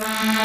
Velkommen 0.00 0.40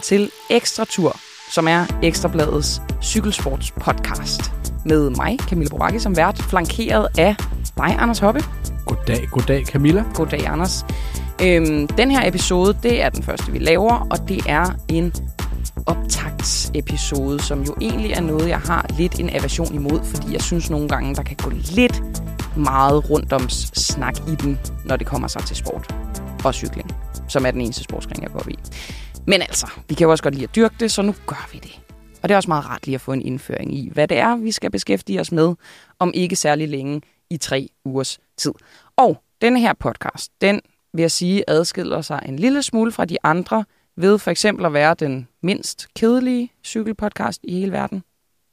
til 0.00 0.30
Ekstra 0.50 0.84
Tur, 0.84 1.16
som 1.50 1.68
er 1.68 1.84
Ekstrabladets 2.02 2.82
cykelsports 3.02 3.70
podcast. 3.70 4.52
Med 4.84 5.10
mig, 5.10 5.38
Camilla 5.40 5.70
Boracchi, 5.70 5.98
som 5.98 6.16
vært, 6.16 6.38
flankeret 6.38 7.18
af 7.18 7.49
dig, 7.80 7.96
Anders 7.98 8.18
Hoppe. 8.18 8.40
Goddag, 8.86 9.28
goddag 9.30 9.66
Camilla. 9.66 10.04
Goddag, 10.14 10.46
Anders. 10.46 10.84
Øhm, 11.42 11.86
den 11.86 12.10
her 12.10 12.28
episode, 12.28 12.78
det 12.82 13.02
er 13.02 13.08
den 13.08 13.22
første, 13.22 13.52
vi 13.52 13.58
laver, 13.58 14.06
og 14.10 14.28
det 14.28 14.40
er 14.46 14.66
en 14.88 15.12
optagtsepisode, 15.86 17.42
som 17.42 17.62
jo 17.62 17.74
egentlig 17.80 18.12
er 18.12 18.20
noget, 18.20 18.48
jeg 18.48 18.58
har 18.58 18.86
lidt 18.98 19.20
en 19.20 19.30
aversion 19.30 19.74
imod, 19.74 20.00
fordi 20.04 20.32
jeg 20.32 20.42
synes 20.42 20.70
nogle 20.70 20.88
gange, 20.88 21.14
der 21.14 21.22
kan 21.22 21.36
gå 21.36 21.50
lidt 21.50 22.02
meget 22.56 23.10
rundt 23.10 23.32
om 23.32 23.48
snak 23.48 24.18
i 24.18 24.34
den, 24.34 24.58
når 24.84 24.96
det 24.96 25.06
kommer 25.06 25.28
sig 25.28 25.42
til 25.42 25.56
sport 25.56 25.94
og 26.44 26.54
cykling, 26.54 26.90
som 27.28 27.46
er 27.46 27.50
den 27.50 27.60
eneste 27.60 27.84
sportsgren, 27.84 28.22
jeg 28.22 28.30
går 28.30 28.48
i. 28.48 28.58
Men 29.26 29.42
altså, 29.42 29.66
vi 29.88 29.94
kan 29.94 30.04
jo 30.04 30.10
også 30.10 30.22
godt 30.22 30.34
lide 30.34 30.44
at 30.44 30.56
dyrke 30.56 30.74
det, 30.80 30.92
så 30.92 31.02
nu 31.02 31.14
gør 31.26 31.48
vi 31.52 31.58
det. 31.58 31.80
Og 32.22 32.28
det 32.28 32.34
er 32.34 32.36
også 32.36 32.50
meget 32.50 32.66
rart 32.66 32.86
lige 32.86 32.94
at 32.94 33.00
få 33.00 33.12
en 33.12 33.22
indføring 33.22 33.74
i, 33.74 33.90
hvad 33.92 34.08
det 34.08 34.18
er, 34.18 34.36
vi 34.36 34.52
skal 34.52 34.70
beskæftige 34.70 35.20
os 35.20 35.32
med, 35.32 35.54
om 35.98 36.10
ikke 36.14 36.36
særlig 36.36 36.68
længe 36.68 37.00
i 37.30 37.36
tre 37.36 37.68
ugers 37.84 38.18
tid. 38.36 38.52
Og 38.96 39.22
denne 39.40 39.60
her 39.60 39.72
podcast, 39.72 40.32
den 40.40 40.60
vil 40.92 41.00
jeg 41.02 41.10
sige, 41.10 41.44
adskiller 41.50 42.00
sig 42.00 42.22
en 42.28 42.36
lille 42.38 42.62
smule 42.62 42.92
fra 42.92 43.04
de 43.04 43.16
andre, 43.22 43.64
ved 43.96 44.18
for 44.18 44.30
eksempel 44.30 44.66
at 44.66 44.72
være 44.72 44.94
den 44.94 45.28
mindst 45.42 45.86
kedelige 45.96 46.52
cykelpodcast 46.64 47.40
i 47.42 47.52
hele 47.60 47.72
verden. 47.72 48.02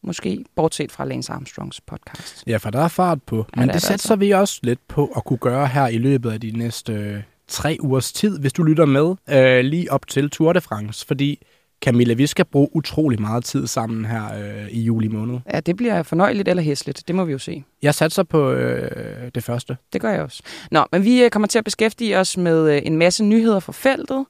Måske 0.03 0.45
bortset 0.55 0.91
fra 0.91 1.05
Lance 1.05 1.33
Armstrongs 1.33 1.81
podcast. 1.81 2.43
Ja, 2.47 2.57
for 2.57 2.69
der 2.69 2.79
er 2.79 2.87
fart 2.87 3.23
på. 3.23 3.35
Men 3.55 3.59
Ja, 3.59 3.65
det 3.65 3.73
det 3.73 3.81
satser 3.81 3.93
altså. 3.93 4.15
vi 4.15 4.31
også 4.31 4.59
lidt 4.63 4.87
på 4.87 5.05
at 5.15 5.23
kunne 5.25 5.37
gøre 5.37 5.67
her 5.67 5.87
i 5.87 5.97
løbet 5.97 6.31
af 6.31 6.41
de 6.41 6.51
næste 6.51 6.93
øh, 6.93 7.21
tre 7.47 7.77
ugers 7.79 8.13
tid, 8.13 8.39
hvis 8.39 8.53
du 8.53 8.63
lytter 8.63 8.85
med 8.85 9.15
øh, 9.29 9.65
lige 9.65 9.91
op 9.91 10.07
til 10.07 10.29
Tour 10.29 10.53
de 10.53 10.61
France. 10.61 11.05
Fordi 11.07 11.39
Camilla, 11.81 12.13
vi 12.13 12.27
skal 12.27 12.45
bruge 12.45 12.69
utrolig 12.75 13.21
meget 13.21 13.43
tid 13.43 13.67
sammen 13.67 14.05
her 14.05 14.23
øh, 14.39 14.67
i 14.69 14.81
juli 14.81 15.07
måned. 15.07 15.39
Ja, 15.53 15.59
det 15.59 15.75
bliver 15.75 16.03
fornøjeligt 16.03 16.47
eller 16.47 16.63
hæsligt. 16.63 17.03
Det 17.07 17.15
må 17.15 17.25
vi 17.25 17.31
jo 17.31 17.37
se. 17.37 17.63
Jeg 17.81 17.95
satser 17.95 18.23
på 18.23 18.51
øh, 18.51 19.31
det 19.35 19.43
første. 19.43 19.77
Det 19.93 20.01
gør 20.01 20.11
jeg 20.11 20.21
også. 20.21 20.43
Nå, 20.71 20.85
men 20.91 21.03
vi 21.03 21.23
øh, 21.23 21.29
kommer 21.29 21.47
til 21.47 21.57
at 21.57 21.63
beskæftige 21.65 22.17
os 22.17 22.37
med 22.37 22.75
øh, 22.75 22.81
en 22.85 22.97
masse 22.97 23.23
nyheder 23.23 23.59
fra 23.59 23.73
feltet, 23.73 24.25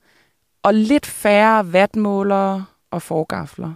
og 0.63 0.73
lidt 0.73 1.05
færre 1.05 1.73
vatmålere 1.73 2.65
og 2.91 3.01
forgafler. 3.01 3.73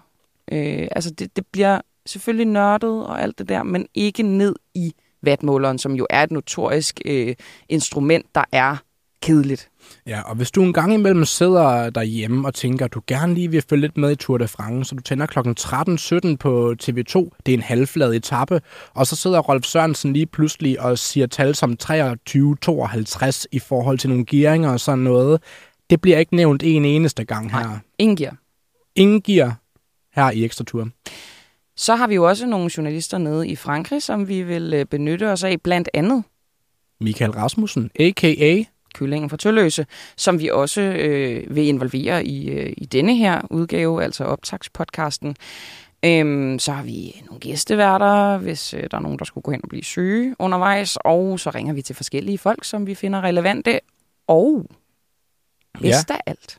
Øh, 0.52 0.88
altså, 0.92 1.12
det, 1.12 1.36
det 1.36 1.46
bliver 1.52 1.82
selvfølgelig 2.06 2.48
nørdet 2.48 3.06
og 3.06 3.22
alt 3.22 3.40
det 3.40 3.50
der, 3.50 3.64
men 3.64 3.88
ikke 3.94 4.24
ned 4.24 4.56
i 4.74 4.94
vatmåleren, 5.22 5.78
som 5.78 5.96
jo 5.96 6.08
er 6.10 6.24
et 6.24 6.32
notorisk 6.32 7.02
øh, 7.06 7.36
instrument, 7.70 8.26
der 8.36 8.44
er 8.52 8.78
kedeligt. 9.22 9.70
Ja, 10.08 10.22
og 10.22 10.36
hvis 10.36 10.52
du 10.52 10.64
en 10.64 10.74
gang 10.74 10.94
imellem 10.94 11.26
sidder 11.26 11.90
derhjemme 11.90 12.48
og 12.48 12.54
tænker, 12.54 12.86
at 12.86 12.94
du 12.94 13.02
gerne 13.08 13.34
lige 13.34 13.52
vil 13.52 13.64
følge 13.70 13.82
lidt 13.82 13.98
med 13.98 14.12
i 14.12 14.16
Tour 14.16 14.38
de 14.38 14.48
France, 14.48 14.90
så 14.90 14.96
du 14.96 15.02
tænder 15.02 15.26
kl. 15.26 15.40
13.17 15.40 16.36
på 16.36 16.76
TV2, 16.84 17.30
det 17.46 17.52
er 17.52 17.58
en 17.58 17.62
halvflad 17.62 18.14
etape, 18.14 18.62
og 18.94 19.08
så 19.08 19.16
sidder 19.16 19.40
Rolf 19.40 19.66
Sørensen 19.66 20.14
lige 20.14 20.26
pludselig 20.26 20.82
og 20.82 20.98
siger 20.98 21.28
tal 21.28 21.56
som 21.56 21.78
23-52 21.84 23.46
i 23.52 23.60
forhold 23.60 23.98
til 23.98 24.10
nogle 24.10 24.26
gearinger 24.26 24.70
og 24.70 24.80
sådan 24.80 25.00
noget. 25.00 25.42
Det 25.90 26.02
bliver 26.02 26.18
ikke 26.18 26.36
nævnt 26.36 26.64
en 26.64 26.86
eneste 26.86 27.24
gang 27.24 27.52
her. 27.52 27.68
Nej. 27.68 27.78
Ingen 27.98 28.18
gear. 28.18 28.38
Ingen 28.96 29.22
gear 29.22 29.60
her 30.16 30.32
i 30.32 30.46
Ekstra 30.46 30.64
Tour. 30.64 30.88
Så 31.76 31.96
har 31.96 32.08
vi 32.08 32.16
jo 32.16 32.28
også 32.28 32.46
nogle 32.46 32.72
journalister 32.78 33.18
nede 33.18 33.48
i 33.48 33.56
Frankrig, 33.56 34.04
som 34.04 34.28
vi 34.28 34.42
vil 34.42 34.74
øh, 34.74 34.86
benytte 34.86 35.32
os 35.32 35.44
af, 35.44 35.62
blandt 35.62 35.90
andet 35.94 36.24
Michael 37.02 37.32
Rasmussen, 37.32 37.92
a.k.a. 38.00 38.64
Kyllingen 38.94 39.30
fra 39.30 39.38
Tølløse, 39.38 39.86
som 40.18 40.40
vi 40.40 40.50
også 40.50 40.82
øh, 40.82 41.56
vil 41.56 41.68
involvere 41.68 42.26
i, 42.26 42.50
øh, 42.50 42.74
i 42.78 42.86
denne 42.86 43.16
her 43.16 43.42
udgave, 43.50 44.04
altså 44.04 44.24
optagspodcasten. 44.24 45.36
Øhm, 46.06 46.60
så 46.60 46.72
har 46.72 46.84
vi 46.84 47.22
nogle 47.26 47.40
gæsteværter, 47.40 48.38
hvis 48.38 48.74
øh, 48.74 48.84
der 48.92 48.98
er 48.98 49.02
nogen, 49.02 49.20
der 49.20 49.26
skulle 49.26 49.42
gå 49.42 49.52
hen 49.52 49.60
og 49.64 49.70
blive 49.70 49.84
syge 49.84 50.36
undervejs, 50.40 50.98
og 51.06 51.40
så 51.40 51.50
ringer 51.50 51.74
vi 51.74 51.82
til 51.82 51.96
forskellige 51.96 52.38
folk, 52.38 52.64
som 52.66 52.88
vi 52.88 52.96
finder 52.96 53.22
relevante, 53.22 53.80
og 54.28 54.66
bedst 55.82 56.12
af 56.12 56.20
alt. 56.26 56.58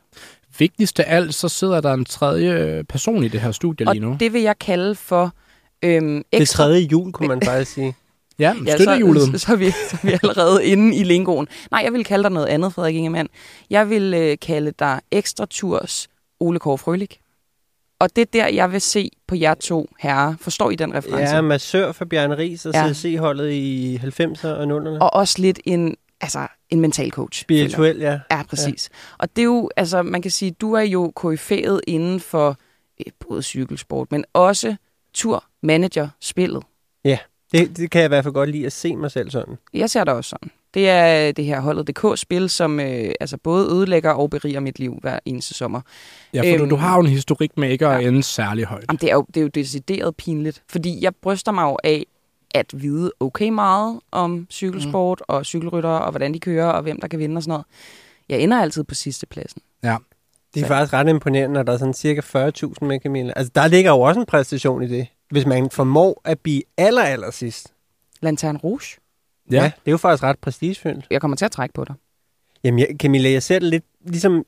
Vigtigst 0.59 0.99
af 0.99 1.15
alt, 1.15 1.35
så 1.35 1.49
sidder 1.49 1.81
der 1.81 1.93
en 1.93 2.05
tredje 2.05 2.83
person 2.83 3.23
i 3.23 3.27
det 3.27 3.41
her 3.41 3.51
studie 3.51 3.87
Og 3.87 3.95
lige 3.95 4.05
nu. 4.05 4.17
det 4.19 4.33
vil 4.33 4.41
jeg 4.41 4.59
kalde 4.59 4.95
for 4.95 5.31
øhm, 5.81 6.23
Det 6.31 6.41
ekstra... 6.41 6.57
tredje 6.63 6.79
jul, 6.81 7.11
kunne 7.11 7.27
man 7.27 7.41
faktisk 7.47 7.71
sige. 7.73 7.95
Ja, 8.43 8.53
Ja, 8.65 8.75
støttehjulet. 8.75 9.23
så, 9.41 9.45
så, 9.45 9.51
er 9.51 9.55
vi, 9.55 9.71
så 9.71 9.97
er 10.03 10.07
vi 10.07 10.11
allerede 10.23 10.65
inde 10.65 10.95
i 10.95 11.03
lingoen. 11.03 11.47
Nej, 11.71 11.81
jeg 11.83 11.93
vil 11.93 12.03
kalde 12.03 12.23
dig 12.23 12.31
noget 12.31 12.47
andet, 12.47 12.73
Frederik 12.73 12.95
Ingemann. 12.95 13.29
Jeg 13.69 13.89
vil 13.89 14.13
øh, 14.13 14.37
kalde 14.41 14.73
dig 14.79 14.99
Ekstra 15.11 15.45
Tours 15.45 16.07
Ole 16.39 16.59
Kåre 16.59 16.77
Frølik. 16.77 17.19
Og 17.99 18.15
det 18.15 18.21
er 18.21 18.25
der, 18.33 18.47
jeg 18.47 18.71
vil 18.71 18.81
se 18.81 19.09
på 19.27 19.35
jer 19.35 19.53
to 19.53 19.89
herrer. 19.99 20.35
Forstår 20.41 20.71
I 20.71 20.75
den 20.75 20.93
reference? 20.93 21.35
Ja, 21.35 21.41
massør 21.41 21.91
for 21.91 22.05
Bjarne 22.05 22.37
Ries 22.37 22.65
og 22.65 22.73
Ja. 22.73 22.93
CSC-holdet 22.93 23.51
i 23.51 23.99
90'erne 24.03 24.47
og 24.47 24.63
00'erne. 24.63 24.99
Og 25.01 25.13
også 25.13 25.35
lidt 25.41 25.59
en, 25.65 25.95
altså, 26.21 26.47
en 26.69 26.79
mental 26.79 27.09
coach. 27.11 27.41
Spirituel, 27.41 27.97
ja. 27.97 28.19
Ja, 28.31 28.43
præcis. 28.49 28.89
Ja. 28.91 29.15
Og 29.23 29.35
det 29.35 29.41
er 29.41 29.45
jo, 29.45 29.69
altså, 29.77 30.03
man 30.03 30.21
kan 30.21 30.31
sige, 30.31 30.51
du 30.51 30.73
er 30.73 30.81
jo 30.81 31.11
koryfæet 31.15 31.81
inden 31.87 32.19
for 32.19 32.57
øh, 32.99 33.11
både 33.27 33.43
cykelsport, 33.43 34.11
men 34.11 34.25
også 34.33 34.75
tur-manager-spillet. 35.13 36.63
Det, 37.53 37.77
det 37.77 37.91
kan 37.91 37.99
jeg 38.01 38.05
i 38.05 38.07
hvert 38.07 38.23
fald 38.23 38.33
godt 38.33 38.49
lide 38.49 38.65
at 38.65 38.71
se 38.71 38.95
mig 38.95 39.11
selv 39.11 39.29
sådan. 39.31 39.55
Jeg 39.73 39.89
ser 39.89 40.03
det 40.03 40.13
også 40.13 40.29
sådan. 40.29 40.51
Det 40.73 40.89
er 40.89 41.31
det 41.31 41.45
her 41.45 41.59
holdet 41.59 41.87
DK-spil, 41.87 42.49
som 42.49 42.79
øh, 42.79 43.11
altså 43.21 43.37
både 43.37 43.67
ødelægger 43.71 44.11
og 44.11 44.29
beriger 44.29 44.59
mit 44.59 44.79
liv 44.79 44.97
hver 45.01 45.19
eneste 45.25 45.53
sommer. 45.53 45.81
Ja, 46.33 46.41
for 46.53 46.57
du, 46.57 46.63
Øhm, 46.63 46.69
du 46.69 46.75
har 46.75 46.95
jo 46.95 47.01
en 47.01 47.07
historik 47.07 47.57
med 47.57 47.69
ikke 47.69 47.87
at 47.87 48.01
ja. 48.03 48.07
ende 48.07 48.23
særlig 48.23 48.65
højt. 48.65 48.85
Jamen, 48.89 48.97
det, 49.01 49.09
er 49.09 49.13
jo, 49.13 49.25
det 49.27 49.37
er 49.37 49.41
jo 49.41 49.47
decideret 49.47 50.15
pinligt, 50.15 50.63
fordi 50.69 51.03
jeg 51.03 51.15
bryster 51.21 51.51
mig 51.51 51.63
jo 51.63 51.77
af 51.83 52.05
at 52.55 52.65
vide 52.81 53.11
okay 53.19 53.49
meget 53.49 53.99
om 54.11 54.47
cykelsport 54.51 55.19
mm. 55.29 55.33
og 55.35 55.45
cykelryttere, 55.45 56.01
og 56.01 56.11
hvordan 56.11 56.33
de 56.33 56.39
kører, 56.39 56.65
og 56.67 56.81
hvem 56.81 57.01
der 57.01 57.07
kan 57.07 57.19
vinde 57.19 57.37
og 57.37 57.43
sådan 57.43 57.49
noget. 57.51 57.65
Jeg 58.29 58.39
ender 58.39 58.61
altid 58.61 58.83
på 58.83 58.95
sidste 58.95 59.25
pladsen. 59.25 59.61
Ja. 59.83 59.97
Det 60.53 60.59
er 60.61 60.65
Så- 60.65 60.67
faktisk 60.67 60.93
ret 60.93 61.09
imponerende, 61.09 61.53
når 61.53 61.63
der 61.63 61.73
er 61.73 61.77
sådan 61.77 61.93
cirka 61.93 62.21
40.000 62.21 62.85
med 62.85 62.99
Camilla. 62.99 63.33
Altså, 63.35 63.51
der 63.55 63.67
ligger 63.67 63.91
jo 63.91 64.01
også 64.01 64.19
en 64.19 64.25
præstation 64.25 64.83
i 64.83 64.87
det. 64.87 65.07
Hvis 65.33 65.45
man 65.45 65.69
formår 65.69 66.21
at 66.25 66.39
blive 66.39 66.61
aller, 66.77 67.01
aller 67.01 67.31
sidst. 67.31 67.73
Lanterne 68.21 68.59
Rouge. 68.63 68.97
Ja. 69.51 69.55
ja. 69.55 69.63
det 69.63 69.87
er 69.87 69.91
jo 69.91 69.97
faktisk 69.97 70.23
ret 70.23 70.39
prestigefyldt. 70.39 71.05
Jeg 71.09 71.21
kommer 71.21 71.37
til 71.37 71.45
at 71.45 71.51
trække 71.51 71.73
på 71.73 71.85
dig. 71.85 71.95
Jamen, 72.63 72.79
jeg, 72.79 72.87
Camilla, 72.99 73.31
jeg 73.31 73.43
ser 73.43 73.59
det 73.59 73.69
lidt 73.69 73.83
ligesom... 74.05 74.45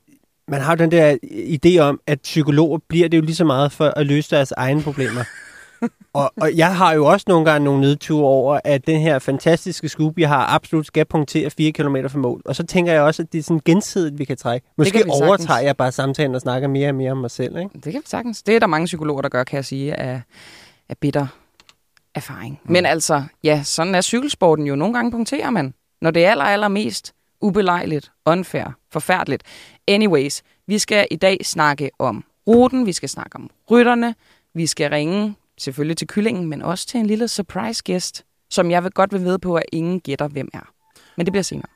Man 0.48 0.60
har 0.60 0.72
jo 0.72 0.76
den 0.76 0.90
der 0.90 1.16
idé 1.24 1.78
om, 1.78 2.00
at 2.06 2.20
psykologer 2.20 2.78
bliver 2.88 3.08
det 3.08 3.16
jo 3.16 3.22
lige 3.22 3.34
så 3.34 3.44
meget 3.44 3.72
for 3.72 3.84
at 3.84 4.06
løse 4.06 4.36
deres 4.36 4.52
egne 4.52 4.82
problemer. 4.82 5.24
og, 6.12 6.32
og 6.40 6.56
jeg 6.56 6.76
har 6.76 6.92
jo 6.92 7.06
også 7.06 7.24
nogle 7.28 7.44
gange 7.44 7.64
nogle 7.64 7.80
nedture 7.80 8.24
over, 8.24 8.60
at 8.64 8.86
den 8.86 9.00
her 9.00 9.18
fantastiske 9.18 9.88
scoop, 9.88 10.18
jeg 10.18 10.28
har, 10.28 10.46
absolut 10.46 10.86
skal 10.86 11.04
punktere 11.04 11.50
4 11.50 11.72
km 11.72 11.96
for 12.08 12.18
mål. 12.18 12.42
Og 12.44 12.56
så 12.56 12.62
tænker 12.62 12.92
jeg 12.92 13.02
også, 13.02 13.22
at 13.22 13.32
det 13.32 13.38
er 13.38 13.42
sådan 13.42 13.60
gensidigt, 13.64 14.18
vi 14.18 14.24
kan 14.24 14.36
trække. 14.36 14.66
Måske 14.78 14.92
kan 14.92 15.00
sagtens. 15.00 15.22
overtager 15.22 15.60
jeg 15.60 15.76
bare 15.76 15.92
samtalen 15.92 16.34
og 16.34 16.40
snakker 16.40 16.68
mere 16.68 16.88
og 16.88 16.94
mere 16.94 17.12
om 17.12 17.18
mig 17.18 17.30
selv, 17.30 17.56
ikke? 17.56 17.70
Det 17.74 17.92
kan 17.92 18.00
vi 18.00 18.06
sagtens. 18.06 18.42
Det 18.42 18.56
er 18.56 18.60
der 18.60 18.66
mange 18.66 18.84
psykologer, 18.84 19.22
der 19.22 19.28
gør, 19.28 19.44
kan 19.44 19.56
jeg 19.56 19.64
sige, 19.64 19.94
af, 19.94 20.22
af 20.88 20.98
bitter 20.98 21.26
erfaring. 22.14 22.60
Mm. 22.64 22.72
Men 22.72 22.86
altså, 22.86 23.22
ja, 23.44 23.62
sådan 23.62 23.94
er 23.94 24.00
cykelsporten 24.00 24.66
jo. 24.66 24.74
Nogle 24.74 24.94
gange 24.94 25.10
punkterer 25.10 25.50
man, 25.50 25.74
når 26.00 26.10
det 26.10 26.24
er 26.24 26.30
aller, 26.30 26.44
aller 26.44 26.68
mest 26.68 27.12
ubelejligt, 27.40 28.12
unfair, 28.26 28.76
forfærdeligt. 28.92 29.42
Anyways, 29.88 30.42
vi 30.66 30.78
skal 30.78 31.06
i 31.10 31.16
dag 31.16 31.38
snakke 31.44 31.90
om 31.98 32.24
ruten, 32.48 32.86
vi 32.86 32.92
skal 32.92 33.08
snakke 33.08 33.36
om 33.36 33.50
rytterne, 33.70 34.14
vi 34.54 34.66
skal 34.66 34.90
ringe 34.90 35.34
selvfølgelig 35.58 35.96
til 35.96 36.06
kyllingen, 36.06 36.46
men 36.46 36.62
også 36.62 36.86
til 36.86 37.00
en 37.00 37.06
lille 37.06 37.28
surprise 37.28 37.82
gæst, 37.82 38.24
som 38.50 38.70
jeg 38.70 38.84
vil 38.84 38.92
godt 38.92 39.12
vil 39.12 39.20
vide 39.20 39.38
på, 39.38 39.54
at 39.54 39.64
ingen 39.72 40.00
gætter, 40.00 40.28
hvem 40.28 40.48
er. 40.52 40.72
Men 41.16 41.26
det 41.26 41.32
bliver 41.32 41.42
senere. 41.42 41.75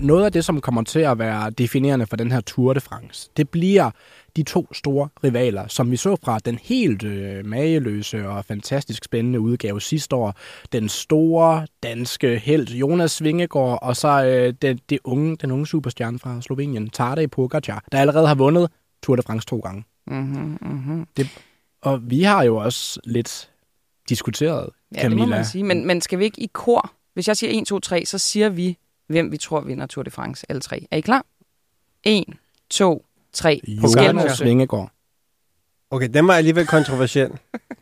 Noget 0.00 0.24
af 0.24 0.32
det, 0.32 0.44
som 0.44 0.60
kommer 0.60 0.82
til 0.82 1.00
at 1.00 1.18
være 1.18 1.50
definerende 1.50 2.06
for 2.06 2.16
den 2.16 2.32
her 2.32 2.40
Tour 2.40 2.72
de 2.72 2.80
France, 2.80 3.30
det 3.36 3.48
bliver 3.48 3.90
de 4.36 4.42
to 4.42 4.74
store 4.74 5.08
rivaler, 5.24 5.68
som 5.68 5.90
vi 5.90 5.96
så 5.96 6.16
fra 6.24 6.38
den 6.38 6.58
helt 6.62 7.02
øh, 7.02 7.46
mageløse 7.46 8.28
og 8.28 8.44
fantastisk 8.44 9.04
spændende 9.04 9.40
udgave 9.40 9.80
sidste 9.80 10.16
år. 10.16 10.34
Den 10.72 10.88
store 10.88 11.66
danske 11.82 12.38
held 12.38 12.68
Jonas 12.68 13.22
Vingegaard, 13.22 13.78
og 13.82 13.96
så 13.96 14.24
øh, 14.24 14.54
det, 14.62 14.90
det 14.90 14.98
unge, 15.04 15.36
den 15.36 15.50
unge 15.50 15.66
superstjerne 15.66 16.18
fra 16.18 16.40
Slovenien, 16.40 16.90
Tadej 16.90 17.26
Pogacar, 17.26 17.84
der 17.92 17.98
allerede 18.00 18.26
har 18.26 18.34
vundet 18.34 18.70
Tour 19.02 19.16
de 19.16 19.22
France 19.22 19.46
to 19.46 19.58
gange. 19.58 19.84
Mm-hmm, 20.06 20.58
mm-hmm. 20.60 21.06
Det, 21.16 21.28
og 21.82 22.10
vi 22.10 22.22
har 22.22 22.42
jo 22.42 22.56
også 22.56 23.00
lidt 23.04 23.50
diskuteret, 24.08 24.68
Ja, 24.94 25.02
Camilla. 25.02 25.22
det 25.22 25.28
må 25.28 25.36
man 25.36 25.44
sige. 25.44 25.64
Men, 25.64 25.86
men 25.86 26.00
skal 26.00 26.18
vi 26.18 26.24
ikke 26.24 26.42
i 26.42 26.50
kor? 26.52 26.92
Hvis 27.14 27.28
jeg 27.28 27.36
siger 27.36 27.60
1, 27.60 27.66
2, 27.66 27.78
3, 27.80 28.04
så 28.04 28.18
siger 28.18 28.48
vi, 28.48 28.76
hvem 29.10 29.32
vi 29.32 29.36
tror 29.36 29.60
vinder 29.60 29.86
Tour 29.86 30.02
de 30.02 30.10
France, 30.10 30.46
alle 30.48 30.60
tre. 30.60 30.86
Er 30.90 30.96
I 30.96 31.00
klar? 31.00 31.26
1, 32.04 32.24
2, 32.70 33.04
3. 33.32 33.60
Jonas 33.68 33.90
Skelmose. 33.92 34.44
Vingegaard. 34.44 34.92
Okay, 35.90 36.08
den 36.14 36.28
var 36.28 36.34
alligevel 36.34 36.66
kontroversiel. 36.66 37.30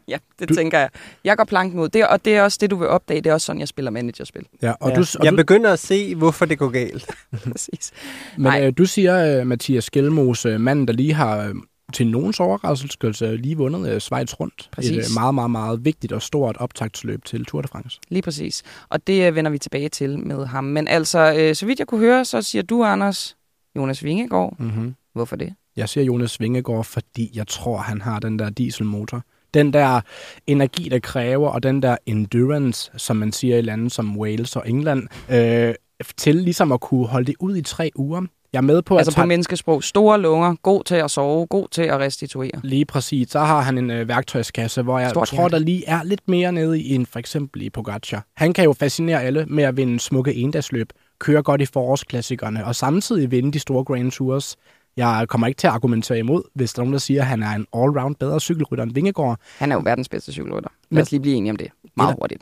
Ja, 0.08 0.18
det 0.38 0.48
Du- 0.48 0.54
tænker 0.54 0.78
jeg. 0.78 0.90
Jeg 1.24 1.36
går 1.36 1.44
planken 1.44 1.80
ud. 1.80 1.88
Det, 1.88 2.06
og 2.08 2.24
det 2.24 2.36
er 2.36 2.42
også 2.42 2.58
det, 2.60 2.70
du 2.70 2.76
vil 2.76 2.88
opdage. 2.88 3.20
Det 3.20 3.30
er 3.30 3.34
også 3.34 3.44
sådan, 3.44 3.60
jeg 3.60 3.68
spiller 3.68 3.90
managerspil. 3.90 4.46
Ja, 4.62 4.72
og 4.80 4.90
ja. 4.90 4.96
du, 4.96 5.00
og 5.18 5.24
jeg 5.24 5.32
du, 5.32 5.36
begynder 5.36 5.72
at 5.72 5.78
se, 5.78 6.14
hvorfor 6.14 6.44
det 6.44 6.58
går 6.58 6.68
galt. 6.68 7.10
Præcis. 7.52 7.92
men 8.36 8.42
Nej. 8.42 8.66
øh, 8.66 8.72
du 8.78 8.84
siger, 8.84 9.40
øh, 9.40 9.46
Mathias 9.46 9.84
Skelmose, 9.84 10.58
manden, 10.58 10.86
der 10.88 10.92
lige 10.92 11.14
har 11.14 11.38
øh, 11.38 11.54
til 11.92 12.06
nogens 12.06 12.40
overraskelse 12.40 13.36
lige 13.36 13.56
vundet 13.56 13.90
øh, 13.92 14.00
Schweiz 14.00 14.34
rundt. 14.40 14.68
Præcis. 14.72 14.90
Et 14.90 14.96
øh, 14.96 15.04
meget, 15.14 15.34
meget, 15.34 15.50
meget 15.50 15.84
vigtigt 15.84 16.12
og 16.12 16.22
stort 16.22 16.56
optagtsløb 16.56 17.24
til 17.24 17.44
Tour 17.44 17.62
de 17.62 17.68
France. 17.68 18.00
Lige 18.08 18.22
præcis. 18.22 18.62
Og 18.88 19.06
det 19.06 19.26
øh, 19.26 19.34
vender 19.34 19.50
vi 19.50 19.58
tilbage 19.58 19.88
til 19.88 20.18
med 20.18 20.46
ham. 20.46 20.64
Men 20.64 20.88
altså, 20.88 21.34
øh, 21.38 21.54
så 21.54 21.66
vidt 21.66 21.78
jeg 21.78 21.86
kunne 21.86 22.00
høre, 22.00 22.24
så 22.24 22.42
siger 22.42 22.62
du, 22.62 22.84
Anders, 22.84 23.36
Jonas 23.76 24.04
Vingegaard. 24.04 24.54
Mm-hmm. 24.58 24.94
Hvorfor 25.12 25.36
det? 25.36 25.54
Jeg 25.76 25.88
siger 25.88 26.04
Jonas 26.04 26.40
Vingegaard, 26.40 26.84
fordi 26.84 27.30
jeg 27.34 27.46
tror, 27.46 27.78
han 27.78 28.00
har 28.00 28.18
den 28.18 28.38
der 28.38 28.50
dieselmotor. 28.50 29.22
Den 29.54 29.72
der 29.72 30.00
energi, 30.46 30.88
der 30.88 30.98
kræver, 30.98 31.48
og 31.48 31.62
den 31.62 31.82
der 31.82 31.96
endurance, 32.06 32.90
som 32.96 33.16
man 33.16 33.32
siger 33.32 33.58
i 33.58 33.62
lande 33.62 33.90
som 33.90 34.18
Wales 34.18 34.56
og 34.56 34.68
England, 34.68 35.08
øh, 35.30 35.74
til 36.16 36.36
ligesom 36.36 36.72
at 36.72 36.80
kunne 36.80 37.06
holde 37.06 37.26
det 37.26 37.34
ud 37.40 37.56
i 37.56 37.62
tre 37.62 37.90
uger. 37.96 38.22
Jeg 38.52 38.58
er 38.58 38.62
med 38.62 38.82
på, 38.82 38.96
Altså 38.98 39.10
at 39.10 39.14
på 39.14 39.20
han- 39.20 39.28
menneskesprog. 39.28 39.82
Store 39.84 40.20
lunger, 40.20 40.54
god 40.62 40.84
til 40.84 40.94
at 40.94 41.10
sove, 41.10 41.46
god 41.46 41.68
til 41.70 41.82
at 41.82 41.98
restituere. 41.98 42.50
Lige 42.62 42.84
præcis. 42.84 43.30
Så 43.30 43.38
har 43.38 43.60
han 43.60 43.78
en 43.78 43.90
øh, 43.90 44.08
værktøjskasse, 44.08 44.82
hvor 44.82 44.98
jeg 44.98 45.10
Stort 45.10 45.28
tror, 45.28 45.36
hjerte. 45.38 45.52
der 45.52 45.58
lige 45.58 45.84
er 45.86 46.02
lidt 46.02 46.28
mere 46.28 46.52
nede 46.52 46.80
i 46.80 46.94
en 46.94 47.06
for 47.06 47.18
eksempel 47.18 47.62
i 47.62 47.70
Pogacar. 47.70 48.26
Han 48.36 48.52
kan 48.52 48.64
jo 48.64 48.72
fascinere 48.72 49.22
alle 49.22 49.46
med 49.46 49.64
at 49.64 49.76
vinde 49.76 50.00
smukke 50.00 50.34
endagsløb, 50.34 50.92
køre 51.18 51.42
godt 51.42 51.60
i 51.60 51.66
forårsklassikerne, 51.66 52.64
og 52.66 52.74
samtidig 52.76 53.30
vinde 53.30 53.52
de 53.52 53.58
store 53.58 53.84
Grand 53.84 54.10
Tours. 54.12 54.56
Jeg 54.96 55.26
kommer 55.28 55.46
ikke 55.46 55.58
til 55.58 55.66
at 55.66 55.72
argumentere 55.72 56.18
imod, 56.18 56.42
hvis 56.54 56.72
der 56.72 56.80
er 56.80 56.84
nogen, 56.84 56.92
der 56.92 56.98
siger, 56.98 57.20
at 57.20 57.26
han 57.26 57.42
er 57.42 57.50
en 57.54 57.66
all-round 57.76 58.14
bedre 58.20 58.40
cykelrytter 58.40 58.84
end 58.84 58.94
Vingegaard. 58.94 59.38
Han 59.58 59.72
er 59.72 59.76
jo 59.76 59.82
verdens 59.84 60.08
bedste 60.08 60.32
cykelrytter. 60.32 60.70
Lad 60.90 61.02
os 61.02 61.10
lige 61.10 61.20
blive 61.20 61.34
enige 61.36 61.50
om 61.50 61.56
det. 61.56 61.68
Meget 61.96 62.16
Ja. 62.20 62.36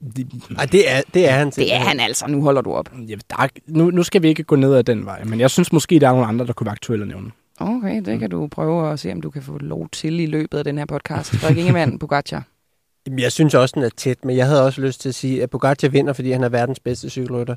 Hurtigt. 0.00 0.58
Ej, 0.58 0.64
det 0.64 0.90
er, 0.90 1.02
det 1.14 1.28
er 1.28 1.32
han 1.32 1.50
Det 1.50 1.74
er 1.74 1.78
han 1.78 2.00
altså. 2.00 2.26
Nu 2.26 2.42
holder 2.42 2.60
du 2.60 2.72
op. 2.72 2.90
Ja, 3.08 3.14
der 3.30 3.36
er, 3.42 3.48
nu, 3.66 3.90
nu 3.90 4.02
skal 4.02 4.22
vi 4.22 4.28
ikke 4.28 4.42
gå 4.42 4.56
ned 4.56 4.74
ad 4.74 4.84
den 4.84 5.04
vej, 5.04 5.24
men 5.24 5.40
jeg 5.40 5.50
synes 5.50 5.72
måske, 5.72 5.98
der 6.00 6.08
er 6.08 6.12
nogle 6.12 6.26
andre, 6.26 6.46
der 6.46 6.52
kunne 6.52 6.64
være 6.64 6.72
aktuelle 6.72 7.02
at 7.02 7.08
nævne. 7.08 7.30
Okay, 7.60 8.02
det 8.04 8.18
kan 8.18 8.30
du 8.30 8.46
prøve 8.46 8.92
at 8.92 9.00
se, 9.00 9.12
om 9.12 9.20
du 9.20 9.30
kan 9.30 9.42
få 9.42 9.58
lov 9.58 9.88
til 9.88 10.20
i 10.20 10.26
løbet 10.26 10.58
af 10.58 10.64
den 10.64 10.78
her 10.78 10.86
podcast. 10.86 11.30
Frederik 11.30 11.58
Ingemann, 11.58 11.98
Pogacar. 11.98 12.44
Jeg 13.18 13.32
synes 13.32 13.54
også, 13.54 13.72
den 13.74 13.82
er 13.82 13.88
tæt, 13.96 14.24
men 14.24 14.36
jeg 14.36 14.46
havde 14.46 14.64
også 14.64 14.80
lyst 14.80 15.00
til 15.00 15.08
at 15.08 15.14
sige, 15.14 15.42
at 15.42 15.50
Pogacar 15.50 15.88
vinder, 15.88 16.12
fordi 16.12 16.30
han 16.30 16.44
er 16.44 16.48
verdens 16.48 16.80
bedste 16.80 17.10
cykelrytter. 17.10 17.54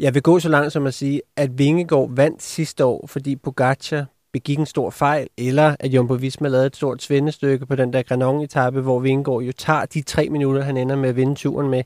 Jeg 0.00 0.14
vil 0.14 0.22
gå 0.22 0.38
så 0.38 0.48
langt 0.48 0.72
som 0.72 0.86
at 0.86 0.94
sige, 0.94 1.22
at 1.36 1.58
Vingegaard 1.58 2.10
vandt 2.16 2.42
sidste 2.42 2.84
år, 2.84 3.06
fordi 3.06 3.36
Pogacar 3.36 4.06
begik 4.32 4.58
en 4.58 4.66
stor 4.66 4.90
fejl, 4.90 5.28
eller 5.38 5.76
at 5.80 5.90
Jumbo 5.90 6.14
Visma 6.14 6.48
lavede 6.48 6.66
et 6.66 6.76
stort 6.76 7.02
svendestykke 7.02 7.66
på 7.66 7.76
den 7.76 7.92
der 7.92 8.02
Granon-etappe, 8.02 8.80
hvor 8.80 8.98
Vingegaard 8.98 9.42
jo 9.42 9.52
tager 9.52 9.84
de 9.84 10.02
tre 10.02 10.28
minutter, 10.28 10.62
han 10.62 10.76
ender 10.76 10.96
med 10.96 11.08
at 11.08 11.16
vinde 11.16 11.34
turen 11.34 11.70
med. 11.70 11.82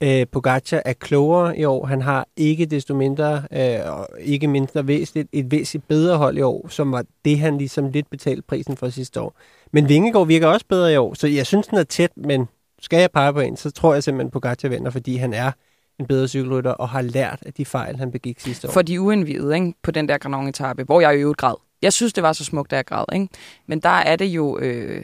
Øh, 0.00 0.26
Pogacar 0.32 0.82
er 0.84 0.92
klogere 0.92 1.58
i 1.58 1.64
år. 1.64 1.86
Han 1.86 2.02
har 2.02 2.26
ikke 2.36 2.66
desto 2.66 2.94
mindre, 2.94 3.42
øh, 3.52 3.98
og 3.98 4.08
ikke 4.20 4.48
mindre 4.48 4.86
væsentligt, 4.86 5.28
et 5.32 5.50
væsentligt 5.50 5.88
bedre 5.88 6.16
hold 6.16 6.38
i 6.38 6.42
år, 6.42 6.68
som 6.68 6.92
var 6.92 7.04
det, 7.24 7.38
han 7.38 7.58
ligesom 7.58 7.90
lidt 7.90 8.10
betalte 8.10 8.42
prisen 8.42 8.76
for 8.76 8.88
sidste 8.88 9.20
år. 9.20 9.36
Men 9.72 9.88
Vingegaard 9.88 10.26
virker 10.26 10.46
også 10.48 10.66
bedre 10.68 10.92
i 10.92 10.96
år, 10.96 11.14
så 11.14 11.26
jeg 11.26 11.46
synes, 11.46 11.66
den 11.66 11.78
er 11.78 11.84
tæt, 11.84 12.10
men 12.16 12.48
skal 12.80 13.00
jeg 13.00 13.10
pege 13.10 13.32
på 13.32 13.40
en, 13.40 13.56
så 13.56 13.70
tror 13.70 13.94
jeg 13.94 14.02
simpelthen, 14.02 14.30
Pogacar 14.30 14.68
vinder, 14.68 14.90
fordi 14.90 15.16
han 15.16 15.32
er 15.32 15.52
en 15.98 16.06
bedre 16.06 16.28
cykelrytter 16.28 16.70
og 16.70 16.88
har 16.88 17.02
lært 17.02 17.42
af 17.46 17.52
de 17.52 17.64
fejl, 17.64 17.96
han 17.96 18.10
begik 18.10 18.40
sidste 18.40 18.68
år. 18.68 18.72
For 18.72 18.82
de 18.82 19.00
uindvidede 19.00 19.54
ikke, 19.54 19.72
på 19.82 19.90
den 19.90 20.08
der 20.08 20.18
granon 20.18 20.48
etape 20.48 20.84
hvor 20.84 21.00
jeg 21.00 21.16
i 21.16 21.20
øvrigt 21.20 21.38
græd. 21.38 21.63
Jeg 21.84 21.92
synes, 21.92 22.12
det 22.12 22.22
var 22.22 22.32
så 22.32 22.44
smukt, 22.44 22.70
da 22.70 22.76
jeg 22.76 22.86
græd. 22.86 23.04
Ikke? 23.12 23.28
Men 23.66 23.80
der 23.80 23.88
er 23.88 24.16
det 24.16 24.24
jo 24.24 24.58
øh, 24.58 25.02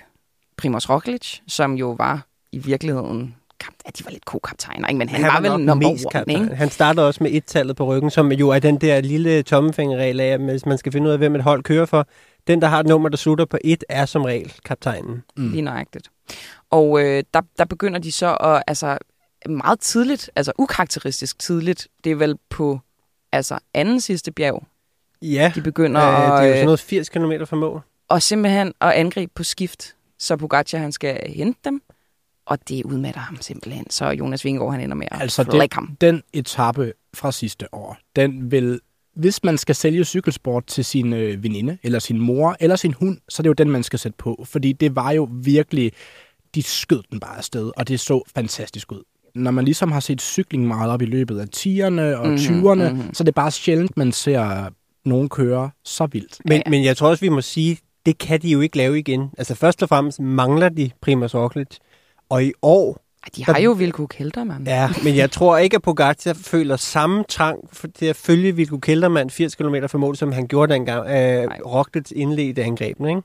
Primoz 0.56 0.90
Roglic, 0.90 1.38
som 1.48 1.74
jo 1.74 1.90
var 1.90 2.26
i 2.52 2.58
virkeligheden... 2.58 3.34
kap- 3.64 3.74
Ja, 3.86 3.90
de 3.98 4.04
var 4.04 4.10
lidt 4.10 4.24
co-kaptajner, 4.24 4.88
ikke? 4.88 4.98
men 4.98 5.08
han, 5.08 5.22
han 5.24 5.42
var, 5.42 5.56
vel 5.58 5.68
one. 5.70 5.98
kaptajn. 6.12 6.42
Ikke? 6.42 6.54
Han 6.56 6.70
starter 6.70 7.02
også 7.02 7.22
med 7.22 7.30
et-tallet 7.32 7.76
på 7.76 7.84
ryggen, 7.84 8.10
som 8.10 8.32
jo 8.32 8.48
er 8.48 8.58
den 8.58 8.76
der 8.76 9.00
lille 9.00 9.42
tommefingerregel 9.42 10.20
af, 10.20 10.26
at 10.26 10.40
hvis 10.40 10.66
man 10.66 10.78
skal 10.78 10.92
finde 10.92 11.06
ud 11.06 11.12
af, 11.12 11.18
hvem 11.18 11.34
et 11.34 11.42
hold 11.42 11.62
kører 11.62 11.86
for, 11.86 12.06
den, 12.46 12.62
der 12.62 12.68
har 12.68 12.80
et 12.80 12.86
nummer, 12.86 13.08
der 13.08 13.16
slutter 13.16 13.44
på 13.44 13.58
et, 13.64 13.84
er 13.88 14.06
som 14.06 14.22
regel 14.24 14.52
kaptajnen. 14.64 15.22
Mm. 15.36 15.50
Lige 15.50 15.62
nøjagtigt. 15.62 16.10
Og 16.70 17.00
øh, 17.04 17.24
der, 17.34 17.40
der 17.58 17.64
begynder 17.64 17.98
de 18.00 18.12
så 18.12 18.34
at, 18.34 18.62
altså 18.66 18.98
meget 19.48 19.80
tidligt, 19.80 20.30
altså 20.36 20.52
ukarakteristisk 20.58 21.38
tidligt, 21.38 21.88
det 22.04 22.12
er 22.12 22.16
vel 22.16 22.36
på 22.50 22.80
altså 23.32 23.58
anden 23.74 24.00
sidste 24.00 24.32
bjerg, 24.32 24.64
Ja, 25.22 25.52
de 25.54 25.60
begynder 25.62 26.00
øh, 26.00 26.16
det 26.16 26.22
er 26.22 26.46
jo 26.46 26.52
sådan 26.52 26.58
øh, 26.58 26.64
noget 26.64 26.80
80 26.80 27.08
km 27.08 27.32
fra 27.46 27.56
mål. 27.56 27.80
og 28.08 28.22
simpelthen 28.22 28.72
at 28.80 28.90
angribe 28.92 29.32
på 29.34 29.44
skift, 29.44 29.94
så 30.18 30.36
Pogacar 30.36 30.78
han 30.78 30.92
skal 30.92 31.20
hente 31.26 31.60
dem, 31.64 31.82
og 32.46 32.58
det 32.68 32.84
udmatter 32.84 33.20
ham 33.20 33.36
simpelthen, 33.40 33.90
så 33.90 34.06
Jonas 34.10 34.44
Vingegaard 34.44 34.72
han 34.72 34.80
ender 34.80 34.96
med 34.96 35.06
at 35.10 35.22
Altså, 35.22 35.44
flække 35.44 35.74
ham. 35.74 35.96
Den 36.00 36.22
etape 36.32 36.92
fra 37.14 37.32
sidste 37.32 37.74
år, 37.74 37.98
den 38.16 38.50
vil, 38.50 38.80
hvis 39.16 39.44
man 39.44 39.58
skal 39.58 39.74
sælge 39.74 40.04
cykelsport 40.04 40.66
til 40.66 40.84
sin 40.84 41.12
øh, 41.12 41.42
veninde, 41.42 41.78
eller 41.82 41.98
sin 41.98 42.18
mor, 42.18 42.56
eller 42.60 42.76
sin 42.76 42.92
hund, 42.92 43.18
så 43.28 43.40
er 43.40 43.42
det 43.42 43.48
jo 43.48 43.52
den, 43.54 43.70
man 43.70 43.82
skal 43.82 43.98
sætte 43.98 44.16
på. 44.18 44.44
Fordi 44.48 44.72
det 44.72 44.96
var 44.96 45.10
jo 45.10 45.28
virkelig, 45.32 45.92
de 46.54 46.62
skød 46.62 47.02
den 47.10 47.20
bare 47.20 47.36
afsted, 47.36 47.70
og 47.76 47.88
det 47.88 48.00
så 48.00 48.22
fantastisk 48.34 48.92
ud. 48.92 49.02
Når 49.34 49.50
man 49.50 49.64
ligesom 49.64 49.92
har 49.92 50.00
set 50.00 50.20
cykling 50.22 50.66
meget 50.66 50.90
op 50.90 51.02
i 51.02 51.06
løbet 51.06 51.38
af 51.40 51.46
10'erne 51.56 52.00
og 52.18 52.28
Mhm, 52.28 52.36
20'erne, 52.36 52.92
mhm. 52.92 53.14
så 53.14 53.22
er 53.22 53.24
det 53.24 53.34
bare 53.34 53.50
sjældent, 53.50 53.96
man 53.96 54.12
ser 54.12 54.70
nogen 55.04 55.28
køre 55.28 55.70
så 55.84 56.06
vildt. 56.12 56.38
Men, 56.44 56.62
Ja. 56.66 56.70
men 56.70 56.84
jeg 56.84 56.96
tror 56.96 57.08
også, 57.08 57.20
vi 57.20 57.28
må 57.28 57.40
sige, 57.40 57.78
det 58.06 58.18
kan 58.18 58.40
de 58.42 58.48
jo 58.48 58.60
ikke 58.60 58.76
lave 58.76 58.98
igen. 58.98 59.30
Altså 59.38 59.54
først 59.54 59.82
og 59.82 59.88
fremmest 59.88 60.20
mangler 60.20 60.68
de 60.68 60.90
Primoz 61.02 61.34
Roglic, 61.34 61.76
og 62.28 62.44
i 62.44 62.52
år, 62.62 63.04
De 63.36 63.44
har 63.44 63.58
jo 63.58 63.70
Vilko 63.72 64.06
Keltermann. 64.06 64.66
ja, 64.66 64.88
men 65.04 65.16
jeg 65.16 65.30
tror 65.30 65.58
ikke, 65.58 65.76
at 65.76 65.82
Pogacar 65.82 66.32
føler 66.34 66.76
samme 66.76 67.24
trang 67.28 67.58
for, 67.72 67.88
til 67.98 68.06
at 68.06 68.16
følge 68.16 68.56
Vilko 68.56 68.78
Kelderman 68.78 69.30
80 69.30 69.54
km 69.54 69.74
fra 69.88 69.98
mål, 69.98 70.16
som 70.16 70.32
han 70.32 70.46
gjorde 70.48 70.72
dengang 70.74 71.06
øh. 71.08 71.48
Roglic 71.66 72.10
indledte 72.16 72.62
angrebene, 72.62 73.08
ikke? 73.08 73.22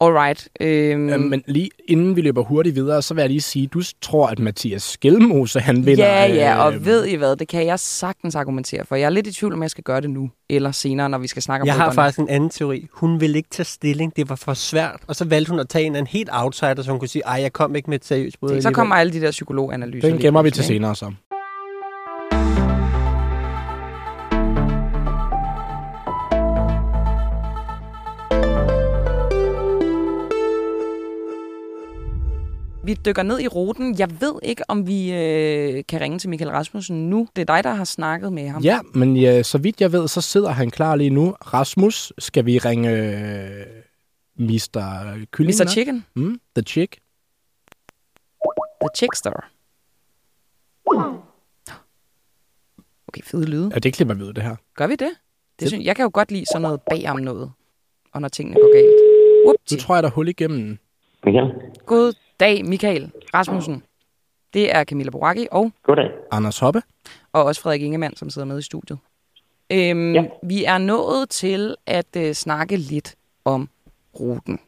Alright. 0.00 0.48
Øhm, 0.60 1.00
Mm. 1.00 1.20
Men 1.20 1.42
lige 1.46 1.70
inden 1.88 2.16
vi 2.16 2.20
løber 2.20 2.42
hurtigt 2.42 2.76
videre, 2.76 3.02
så 3.02 3.14
vil 3.14 3.20
jeg 3.20 3.30
lige 3.30 3.40
sige, 3.40 3.66
du 3.66 3.82
tror, 4.02 4.26
at 4.26 4.38
Mathias 4.38 4.82
Skelmose, 4.82 5.60
han 5.60 5.86
vinder... 5.86 6.04
Ja, 6.04 6.26
ja, 6.26 6.64
og 6.64 6.74
øh, 6.74 6.86
ved 6.86 7.06
I 7.06 7.14
hvad, 7.14 7.36
det 7.36 7.48
kan 7.48 7.66
jeg 7.66 7.78
sagtens 7.78 8.34
argumentere 8.34 8.84
for. 8.84 8.96
Jeg 8.96 9.06
er 9.06 9.10
lidt 9.10 9.26
i 9.26 9.32
tvivl, 9.32 9.52
om 9.52 9.62
jeg 9.62 9.70
skal 9.70 9.84
gøre 9.84 10.00
det 10.00 10.10
nu, 10.10 10.30
eller 10.50 10.72
senere, 10.72 11.08
når 11.08 11.18
vi 11.18 11.26
skal 11.26 11.42
snakke 11.42 11.62
om 11.62 11.66
Jeg 11.66 11.74
har 11.74 11.92
faktisk 11.92 12.18
en 12.18 12.28
anden 12.28 12.50
teori. 12.50 12.86
Hun 12.92 13.20
ville 13.20 13.36
ikke 13.36 13.48
tage 13.50 13.64
stilling. 13.64 14.16
Det 14.16 14.28
var 14.28 14.36
for 14.36 14.54
svært. 14.54 15.00
Og 15.06 15.16
så 15.16 15.24
valgte 15.24 15.50
hun 15.50 15.60
at 15.60 15.68
tage 15.68 15.84
en, 15.84 15.96
en 15.96 16.06
helt 16.06 16.28
outsider, 16.32 16.82
så 16.82 16.90
hun 16.90 16.98
kunne 16.98 17.08
sige, 17.08 17.22
ej, 17.26 17.38
jeg 17.42 17.52
kom 17.52 17.76
ikke 17.76 17.90
med 17.90 17.98
et 17.98 18.04
seriøst 18.04 18.40
bud. 18.40 18.48
Så 18.48 18.52
alligevel." 18.54 18.74
kommer 18.74 18.94
alle 18.94 19.12
de 19.12 19.20
der 19.20 19.30
psykologanalyser. 19.30 20.08
Den 20.08 20.18
gemmer 20.18 20.42
vi 20.42 20.50
til 20.50 20.64
senere 20.64 20.96
så. 20.96 21.12
Vi 32.90 32.94
dykker 32.94 33.22
ned 33.22 33.40
i 33.40 33.48
ruten. 33.48 33.98
Jeg 33.98 34.20
ved 34.20 34.34
ikke, 34.42 34.70
om 34.70 34.86
vi 34.86 35.12
øh, 35.12 35.84
kan 35.88 36.00
ringe 36.00 36.18
til 36.18 36.30
Michael 36.30 36.50
Rasmussen 36.50 37.10
nu. 37.10 37.28
Det 37.36 37.42
er 37.42 37.46
dig, 37.54 37.64
der 37.64 37.74
har 37.74 37.84
snakket 37.84 38.32
med 38.32 38.48
ham. 38.48 38.62
Ja, 38.62 38.80
men 38.94 39.16
ja, 39.16 39.42
så 39.42 39.58
vidt 39.58 39.80
jeg 39.80 39.92
ved, 39.92 40.08
så 40.08 40.20
sidder 40.20 40.48
han 40.50 40.70
klar 40.70 40.96
lige 40.96 41.10
nu. 41.10 41.30
Rasmus, 41.30 42.12
skal 42.18 42.46
vi 42.46 42.58
ringe 42.58 42.90
øh, 42.90 43.66
Mr. 44.36 45.16
Kylling? 45.30 45.58
Mr. 45.60 45.68
Chicken. 45.70 46.04
Mm, 46.16 46.40
the 46.56 46.62
Chick. 46.62 46.98
The 48.82 48.88
Chickster. 48.96 49.32
Okay, 53.08 53.22
fede 53.24 53.44
lyde. 53.46 53.70
Ja, 53.74 53.78
det 53.78 53.94
klipper 53.94 54.14
vi 54.14 54.22
ud, 54.22 54.32
det 54.32 54.42
her. 54.42 54.56
Gør 54.76 54.86
vi 54.86 54.92
det? 54.92 55.00
det 55.00 55.10
Det- 55.60 55.68
synes, 55.68 55.84
jeg 55.86 55.96
kan 55.96 56.02
jo 56.02 56.10
godt 56.14 56.32
lide 56.32 56.44
sådan 56.52 56.62
noget 56.62 56.80
bag 56.90 57.10
om 57.10 57.16
noget. 57.16 57.52
Og 58.12 58.20
når 58.20 58.28
tingene 58.28 58.54
går 58.60 58.72
galt. 58.74 58.86
Nu 59.44 59.48
Whoopty. 59.50 59.74
tror 59.86 59.94
jeg, 59.96 60.02
der 60.02 60.08
er 60.08 60.12
hul 60.12 60.28
igennem. 60.28 60.78
Michael, 61.24 61.52
God 61.86 62.12
dag, 62.40 62.64
Michael 62.64 63.10
Rasmussen. 63.34 63.82
Det 64.54 64.74
er 64.74 64.84
Camilla 64.84 65.10
Boracchi 65.10 65.46
og, 65.50 65.72
goddag. 65.82 66.10
Anders 66.30 66.58
Hoppe. 66.58 66.82
og 67.32 67.44
også 67.44 67.60
Frederik 67.60 67.82
Ingemann, 67.82 68.16
som 68.16 68.30
sidder 68.30 68.46
med 68.46 68.58
i 68.58 68.62
studiet. 68.62 68.98
Øhm, 69.72 70.14
ja. 70.14 70.24
Vi 70.42 70.64
er 70.64 70.78
nået 70.78 71.30
til 71.30 71.76
at 71.86 72.16
øh, 72.16 72.32
snakke 72.32 72.76
lidt 72.76 73.14
om 73.44 73.68
ruten. 74.20 74.58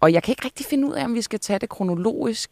Og 0.00 0.12
jeg 0.12 0.22
kan 0.22 0.32
ikke 0.32 0.44
rigtig 0.44 0.66
finde 0.66 0.88
ud 0.88 0.92
af, 0.92 1.04
om 1.04 1.14
vi 1.14 1.22
skal 1.22 1.40
tage 1.40 1.58
det 1.58 1.68
kronologisk, 1.68 2.50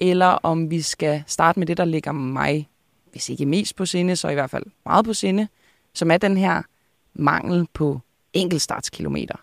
eller 0.00 0.26
om 0.26 0.70
vi 0.70 0.80
skal 0.80 1.22
starte 1.26 1.58
med 1.58 1.66
det, 1.66 1.76
der 1.76 1.84
ligger 1.84 2.12
mig, 2.12 2.68
hvis 3.10 3.28
ikke 3.28 3.46
mest 3.46 3.76
på 3.76 3.86
sinde, 3.86 4.16
så 4.16 4.28
i 4.28 4.34
hvert 4.34 4.50
fald 4.50 4.64
meget 4.84 5.04
på 5.04 5.12
sinde, 5.12 5.48
som 5.94 6.10
er 6.10 6.16
den 6.16 6.36
her 6.36 6.62
mangel 7.14 7.66
på 7.74 8.00
enkeltstartskilometer. 8.32 9.36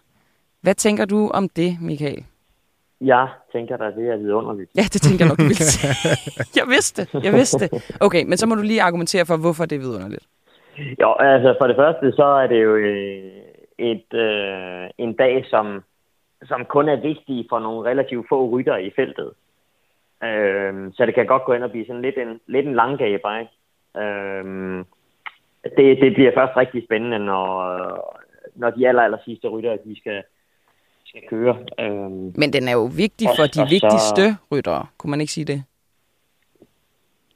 Hvad 0.61 0.75
tænker 0.75 1.05
du 1.05 1.29
om 1.29 1.49
det, 1.49 1.77
Michael? 1.81 2.25
Jeg 3.01 3.27
tænker 3.51 3.77
da, 3.77 3.85
det 3.85 4.09
er 4.09 4.17
vidunderligt. 4.17 4.71
Ja, 4.75 4.81
det 4.81 5.01
tænker 5.01 5.25
jeg 5.25 5.29
nok, 5.29 5.37
du 5.37 5.43
ville 5.43 5.55
sige. 5.55 6.15
Jeg 6.59 6.67
vidste 6.67 7.01
det, 7.01 7.23
jeg 7.23 7.33
vidste 7.33 7.59
det. 7.59 7.97
Okay, 7.99 8.23
men 8.25 8.37
så 8.37 8.47
må 8.47 8.55
du 8.55 8.61
lige 8.61 8.81
argumentere 8.81 9.25
for, 9.25 9.37
hvorfor 9.37 9.65
det 9.65 9.75
er 9.75 9.79
vidunderligt. 9.79 10.27
Jo, 11.01 11.13
altså 11.13 11.55
for 11.59 11.67
det 11.67 11.75
første, 11.75 12.11
så 12.11 12.23
er 12.23 12.47
det 12.47 12.63
jo 12.63 12.75
øh, 12.75 13.31
et, 13.77 14.13
øh, 14.13 14.89
en 14.97 15.13
dag, 15.13 15.45
som, 15.49 15.83
som 16.45 16.65
kun 16.65 16.89
er 16.89 16.95
vigtig 16.95 17.45
for 17.49 17.59
nogle 17.59 17.89
relativt 17.89 18.25
få 18.29 18.49
rytter 18.49 18.77
i 18.77 18.91
feltet. 18.95 19.31
Øh, 20.23 20.73
så 20.93 21.05
det 21.05 21.15
kan 21.15 21.25
godt 21.25 21.45
gå 21.45 21.53
ind 21.53 21.63
og 21.63 21.71
blive 21.71 21.85
sådan 21.85 22.01
lidt 22.01 22.17
en, 22.17 22.39
lidt 22.47 22.67
en 22.67 22.75
langgabe, 22.75 23.27
ikke? 23.39 23.51
Øh, 23.97 24.45
det, 25.77 26.01
det 26.01 26.13
bliver 26.13 26.31
først 26.35 26.57
rigtig 26.57 26.83
spændende, 26.83 27.19
når, 27.19 27.53
når 28.55 28.69
de 28.69 28.87
aller, 28.87 29.01
aller 29.01 29.17
sidste 29.25 29.47
rytter, 29.47 29.77
de 29.85 29.99
skal, 29.99 30.23
skal 31.09 31.21
køre. 31.29 31.55
Øhm, 31.79 32.33
Men 32.41 32.53
den 32.53 32.67
er 32.67 32.71
jo 32.71 32.85
vigtig 33.03 33.27
for 33.37 33.43
og, 33.43 33.55
de 33.55 33.61
og 33.61 33.69
vigtigste 33.69 34.25
så... 34.31 34.35
ryttere, 34.51 34.85
kunne 34.97 35.11
man 35.11 35.21
ikke 35.21 35.33
sige 35.33 35.45
det? 35.45 35.63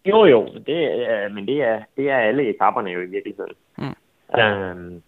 Jo, 0.05 0.25
jo, 0.25 0.39
det, 0.67 0.79
øh, 1.09 1.31
men 1.35 1.47
det 1.47 1.61
er, 1.61 1.79
det 1.97 2.09
er 2.09 2.17
alle 2.17 2.49
etaperne 2.49 2.89
jo 2.89 3.01
i 3.01 3.05
virkeligheden. 3.05 3.55
Mm. 3.77 3.95
Øhm, 4.39 5.01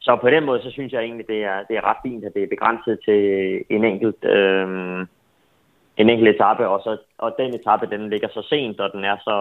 så 0.00 0.18
på 0.20 0.30
den 0.30 0.44
måde, 0.44 0.62
så 0.62 0.70
synes 0.70 0.92
jeg 0.92 1.02
egentlig, 1.02 1.28
det 1.28 1.44
er, 1.44 1.62
det 1.68 1.76
er 1.76 1.84
ret 1.84 2.02
fint, 2.02 2.24
at 2.24 2.34
det 2.34 2.42
er 2.42 2.54
begrænset 2.56 2.98
til 3.04 3.20
en 3.70 3.84
enkelt, 3.84 4.24
øhm, 4.24 5.00
en 5.96 6.10
enkelt 6.10 6.28
etape, 6.28 6.68
og, 6.68 6.80
så, 6.84 6.98
og 7.18 7.34
den 7.38 7.54
etape, 7.54 7.86
den 7.86 8.10
ligger 8.10 8.28
så 8.28 8.46
sent, 8.48 8.80
og 8.80 8.92
den 8.92 9.04
er 9.04 9.16
så, 9.16 9.36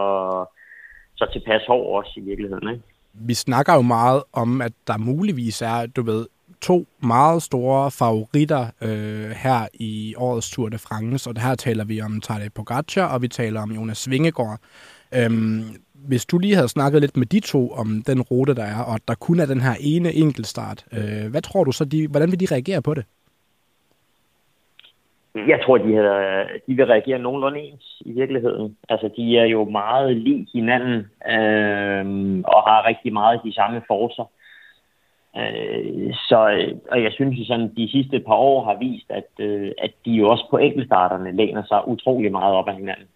så 1.15 1.25
tilpas 1.33 1.65
hård 1.67 1.97
også 1.97 2.13
i 2.17 2.21
virkeligheden. 2.21 2.69
Ikke? 2.69 2.83
Vi 3.13 3.33
snakker 3.33 3.73
jo 3.73 3.81
meget 3.81 4.23
om, 4.33 4.61
at 4.61 4.73
der 4.87 4.97
muligvis 4.97 5.61
er, 5.61 5.85
du 5.95 6.01
ved, 6.01 6.27
to 6.61 6.85
meget 7.03 7.41
store 7.41 7.91
favoritter 7.91 8.63
øh, 8.81 9.29
her 9.43 9.67
i 9.73 10.15
årets 10.17 10.51
Tour 10.51 10.69
de 10.69 10.77
France, 10.77 11.29
og 11.29 11.41
her 11.41 11.55
taler 11.55 11.85
vi 11.85 12.01
om 12.01 12.21
Tadej 12.21 12.49
Pogacar, 12.55 13.13
og 13.13 13.21
vi 13.21 13.27
taler 13.27 13.61
om 13.61 13.71
Jonas 13.71 14.09
Vingegaard. 14.09 14.59
Øhm, 15.15 15.61
hvis 16.07 16.25
du 16.25 16.37
lige 16.37 16.55
havde 16.55 16.67
snakket 16.67 17.01
lidt 17.01 17.17
med 17.17 17.25
de 17.25 17.39
to 17.39 17.69
om 17.69 17.87
den 18.07 18.21
rute, 18.21 18.55
der 18.55 18.63
er, 18.63 18.83
og 18.83 18.99
der 19.07 19.15
kun 19.15 19.39
er 19.39 19.45
den 19.45 19.61
her 19.61 19.75
ene 19.79 20.13
enkeltstart, 20.13 20.85
øh, 20.93 21.31
hvad 21.31 21.41
tror 21.41 21.63
du 21.63 21.71
så, 21.71 21.85
de, 21.85 22.07
hvordan 22.07 22.31
vil 22.31 22.39
de 22.39 22.53
reagere 22.55 22.81
på 22.81 22.93
det? 22.93 23.05
Jeg 25.35 25.59
tror, 25.65 25.77
de, 25.77 25.93
havde, 25.95 26.45
de 26.67 26.73
vil 26.75 26.85
reagere 26.85 27.19
nogenlunde 27.19 27.59
ens 27.59 28.01
i 28.05 28.11
virkeligheden. 28.11 28.77
Altså, 28.89 29.09
de 29.17 29.37
er 29.37 29.45
jo 29.45 29.65
meget 29.65 30.17
lige 30.17 30.47
hinanden 30.53 30.99
øh, 31.33 32.05
og 32.53 32.59
har 32.67 32.87
rigtig 32.87 33.13
meget 33.13 33.41
de 33.43 33.53
samme 33.53 33.81
forser. 33.87 34.25
Øh, 35.37 36.13
så, 36.13 36.39
og 36.91 37.03
jeg 37.03 37.11
synes, 37.11 37.39
at 37.39 37.47
sådan, 37.47 37.75
de 37.77 37.89
sidste 37.91 38.19
par 38.19 38.33
år 38.33 38.63
har 38.65 38.77
vist, 38.79 39.05
at, 39.09 39.45
øh, 39.45 39.71
at 39.77 39.91
de 40.05 40.11
jo 40.11 40.29
også 40.29 40.45
på 40.49 40.57
enkeltstarterne 40.57 41.35
læner 41.35 41.63
sig 41.63 41.87
utrolig 41.87 42.31
meget 42.31 42.55
op 42.55 42.67
af 42.67 42.75
hinanden. 42.75 43.07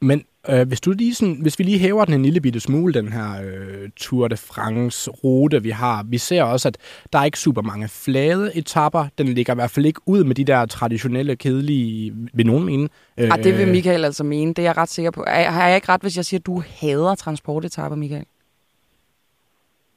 Men 0.00 0.24
øh, 0.48 0.68
hvis, 0.68 0.80
du 0.80 0.92
lige 0.92 1.14
sådan, 1.14 1.38
hvis 1.42 1.58
vi 1.58 1.64
lige 1.64 1.78
hæver 1.78 2.04
den 2.04 2.14
en 2.14 2.22
lille 2.22 2.40
bitte 2.40 2.60
smule, 2.60 2.94
den 2.94 3.12
her 3.12 3.42
øh, 3.44 3.90
Tour 3.96 4.28
de 4.28 4.36
France 4.36 5.10
rute, 5.10 5.62
vi 5.62 5.70
har. 5.70 6.06
Vi 6.08 6.18
ser 6.18 6.42
også, 6.42 6.68
at 6.68 6.78
der 7.12 7.18
er 7.18 7.24
ikke 7.24 7.38
super 7.38 7.62
mange 7.62 7.88
flade 7.88 8.58
etapper. 8.58 9.06
Den 9.18 9.26
ligger 9.26 9.54
i 9.54 9.54
hvert 9.54 9.70
fald 9.70 9.86
ikke 9.86 10.00
ud 10.06 10.24
med 10.24 10.34
de 10.34 10.44
der 10.44 10.66
traditionelle, 10.66 11.36
kedelige, 11.36 12.12
vil 12.32 12.46
nogen 12.46 12.64
mene. 12.64 12.88
Øh, 13.18 13.30
ah, 13.32 13.44
det 13.44 13.58
vil 13.58 13.68
Michael 13.68 14.04
altså 14.04 14.24
mene. 14.24 14.54
Det 14.54 14.58
er 14.58 14.62
jeg 14.62 14.76
ret 14.76 14.88
sikker 14.88 15.10
på. 15.10 15.24
Har 15.28 15.66
jeg 15.68 15.76
ikke 15.76 15.88
ret, 15.88 16.00
hvis 16.00 16.16
jeg 16.16 16.24
siger, 16.24 16.40
at 16.40 16.46
du 16.46 16.62
hader 16.80 17.14
transportetapper, 17.14 17.96
Michael? 17.96 18.24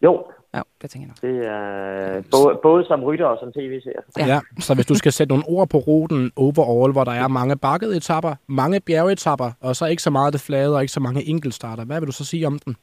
Jo, 0.03 0.23
Ja, 0.57 0.61
det 0.81 0.89
tænker 0.89 1.07
jeg 1.07 1.13
nok. 1.13 1.21
Det 1.27 1.37
er 1.47 2.23
både, 2.35 2.59
både 2.63 2.85
som 2.85 3.03
rytter 3.03 3.25
og 3.25 3.37
som 3.41 3.51
tv-seer. 3.51 4.01
Ja. 4.17 4.25
ja, 4.33 4.39
så 4.59 4.75
hvis 4.75 4.85
du 4.85 4.95
skal 4.95 5.11
sætte 5.11 5.31
nogle 5.33 5.47
ord 5.47 5.69
på 5.69 5.77
ruten 5.77 6.31
overall, 6.35 6.91
hvor 6.93 7.03
der 7.03 7.11
er 7.11 7.27
mange 7.27 7.55
bakkede 7.57 7.97
etapper, 7.97 8.33
mange 8.47 8.79
bjergetapper, 8.87 9.49
og 9.61 9.75
så 9.75 9.85
ikke 9.85 10.03
så 10.03 10.09
meget 10.09 10.33
det 10.33 10.41
flade 10.47 10.75
og 10.75 10.81
ikke 10.81 10.97
så 10.97 10.99
mange 10.99 11.21
enkeltstarter, 11.33 11.85
hvad 11.85 11.99
vil 11.99 12.07
du 12.07 12.17
så 12.21 12.25
sige 12.25 12.47
om 12.47 12.59
den? 12.65 12.75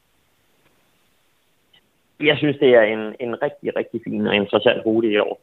Jeg 2.20 2.36
synes, 2.38 2.56
det 2.60 2.70
er 2.74 2.82
en, 2.82 3.02
en 3.20 3.42
rigtig, 3.42 3.76
rigtig 3.76 4.00
fin 4.04 4.26
og 4.26 4.34
interessant 4.34 4.86
rute 4.86 5.08
i 5.08 5.18
år. 5.18 5.40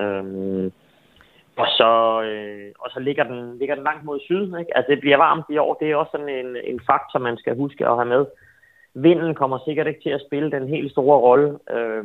Øhm, 0.00 0.72
og 1.56 1.66
så, 1.78 2.22
øh, 2.22 2.72
og 2.78 2.90
så 2.90 3.00
ligger, 3.00 3.24
den, 3.24 3.58
ligger 3.58 3.74
den 3.74 3.84
langt 3.84 4.04
mod 4.04 4.20
syd. 4.20 4.44
Ikke? 4.60 4.76
Altså, 4.76 4.90
det 4.90 5.00
bliver 5.00 5.16
varmt 5.16 5.44
i 5.50 5.58
år. 5.58 5.74
Det 5.74 5.90
er 5.90 5.96
også 5.96 6.10
sådan 6.10 6.34
en, 6.40 6.56
en 6.64 6.80
faktor, 6.90 7.18
man 7.18 7.36
skal 7.36 7.56
huske 7.56 7.86
at 7.86 7.96
have 7.96 8.12
med. 8.14 8.26
Vinden 8.94 9.34
kommer 9.34 9.58
sikkert 9.64 9.86
ikke 9.86 10.02
til 10.02 10.10
at 10.10 10.22
spille 10.26 10.50
den 10.50 10.68
helt 10.68 10.92
store 10.92 11.18
rolle, 11.18 11.58
øh, 11.76 12.04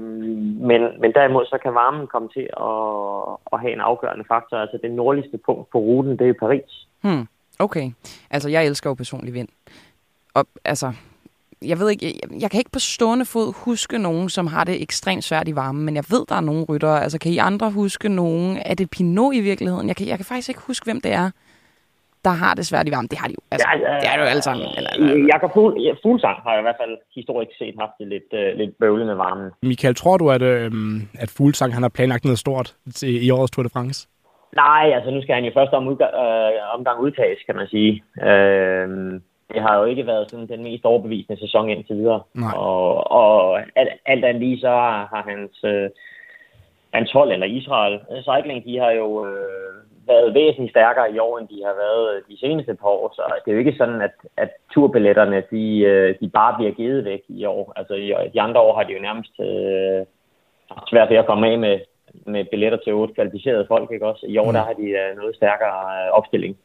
men, 0.70 0.82
men 1.02 1.14
derimod 1.14 1.46
så 1.46 1.58
kan 1.64 1.74
varmen 1.74 2.08
komme 2.08 2.30
til 2.30 2.48
at, 2.70 3.38
at 3.54 3.60
have 3.62 3.74
en 3.74 3.80
afgørende 3.80 4.26
faktor. 4.28 4.58
Altså 4.58 4.80
det 4.82 4.92
nordligste 4.92 5.38
punkt 5.38 5.70
på 5.70 5.78
ruten, 5.78 6.20
det 6.20 6.30
er 6.30 6.34
Paris. 6.40 6.88
Hmm. 7.02 7.28
Okay. 7.60 7.92
Altså 8.30 8.50
jeg 8.50 8.66
elsker 8.66 8.90
jo 8.90 8.94
personlig 8.94 9.34
vind. 9.34 9.48
Og 10.34 10.46
altså, 10.66 10.94
jeg 11.62 11.80
ved 11.80 11.90
ikke, 11.90 12.06
jeg, 12.06 12.42
jeg 12.42 12.52
kan 12.52 12.58
ikke 12.58 12.72
på 12.72 12.80
stående 12.80 13.26
fod 13.26 13.54
huske 13.66 13.98
nogen, 13.98 14.30
som 14.30 14.48
har 14.48 14.64
det 14.64 14.82
ekstremt 14.82 15.24
svært 15.24 15.48
i 15.48 15.56
varmen, 15.56 15.86
men 15.86 15.96
jeg 15.96 16.04
ved, 16.10 16.26
der 16.30 16.36
er 16.36 16.42
nogle 16.42 16.64
ryttere. 16.64 17.04
Altså, 17.04 17.20
kan 17.20 17.32
I 17.32 17.38
andre 17.38 17.72
huske 17.72 18.10
nogen? 18.10 18.58
Er 18.66 18.74
det 18.74 18.90
Pinot 18.90 19.34
i 19.34 19.40
virkeligheden? 19.40 19.88
Jeg 19.88 19.96
kan, 19.96 20.08
jeg 20.08 20.18
kan 20.18 20.26
faktisk 20.26 20.50
ikke 20.50 20.62
huske, 20.68 20.84
hvem 20.84 21.02
det 21.02 21.14
er 21.14 21.32
der 22.28 22.36
har 22.44 22.54
det 22.58 22.66
svært 22.72 22.88
i 22.88 22.92
varmen. 22.96 23.10
Det 23.12 23.18
har 23.22 23.28
de 23.28 23.36
jo. 23.40 23.42
Altså, 23.52 23.68
ja, 23.72 23.92
ja, 23.94 24.00
det 24.02 24.08
er 24.12 24.18
jo 24.24 24.28
alle 24.34 24.44
sammen. 24.48 24.68
Eller, 24.78 24.92
eller. 24.96 25.28
Jakob 25.34 25.52
Fuhl, 25.54 25.72
ja, 25.86 25.92
Fuglsang 26.04 26.38
har 26.46 26.54
i 26.60 26.62
hvert 26.66 26.80
fald 26.82 26.96
historisk 27.16 27.52
set 27.62 27.76
haft 27.84 27.96
det 28.00 28.08
lidt, 28.14 28.30
uh, 28.42 28.58
lidt 28.62 28.74
bøvlet 28.80 29.08
med 29.12 29.18
varmen. 29.26 29.48
Michael, 29.72 29.96
tror 29.96 30.18
du, 30.18 30.26
at, 30.36 30.42
uh, 30.42 30.68
at 31.24 31.30
Fuglsang 31.38 31.74
han 31.74 31.84
har 31.84 31.94
planlagt 31.98 32.26
noget 32.26 32.40
stort 32.46 32.68
til, 33.00 33.26
i 33.28 33.30
årets 33.38 33.52
Tour 33.52 33.64
de 33.64 33.70
France? 33.78 34.08
Nej, 34.56 34.86
altså 34.96 35.10
nu 35.12 35.22
skal 35.22 35.36
han 35.36 35.46
jo 35.46 35.52
først 35.56 35.74
om 35.74 35.88
udga- 35.92 36.16
øh, 36.24 36.78
omgang 36.78 37.00
udtages, 37.00 37.40
kan 37.46 37.56
man 37.56 37.68
sige. 37.68 38.04
Øh, 38.30 38.88
det 39.54 39.62
har 39.66 39.74
jo 39.80 39.84
ikke 39.86 40.08
været 40.08 40.32
sådan 40.32 40.48
den 40.48 40.64
mest 40.64 40.86
overbevisende 40.86 41.40
sæson 41.40 41.70
indtil 41.70 41.96
videre. 41.96 42.22
Nej. 42.34 42.54
Og, 42.56 43.12
og 43.12 43.60
alt, 43.60 43.90
alt 44.06 44.26
andet 44.26 44.44
lige 44.44 44.60
så 44.60 44.70
har 45.14 45.24
hans, 45.32 45.64
øh, 45.64 45.90
hans 46.94 47.12
hold, 47.12 47.32
eller 47.32 47.48
Israel 47.48 48.00
Cycling, 48.30 48.66
de 48.66 48.78
har 48.78 48.92
jo 48.92 49.28
øh, 49.28 49.65
været 50.08 50.34
væsentligt 50.34 50.74
stærkere 50.76 51.12
i 51.14 51.20
år, 51.20 51.38
end 51.38 51.48
de 51.48 51.60
har 51.66 51.76
været 51.84 52.24
de 52.30 52.40
seneste 52.40 52.74
par 52.76 52.88
år. 52.88 53.14
Så 53.16 53.22
det 53.46 53.52
er 53.52 53.56
jo 53.56 53.64
ikke 53.64 53.78
sådan, 53.78 54.02
at, 54.02 54.16
at 54.38 54.50
turbilletterne 54.74 55.44
de, 55.52 55.80
øh, 55.80 56.16
de 56.22 56.30
bare 56.30 56.56
bliver 56.58 56.72
givet 56.72 57.06
væk 57.06 57.22
i 57.28 57.46
år. 57.46 57.74
Altså 57.76 57.94
i 57.94 58.14
de 58.34 58.42
andre 58.42 58.62
år 58.62 58.76
har 58.78 58.84
de 58.84 58.94
jo 58.94 59.02
nærmest 59.02 59.34
øh, 59.40 60.06
svært 60.90 61.10
ved 61.10 61.18
at 61.18 61.26
komme 61.26 61.48
af 61.48 61.60
med, 61.60 61.80
med 62.26 62.46
billetter 62.52 62.78
til 62.78 62.94
otte 62.94 63.14
kvalificerede 63.14 63.66
folk. 63.68 63.92
Ikke 63.92 64.08
også? 64.08 64.26
I 64.28 64.38
år 64.38 64.46
mm. 64.46 64.54
der 64.54 64.64
har 64.64 64.74
de 64.74 64.88
uh, 65.02 65.18
noget 65.20 65.36
stærkere 65.36 65.78
uh, 66.10 66.18
opstilling. 66.18 66.58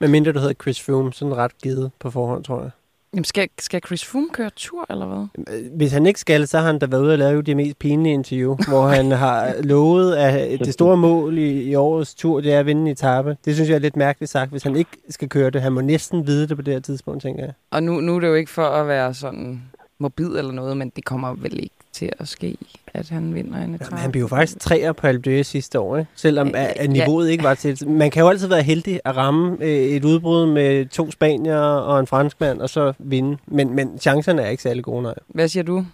Men 0.00 0.10
mindre 0.10 0.32
du 0.32 0.38
hedder 0.38 0.62
Chris 0.62 0.86
Froome, 0.86 1.12
sådan 1.12 1.36
ret 1.36 1.58
givet 1.62 1.92
på 2.00 2.10
forhånd, 2.10 2.44
tror 2.44 2.60
jeg. 2.60 2.70
Jamen 3.14 3.24
skal, 3.24 3.48
skal 3.58 3.80
Chris 3.86 4.04
Froome 4.04 4.28
køre 4.32 4.50
tur, 4.56 4.86
eller 4.90 5.06
hvad? 5.06 5.54
Hvis 5.76 5.92
han 5.92 6.06
ikke 6.06 6.20
skal, 6.20 6.48
så 6.48 6.58
har 6.58 6.66
han 6.66 6.78
da 6.78 6.86
været 6.86 7.02
ude 7.02 7.12
og 7.12 7.18
lave 7.18 7.42
det 7.42 7.56
mest 7.56 7.78
pinlige 7.78 8.12
interview, 8.12 8.56
hvor 8.68 8.86
han 8.86 9.12
har 9.24 9.54
lovet, 9.62 10.16
at 10.16 10.60
det 10.60 10.72
store 10.72 10.96
mål 10.96 11.38
i, 11.38 11.62
i 11.62 11.74
årets 11.74 12.14
tur, 12.14 12.40
det 12.40 12.52
er 12.52 12.58
at 12.60 12.66
vinde 12.66 12.80
en 12.80 12.86
etape. 12.86 13.36
Det 13.44 13.54
synes 13.54 13.68
jeg 13.68 13.74
er 13.74 13.80
lidt 13.80 13.96
mærkeligt 13.96 14.30
sagt, 14.32 14.50
hvis 14.50 14.62
han 14.62 14.76
ikke 14.76 14.90
skal 15.08 15.28
køre 15.28 15.50
det. 15.50 15.62
Han 15.62 15.72
må 15.72 15.80
næsten 15.80 16.26
vide 16.26 16.48
det 16.48 16.56
på 16.56 16.62
det 16.62 16.74
her 16.74 16.80
tidspunkt, 16.80 17.22
tænker 17.22 17.44
jeg. 17.44 17.52
Og 17.70 17.82
nu, 17.82 18.00
nu 18.00 18.16
er 18.16 18.20
det 18.20 18.26
jo 18.28 18.34
ikke 18.34 18.50
for 18.50 18.66
at 18.66 18.88
være 18.88 19.14
sådan 19.14 19.62
morbid 19.98 20.28
eller 20.38 20.52
noget, 20.52 20.76
men 20.76 20.92
det 20.96 21.04
kommer 21.04 21.34
vel 21.34 21.62
ikke 21.62 21.74
til 21.92 22.12
at 22.18 22.28
ske, 22.28 22.56
at 22.94 23.10
han 23.10 23.34
vinder 23.34 23.58
en 23.58 23.74
etape. 23.74 23.96
Ja, 23.96 24.00
han 24.00 24.12
blev 24.12 24.22
jo 24.22 24.28
faktisk 24.28 24.58
træer 24.60 24.92
på 24.92 25.06
Alpe 25.06 25.44
sidste 25.44 25.80
år, 25.80 25.96
ikke? 25.96 26.10
selvom 26.14 26.48
ja, 26.48 26.66
at 26.76 26.90
niveauet 26.90 27.26
ja. 27.26 27.32
ikke 27.32 27.44
var 27.44 27.54
til. 27.54 27.88
Man 27.88 28.10
kan 28.10 28.22
jo 28.22 28.28
altid 28.28 28.48
være 28.48 28.62
heldig 28.62 29.00
at 29.04 29.16
ramme 29.16 29.56
øh, 29.60 29.68
et 29.68 30.04
udbrud 30.04 30.46
med 30.46 30.86
to 30.86 31.10
spanier 31.10 31.60
og 31.60 32.00
en 32.00 32.06
franskmand, 32.06 32.60
og 32.60 32.68
så 32.68 32.92
vinde. 32.98 33.38
Men, 33.46 33.74
men 33.76 33.98
chancerne 33.98 34.42
er 34.42 34.48
ikke 34.48 34.62
særlig 34.62 34.84
gode, 34.84 35.02
nej. 35.02 35.14
Hvad 35.28 35.48
siger 35.48 35.64
du, 35.64 35.84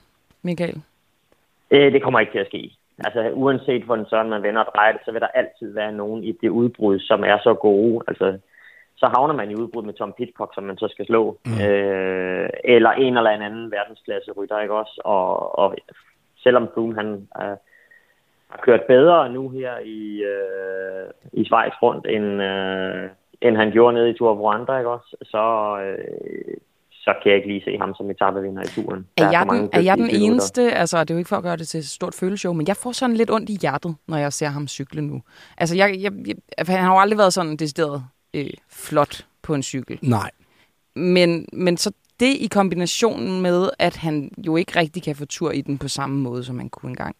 Michael? 0.42 0.82
Øh, 1.70 1.92
det 1.92 2.02
kommer 2.02 2.20
ikke 2.20 2.32
til 2.32 2.38
at 2.38 2.46
ske. 2.46 2.72
Altså 2.98 3.30
uanset 3.34 3.82
hvordan 3.82 4.06
sådan 4.08 4.30
man 4.30 4.42
vender 4.42 4.60
og 4.60 4.72
drejer 4.74 4.92
det, 4.92 5.00
så 5.04 5.12
vil 5.12 5.20
der 5.20 5.26
altid 5.26 5.74
være 5.74 5.92
nogen 5.92 6.24
i 6.24 6.32
det 6.42 6.48
udbrud, 6.48 6.98
som 6.98 7.24
er 7.24 7.38
så 7.42 7.54
gode. 7.54 8.04
Altså 8.08 8.38
så 8.96 9.06
havner 9.14 9.34
man 9.34 9.50
i 9.50 9.54
udbrud 9.54 9.82
med 9.82 9.94
Tom 9.94 10.12
Pitcock, 10.18 10.54
som 10.54 10.64
man 10.64 10.78
så 10.78 10.88
skal 10.88 11.06
slå. 11.06 11.38
Mm. 11.46 11.60
Øh, 11.66 12.48
eller 12.64 12.90
en 12.90 13.16
eller 13.16 13.30
anden 13.30 13.70
verdensklasse 13.70 14.30
rytter, 14.32 14.60
ikke 14.60 14.74
også? 14.74 15.00
Og, 15.04 15.58
og 15.58 15.76
selvom 16.46 16.68
Froome 16.74 16.94
han 17.00 17.08
øh, 17.42 17.56
har 18.52 18.60
kørt 18.66 18.84
bedre 18.88 19.32
nu 19.36 19.48
her 19.48 19.72
i, 19.78 20.02
øh, 20.32 21.06
i 21.32 21.44
Schweiz 21.44 21.74
rundt, 21.82 22.04
end, 22.16 22.28
øh, 22.50 23.10
end 23.40 23.56
han 23.56 23.70
gjorde 23.72 23.94
nede 23.94 24.10
i 24.10 24.14
Tour 24.14 24.30
of 24.30 24.38
Rwanda, 24.38 24.78
ikke 24.78 24.90
også? 24.90 25.16
Så, 25.22 25.44
øh, 25.84 26.56
så 26.92 27.14
kan 27.22 27.30
jeg 27.30 27.36
ikke 27.36 27.48
lige 27.48 27.64
se 27.64 27.78
ham 27.78 27.94
som 27.94 28.10
etapevinder 28.10 28.62
i 28.62 28.70
turen. 28.76 29.06
Er 29.16 29.30
jeg, 29.30 29.46
den, 29.50 29.70
er 29.72 29.80
jeg 29.80 29.96
den 29.96 30.10
eneste, 30.10 30.62
altså 30.72 31.00
det 31.00 31.10
er 31.10 31.14
jo 31.14 31.18
ikke 31.18 31.28
for 31.28 31.36
at 31.36 31.42
gøre 31.42 31.56
det 31.56 31.68
til 31.68 31.78
et 31.78 31.86
stort 31.98 32.14
føleshow, 32.14 32.52
men 32.52 32.66
jeg 32.66 32.76
får 32.76 32.92
sådan 32.92 33.16
lidt 33.16 33.30
ondt 33.30 33.50
i 33.50 33.58
hjertet, 33.62 33.96
når 34.08 34.16
jeg 34.16 34.32
ser 34.32 34.46
ham 34.46 34.68
cykle 34.68 35.02
nu. 35.02 35.22
Altså 35.58 35.76
jeg, 35.76 35.88
jeg, 36.00 36.12
jeg, 36.26 36.36
han 36.68 36.84
har 36.84 36.92
jo 36.94 37.00
aldrig 37.00 37.18
været 37.18 37.32
sådan 37.32 37.56
decideret 37.56 38.04
øh, 38.34 38.50
flot 38.70 39.26
på 39.42 39.54
en 39.54 39.62
cykel. 39.62 39.98
Nej. 40.02 40.30
Men, 40.96 41.46
men 41.52 41.76
så 41.76 41.92
det 42.20 42.36
i 42.40 42.46
kombination 42.50 43.40
med, 43.40 43.70
at 43.78 43.96
han 43.96 44.30
jo 44.46 44.56
ikke 44.56 44.78
rigtig 44.78 45.02
kan 45.02 45.16
få 45.16 45.24
tur 45.24 45.50
i 45.50 45.60
den 45.60 45.78
på 45.78 45.88
samme 45.88 46.20
måde, 46.20 46.44
som 46.44 46.58
han 46.58 46.68
kunne 46.68 46.90
engang, 46.90 47.16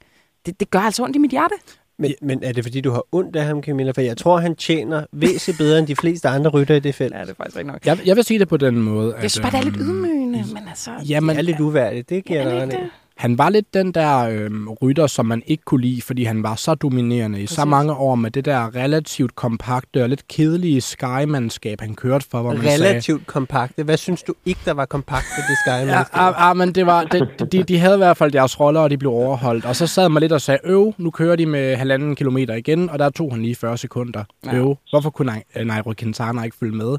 det, 0.46 0.60
det 0.60 0.70
gør 0.70 0.78
altså 0.78 1.02
ondt 1.02 1.16
i 1.16 1.18
mit 1.18 1.30
hjerte. 1.30 1.54
Men, 1.98 2.14
men 2.22 2.42
er 2.42 2.52
det 2.52 2.64
fordi, 2.64 2.80
du 2.80 2.90
har 2.90 3.04
ondt 3.12 3.36
af 3.36 3.44
ham, 3.44 3.62
Camilla? 3.62 3.92
For 3.92 4.00
jeg 4.00 4.16
tror, 4.16 4.38
han 4.38 4.56
tjener 4.56 5.04
væsentligt 5.12 5.58
bedre 5.58 5.78
end 5.78 5.86
de 5.86 5.96
fleste 5.96 6.28
andre 6.28 6.50
rytter 6.50 6.74
i 6.74 6.80
det 6.80 6.94
felt. 6.94 7.14
Ja, 7.14 7.20
det 7.20 7.30
er 7.30 7.34
faktisk 7.34 7.56
ikke 7.58 7.70
nok. 7.70 7.86
Jeg, 7.86 7.98
jeg 8.06 8.16
vil 8.16 8.24
sige 8.24 8.38
det 8.38 8.48
på 8.48 8.56
den 8.56 8.76
måde. 8.76 9.14
Jeg 9.22 9.30
synes 9.30 9.42
bare, 9.42 9.52
det 9.52 9.58
er 9.58 9.70
lidt 9.70 9.76
ydmygende, 9.80 10.44
men 10.54 10.68
altså... 10.68 10.90
Jamen, 11.08 11.30
det 11.30 11.38
er 11.38 11.42
lidt 11.42 11.60
uværdigt, 11.60 12.10
det 12.10 12.24
giver 12.24 12.42
ja, 12.42 12.54
jeg 12.54 12.66
det. 12.66 12.90
Han 13.16 13.38
var 13.38 13.50
lidt 13.50 13.74
den 13.74 13.92
der 13.92 14.18
øhm, 14.28 14.68
rytter, 14.68 15.06
som 15.06 15.26
man 15.26 15.42
ikke 15.46 15.62
kunne 15.64 15.80
lide, 15.80 16.02
fordi 16.02 16.24
han 16.24 16.42
var 16.42 16.54
så 16.54 16.74
dominerende 16.74 17.38
i 17.38 17.42
Præcis. 17.42 17.56
så 17.56 17.64
mange 17.64 17.92
år 17.92 18.14
med 18.14 18.30
det 18.30 18.44
der 18.44 18.74
relativt 18.76 19.34
kompakte 19.34 20.02
og 20.02 20.08
lidt 20.08 20.28
kedelige 20.28 20.80
Sky-mandskab, 20.80 21.80
han 21.80 21.94
kørte 21.94 22.26
for, 22.30 22.42
hvor 22.42 22.52
man 22.52 22.62
Relativt 22.62 23.04
sagde, 23.04 23.20
kompakte? 23.26 23.82
Hvad 23.82 23.96
synes 23.96 24.22
du 24.22 24.34
ikke, 24.46 24.60
der 24.64 24.72
var 24.72 24.84
kompakt 24.86 25.26
ved 25.36 25.44
det 25.48 25.56
Sky-mandskab? 25.66 26.16
Ja, 26.16 26.24
ja, 26.24 26.46
ja, 26.46 26.52
men 26.54 26.74
det 26.74 26.86
var, 26.86 27.04
det, 27.04 27.52
de, 27.52 27.62
de 27.62 27.78
havde 27.78 27.94
i 27.94 27.98
hvert 27.98 28.16
fald 28.16 28.32
deres 28.32 28.60
roller, 28.60 28.80
og 28.80 28.90
de 28.90 28.98
blev 28.98 29.12
overholdt. 29.12 29.64
Og 29.64 29.76
så 29.76 29.86
sad 29.86 30.08
man 30.08 30.20
lidt 30.20 30.32
og 30.32 30.40
sagde, 30.40 30.60
øv, 30.64 30.94
nu 30.98 31.10
kører 31.10 31.36
de 31.36 31.46
med 31.46 31.76
halvanden 31.76 32.14
kilometer 32.16 32.54
igen, 32.54 32.90
og 32.90 32.98
der 32.98 33.10
tog 33.10 33.32
han 33.32 33.42
lige 33.42 33.54
40 33.54 33.78
sekunder. 33.78 34.24
Ja. 34.46 34.54
Øv, 34.54 34.76
hvorfor 34.90 35.10
kunne 35.10 35.42
Nairo 35.64 35.92
Quintana 35.98 36.42
ikke 36.42 36.56
følge 36.56 36.76
med? 36.76 36.96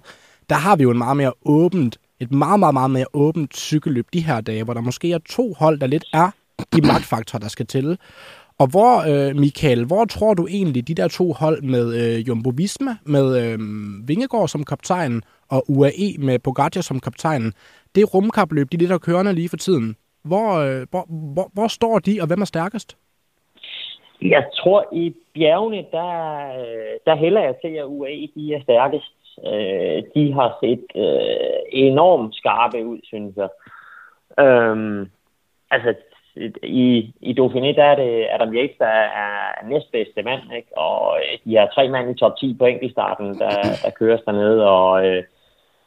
Der 0.49 0.55
har 0.55 0.75
vi 0.75 0.83
jo 0.83 0.91
en 0.91 0.97
meget 0.97 1.17
mere 1.17 1.33
åbent 1.45 1.97
et 2.19 2.31
meget, 2.31 2.59
meget, 2.59 2.73
meget 2.73 2.91
mere 2.91 3.05
åbent 3.13 3.55
cykelløb 3.55 4.05
de 4.13 4.25
her 4.25 4.41
dage, 4.41 4.63
hvor 4.63 4.73
der 4.73 4.81
måske 4.81 5.11
er 5.11 5.19
to 5.29 5.53
hold, 5.53 5.79
der 5.79 5.87
lidt 5.87 6.05
er 6.13 6.31
de 6.73 6.81
magtfaktorer, 6.81 7.39
der 7.39 7.47
skal 7.47 7.65
til. 7.65 7.97
Og 8.59 8.67
hvor, 8.67 8.93
øh, 9.11 9.35
Michael, 9.35 9.85
hvor 9.85 10.05
tror 10.05 10.33
du 10.33 10.47
egentlig, 10.47 10.87
de 10.87 10.93
der 10.93 11.07
to 11.07 11.33
hold 11.33 11.61
med 11.61 11.85
øh, 12.01 12.27
Jumbo 12.27 12.51
Visma, 12.57 12.95
med 13.05 13.27
øh, 13.43 13.59
Vingegaard 14.07 14.47
som 14.47 14.63
kaptajn, 14.63 15.21
og 15.49 15.63
UAE 15.69 16.09
med 16.19 16.39
Pogacar 16.39 16.81
som 16.81 16.99
kaptajn, 16.99 17.53
det 17.95 18.13
rumkapløb, 18.13 18.71
de 18.71 18.77
lidt 18.77 18.89
der 18.89 18.97
kørende 18.97 19.33
lige 19.33 19.49
for 19.49 19.57
tiden, 19.57 19.95
hvor, 20.23 20.49
øh, 20.53 20.87
hvor, 20.91 21.05
hvor, 21.33 21.49
hvor 21.53 21.67
står 21.67 21.99
de, 21.99 22.17
og 22.21 22.27
hvem 22.27 22.41
er 22.41 22.45
stærkest? 22.45 22.97
Jeg 24.21 24.43
tror, 24.59 24.85
i 24.93 25.13
bjergene, 25.33 25.77
der, 25.91 26.11
der 27.05 27.15
hælder 27.15 27.41
jeg 27.41 27.55
til, 27.61 27.67
at 27.67 27.85
UAE 27.85 28.27
de 28.35 28.53
er 28.53 28.61
stærkest. 28.61 29.16
Øh, 29.45 30.03
de 30.15 30.33
har 30.33 30.57
set 30.63 30.85
øh, 30.95 31.59
enormt 31.71 32.35
skarpe 32.35 32.85
ud, 32.85 32.99
synes 33.03 33.35
jeg. 33.37 33.49
Øhm, 34.45 35.09
altså, 35.71 35.93
i, 36.63 37.13
i 37.21 37.31
Dauphiné, 37.39 37.75
der 37.75 37.83
er 37.83 37.95
det 37.95 38.27
Adam 38.31 38.53
Yates, 38.53 38.77
der 38.79 38.95
er 39.25 39.67
næstbedste 39.69 40.23
mand, 40.23 40.41
ikke? 40.55 40.77
og 40.77 41.19
øh, 41.19 41.37
de 41.45 41.55
har 41.57 41.67
tre 41.75 41.89
mand 41.89 42.11
i 42.11 42.19
top 42.19 42.37
10 42.37 42.55
på 42.59 42.65
enkeltstarten, 42.65 43.39
der, 43.39 43.49
der 43.83 43.89
køres 43.99 44.21
dernede, 44.25 44.69
og 44.69 45.05
øh, 45.05 45.23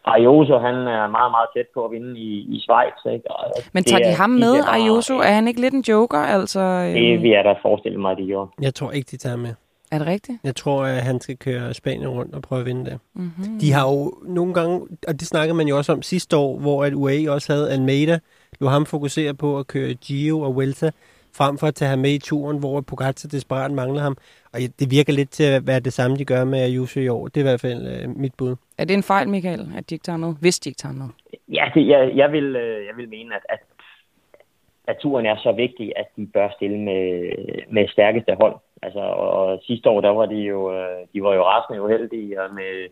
Ayuso, 0.05 0.59
han 0.59 0.75
er 0.75 1.07
meget, 1.07 1.31
meget 1.31 1.49
tæt 1.57 1.67
på 1.75 1.85
at 1.85 1.91
vinde 1.91 2.21
i, 2.21 2.31
i 2.55 2.61
Schweiz. 2.61 3.15
Ikke? 3.15 3.31
Og 3.31 3.45
Men 3.73 3.85
tager 3.85 4.05
de 4.11 4.17
ham 4.23 4.31
med, 4.31 4.55
Ayuso? 4.75 5.15
Er 5.15 5.33
han 5.39 5.49
ikke 5.49 5.61
lidt 5.61 5.75
en 5.75 5.85
joker? 5.89 6.19
Altså, 6.19 6.61
øh... 6.61 6.95
Det 6.95 7.23
vil 7.23 7.31
jeg 7.31 7.45
da 7.45 7.55
forestille 7.63 8.01
mig, 8.01 8.13
at 8.13 8.19
de 8.19 8.27
gjorde. 8.27 8.51
Jeg 8.63 8.75
tror 8.75 8.91
ikke, 8.91 9.09
de 9.11 9.17
tager 9.17 9.37
med. 9.37 9.55
Er 9.91 9.99
det 9.99 10.07
rigtigt? 10.07 10.39
Jeg 10.45 10.57
tror, 10.57 10.85
at 10.85 11.03
han 11.03 11.21
skal 11.21 11.37
køre 11.37 11.75
Spanien 11.75 12.09
rundt 12.09 12.35
og 12.35 12.43
prøve 12.43 12.61
at 12.61 12.67
vinde 12.67 12.91
det. 12.91 12.99
Mm-hmm. 13.15 13.59
De 13.61 13.73
har 13.73 13.89
jo 13.89 14.15
nogle 14.23 14.55
gange, 14.55 14.81
og 15.09 15.21
det 15.21 15.23
snakker 15.23 15.55
man 15.55 15.69
jo 15.69 15.77
også 15.77 15.93
om 15.93 16.03
sidste 16.03 16.37
år, 16.37 16.59
hvor 16.59 16.85
at 16.85 16.95
UAE 16.95 17.31
også 17.31 17.53
havde 17.53 17.73
Almeida, 17.73 18.19
jo 18.61 18.69
ham 18.69 18.87
fokuserer 18.87 19.33
på 19.33 19.59
at 19.59 19.67
køre 19.67 19.95
Gio 19.95 20.41
og 20.41 20.55
Vuelta, 20.55 20.91
frem 21.37 21.59
for 21.59 21.67
at 21.67 21.75
tage 21.75 21.89
ham 21.89 21.99
med 21.99 22.11
i 22.11 22.19
turen, 22.19 22.59
hvor 22.59 22.81
Pogacar 22.81 23.29
desperat 23.29 23.71
mangler 23.71 24.03
ham. 24.03 24.17
Og 24.53 24.61
det 24.79 24.91
virker 24.91 25.13
lidt 25.13 25.31
til 25.31 25.45
at 25.45 25.67
være 25.67 25.81
det 25.81 25.93
samme, 25.93 26.17
de 26.17 26.25
gør 26.25 26.45
med 26.45 26.61
Ayuso 26.61 27.01
i 27.01 27.09
år. 27.09 27.29
Det 27.29 27.37
er 27.37 27.41
i 27.41 27.49
hvert 27.51 27.61
fald 27.61 28.05
uh, 28.05 28.17
mit 28.17 28.35
bud. 28.35 28.57
Er 28.79 28.85
det 28.85 28.95
en 28.95 29.03
fejl, 29.03 29.29
Michael, 29.29 29.69
at 29.77 29.91
de 29.91 29.95
ikke 29.95 30.03
tager 30.03 30.17
noget? 30.17 30.37
Hvis 30.41 30.59
de 30.59 30.69
ikke 30.69 30.79
tager 30.79 30.95
noget? 30.95 31.13
Ja, 31.49 31.65
det, 31.75 31.89
jeg, 31.89 32.13
jeg, 32.17 32.33
vil, 32.33 32.57
øh, 32.57 32.87
jeg 32.87 32.97
vil 32.97 33.09
mene, 33.09 33.35
at, 33.35 33.43
at, 33.49 33.59
at 34.91 34.97
turen 35.03 35.27
er 35.27 35.37
så 35.37 35.53
vigtig, 35.53 35.93
at 35.97 36.09
de 36.17 36.27
bør 36.35 36.49
stille 36.57 36.79
med, 36.79 37.33
med 37.69 37.89
stærkeste 37.89 38.33
hold. 38.41 38.57
Altså, 38.83 39.01
og 39.01 39.61
sidste 39.63 39.91
år, 39.91 40.01
der 40.01 40.09
var 40.11 40.27
de 40.27 40.41
jo, 40.53 40.75
øh, 40.75 41.01
de 41.13 41.23
var 41.23 41.35
jo 41.35 41.43
rasende 41.43 41.83
uheldige 41.83 42.37
med, 42.55 42.89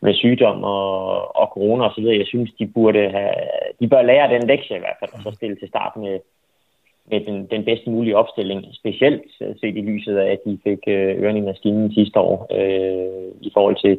med 0.00 0.14
sygdom 0.14 0.64
og, 0.64 1.36
og 1.36 1.46
corona 1.46 1.84
og 1.84 1.92
så 1.94 2.00
videre. 2.00 2.18
Jeg 2.18 2.26
synes, 2.26 2.50
de 2.58 2.66
burde 2.66 3.10
have, 3.10 3.34
de 3.80 3.88
bør 3.88 4.02
lære 4.02 4.32
den 4.34 4.46
lektie 4.46 4.76
i 4.76 4.80
hvert 4.80 4.98
fald, 5.00 5.10
og 5.14 5.20
så 5.22 5.30
stille 5.36 5.56
til 5.56 5.68
start 5.68 5.96
med, 5.96 6.18
med 7.10 7.20
den, 7.20 7.46
den 7.50 7.64
bedste 7.64 7.90
mulige 7.90 8.16
opstilling, 8.16 8.64
specielt 8.72 9.22
set 9.60 9.76
i 9.76 9.80
lyset 9.80 10.16
af, 10.16 10.30
at 10.32 10.40
de 10.46 10.58
fik 10.64 10.78
øh, 10.86 11.22
ørerne 11.22 11.38
i 11.38 11.48
maskinen 11.50 11.92
sidste 11.92 12.20
år 12.20 12.46
øh, 12.58 13.32
i 13.40 13.50
forhold 13.54 13.76
til, 13.76 13.98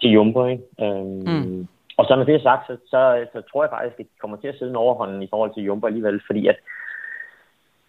til 0.00 0.10
Jumbo. 0.10 0.46
Ikke? 0.46 0.62
Øhm, 0.80 1.24
mm. 1.26 1.66
Og 1.96 2.04
så 2.04 2.16
når 2.16 2.24
det 2.24 2.34
er 2.34 2.42
sagt, 2.42 2.66
så, 2.66 2.76
så, 2.90 3.26
så 3.32 3.40
tror 3.40 3.62
jeg 3.62 3.70
faktisk, 3.70 4.00
at 4.00 4.06
de 4.06 4.20
kommer 4.20 4.36
til 4.36 4.48
at 4.48 4.58
sidde 4.58 4.70
en 4.70 4.76
overhånden 4.76 5.22
i 5.22 5.28
forhold 5.30 5.54
til 5.54 5.62
Jumper 5.62 5.88
alligevel, 5.88 6.20
fordi 6.26 6.46
at 6.46 6.56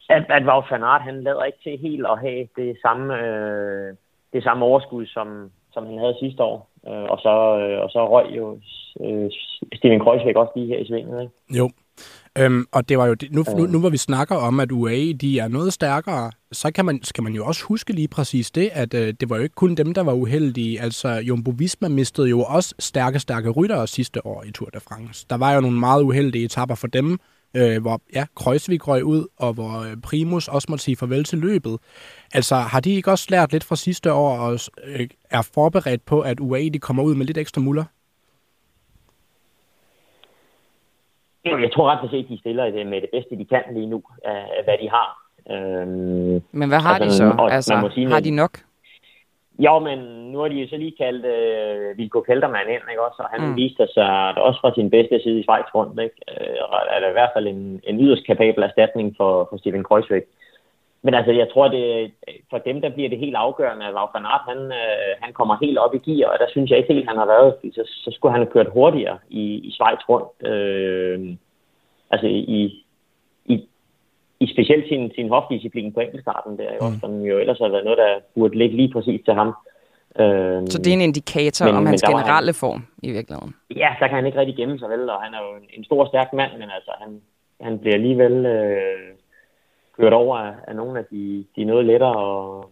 at, 0.10 0.24
at 0.30 0.44
Wout 0.46 0.72
van 0.72 0.84
Aert, 0.84 1.02
han 1.02 1.24
lader 1.24 1.44
ikke 1.44 1.58
til 1.64 1.78
helt 1.78 2.06
at 2.06 2.20
have 2.20 2.48
det 2.56 2.78
samme, 2.82 3.06
øh, 3.22 3.96
det 4.34 4.44
samme 4.44 4.66
overskud, 4.66 5.06
som, 5.06 5.52
som 5.74 5.86
han 5.86 5.98
havde 5.98 6.16
sidste 6.20 6.44
år. 6.44 6.70
Øh, 6.88 7.04
og, 7.14 7.20
så, 7.20 7.34
øh, 7.62 7.84
og 7.84 7.90
så 7.90 8.10
røg 8.10 8.38
jo 8.38 8.60
øh, 9.02 9.32
Steven 9.76 10.00
Kreuzvæk 10.00 10.36
også 10.36 10.52
lige 10.56 10.68
her 10.68 10.78
i 10.78 10.88
svinget. 10.88 11.22
Ikke? 11.22 11.34
Jo. 11.60 11.70
Øhm, 12.40 12.66
og 12.72 12.90
det 12.90 12.98
var 12.98 13.06
jo 13.06 13.14
det, 13.14 13.32
nu, 13.32 13.46
nu, 13.58 13.66
nu 13.66 13.80
hvor 13.80 13.90
vi 13.90 13.98
snakker 13.98 14.36
om, 14.36 14.60
at 14.60 14.72
UAE 14.72 15.14
de 15.14 15.40
er 15.40 15.48
noget 15.48 15.74
stærkere, 15.74 16.32
så 16.52 16.72
kan 16.72 16.86
man, 16.86 17.04
skal 17.04 17.24
man 17.24 17.34
jo 17.34 17.46
også 17.46 17.64
huske 17.64 17.94
lige 17.94 18.08
præcis 18.08 18.52
det, 18.52 18.70
at 18.74 18.94
øh, 18.94 19.14
det 19.20 19.30
var 19.30 19.38
jo 19.38 19.44
ikke 19.44 19.56
kun 19.56 19.76
dem, 19.76 19.94
der 19.94 20.04
var 20.04 20.14
uheldige. 20.14 20.82
Altså 20.82 21.10
Jumbo 21.10 21.52
Visma 21.58 21.88
mistede 21.88 22.30
jo 22.30 22.42
også 22.42 22.76
stærke, 22.80 23.20
stærke 23.20 23.50
ryttere 23.50 23.88
sidste 23.88 24.26
år 24.26 24.44
i 24.44 24.52
Tour 24.52 24.70
de 24.70 24.80
France. 24.80 25.26
Der 25.30 25.36
var 25.38 25.54
jo 25.54 25.62
nogle 25.62 25.80
meget 25.80 26.04
uheldige 26.04 26.46
etapper 26.46 26.76
for 26.76 26.88
dem, 26.88 27.20
øh, 27.54 27.82
hvor 27.82 28.02
ja, 28.14 28.26
Kreuzvik 28.36 28.88
røg 28.88 29.04
ud, 29.04 29.28
og 29.38 29.54
hvor 29.54 29.80
øh, 29.80 29.98
Primus 29.98 30.48
også 30.48 30.66
måtte 30.70 30.84
sige 30.84 30.96
farvel 30.96 31.24
til 31.24 31.38
løbet. 31.38 31.78
Altså, 32.34 32.56
har 32.56 32.80
de 32.80 32.92
ikke 32.92 33.12
også 33.12 33.28
lært 33.30 33.52
lidt 33.52 33.64
fra 33.64 33.76
sidste 33.76 34.14
år, 34.14 34.38
og 34.38 34.60
øh, 34.84 35.08
er 35.30 35.42
forberedt 35.42 36.06
på, 36.06 36.22
at 36.22 36.40
UAE 36.40 36.70
de 36.70 36.80
kommer 36.80 37.04
ud 37.04 37.16
med 37.16 37.26
lidt 37.26 37.38
ekstra 37.38 37.62
muller? 37.62 37.84
Jeg 41.62 41.72
tror 41.72 41.92
ret 41.92 42.20
at 42.20 42.30
de 42.30 42.40
stiller 42.40 42.66
det 42.70 42.88
med 42.88 43.02
det 43.02 43.10
bedste, 43.12 43.38
de 43.38 43.46
kan 43.46 43.64
lige 43.72 43.86
nu, 43.86 44.04
af 44.24 44.62
hvad 44.64 44.78
de 44.82 44.90
har. 44.90 45.10
Øhm, 45.52 46.42
Men 46.52 46.68
hvad 46.70 46.80
har 46.80 46.96
altså, 47.00 47.26
de 47.26 47.38
så? 47.38 47.48
Altså, 47.52 47.90
sige, 47.94 48.08
har 48.08 48.20
de 48.20 48.32
nok? 48.32 48.54
Jo, 49.60 49.80
men 49.80 50.00
nu 50.32 50.40
har 50.40 50.48
de 50.48 50.62
jo 50.62 50.68
så 50.70 50.78
lige 50.78 50.96
kaldt 51.04 51.26
øh, 51.26 51.98
Vilko 51.98 52.22
Keltermann 52.22 52.70
ind, 52.70 52.86
ikke 52.92 53.06
også? 53.08 53.20
Og 53.24 53.30
han 53.34 53.50
mm. 53.50 53.56
viste 53.56 53.88
sig 53.94 54.38
også 54.48 54.60
fra 54.62 54.74
sin 54.74 54.90
bedste 54.90 55.20
side 55.24 55.40
i 55.40 55.44
Schweiz 55.44 55.70
rundt, 55.76 56.00
ikke? 56.06 56.18
Øh, 56.32 56.58
er 56.94 57.00
det 57.00 57.10
i 57.10 57.18
hvert 57.20 57.34
fald 57.36 57.48
en, 57.48 57.82
en 57.84 58.00
yderst 58.00 58.26
kapabel 58.26 58.64
erstatning 58.64 59.16
for, 59.18 59.48
for 59.50 59.58
Steven 59.58 59.84
Kreuzweg. 59.84 60.24
Men 61.02 61.14
altså, 61.14 61.32
jeg 61.32 61.48
tror, 61.54 61.68
det 61.68 62.12
for 62.50 62.58
dem, 62.58 62.82
der 62.82 62.90
bliver 62.90 63.10
det 63.10 63.20
helt 63.20 63.36
afgørende, 63.36 63.86
at 63.86 63.94
Wout 63.94 64.10
van 64.14 64.26
Aert, 64.26 64.42
han, 64.48 64.58
øh, 64.58 65.14
han 65.22 65.34
kommer 65.34 65.58
helt 65.62 65.78
op 65.78 65.96
i 65.96 65.98
gear, 65.98 66.30
og 66.32 66.40
der 66.40 66.46
synes 66.50 66.70
jeg 66.70 66.78
ikke 66.78 66.94
helt, 66.94 67.10
han 67.10 67.18
har 67.18 67.26
været, 67.26 67.56
så, 67.76 67.84
så 67.86 68.12
skulle 68.14 68.32
han 68.32 68.42
have 68.42 68.52
kørt 68.52 68.74
hurtigere 68.74 69.18
i, 69.30 69.44
i 69.68 69.72
Schweiz 69.72 70.02
rundt. 70.10 70.48
Øh, 70.52 71.36
altså 72.12 72.28
i, 72.28 72.84
i 74.40 74.48
specielt 74.54 74.86
sin, 74.88 75.12
sin 75.16 75.30
hofdisciplin 75.30 75.94
på 75.94 76.00
enkeltstarten 76.00 76.58
der, 76.58 76.72
mm. 76.82 77.00
som 77.00 77.22
jo 77.22 77.38
ellers 77.38 77.60
har 77.60 77.70
været 77.70 77.84
noget, 77.84 77.98
der 77.98 78.14
burde 78.36 78.58
ligge 78.58 78.76
lige 78.76 78.94
præcis 78.94 79.22
til 79.26 79.34
ham. 79.34 79.48
Øhm, 80.20 80.68
så 80.68 80.78
det 80.78 80.88
er 80.88 80.94
en 80.94 81.10
indikator 81.10 81.66
men, 81.66 81.76
om 81.76 81.86
hans 81.86 82.02
generelle 82.02 82.54
han, 82.54 82.62
form 82.64 82.82
i 83.04 83.12
virkeligheden? 83.12 83.56
Ja, 83.76 83.90
der 84.00 84.08
kan 84.08 84.16
han 84.16 84.26
ikke 84.26 84.40
rigtig 84.40 84.58
gemme 84.58 84.80
sig 84.80 84.90
vel, 84.90 85.10
og 85.10 85.22
han 85.22 85.34
er 85.34 85.42
jo 85.48 85.52
en, 85.62 85.68
en 85.78 85.84
stor, 85.84 86.06
stærk 86.06 86.34
mand, 86.34 86.52
men 86.52 86.70
altså, 86.78 86.92
han, 87.02 87.22
han 87.62 87.80
bliver 87.80 87.96
alligevel 87.96 88.46
øh, 88.46 89.10
kørt 90.00 90.14
over 90.14 90.38
af, 90.38 90.54
af 90.68 90.76
nogle 90.76 91.00
af 91.00 91.06
de, 91.12 91.46
de 91.56 91.64
noget 91.64 91.86
lettere 91.86 92.16
og, 92.16 92.70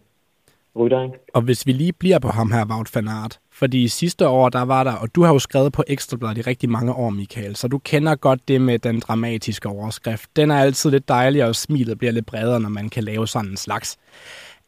rytter, 0.75 1.03
ikke? 1.03 1.15
Og 1.33 1.41
hvis 1.41 1.67
vi 1.67 1.71
lige 1.71 1.93
bliver 1.93 2.19
på 2.19 2.27
ham 2.27 2.51
her, 2.51 2.65
Wout 2.65 2.95
van 2.95 3.07
Aert, 3.07 3.39
fordi 3.51 3.87
sidste 3.87 4.27
år, 4.27 4.49
der 4.49 4.61
var 4.61 4.83
der, 4.83 4.93
og 4.93 5.15
du 5.15 5.23
har 5.23 5.33
jo 5.33 5.39
skrevet 5.39 5.73
på 5.73 5.83
Ekstrabladet 5.87 6.37
i 6.37 6.41
rigtig 6.41 6.69
mange 6.69 6.93
år, 6.93 7.09
Michael, 7.09 7.55
så 7.55 7.67
du 7.67 7.77
kender 7.77 8.15
godt 8.15 8.47
det 8.47 8.61
med 8.61 8.79
den 8.79 8.99
dramatiske 8.99 9.69
overskrift. 9.69 10.35
Den 10.35 10.51
er 10.51 10.55
altid 10.55 10.91
lidt 10.91 11.07
dejlig, 11.07 11.45
og 11.45 11.55
smilet 11.55 11.97
bliver 11.97 12.11
lidt 12.11 12.25
bredere, 12.25 12.59
når 12.59 12.69
man 12.69 12.89
kan 12.89 13.03
lave 13.03 13.27
sådan 13.27 13.51
en 13.51 13.57
slags. 13.57 13.97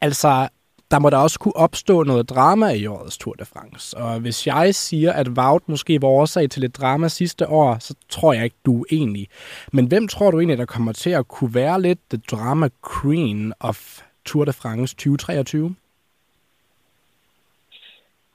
Altså, 0.02 0.48
der 0.92 1.00
må 1.00 1.10
der 1.10 1.18
også 1.18 1.40
kunne 1.40 1.56
opstå 1.56 2.04
noget 2.04 2.30
drama 2.30 2.70
i 2.70 2.88
årets 2.88 3.18
Tour 3.18 3.34
de 3.34 3.46
France. 3.46 3.98
Og 3.98 4.20
hvis 4.20 4.48
jeg 4.48 4.76
siger, 4.76 5.14
at 5.14 5.28
Wout 5.28 5.70
måske 5.70 6.02
var 6.02 6.08
årsag 6.08 6.50
til 6.50 6.62
lidt 6.62 6.78
drama 6.78 7.08
sidste 7.08 7.50
år, 7.50 7.78
så 7.80 7.96
tror 8.10 8.34
jeg 8.34 8.44
ikke, 8.44 8.56
du 8.66 8.82
er 8.82 8.86
enig. 8.92 9.28
Men 9.74 9.88
hvem 9.88 10.08
tror 10.08 10.32
du 10.32 10.40
egentlig, 10.40 10.58
der 10.58 10.66
kommer 10.66 10.92
til 10.92 11.10
at 11.10 11.28
kunne 11.28 11.56
være 11.56 11.82
lidt 11.82 12.00
the 12.10 12.22
drama 12.32 12.70
queen 13.02 13.54
of 13.60 14.02
Tour 14.26 14.46
de 14.46 14.54
France 14.54 14.96
2023? 14.96 15.76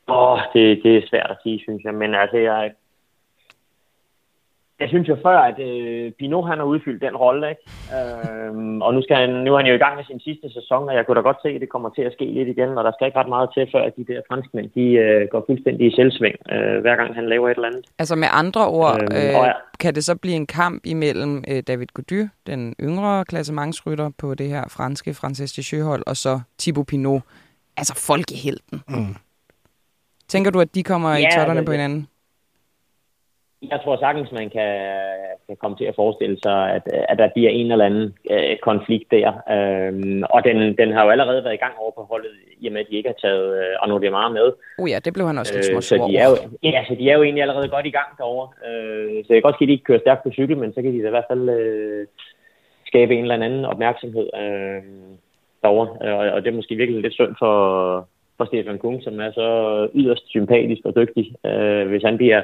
Åh, 0.09 0.33
oh, 0.33 0.39
det, 0.55 0.83
det 0.83 0.97
er 0.97 1.09
svært 1.11 1.31
at 1.31 1.37
sige, 1.43 1.59
synes 1.59 1.85
jeg. 1.85 1.95
Men 1.95 2.15
altså, 2.15 2.37
jeg, 2.37 2.73
jeg 4.81 4.89
synes 4.89 5.09
jo 5.09 5.17
før, 5.23 5.39
at 5.39 5.59
øh, 5.59 6.13
Pinot 6.19 6.49
han 6.49 6.59
har 6.59 6.65
udfyldt 6.65 7.03
den 7.03 7.17
rolle, 7.17 7.51
ikke? 7.51 7.63
Øhm, 7.97 8.83
og 8.83 8.95
nu, 8.95 9.03
skal 9.03 9.17
han, 9.17 9.31
nu 9.45 9.53
er 9.53 9.59
han 9.59 9.67
jo 9.67 9.75
i 9.75 9.85
gang 9.85 9.97
med 9.97 10.05
sin 10.05 10.21
sidste 10.21 10.53
sæson, 10.53 10.89
og 10.89 10.95
jeg 10.95 11.07
kunne 11.07 11.17
da 11.17 11.21
godt 11.21 11.43
se, 11.43 11.49
at 11.49 11.61
det 11.61 11.69
kommer 11.69 11.91
til 11.91 12.03
at 12.03 12.13
ske 12.13 12.25
lidt 12.25 12.49
igen, 12.49 12.79
og 12.79 12.85
der 12.85 12.93
skal 12.93 13.07
ikke 13.07 13.19
ret 13.19 13.29
meget 13.29 13.49
til, 13.55 13.69
før 13.73 13.83
de 13.99 14.05
der 14.11 14.21
franskmænd, 14.29 14.71
de 14.75 14.87
øh, 15.05 15.29
går 15.33 15.45
fuldstændig 15.49 15.87
i 15.87 15.95
selvsving, 15.99 16.37
øh, 16.53 16.81
hver 16.81 16.97
gang 16.97 17.15
han 17.15 17.29
laver 17.29 17.49
et 17.49 17.55
eller 17.55 17.69
andet. 17.69 17.85
Altså 17.99 18.17
med 18.17 18.29
andre 18.31 18.67
ord, 18.67 18.95
øhm, 19.03 19.17
øh, 19.17 19.33
ja. 19.49 19.53
kan 19.81 19.95
det 19.95 20.05
så 20.05 20.15
blive 20.17 20.37
en 20.37 20.47
kamp 20.47 20.81
imellem 20.87 21.45
øh, 21.51 21.63
David 21.69 21.91
Gody, 21.95 22.29
den 22.47 22.75
yngre 22.81 23.25
klassementsrytter 23.25 24.11
på 24.19 24.35
det 24.35 24.49
her 24.49 24.65
franske 24.77 25.15
Frances 25.15 25.53
de 25.53 25.83
hold 25.83 26.03
og 26.07 26.17
så 26.17 26.41
Thibaut 26.59 26.87
Pinot, 26.87 27.23
altså 27.77 27.95
folkehelten. 28.09 28.83
Mm. 28.89 29.17
Tænker 30.29 30.51
du, 30.51 30.61
at 30.61 30.75
de 30.75 30.83
kommer 30.83 31.11
ja, 31.11 31.19
i 31.19 31.27
totterne 31.37 31.65
på 31.65 31.73
hinanden? 31.73 32.09
Jeg 33.71 33.81
tror 33.85 33.97
sagtens, 33.97 34.33
man 34.33 34.51
kan, 34.51 34.73
kan 35.47 35.57
komme 35.57 35.77
til 35.77 35.85
at 35.85 35.95
forestille 35.97 36.39
sig, 36.43 36.71
at, 36.77 36.83
at 37.09 37.19
der 37.19 37.29
bliver 37.35 37.51
en 37.51 37.73
eller 37.73 37.85
anden 37.85 38.15
øh, 38.31 38.57
konflikt 38.63 39.11
der. 39.11 39.29
Øhm, 39.55 40.23
og 40.31 40.45
den, 40.45 40.77
den 40.81 40.93
har 40.93 41.05
jo 41.05 41.11
allerede 41.11 41.45
været 41.45 41.55
i 41.55 41.65
gang 41.65 41.75
over 41.79 41.91
på 41.91 42.03
holdet, 42.11 42.31
i 42.61 42.67
og 42.67 42.73
med, 42.73 42.81
at 42.81 42.87
de 42.91 42.97
ikke 42.97 43.09
har 43.09 43.29
taget 43.29 43.47
øh, 43.61 43.83
Arnaud 43.83 44.01
Demar 44.01 44.29
med. 44.29 44.53
Oh 44.79 44.91
ja, 44.91 44.99
det 45.05 45.13
blev 45.15 45.27
han 45.27 45.39
også 45.39 45.55
lidt 45.55 45.77
øh, 45.77 45.83
så 45.83 45.95
de 46.09 46.17
er 46.17 46.29
jo, 46.31 46.37
Ja, 46.63 46.85
så 46.89 46.95
de 46.95 47.11
er 47.11 47.17
jo 47.17 47.23
egentlig 47.23 47.43
allerede 47.43 47.69
godt 47.69 47.87
i 47.87 47.97
gang 47.99 48.11
derovre. 48.19 48.49
Øh, 48.69 49.25
så 49.25 49.29
jeg 49.29 49.37
kan 49.37 49.49
godt 49.49 49.59
sige, 49.59 49.67
at 49.67 49.69
de 49.69 49.73
ikke 49.73 49.85
kører 49.85 50.05
stærkt 50.05 50.23
på 50.23 50.31
cykel, 50.33 50.57
men 50.57 50.75
så 50.75 50.83
kan 50.83 50.93
de 50.93 51.03
da 51.03 51.07
i 51.07 51.17
hvert 51.17 51.31
fald 51.31 51.49
øh, 51.49 52.07
skabe 52.87 53.15
en 53.15 53.23
eller 53.23 53.35
anden 53.35 53.65
opmærksomhed 53.65 54.27
øh, 54.43 54.83
derovre. 55.63 55.89
Øh, 56.05 56.15
og, 56.19 56.25
og 56.35 56.43
det 56.43 56.49
er 56.49 56.61
måske 56.61 56.75
virkelig 56.75 57.03
lidt 57.03 57.15
synd 57.15 57.35
for, 57.39 57.57
for 58.37 58.45
Stefan 58.45 58.79
Kung, 58.79 59.03
som 59.03 59.21
er 59.21 59.31
så 59.33 59.49
yderst 59.95 60.29
sympatisk 60.29 60.83
og 60.85 60.97
dygtig. 60.97 61.47
Øh, 61.47 61.89
hvis 61.89 62.03
han 62.03 62.17
bliver 62.17 62.43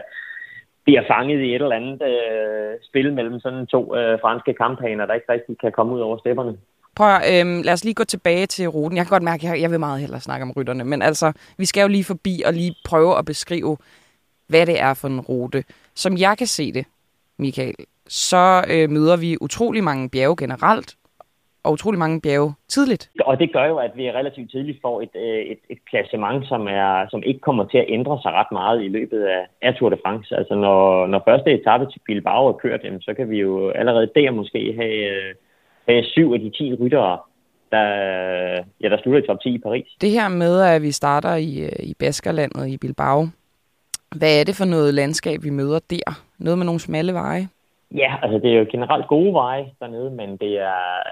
bliver 0.89 1.05
fanget 1.15 1.41
i 1.41 1.49
et 1.55 1.63
eller 1.63 1.81
andet 1.81 1.99
øh, 2.11 2.73
spil 2.89 3.09
mellem 3.19 3.41
sådan 3.41 3.67
to 3.67 3.97
øh, 3.97 4.19
franske 4.21 4.53
kampagner, 4.55 5.07
der 5.07 5.15
ikke 5.15 5.33
rigtig 5.33 5.55
kan 5.63 5.73
komme 5.73 5.95
ud 5.95 6.01
over 6.01 6.19
stepperne. 6.19 6.57
Prøv 6.97 7.09
at, 7.17 7.23
øhm, 7.33 7.63
lad 7.63 7.73
os 7.73 7.85
lige 7.85 7.95
gå 7.95 8.05
tilbage 8.05 8.47
til 8.47 8.69
ruten. 8.69 8.97
Jeg 8.97 9.05
kan 9.05 9.11
godt 9.11 9.23
mærke, 9.23 9.47
at 9.47 9.53
jeg, 9.53 9.63
jeg 9.63 9.71
vil 9.71 9.81
meget 9.81 10.01
hellere 10.01 10.21
snakke 10.21 10.43
om 10.43 10.53
rytterne, 10.57 10.85
men 10.85 11.03
altså, 11.03 11.33
vi 11.59 11.67
skal 11.67 11.83
jo 11.83 11.89
lige 11.89 12.05
forbi 12.05 12.43
og 12.47 12.53
lige 12.53 12.75
prøve 12.85 13.19
at 13.19 13.25
beskrive, 13.25 13.77
hvad 14.47 14.67
det 14.67 14.81
er 14.81 14.95
for 14.95 15.09
en 15.09 15.21
rute. 15.21 15.65
Som 15.95 16.17
jeg 16.17 16.39
kan 16.39 16.47
se 16.47 16.73
det, 16.73 16.85
Michael, 17.39 17.75
så 18.09 18.65
øh, 18.71 18.91
møder 18.91 19.17
vi 19.17 19.37
utrolig 19.41 19.85
mange 19.85 20.11
bjerge 20.11 20.37
generelt, 20.37 20.95
og 21.65 21.73
utrolig 21.73 21.99
mange 21.99 22.21
bjerge 22.21 22.55
tidligt. 22.69 23.11
Og 23.21 23.39
det 23.39 23.53
gør 23.53 23.67
jo, 23.67 23.77
at 23.77 23.93
vi 23.95 24.11
relativt 24.11 24.51
tidligt 24.51 24.79
får 24.83 25.01
et, 25.03 25.15
øh, 25.15 25.43
et, 25.53 25.59
et 25.71 25.79
klassement, 25.91 26.49
som, 26.49 26.69
er, 26.69 27.07
som 27.11 27.23
ikke 27.23 27.41
kommer 27.41 27.65
til 27.65 27.79
at 27.79 27.89
ændre 27.89 28.19
sig 28.23 28.33
ret 28.33 28.53
meget 28.53 28.85
i 28.85 28.89
løbet 28.89 29.23
af, 29.23 29.43
af 29.63 29.75
Tour 29.75 29.91
de 29.91 29.99
France. 30.05 30.37
Altså 30.37 30.55
når, 30.55 31.07
når 31.07 31.23
første 31.29 31.51
etape 31.53 31.87
til 31.87 32.01
Bilbao 32.07 32.47
er 32.47 32.53
kørt, 32.53 32.81
så 33.01 33.15
kan 33.15 33.31
vi 33.31 33.39
jo 33.39 33.71
allerede 33.71 34.11
der 34.15 34.31
måske 34.31 34.75
have, 34.79 34.99
øh, 35.15 35.35
have 35.89 36.05
syv 36.05 36.33
af 36.33 36.41
de 36.41 36.51
ti 36.59 36.75
ryttere, 36.75 37.19
der, 37.71 37.87
ja, 38.81 38.89
der 38.89 38.99
slutter 39.03 39.23
i 39.23 39.27
top 39.27 39.41
10 39.41 39.49
i 39.49 39.59
Paris. 39.59 39.87
Det 40.01 40.11
her 40.11 40.29
med, 40.29 40.61
at 40.61 40.83
vi 40.83 40.91
starter 40.91 41.35
i, 41.35 41.61
øh, 41.61 41.91
i 41.91 41.95
Baskerlandet 41.99 42.69
i 42.69 42.77
Bilbao, 42.77 43.29
hvad 44.17 44.41
er 44.41 44.45
det 44.45 44.57
for 44.57 44.65
noget 44.65 44.95
landskab, 44.95 45.43
vi 45.43 45.51
møder 45.51 45.79
der? 45.91 46.23
Noget 46.39 46.59
med 46.59 46.67
nogle 46.67 46.81
smalle 46.81 47.13
veje? 47.13 47.49
Ja, 47.95 48.15
altså 48.23 48.39
det 48.39 48.53
er 48.53 48.59
jo 48.59 48.67
generelt 48.71 49.09
gode 49.09 49.33
veje 49.33 49.67
dernede, 49.81 50.11
men 50.11 50.37
det 50.37 50.59
er, 50.59 51.03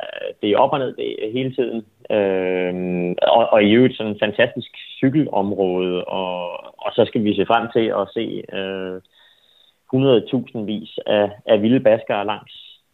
det 0.42 0.50
er 0.50 0.58
op 0.58 0.72
og 0.72 0.78
ned 0.78 0.96
det 0.96 1.26
er 1.26 1.32
hele 1.32 1.54
tiden. 1.54 1.86
Øhm, 2.10 3.14
og, 3.22 3.48
og 3.52 3.62
i 3.62 3.72
øvrigt 3.72 3.96
sådan 3.96 4.12
et 4.12 4.22
fantastisk 4.22 4.70
cykelområde, 4.98 6.04
og, 6.04 6.50
og 6.84 6.92
så 6.92 7.04
skal 7.06 7.24
vi 7.24 7.34
se 7.34 7.46
frem 7.46 7.68
til 7.72 7.86
at 8.00 8.08
se 8.14 8.42
øh, 8.58 9.00
100.000 9.94 10.58
vis 10.58 10.98
af, 11.06 11.30
af 11.46 11.62
vilde 11.62 11.80
baskere 11.80 12.26
langs 12.26 12.52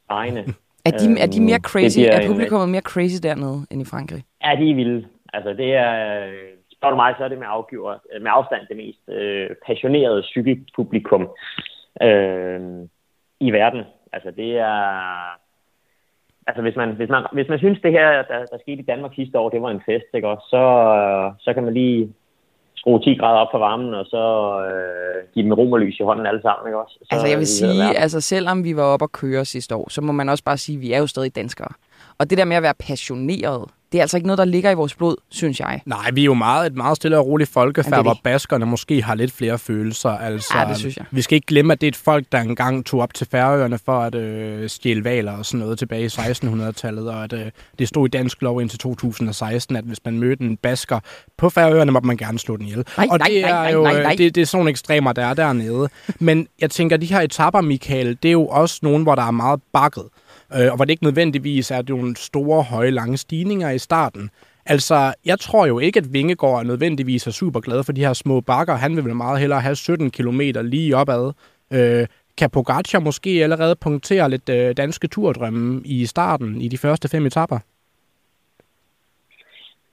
vejene. 0.09 0.45
Er 0.85 0.91
de, 0.91 1.21
er 1.21 1.27
de 1.27 1.41
mere 1.41 1.55
øhm, 1.55 1.71
crazy? 1.71 1.99
er 1.99 2.27
publikummet 2.27 2.69
mere 2.69 2.81
crazy 2.81 3.19
dernede 3.23 3.67
end 3.71 3.83
i 3.83 3.85
Frankrig? 3.85 4.23
Ja, 4.45 4.51
de 4.61 4.71
er 4.71 4.75
vilde. 4.75 5.07
Altså 5.33 5.51
det 5.53 5.75
er, 5.75 5.93
spørger 6.73 6.95
du 6.95 6.97
mig, 6.97 7.15
så 7.19 7.25
er 7.25 7.29
det 7.29 7.39
med, 7.39 7.47
afgiver, 7.51 7.95
med 8.21 8.31
afstand 8.35 8.63
det 8.69 8.77
mest 8.77 9.09
øh, 9.09 9.51
passionerede 9.67 10.23
cykelpublikum. 10.23 11.29
Øh, 12.03 12.61
i 13.47 13.51
verden. 13.51 13.83
Altså 14.13 14.31
det 14.31 14.59
er... 14.59 14.79
Altså 16.47 16.63
hvis 16.63 16.77
man, 16.77 16.91
hvis 16.91 17.09
man, 17.09 17.23
hvis 17.33 17.49
man 17.49 17.59
synes, 17.59 17.79
det 17.83 17.93
her, 17.93 18.09
der, 18.31 18.39
der 18.53 18.59
skete 18.61 18.83
i 18.83 18.91
Danmark 18.93 19.13
sidste 19.15 19.39
år, 19.39 19.49
det 19.51 19.63
var 19.63 19.71
en 19.71 19.83
fest, 19.87 20.09
ikke 20.15 20.29
også, 20.29 20.47
så, 20.51 20.65
så 21.45 21.55
kan 21.55 21.65
man 21.65 21.75
lige 21.75 22.13
skrue 22.83 23.01
10 23.01 23.15
grader 23.15 23.39
op 23.39 23.49
for 23.53 23.59
varmen, 23.59 23.95
og 23.95 24.07
så 24.07 24.25
øh, 24.71 25.35
give 25.35 25.45
dem 25.45 25.53
romerlys 25.53 26.01
i 26.01 26.03
hånden 26.03 26.27
alle 26.27 26.43
sammen, 26.43 26.69
ikke 26.69 26.79
også? 26.83 26.99
Så 27.03 27.09
altså 27.11 27.27
jeg 27.27 27.39
vil 27.39 27.47
sige, 27.47 27.99
altså 28.05 28.21
selvom 28.21 28.65
vi 28.65 28.77
var 28.77 28.83
oppe 28.83 29.05
at 29.05 29.13
køre 29.13 29.45
sidste 29.45 29.75
år, 29.77 29.91
så 29.91 30.01
må 30.01 30.13
man 30.13 30.29
også 30.29 30.45
bare 30.45 30.57
sige, 30.57 30.77
at 30.77 30.83
vi 30.83 30.93
er 30.93 30.99
jo 30.99 31.07
stadig 31.07 31.37
danskere. 31.37 31.73
Og 32.19 32.31
det 32.31 32.39
der 32.39 32.45
med 32.45 32.57
at 32.57 32.63
være 32.63 32.75
passioneret, 32.89 33.71
det 33.93 33.99
er 33.99 34.03
altså 34.03 34.17
ikke 34.17 34.27
noget, 34.27 34.39
der 34.39 34.45
ligger 34.45 34.71
i 34.71 34.75
vores 34.75 34.95
blod, 34.95 35.17
synes 35.31 35.61
jeg. 35.61 35.81
Nej, 35.87 36.11
vi 36.11 36.21
er 36.21 36.25
jo 36.25 36.35
meget, 36.35 36.67
et 36.67 36.77
meget 36.77 36.97
stille 36.97 37.19
og 37.19 37.27
roligt 37.27 37.51
folkefærd, 37.51 38.03
hvor 38.03 38.17
baskerne 38.25 38.67
måske 38.67 39.03
har 39.03 39.15
lidt 39.15 39.33
flere 39.33 39.59
følelser. 39.59 40.11
Altså, 40.11 40.59
ja, 40.59 40.69
det 40.69 40.77
synes 40.77 40.97
jeg. 40.97 41.05
Vi 41.11 41.23
skal 41.23 41.37
ikke 41.37 41.47
glemme, 41.47 41.73
at 41.73 41.81
det 41.81 41.87
er 41.87 41.89
et 41.89 41.97
folk, 41.97 42.27
der 42.33 42.41
engang 42.41 42.87
tog 42.87 43.01
op 43.01 43.15
til 43.15 43.27
Færøerne 43.31 43.79
for 43.79 44.01
at 44.01 44.15
øh, 44.15 44.69
stjæle 44.69 45.05
valer 45.05 45.33
og 45.33 45.47
sådan 45.47 45.61
noget 45.61 45.79
tilbage 45.79 46.05
i 46.05 46.07
1600-tallet, 46.07 47.11
og 47.11 47.25
at 47.25 47.33
øh, 47.33 47.47
det 47.79 47.89
stod 47.89 48.07
i 48.07 48.11
dansk 48.11 48.43
lov 48.43 48.61
indtil 48.61 48.79
2016, 48.79 49.77
at 49.77 49.85
hvis 49.85 49.99
man 50.05 50.19
mødte 50.19 50.45
en 50.45 50.57
basker 50.57 51.01
på 51.39 51.49
Færøerne, 51.49 51.93
må 51.93 52.01
man 52.01 52.17
gerne 52.17 52.39
slå 52.39 52.57
den 52.57 52.67
ihjel. 52.67 52.87
Nej, 52.97 53.07
og 53.11 53.19
det 53.19 53.29
nej, 53.43 53.51
er 53.51 53.55
nej, 53.55 53.73
jo, 53.73 53.83
nej, 53.83 53.93
nej, 53.93 54.03
nej. 54.03 54.15
Det, 54.19 54.35
det 54.35 54.41
er 54.41 54.47
sådan 54.47 54.59
nogle 54.59 54.71
ekstremer, 54.71 55.13
der 55.13 55.27
er 55.27 55.35
dernede. 55.35 55.89
Men 56.19 56.47
jeg 56.61 56.71
tænker, 56.71 56.97
de 56.97 57.07
her 57.07 57.21
etapper, 57.21 57.61
Michael, 57.61 58.19
det 58.23 58.29
er 58.29 58.33
jo 58.33 58.47
også 58.47 58.79
nogen, 58.83 59.03
hvor 59.03 59.15
der 59.15 59.23
er 59.23 59.31
meget 59.31 59.61
bakket 59.73 60.05
øh, 60.57 60.71
og 60.71 60.77
hvor 60.77 60.85
det 60.85 60.91
ikke 60.91 61.05
nødvendigvis 61.05 61.71
er 61.71 61.83
nogle 61.89 62.17
store, 62.17 62.63
høje, 62.63 62.91
lange 62.91 63.17
stigninger 63.17 63.71
i 63.71 63.79
starten. 63.79 64.31
Altså, 64.67 65.15
jeg 65.25 65.41
tror 65.41 65.67
jo 65.67 65.79
ikke, 65.79 65.99
at 65.99 66.13
Vingegaard 66.13 66.59
er 66.59 66.63
nødvendigvis 66.63 67.27
er 67.27 67.31
super 67.31 67.61
glad 67.61 67.85
for 67.85 67.93
de 67.93 68.05
her 68.05 68.13
små 68.13 68.41
bakker. 68.41 68.75
Han 68.75 68.97
vil 68.97 69.05
vel 69.05 69.17
meget 69.17 69.41
hellere 69.41 69.61
have 69.61 69.77
17 69.77 70.11
km 70.11 70.41
lige 70.41 70.97
opad. 70.97 71.33
Øh, 71.73 72.07
kan 72.39 72.51
Pogacar 72.51 73.01
måske 73.01 73.31
allerede 73.31 73.77
punktere 73.77 74.31
lidt 74.31 74.49
øh, 74.49 74.77
danske 74.77 75.09
turdrømme 75.09 75.83
i 75.85 76.07
starten 76.07 76.61
i 76.61 76.69
de 76.69 76.79
første 76.79 77.09
fem 77.09 77.27
etapper? 77.27 77.59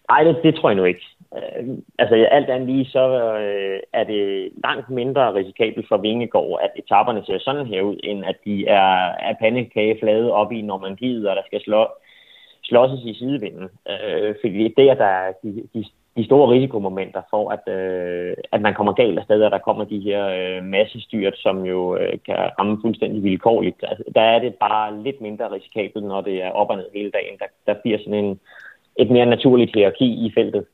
Nej, 0.10 0.24
det, 0.24 0.36
det 0.44 0.56
tror 0.56 0.70
jeg 0.70 0.78
nu 0.78 0.84
ikke. 0.84 1.02
Øh, 1.36 1.78
altså 2.00 2.16
alt 2.16 2.50
andet 2.50 2.70
lige, 2.70 2.86
så 2.86 3.04
øh, 3.40 3.80
er 3.94 4.04
det 4.04 4.52
langt 4.64 4.90
mindre 4.90 5.34
risikabelt 5.34 5.88
for 5.88 5.98
Vingegård, 5.98 6.60
at 6.64 6.72
etaperne 6.76 7.26
ser 7.26 7.40
sådan 7.40 7.66
her 7.66 7.82
ud, 7.82 7.98
end 8.04 8.26
at 8.26 8.36
de 8.46 8.68
er, 8.68 9.14
er 9.30 9.34
pandekageflade 9.40 10.34
op 10.34 10.52
i 10.52 10.62
Normandiet, 10.62 11.30
og 11.30 11.36
der 11.36 11.42
skal 11.46 11.62
slå, 11.62 11.88
slåsses 12.64 13.06
i 13.06 13.14
sidevinden. 13.14 13.70
Øh, 13.90 14.36
fordi 14.42 14.74
det 14.78 14.90
er 14.90 14.94
der, 14.94 14.94
der 14.94 15.06
er 15.06 15.32
de, 15.44 15.68
de, 15.74 15.86
de 16.18 16.26
store 16.26 16.52
risikomomenter 16.52 17.22
for, 17.30 17.44
at, 17.56 17.74
øh, 17.74 18.34
at 18.52 18.62
man 18.62 18.74
kommer 18.74 18.94
galt 18.94 19.20
af 19.20 19.24
steder, 19.24 19.46
og 19.46 19.52
der 19.52 19.68
kommer 19.68 19.84
de 19.84 20.00
her 20.00 20.22
øh, 20.28 20.64
massestyrt, 20.64 21.38
som 21.38 21.66
jo 21.66 21.98
øh, 21.98 22.14
kan 22.26 22.36
ramme 22.60 22.78
fuldstændig 22.82 23.24
vilkårligt. 23.24 23.80
Altså, 23.82 24.04
der 24.16 24.22
er 24.22 24.40
det 24.40 24.56
bare 24.56 25.04
lidt 25.04 25.22
mindre 25.22 25.52
risikabelt, 25.52 26.06
når 26.06 26.22
det 26.22 26.44
er 26.44 26.52
op 26.52 26.70
og 26.70 26.78
ned 26.78 26.86
hele 26.94 27.12
dagen. 27.12 27.38
Der, 27.40 27.46
der 27.68 27.82
bliver 27.82 27.98
sådan 27.98 28.14
en, 28.14 28.40
et 29.00 29.10
mere 29.12 29.26
naturligt 29.26 29.76
hierarki 29.76 30.26
i 30.26 30.32
feltet. 30.36 30.66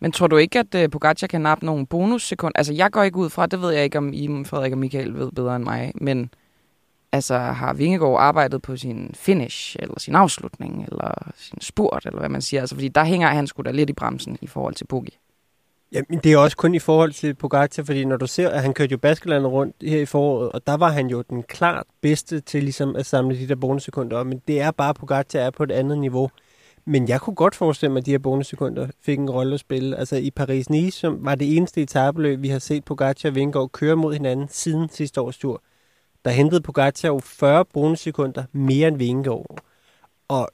Men 0.00 0.12
tror 0.12 0.26
du 0.26 0.36
ikke, 0.36 0.58
at 0.58 0.74
uh, 0.74 0.90
Pogacar 0.90 1.26
kan 1.26 1.40
nappe 1.40 1.66
nogle 1.66 1.86
bonussekunder? 1.86 2.58
Altså, 2.58 2.72
jeg 2.72 2.90
går 2.90 3.02
ikke 3.02 3.16
ud 3.16 3.30
fra, 3.30 3.46
det 3.46 3.62
ved 3.62 3.70
jeg 3.70 3.84
ikke, 3.84 3.98
om 3.98 4.12
I, 4.12 4.44
Frederik 4.44 4.72
og 4.72 4.78
Michael 4.78 5.14
ved 5.14 5.32
bedre 5.32 5.56
end 5.56 5.64
mig, 5.64 5.92
men 5.94 6.30
altså, 7.12 7.38
har 7.38 7.74
Vingegaard 7.74 8.20
arbejdet 8.20 8.62
på 8.62 8.76
sin 8.76 9.10
finish, 9.14 9.76
eller 9.78 9.94
sin 9.98 10.14
afslutning, 10.14 10.84
eller 10.90 11.32
sin 11.36 11.60
spurt, 11.60 12.02
eller 12.06 12.18
hvad 12.18 12.28
man 12.28 12.42
siger? 12.42 12.60
Altså, 12.60 12.74
fordi 12.74 12.88
der 12.88 13.04
hænger 13.04 13.28
han 13.28 13.46
sgu 13.46 13.62
da 13.62 13.70
lidt 13.70 13.90
i 13.90 13.92
bremsen 13.92 14.38
i 14.40 14.46
forhold 14.46 14.74
til 14.74 14.86
Poggi. 14.86 15.18
Jamen, 15.92 16.20
det 16.24 16.32
er 16.32 16.38
også 16.38 16.56
kun 16.56 16.74
i 16.74 16.78
forhold 16.78 17.12
til 17.12 17.34
Pogacar, 17.34 17.82
fordi 17.82 18.04
når 18.04 18.16
du 18.16 18.26
ser, 18.26 18.48
at 18.48 18.62
han 18.62 18.74
kørte 18.74 18.92
jo 18.92 18.98
Baskelandet 18.98 19.52
rundt 19.52 19.76
her 19.82 20.00
i 20.00 20.06
foråret, 20.06 20.52
og 20.52 20.66
der 20.66 20.76
var 20.76 20.88
han 20.88 21.06
jo 21.06 21.22
den 21.22 21.42
klart 21.42 21.86
bedste 22.00 22.40
til 22.40 22.62
ligesom 22.62 22.96
at 22.96 23.06
samle 23.06 23.38
de 23.38 23.48
der 23.48 23.54
bonussekunder 23.54 24.16
op, 24.16 24.26
men 24.26 24.42
det 24.48 24.60
er 24.60 24.70
bare, 24.70 24.94
Pogacar 24.94 25.38
er 25.38 25.50
på 25.50 25.62
et 25.62 25.70
andet 25.72 25.98
niveau. 25.98 26.30
Men 26.90 27.08
jeg 27.08 27.20
kunne 27.20 27.34
godt 27.34 27.54
forestille 27.54 27.92
mig, 27.92 28.00
at 28.00 28.06
de 28.06 28.10
her 28.10 28.18
bonussekunder 28.18 28.88
fik 29.00 29.18
en 29.18 29.30
rolle 29.30 29.54
at 29.54 29.60
spille. 29.60 29.96
Altså 29.96 30.16
i 30.16 30.30
Paris-Nice, 30.40 30.90
som 30.90 31.24
var 31.24 31.34
det 31.34 31.56
eneste 31.56 31.82
etabeløb, 31.82 32.42
vi 32.42 32.48
har 32.48 32.58
set 32.58 32.84
Pogacar 32.84 33.28
og 33.28 33.34
Vingegaard 33.34 33.70
køre 33.70 33.96
mod 33.96 34.12
hinanden 34.12 34.48
siden 34.48 34.88
sidste 34.88 35.20
års 35.20 35.38
tur. 35.38 35.62
Der 36.24 36.30
hentede 36.30 36.60
Pogacar 36.60 37.08
jo 37.08 37.20
40 37.24 37.64
bonussekunder 37.64 38.44
mere 38.52 38.88
end 38.88 38.96
Vingegaard. 38.96 39.58
Og 40.28 40.48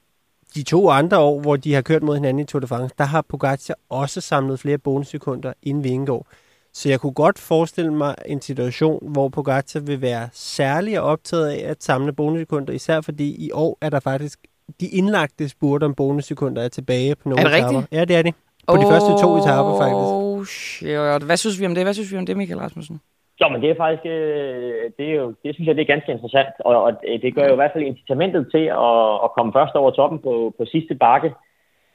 de 0.55 0.63
to 0.63 0.91
andre 0.91 1.19
år, 1.19 1.41
hvor 1.41 1.57
de 1.57 1.75
har 1.75 1.83
kørt 1.83 2.03
mod 2.03 2.15
hinanden 2.15 2.43
i 2.43 2.45
Tour 2.45 2.61
de 2.61 2.67
France, 2.67 2.95
der 2.99 3.05
har 3.05 3.23
Pogacar 3.23 3.75
også 3.89 4.21
samlet 4.21 4.61
flere 4.61 4.79
bonussekunder 4.79 5.53
end 5.63 5.83
Vingegaard. 5.83 6.27
Så 6.73 6.89
jeg 6.89 7.01
kunne 7.01 7.15
godt 7.15 7.39
forestille 7.39 7.95
mig 7.95 8.15
en 8.27 8.41
situation, 8.41 9.13
hvor 9.13 9.29
Pogacar 9.29 9.81
vil 9.81 10.01
være 10.01 10.29
særlig 10.33 11.01
optaget 11.01 11.49
af 11.49 11.71
at 11.71 11.83
samle 11.83 12.13
bonussekunder, 12.13 12.73
især 12.73 13.01
fordi 13.01 13.47
i 13.47 13.51
år 13.53 13.79
er 13.81 13.91
der 13.91 14.01
faktisk 14.01 14.39
de 14.81 14.87
indlagte 14.99 15.49
spurgte 15.49 15.85
om 15.85 15.95
bonussekunder 15.95 16.63
er 16.63 16.69
tilbage 16.69 17.15
på 17.15 17.29
nogle 17.29 17.41
Er 17.41 17.49
det 17.49 17.59
etaper. 17.59 17.69
rigtigt? 17.69 17.93
Ja, 17.97 18.05
det 18.05 18.17
er 18.17 18.23
det. 18.23 18.35
På 18.69 18.73
oh, 18.73 18.79
de 18.81 18.87
første 18.93 19.13
to 19.23 19.29
etaper, 19.41 19.73
faktisk. 19.83 20.11
Shit. 20.53 21.23
Hvad 21.29 21.37
synes 21.37 21.61
vi 21.61 21.67
om 21.67 21.75
det? 21.75 21.85
Hvad 21.85 21.95
synes 21.95 22.13
vi 22.13 22.19
om 22.19 22.27
det, 22.27 22.37
Michael 22.37 22.61
Rasmussen? 22.61 23.01
Jo, 23.41 23.49
men 23.49 23.63
det 23.63 23.71
er 23.71 23.79
faktisk, 23.85 24.07
øh, 24.07 24.91
det, 24.99 25.07
er 25.11 25.15
jo, 25.21 25.27
det 25.43 25.55
synes 25.55 25.67
jeg, 25.69 25.77
det 25.77 25.83
er 25.83 25.95
ganske 25.95 26.13
interessant, 26.13 26.55
og, 26.69 26.83
og 26.83 26.93
det 27.23 27.35
gør 27.35 27.47
jo 27.47 27.53
i 27.53 27.61
hvert 27.61 27.75
fald 27.75 27.85
incitamentet 27.85 28.43
til 28.55 28.65
at, 28.89 29.15
at 29.25 29.33
komme 29.37 29.53
først 29.53 29.75
over 29.75 29.91
toppen 29.91 30.19
på, 30.27 30.55
på 30.59 30.65
sidste 30.65 30.95
bakke 30.95 31.31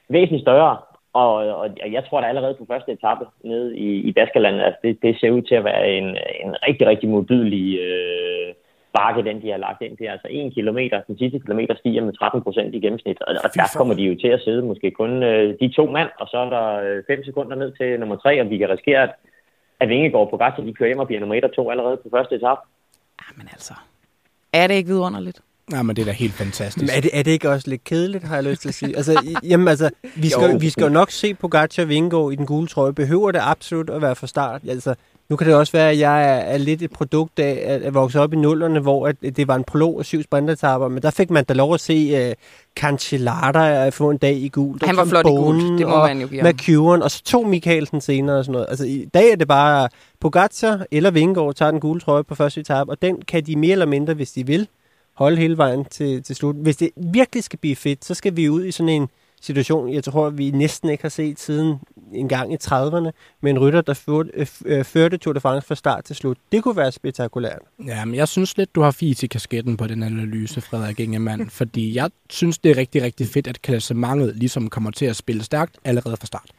væsentligt 0.08 0.44
større. 0.46 0.76
Og, 1.14 1.34
og 1.34 1.66
jeg 1.96 2.02
tror 2.04 2.20
da 2.20 2.26
allerede 2.26 2.54
på 2.58 2.66
første 2.72 2.92
etape 2.92 3.24
nede 3.44 3.76
i, 3.76 3.88
i 4.08 4.12
Baskerland, 4.12 4.56
at 4.60 4.76
det, 4.82 4.98
det 5.02 5.20
ser 5.20 5.30
ud 5.30 5.42
til 5.42 5.54
at 5.54 5.64
være 5.64 5.82
en, 5.98 6.08
en 6.44 6.52
rigtig, 6.66 6.86
rigtig 6.86 7.08
modbydelig 7.08 7.78
øh, 7.78 8.31
bakke, 8.98 9.22
den 9.28 9.42
de 9.42 9.50
har 9.50 9.56
lagt 9.56 9.82
ind. 9.82 9.96
Det 9.96 10.06
er 10.06 10.12
altså 10.12 10.28
en 10.30 10.50
kilometer. 10.50 11.02
Den 11.08 11.18
sidste 11.18 11.38
kilometer 11.38 11.74
stiger 11.74 12.02
med 12.04 12.12
13 12.12 12.42
procent 12.42 12.74
i 12.74 12.80
gennemsnit. 12.80 13.22
Og, 13.22 13.34
og 13.44 13.50
der 13.54 13.66
kommer 13.76 13.94
de 13.94 14.02
jo 14.02 14.14
til 14.20 14.28
at 14.28 14.40
sidde 14.44 14.62
måske 14.62 14.90
kun 14.90 15.22
øh, 15.22 15.54
de 15.60 15.68
to 15.68 15.86
mand, 15.86 16.08
og 16.20 16.26
så 16.28 16.36
er 16.38 16.50
der 16.50 17.02
5 17.06 17.18
øh, 17.18 17.24
sekunder 17.24 17.56
ned 17.56 17.72
til 17.78 18.00
nummer 18.00 18.16
tre, 18.16 18.40
og 18.40 18.50
vi 18.50 18.58
kan 18.58 18.68
risikere, 18.68 19.02
at, 19.02 19.12
at 19.80 19.88
Vingegaard 19.88 20.30
på 20.30 20.36
Græsser, 20.36 20.62
de 20.64 20.74
kører 20.74 20.88
hjem 20.88 20.98
og 20.98 21.06
bliver 21.06 21.20
nummer 21.20 21.34
1 21.34 21.44
og 21.44 21.54
2 21.54 21.70
allerede 21.70 21.96
på 21.96 22.08
første 22.16 22.34
etape. 22.34 22.60
Jamen 23.24 23.48
altså, 23.52 23.74
er 24.52 24.66
det 24.66 24.74
ikke 24.74 24.88
vidunderligt? 24.88 25.40
Nej, 25.70 25.82
men 25.82 25.96
det 25.96 26.02
er 26.02 26.06
da 26.06 26.12
helt 26.12 26.32
fantastisk. 26.32 26.82
Men 26.82 26.96
er 26.96 27.00
det, 27.00 27.10
er 27.12 27.22
det 27.22 27.30
ikke 27.30 27.50
også 27.50 27.70
lidt 27.70 27.84
kedeligt, 27.84 28.24
har 28.24 28.34
jeg 28.34 28.44
lyst 28.44 28.60
til 28.60 28.68
at 28.68 28.74
sige? 28.74 28.96
Altså, 28.96 29.34
jamen, 29.42 29.68
altså, 29.68 29.90
vi 30.16 30.28
skal, 30.28 30.50
jo. 30.50 30.56
vi 30.60 30.70
skal 30.70 30.82
jo 30.82 30.88
nok 30.88 31.10
se 31.10 31.34
på 31.34 31.48
Gacha 31.48 31.84
Vingegaard 31.84 32.32
i 32.32 32.36
den 32.36 32.46
gule 32.46 32.66
trøje. 32.66 32.92
Behøver 32.92 33.30
det 33.30 33.40
absolut 33.42 33.90
at 33.90 34.02
være 34.02 34.16
for 34.16 34.26
start? 34.26 34.60
Altså, 34.68 34.94
nu 35.28 35.36
kan 35.36 35.46
det 35.46 35.54
også 35.54 35.72
være, 35.72 35.90
at 35.90 35.98
jeg 35.98 36.24
er, 36.24 36.34
er 36.34 36.58
lidt 36.58 36.82
et 36.82 36.90
produkt 36.90 37.38
af 37.38 37.64
at, 37.66 37.82
at 37.82 37.94
vokse 37.94 38.20
op 38.20 38.32
i 38.32 38.36
nullerne, 38.36 38.80
hvor 38.80 39.08
at 39.08 39.16
det 39.22 39.48
var 39.48 39.56
en 39.56 39.64
prolog 39.64 39.96
og 39.96 40.04
syv 40.04 40.22
sprintertapper, 40.22 40.88
men 40.88 41.02
der 41.02 41.10
fik 41.10 41.30
man 41.30 41.44
da 41.44 41.54
lov 41.54 41.74
at 41.74 41.80
se 41.80 42.28
uh, 42.28 42.34
Cancellara 42.76 43.88
få 43.88 44.10
en 44.10 44.18
dag 44.18 44.34
i 44.34 44.48
gul. 44.48 44.78
Han 44.82 44.96
var 44.96 45.04
flot 45.04 45.26
i 45.26 45.28
gul, 45.28 45.78
det 45.78 45.88
må 45.88 45.96
man 45.96 46.20
jo 46.20 46.26
give 46.26 46.42
McEwen, 46.42 47.02
og 47.02 47.10
så 47.10 47.22
to 47.24 47.42
Mikkelsen 47.42 48.00
senere 48.00 48.38
og 48.38 48.44
sådan 48.44 48.52
noget. 48.52 48.66
Altså 48.68 48.84
i 48.84 49.08
dag 49.14 49.30
er 49.32 49.36
det 49.36 49.48
bare 49.48 49.88
Pogacar 50.20 50.86
eller 50.90 51.10
Vingegaard 51.10 51.54
tager 51.54 51.70
den 51.70 51.80
gule 51.80 52.00
trøje 52.00 52.24
på 52.24 52.34
første 52.34 52.60
etape, 52.60 52.90
og 52.90 53.02
den 53.02 53.22
kan 53.22 53.46
de 53.46 53.56
mere 53.56 53.72
eller 53.72 53.86
mindre, 53.86 54.14
hvis 54.14 54.32
de 54.32 54.46
vil, 54.46 54.68
holde 55.14 55.36
hele 55.36 55.56
vejen 55.56 55.84
til, 55.84 56.22
til 56.22 56.36
slut. 56.36 56.56
Hvis 56.56 56.76
det 56.76 56.90
virkelig 56.96 57.44
skal 57.44 57.58
blive 57.58 57.76
fedt, 57.76 58.04
så 58.04 58.14
skal 58.14 58.36
vi 58.36 58.48
ud 58.48 58.64
i 58.64 58.70
sådan 58.70 58.88
en 58.88 59.08
situation, 59.42 59.92
jeg 59.92 60.04
tror, 60.04 60.30
vi 60.30 60.50
næsten 60.50 60.90
ikke 60.90 61.02
har 61.02 61.08
set 61.08 61.40
siden 61.40 61.78
en 62.12 62.28
gang 62.28 62.52
i 62.52 62.56
30'erne, 62.64 63.10
med 63.40 63.50
en 63.50 63.58
rytter, 63.58 63.80
der 63.80 63.94
førte, 63.94 64.30
øh, 64.34 64.46
øh, 64.64 64.84
førte 64.84 65.16
Tour 65.16 65.32
de 65.32 65.40
France 65.40 65.68
fra 65.68 65.74
start 65.74 66.04
til 66.04 66.16
slut. 66.16 66.38
Det 66.52 66.62
kunne 66.62 66.76
være 66.76 66.92
spektakulært. 66.92 67.58
Ja, 67.86 68.04
men 68.04 68.14
jeg 68.14 68.28
synes 68.28 68.56
lidt, 68.56 68.74
du 68.74 68.80
har 68.80 68.90
fis 68.90 69.22
i 69.22 69.26
kasketten 69.26 69.76
på 69.76 69.86
den 69.86 70.02
analyse, 70.02 70.60
Frederik 70.60 71.00
Ingemann, 71.00 71.50
fordi 71.60 71.94
jeg 71.94 72.10
synes, 72.30 72.58
det 72.58 72.70
er 72.70 72.76
rigtig, 72.76 73.02
rigtig 73.02 73.28
fedt, 73.28 73.46
at 73.46 73.62
klassementet 73.62 74.36
ligesom 74.36 74.70
kommer 74.70 74.90
til 74.90 75.06
at 75.06 75.16
spille 75.16 75.42
stærkt 75.42 75.76
allerede 75.84 76.16
fra 76.16 76.26
start 76.26 76.50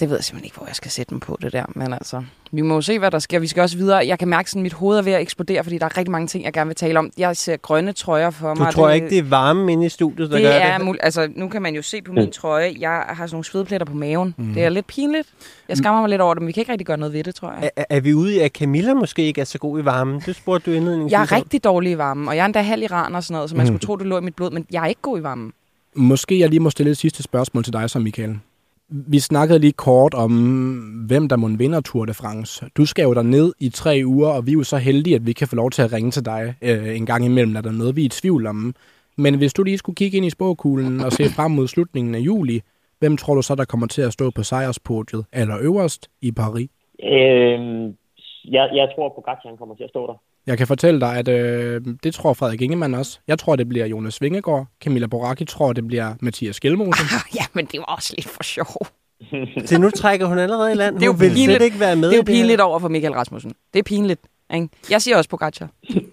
det 0.00 0.10
ved 0.10 0.16
jeg 0.16 0.24
simpelthen 0.24 0.44
ikke, 0.44 0.56
hvor 0.56 0.66
jeg 0.66 0.76
skal 0.76 0.90
sætte 0.90 1.10
dem 1.10 1.20
på 1.20 1.38
det 1.42 1.52
der. 1.52 1.64
Men 1.74 1.92
altså, 1.92 2.22
vi 2.50 2.60
må 2.60 2.74
jo 2.74 2.80
se, 2.80 2.98
hvad 2.98 3.10
der 3.10 3.18
sker. 3.18 3.38
Vi 3.38 3.46
skal 3.46 3.60
også 3.60 3.76
videre. 3.76 4.06
Jeg 4.06 4.18
kan 4.18 4.28
mærke, 4.28 4.50
at 4.56 4.62
mit 4.62 4.72
hoved 4.72 4.98
er 4.98 5.02
ved 5.02 5.12
at 5.12 5.20
eksplodere, 5.20 5.64
fordi 5.64 5.78
der 5.78 5.84
er 5.84 5.96
rigtig 5.96 6.10
mange 6.10 6.26
ting, 6.26 6.44
jeg 6.44 6.52
gerne 6.52 6.68
vil 6.68 6.76
tale 6.76 6.98
om. 6.98 7.10
Jeg 7.18 7.36
ser 7.36 7.56
grønne 7.56 7.92
trøjer 7.92 8.30
for 8.30 8.54
du 8.54 8.58
mig. 8.58 8.66
Du 8.66 8.72
tror 8.72 8.88
det, 8.88 8.94
ikke, 8.94 9.10
det 9.10 9.18
er 9.18 9.22
varme 9.22 9.72
inde 9.72 9.86
i 9.86 9.88
studiet, 9.88 10.30
der 10.30 10.36
det 10.36 10.44
gør 10.44 10.50
er 10.50 10.78
det? 10.78 10.86
Mul- 10.86 10.98
altså, 11.00 11.28
nu 11.36 11.48
kan 11.48 11.62
man 11.62 11.74
jo 11.74 11.82
se 11.82 12.02
på 12.02 12.12
min 12.12 12.30
trøje. 12.30 12.76
Jeg 12.78 13.04
har 13.08 13.14
sådan 13.14 13.28
nogle 13.34 13.44
svedpletter 13.44 13.84
på 13.84 13.94
maven. 13.94 14.34
Mm. 14.38 14.54
Det 14.54 14.64
er 14.64 14.68
lidt 14.68 14.86
pinligt. 14.86 15.28
Jeg 15.68 15.76
skammer 15.76 16.00
mig 16.00 16.10
lidt 16.10 16.20
over 16.20 16.34
det, 16.34 16.42
men 16.42 16.46
vi 16.46 16.52
kan 16.52 16.60
ikke 16.60 16.72
rigtig 16.72 16.86
gøre 16.86 16.98
noget 16.98 17.12
ved 17.12 17.24
det, 17.24 17.34
tror 17.34 17.52
jeg. 17.52 17.70
Er, 17.76 17.84
er 17.90 18.00
vi 18.00 18.14
ude 18.14 18.36
i, 18.36 18.38
at 18.38 18.52
Camilla 18.52 18.94
måske 18.94 19.22
ikke 19.22 19.40
er 19.40 19.44
så 19.44 19.58
god 19.58 19.80
i 19.80 19.84
varmen? 19.84 20.22
Det 20.26 20.36
spurgte 20.36 20.70
du 20.70 20.76
indledningsvis 20.76 21.12
Jeg 21.12 21.22
er 21.22 21.32
rigtig 21.32 21.64
dårlig 21.64 21.92
i 21.92 21.98
varmen, 21.98 22.28
og 22.28 22.36
jeg 22.36 22.42
er 22.42 22.46
endda 22.46 22.60
halv 22.60 22.82
iran 22.82 23.14
og 23.14 23.24
sådan 23.24 23.34
noget, 23.34 23.50
så 23.50 23.56
man 23.56 23.64
mm. 23.64 23.66
skulle 23.66 23.80
tro, 23.80 23.96
det 23.96 24.06
lå 24.06 24.18
i 24.18 24.20
mit 24.20 24.34
blod, 24.34 24.50
men 24.50 24.66
jeg 24.70 24.82
er 24.82 24.86
ikke 24.86 25.02
god 25.02 25.18
i 25.18 25.22
varmen. 25.22 25.52
Måske 25.94 26.40
jeg 26.40 26.48
lige 26.48 26.60
må 26.60 26.70
stille 26.70 26.90
et 26.90 26.98
sidste 26.98 27.22
spørgsmål 27.22 27.64
til 27.64 27.72
dig, 27.72 27.90
så 27.90 27.98
Michael. 27.98 28.38
Vi 28.90 29.18
snakkede 29.18 29.58
lige 29.58 29.72
kort 29.72 30.14
om, 30.14 30.32
hvem 31.08 31.28
der 31.28 31.36
må 31.36 31.48
vinde 31.48 31.82
Tour 31.82 32.04
de 32.04 32.14
France. 32.14 32.66
Du 32.76 32.86
skal 32.86 33.02
jo 33.02 33.22
ned 33.22 33.52
i 33.60 33.68
tre 33.68 34.02
uger, 34.04 34.28
og 34.28 34.46
vi 34.46 34.50
er 34.50 34.54
jo 34.54 34.62
så 34.62 34.76
heldige, 34.76 35.16
at 35.16 35.26
vi 35.26 35.32
kan 35.32 35.48
få 35.48 35.56
lov 35.56 35.70
til 35.70 35.82
at 35.82 35.92
ringe 35.92 36.10
til 36.10 36.24
dig 36.24 36.54
øh, 36.62 36.96
en 36.96 37.06
gang 37.06 37.24
imellem, 37.24 37.52
når 37.52 37.60
der 37.60 37.68
er 37.68 37.74
noget, 37.74 37.96
vi 37.96 38.00
er 38.00 38.06
i 38.06 38.08
tvivl 38.08 38.46
om. 38.46 38.74
Men 39.16 39.38
hvis 39.38 39.54
du 39.54 39.62
lige 39.62 39.78
skulle 39.78 39.96
kigge 39.96 40.16
ind 40.16 40.26
i 40.26 40.30
spåkuglen 40.30 41.00
og 41.00 41.12
se 41.12 41.24
frem 41.36 41.50
mod 41.50 41.68
slutningen 41.68 42.14
af 42.14 42.18
juli, 42.18 42.60
hvem 42.98 43.16
tror 43.16 43.34
du 43.34 43.42
så, 43.42 43.54
der 43.54 43.64
kommer 43.64 43.86
til 43.86 44.02
at 44.02 44.12
stå 44.12 44.30
på 44.30 44.42
sejrspodiet 44.42 45.24
eller 45.32 45.58
øverst 45.60 46.10
i 46.22 46.32
Paris? 46.32 46.68
Øh, 47.02 47.60
jeg, 48.44 48.70
jeg 48.74 48.88
tror, 48.94 49.06
at 49.06 49.12
Pogacar 49.14 49.56
kommer 49.58 49.74
til 49.74 49.84
at 49.84 49.90
stå 49.90 50.06
der. 50.06 50.18
Jeg 50.48 50.58
kan 50.58 50.66
fortælle 50.66 51.00
dig, 51.00 51.16
at 51.16 51.28
øh, 51.28 51.80
det 52.02 52.14
tror 52.14 52.32
Frederik 52.32 52.60
Ingemann 52.62 52.94
også. 52.94 53.18
Jeg 53.26 53.38
tror, 53.38 53.56
det 53.56 53.68
bliver 53.68 53.86
Jonas 53.86 54.22
Vingegaard. 54.22 54.66
Camilla 54.84 55.06
Boracchi 55.06 55.44
tror, 55.44 55.72
det 55.72 55.86
bliver 55.86 56.14
Mathias 56.20 56.60
Gjelmose. 56.60 57.00
Ah, 57.00 57.20
ja, 57.38 57.44
men 57.52 57.66
det 57.66 57.78
var 57.78 57.84
også 57.84 58.14
lidt 58.16 58.28
for 58.28 58.42
sjov. 58.42 58.86
Så 59.66 59.78
nu 59.78 59.90
trækker 59.90 60.26
hun 60.26 60.38
allerede 60.38 60.72
i 60.72 60.74
land. 60.74 60.94
Det 60.94 61.02
er 61.02 61.06
jo 61.06 61.12
hun 61.12 61.20
vil 61.20 61.30
pinligt. 61.34 61.62
ikke 61.62 61.80
være 61.80 61.96
med 61.96 62.08
Det 62.08 62.14
er 62.14 62.18
jo 62.18 62.22
pinligt 62.22 62.60
over 62.60 62.78
for 62.78 62.88
Michael 62.88 63.14
Rasmussen. 63.14 63.52
Det 63.72 63.78
er 63.78 63.82
pinligt. 63.82 64.20
Ikke? 64.54 64.68
Jeg 64.90 65.02
siger 65.02 65.16
også 65.16 65.30
Pogacar. 65.30 65.68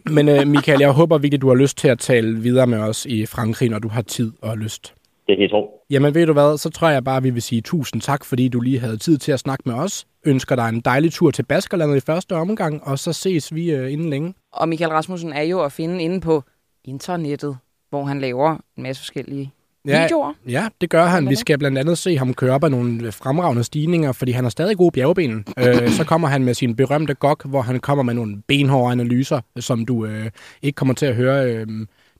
Men 0.09 0.29
øh, 0.29 0.47
Michael, 0.47 0.79
jeg 0.79 0.91
håber 0.91 1.17
virkelig, 1.17 1.41
du 1.41 1.47
har 1.47 1.55
lyst 1.55 1.77
til 1.77 1.87
at 1.87 1.99
tale 1.99 2.39
videre 2.39 2.67
med 2.67 2.77
os 2.77 3.05
i 3.05 3.25
Frankrig, 3.25 3.69
når 3.69 3.79
du 3.79 3.87
har 3.87 4.01
tid 4.01 4.31
og 4.41 4.57
lyst. 4.57 4.93
Det 5.27 5.37
kan 5.37 5.41
jeg 5.41 5.49
tro. 5.49 5.81
Jamen 5.89 6.15
ved 6.15 6.25
du 6.25 6.33
hvad, 6.33 6.57
så 6.57 6.69
tror 6.69 6.89
jeg 6.89 7.03
bare, 7.03 7.23
vi 7.23 7.29
vil 7.29 7.41
sige 7.41 7.61
tusind 7.61 8.01
tak, 8.01 8.25
fordi 8.25 8.47
du 8.47 8.59
lige 8.59 8.79
havde 8.79 8.97
tid 8.97 9.17
til 9.17 9.31
at 9.31 9.39
snakke 9.39 9.63
med 9.65 9.75
os. 9.75 10.05
Ønsker 10.25 10.55
dig 10.55 10.69
en 10.69 10.81
dejlig 10.81 11.13
tur 11.13 11.31
til 11.31 11.43
Baskerlandet 11.43 11.97
i 11.97 11.99
første 11.99 12.35
omgang, 12.35 12.83
og 12.83 12.99
så 12.99 13.13
ses 13.13 13.55
vi 13.55 13.71
øh, 13.71 13.93
inden 13.93 14.09
længe. 14.09 14.33
Og 14.53 14.69
Michael 14.69 14.91
Rasmussen 14.91 15.33
er 15.33 15.41
jo 15.41 15.63
at 15.63 15.71
finde 15.71 16.03
inde 16.03 16.21
på 16.21 16.43
internettet, 16.83 17.57
hvor 17.89 18.03
han 18.03 18.21
laver 18.21 18.57
en 18.77 18.83
masse 18.83 19.01
forskellige 19.01 19.51
ja, 19.87 20.01
videoer. 20.01 20.33
Ja, 20.47 20.67
det 20.81 20.89
gør 20.89 21.05
han. 21.05 21.29
Vi 21.29 21.35
skal 21.35 21.57
blandt 21.57 21.77
andet 21.77 21.97
se 21.97 22.17
ham 22.17 22.33
køre 22.33 22.51
op 22.51 22.63
ad 22.63 22.69
nogle 22.69 23.11
fremragende 23.11 23.63
stigninger, 23.63 24.11
fordi 24.11 24.31
han 24.31 24.43
har 24.45 24.49
stadig 24.49 24.77
gode 24.77 24.91
bjergben. 24.91 25.45
øh, 25.59 25.89
så 25.89 26.03
kommer 26.03 26.27
han 26.27 26.43
med 26.43 26.53
sin 26.53 26.75
berømte 26.75 27.13
gok, 27.13 27.45
hvor 27.45 27.61
han 27.61 27.79
kommer 27.79 28.03
med 28.03 28.13
nogle 28.13 28.41
benhårde 28.47 28.91
analyser, 28.91 29.41
som 29.59 29.85
du 29.85 30.05
øh, 30.05 30.31
ikke 30.61 30.75
kommer 30.75 30.93
til 30.93 31.05
at 31.05 31.15
høre... 31.15 31.53
Øh, 31.53 31.67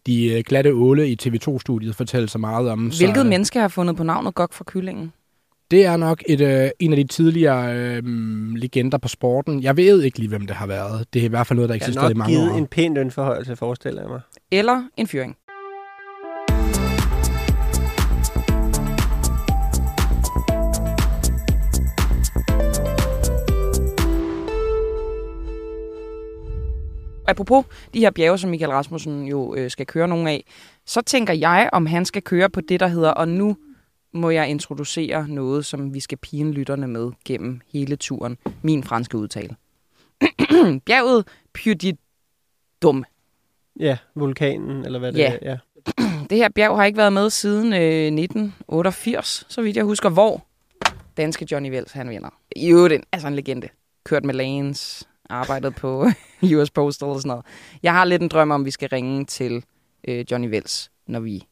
de 0.08 0.34
øh, 0.34 0.44
glatte 0.46 0.74
åle 0.74 1.10
i 1.10 1.18
TV2-studiet 1.24 1.96
fortælle 1.96 2.30
så 2.30 2.38
meget 2.38 2.70
om. 2.70 2.80
Hvilket 2.80 3.15
så, 3.15 3.24
menneske 3.24 3.60
har 3.60 3.68
fundet 3.68 3.96
på 3.96 4.04
navnet 4.04 4.36
Gok 4.36 4.54
for 4.54 4.63
kyllingen? 4.63 5.13
Det 5.72 5.86
er 5.86 5.98
nok 5.98 6.24
et, 6.30 6.41
øh, 6.41 6.70
en 6.80 6.94
af 6.94 6.98
de 6.98 7.04
tidligere 7.04 7.76
øh, 7.78 8.04
legender 8.56 8.98
på 8.98 9.08
sporten. 9.08 9.63
Jeg 9.63 9.78
ved 9.78 10.04
ikke 10.04 10.20
lige, 10.20 10.30
hvem 10.30 10.48
det 10.48 10.56
har 10.56 10.68
været. 10.68 11.08
Det 11.13 11.22
er 11.22 11.26
i 11.26 11.30
hvert 11.30 11.48
fald 11.48 11.56
noget, 11.56 11.70
der 11.70 11.76
eksisterer 11.76 12.10
i 12.10 12.13
mange 12.13 12.38
år. 12.38 12.41
Jeg 12.41 12.41
har 12.41 12.46
nok 12.46 12.54
givet 12.54 12.62
en 12.62 12.68
pæn 12.68 12.94
lønforhøjelse, 12.94 13.56
forestiller 13.56 14.02
jeg 14.02 14.10
mig. 14.10 14.22
Eller 14.52 14.84
en 14.98 15.08
fyring. 15.08 15.38
Apropos 27.28 27.66
de 27.94 28.00
her 28.00 28.12
bjerge, 28.12 28.38
som 28.38 28.50
Michael 28.50 28.72
Rasmussen 28.72 29.28
jo 29.28 29.56
øh, 29.56 29.72
skal 29.72 29.86
køre 29.86 30.08
nogle 30.08 30.32
af, 30.32 30.46
så 30.86 31.02
tænker 31.02 31.34
jeg, 31.34 31.70
om 31.74 31.86
han 31.86 32.06
skal 32.06 32.22
køre 32.22 32.50
på 32.50 32.62
det, 32.62 32.80
der 32.80 32.88
hedder, 32.88 33.10
og 33.10 33.28
nu 33.28 33.58
må 34.14 34.30
jeg 34.30 34.50
introducere 34.50 35.28
noget, 35.28 35.66
som 35.66 35.94
vi 35.94 36.00
skal 36.00 36.18
pine 36.18 36.52
lytterne 36.52 36.88
med 36.88 37.12
gennem 37.26 37.62
hele 37.74 37.96
turen. 37.96 38.38
Min 38.62 38.84
franske 38.84 39.18
udtale. 39.18 39.56
Bjerget 40.86 41.28
Puy 41.54 41.72
de 41.72 41.98
Dum. 42.82 43.06
Ja, 43.80 43.98
vulkanen, 44.16 44.86
eller 44.86 45.00
hvad 45.00 45.12
det 45.12 45.20
ja. 45.20 45.38
er. 45.42 45.50
Ja. 45.52 45.58
det 46.30 46.38
her 46.38 46.50
bjerg 46.50 46.76
har 46.76 46.86
ikke 46.86 46.98
været 46.98 47.14
med 47.14 47.30
siden 47.30 47.74
øh, 47.74 48.24
1988, 48.24 49.46
så 49.50 49.62
vidt 49.62 49.78
jeg 49.78 49.84
husker, 49.86 50.10
hvor 50.10 50.46
danske 51.18 51.48
Johnny 51.52 51.70
Vels, 51.70 51.92
han 51.92 52.10
vinder. 52.10 52.30
I 52.56 52.72
øvrigt, 52.72 53.04
altså 53.12 53.28
en 53.28 53.36
legende. 53.36 53.68
Kørt 54.04 54.26
med 54.26 54.34
Lanes, 54.34 55.08
arbejdet 55.30 55.76
på 55.76 56.08
US 56.56 56.72
Postal 56.72 57.08
og 57.08 57.20
sådan 57.22 57.28
noget. 57.28 57.46
Jeg 57.84 57.94
har 57.94 58.06
lidt 58.06 58.22
en 58.22 58.28
drøm 58.28 58.52
om, 58.52 58.62
at 58.62 58.66
vi 58.66 58.72
skal 58.72 58.90
ringe 58.90 59.26
til 59.26 59.64
øh, 60.08 60.26
Johnny 60.32 60.50
Wells, 60.50 60.92
når 61.08 61.20
vi... 61.20 61.48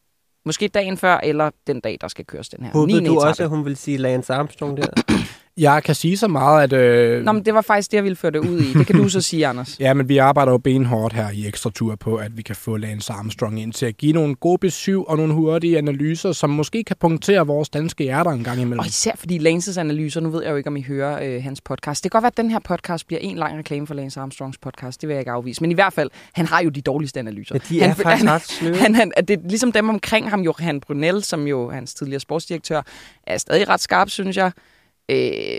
Måske 0.46 0.68
dagen 0.68 0.96
før, 0.96 1.16
eller 1.16 1.50
den 1.66 1.80
dag, 1.80 1.98
der 2.00 2.08
skal 2.08 2.24
køres 2.24 2.48
den 2.48 2.64
her. 2.64 2.72
Håbede 2.72 3.06
du 3.06 3.20
også, 3.20 3.42
at 3.42 3.48
hun 3.48 3.64
vil 3.64 3.76
sige 3.76 3.96
Lance 3.96 4.34
Armstrong 4.34 4.76
der? 4.76 4.86
Jeg 5.56 5.82
kan 5.82 5.94
sige 5.94 6.16
så 6.16 6.28
meget, 6.28 6.62
at... 6.62 6.80
Øh... 6.80 7.24
Nå, 7.24 7.32
men 7.32 7.44
det 7.44 7.54
var 7.54 7.60
faktisk 7.60 7.90
det, 7.90 7.96
jeg 7.96 8.04
ville 8.04 8.16
føre 8.16 8.32
det 8.32 8.38
ud 8.38 8.60
i. 8.60 8.72
Det 8.72 8.86
kan 8.86 8.96
du 8.96 9.08
så 9.08 9.20
sige, 9.30 9.46
Anders. 9.46 9.80
ja, 9.80 9.94
men 9.94 10.08
vi 10.08 10.18
arbejder 10.18 10.52
jo 10.52 10.58
benhårdt 10.58 11.14
her 11.14 11.30
i 11.30 11.46
Ekstra 11.46 11.70
Tur 11.70 11.96
på, 11.96 12.16
at 12.16 12.36
vi 12.36 12.42
kan 12.42 12.56
få 12.56 12.76
Lance 12.76 13.12
Armstrong 13.12 13.60
ind 13.60 13.72
til 13.72 13.86
at 13.86 13.96
give 13.96 14.12
nogle 14.12 14.34
gode 14.34 14.58
besøg 14.58 15.08
og 15.08 15.16
nogle 15.16 15.34
hurtige 15.34 15.78
analyser, 15.78 16.32
som 16.32 16.50
måske 16.50 16.84
kan 16.84 16.96
punktere 17.00 17.46
vores 17.46 17.68
danske 17.68 18.04
hjerter 18.04 18.30
en 18.30 18.44
gang 18.44 18.60
imellem. 18.60 18.78
Og 18.78 18.86
især 18.86 19.12
fordi 19.16 19.38
Lances 19.38 19.78
analyser, 19.78 20.20
nu 20.20 20.30
ved 20.30 20.42
jeg 20.42 20.50
jo 20.50 20.56
ikke, 20.56 20.68
om 20.68 20.76
I 20.76 20.82
hører 20.82 21.36
øh, 21.36 21.42
hans 21.42 21.60
podcast. 21.60 22.04
Det 22.04 22.10
kan 22.10 22.16
godt 22.16 22.22
være, 22.22 22.32
at 22.32 22.36
den 22.36 22.50
her 22.50 22.58
podcast 22.58 23.06
bliver 23.06 23.20
en 23.20 23.36
lang 23.36 23.58
reklame 23.58 23.86
for 23.86 23.94
Lance 23.94 24.20
Armstrongs 24.20 24.58
podcast. 24.58 25.00
Det 25.00 25.08
vil 25.08 25.14
jeg 25.14 25.20
ikke 25.20 25.30
afvise. 25.30 25.60
Men 25.60 25.70
i 25.70 25.74
hvert 25.74 25.92
fald, 25.92 26.10
han 26.32 26.46
har 26.46 26.62
jo 26.62 26.68
de 26.68 26.80
dårligste 26.80 27.20
analyser. 27.20 27.54
Ja, 27.54 27.60
de 27.68 27.80
er 27.80 27.86
han, 27.86 27.96
faktisk 27.96 28.24
han, 28.24 28.34
ret 28.34 28.42
sløve. 28.42 28.76
Han, 28.76 28.94
han, 28.94 29.12
det 29.28 29.30
er 29.30 29.48
ligesom 29.48 29.72
dem 29.72 29.88
omkring 29.88 30.30
ham, 30.30 30.40
Johan 30.40 30.80
Brunel, 30.80 31.24
som 31.24 31.46
jo 31.46 31.70
hans 31.70 31.94
tidligere 31.94 32.20
sportsdirektør, 32.20 32.82
er 33.26 33.38
stadig 33.38 33.68
ret 33.68 33.80
skarp, 33.80 34.10
synes 34.10 34.36
jeg 34.36 34.52
øh, 35.08 35.18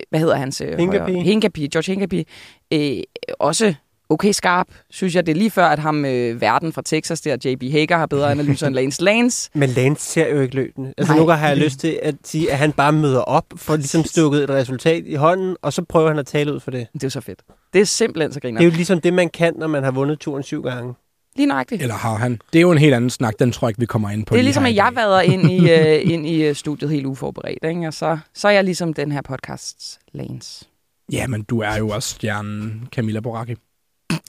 hvad 0.10 0.20
hedder 0.20 0.36
hans? 0.36 0.62
Øh, 0.62 0.78
Hinkapi. 0.78 1.14
Hinkapi, 1.14 1.68
George 1.68 1.92
Hinkapi, 1.92 2.28
øh, 2.74 3.04
også 3.40 3.74
okay 4.10 4.32
skarp, 4.32 4.68
synes 4.90 5.16
jeg. 5.16 5.26
Det 5.26 5.32
er 5.32 5.36
lige 5.36 5.52
før, 5.52 5.66
at 5.66 5.80
ham 5.80 6.06
øh, 6.06 6.42
verden 6.42 6.74
fra 6.74 6.82
Texas 6.86 7.22
der, 7.22 7.38
JB 7.46 7.72
Hager, 7.72 7.98
har 7.98 8.06
bedre 8.06 8.32
analyser 8.32 8.68
end 8.68 8.76
Lance 8.76 9.04
Lance. 9.04 9.50
Men 9.54 9.70
Lance 9.70 10.06
ser 10.06 10.28
jo 10.28 10.42
ikke 10.42 10.56
løbende. 10.56 10.94
Altså 10.98 11.14
nogle 11.14 11.28
gange 11.28 11.40
har 11.42 11.48
jeg 11.48 11.58
lyst 11.58 11.80
til 11.80 12.00
at 12.02 12.16
sige, 12.24 12.52
at 12.52 12.58
han 12.58 12.72
bare 12.72 12.92
møder 12.92 13.22
op 13.22 13.46
for 13.56 13.76
ligesom 13.76 14.04
stukket 14.04 14.44
et 14.44 14.50
resultat 14.50 15.04
i 15.06 15.16
hånden, 15.16 15.56
og 15.62 15.74
så 15.74 15.84
prøver 15.90 16.08
han 16.08 16.20
at 16.20 16.26
tale 16.28 16.54
ud 16.54 16.60
for 16.60 16.72
det. 16.72 16.88
Det 16.94 17.04
er 17.04 17.08
jo 17.08 17.10
så 17.10 17.22
fedt. 17.22 17.40
Det 17.74 17.82
er 17.82 17.86
simpelthen 17.86 18.34
så 18.34 18.40
griner. 18.40 18.60
Det 18.60 18.68
er 18.68 18.72
jo 18.72 18.76
ligesom 18.76 19.02
det, 19.02 19.14
man 19.14 19.30
kan, 19.30 19.54
når 19.58 19.68
man 19.68 19.84
har 19.84 19.92
vundet 19.92 20.20
turen 20.20 20.44
syv 20.44 20.64
gange. 20.64 20.94
Lige 21.36 21.48
nøjagtigt. 21.48 21.82
Eller 21.82 21.96
har 21.96 22.16
han? 22.16 22.40
Det 22.54 22.60
er 22.60 22.62
jo 22.62 22.72
en 22.72 22.78
helt 22.78 22.94
anden 22.94 23.10
snak, 23.10 23.40
den 23.40 23.52
tror 23.52 23.68
jeg 23.68 23.70
ikke, 23.70 23.80
vi 23.80 23.86
kommer 23.86 24.10
ind 24.10 24.26
på 24.26 24.34
Det 24.34 24.40
er 24.40 24.44
lige 24.44 24.46
ligesom, 24.46 24.66
at 24.66 24.76
jeg 24.76 24.92
vader 24.96 25.22
ind 25.22 25.52
i, 25.52 25.72
øh, 25.76 26.12
ind 26.14 26.28
i 26.28 26.44
øh, 26.44 26.56
studiet 26.56 26.92
helt 26.92 27.06
uforberedt, 27.06 27.64
ikke? 27.64 27.88
og 27.88 27.94
så, 27.94 28.18
så 28.34 28.48
er 28.48 28.52
jeg 28.52 28.64
ligesom 28.64 28.94
den 28.94 29.12
her 29.12 29.22
podcasts 29.22 30.00
Lance. 30.14 30.66
Ja, 31.12 31.28
men 31.28 31.44
du 31.44 31.60
er 31.60 31.78
jo 31.78 31.90
også 31.90 32.10
stjernen 32.10 32.88
Camilla 32.92 33.20
Boracchi. 33.20 33.56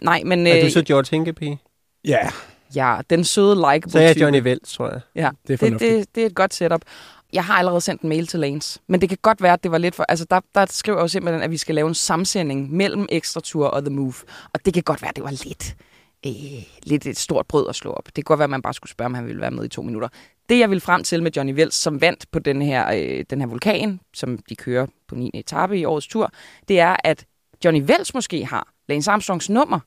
Nej, 0.03 0.23
men 0.25 0.47
Er 0.47 0.57
øh, 0.59 0.65
du 0.65 0.71
så 0.71 0.83
George 0.83 1.07
Hinkepie? 1.11 1.59
Ja, 2.05 2.29
ja, 2.75 2.99
den 3.11 3.25
søde 3.25 3.55
like 3.73 3.91
Så 3.91 3.99
er 3.99 4.03
jeg 4.03 4.21
Johnny 4.21 4.43
Vels, 4.43 4.73
tror 4.73 4.91
jeg. 4.91 5.01
Ja, 5.15 5.21
Det 5.21 5.27
er 5.29 5.33
det, 5.49 5.59
fornuftigt. 5.59 5.93
det, 5.93 6.15
det 6.15 6.23
er 6.23 6.27
et 6.27 6.35
godt 6.35 6.55
setup. 6.55 6.81
Jeg 7.33 7.45
har 7.45 7.55
allerede 7.55 7.81
sendt 7.81 8.03
en 8.03 8.09
mail 8.09 8.27
til 8.27 8.41
Lance, 8.41 8.81
men 8.89 9.01
det 9.01 9.09
kan 9.09 9.19
godt 9.23 9.43
være, 9.43 9.53
at 9.53 9.63
det 9.63 9.71
var 9.71 9.79
lidt 9.79 9.95
for... 9.95 10.05
Altså, 10.09 10.27
der, 10.31 10.41
der 10.55 10.67
skriver 10.71 10.99
jeg 10.99 11.03
jo 11.03 11.09
simpelthen, 11.09 11.43
at 11.43 11.51
vi 11.51 11.57
skal 11.57 11.75
lave 11.75 11.89
en 11.89 11.95
samsending 11.95 12.73
mellem 12.73 13.07
Ekstra 13.09 13.41
Tour 13.41 13.67
og 13.67 13.85
The 13.85 13.95
Move. 13.95 14.15
Og 14.53 14.61
det 14.65 14.75
kan 14.75 14.83
godt 14.83 15.03
være, 15.03 15.09
at 15.09 15.17
det 15.17 15.25
var 15.25 15.31
lidt, 15.31 15.77
øh, 16.27 16.33
lidt 16.83 17.07
et 17.07 17.19
stort 17.19 17.47
brød 17.47 17.69
at 17.69 17.75
slå 17.75 17.91
op. 17.91 18.07
Det 18.07 18.15
kan 18.15 18.23
godt 18.23 18.39
være, 18.39 18.45
at 18.45 18.51
man 18.51 18.63
bare 18.63 18.75
skulle 18.75 18.91
spørge, 18.91 19.07
om 19.07 19.15
han 19.15 19.27
ville 19.27 19.41
være 19.41 19.51
med 19.51 19.65
i 19.65 19.69
to 19.69 19.83
minutter. 19.83 20.09
Det, 20.49 20.59
jeg 20.59 20.71
vil 20.71 20.81
frem 20.81 21.03
til 21.05 21.23
med 21.23 21.31
Johnny 21.37 21.55
Vels, 21.55 21.75
som 21.75 22.01
vandt 22.01 22.27
på 22.31 22.39
den 22.39 22.63
her, 22.63 22.93
øh, 22.95 23.25
den 23.31 23.41
her 23.41 23.47
vulkan, 23.47 24.01
som 24.15 24.39
de 24.49 24.57
kører 24.57 24.87
på 25.09 25.15
9. 25.15 25.31
etape 25.35 25.79
i 25.79 25.85
årets 25.85 26.07
tur, 26.07 26.31
det 26.69 26.81
er, 26.81 26.97
at 27.05 27.27
Johnny 27.65 27.83
Vels 27.87 28.15
måske 28.15 28.45
har 28.45 28.73
Lance 28.89 29.11
Armstrongs 29.11 29.51
nummer. 29.51 29.81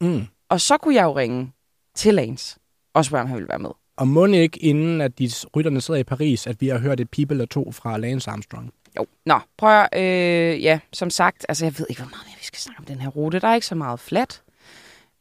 Mm. 0.00 0.24
Og 0.48 0.60
så 0.60 0.76
kunne 0.76 0.94
jeg 0.94 1.04
jo 1.04 1.16
ringe 1.16 1.52
til 1.94 2.14
Lance 2.14 2.58
og 2.94 3.04
spørge, 3.04 3.22
om 3.22 3.28
han 3.28 3.36
ville 3.36 3.48
være 3.48 3.58
med. 3.58 3.70
Og 3.96 4.08
må 4.08 4.26
ikke 4.26 4.58
inden, 4.58 5.00
at 5.00 5.18
de 5.18 5.30
rytterne 5.56 5.80
sidder 5.80 6.00
i 6.00 6.04
Paris, 6.04 6.46
at 6.46 6.60
vi 6.60 6.68
har 6.68 6.78
hørt 6.78 7.00
et 7.00 7.10
pip 7.10 7.30
eller 7.30 7.46
to 7.46 7.72
fra 7.72 7.98
Lance 7.98 8.30
Armstrong? 8.30 8.72
Jo. 8.96 9.06
Nå, 9.26 9.38
prøv 9.58 9.70
at, 9.70 9.88
øh, 10.00 10.62
ja, 10.62 10.78
som 10.92 11.10
sagt, 11.10 11.46
altså 11.48 11.64
jeg 11.64 11.78
ved 11.78 11.86
ikke, 11.88 12.02
hvor 12.02 12.10
meget 12.10 12.26
mere 12.26 12.36
vi 12.38 12.44
skal 12.44 12.58
snakke 12.58 12.78
om 12.78 12.84
den 12.84 13.00
her 13.00 13.08
rute. 13.08 13.38
Der 13.38 13.48
er 13.48 13.54
ikke 13.54 13.66
så 13.66 13.74
meget 13.74 14.00
flat. 14.00 14.42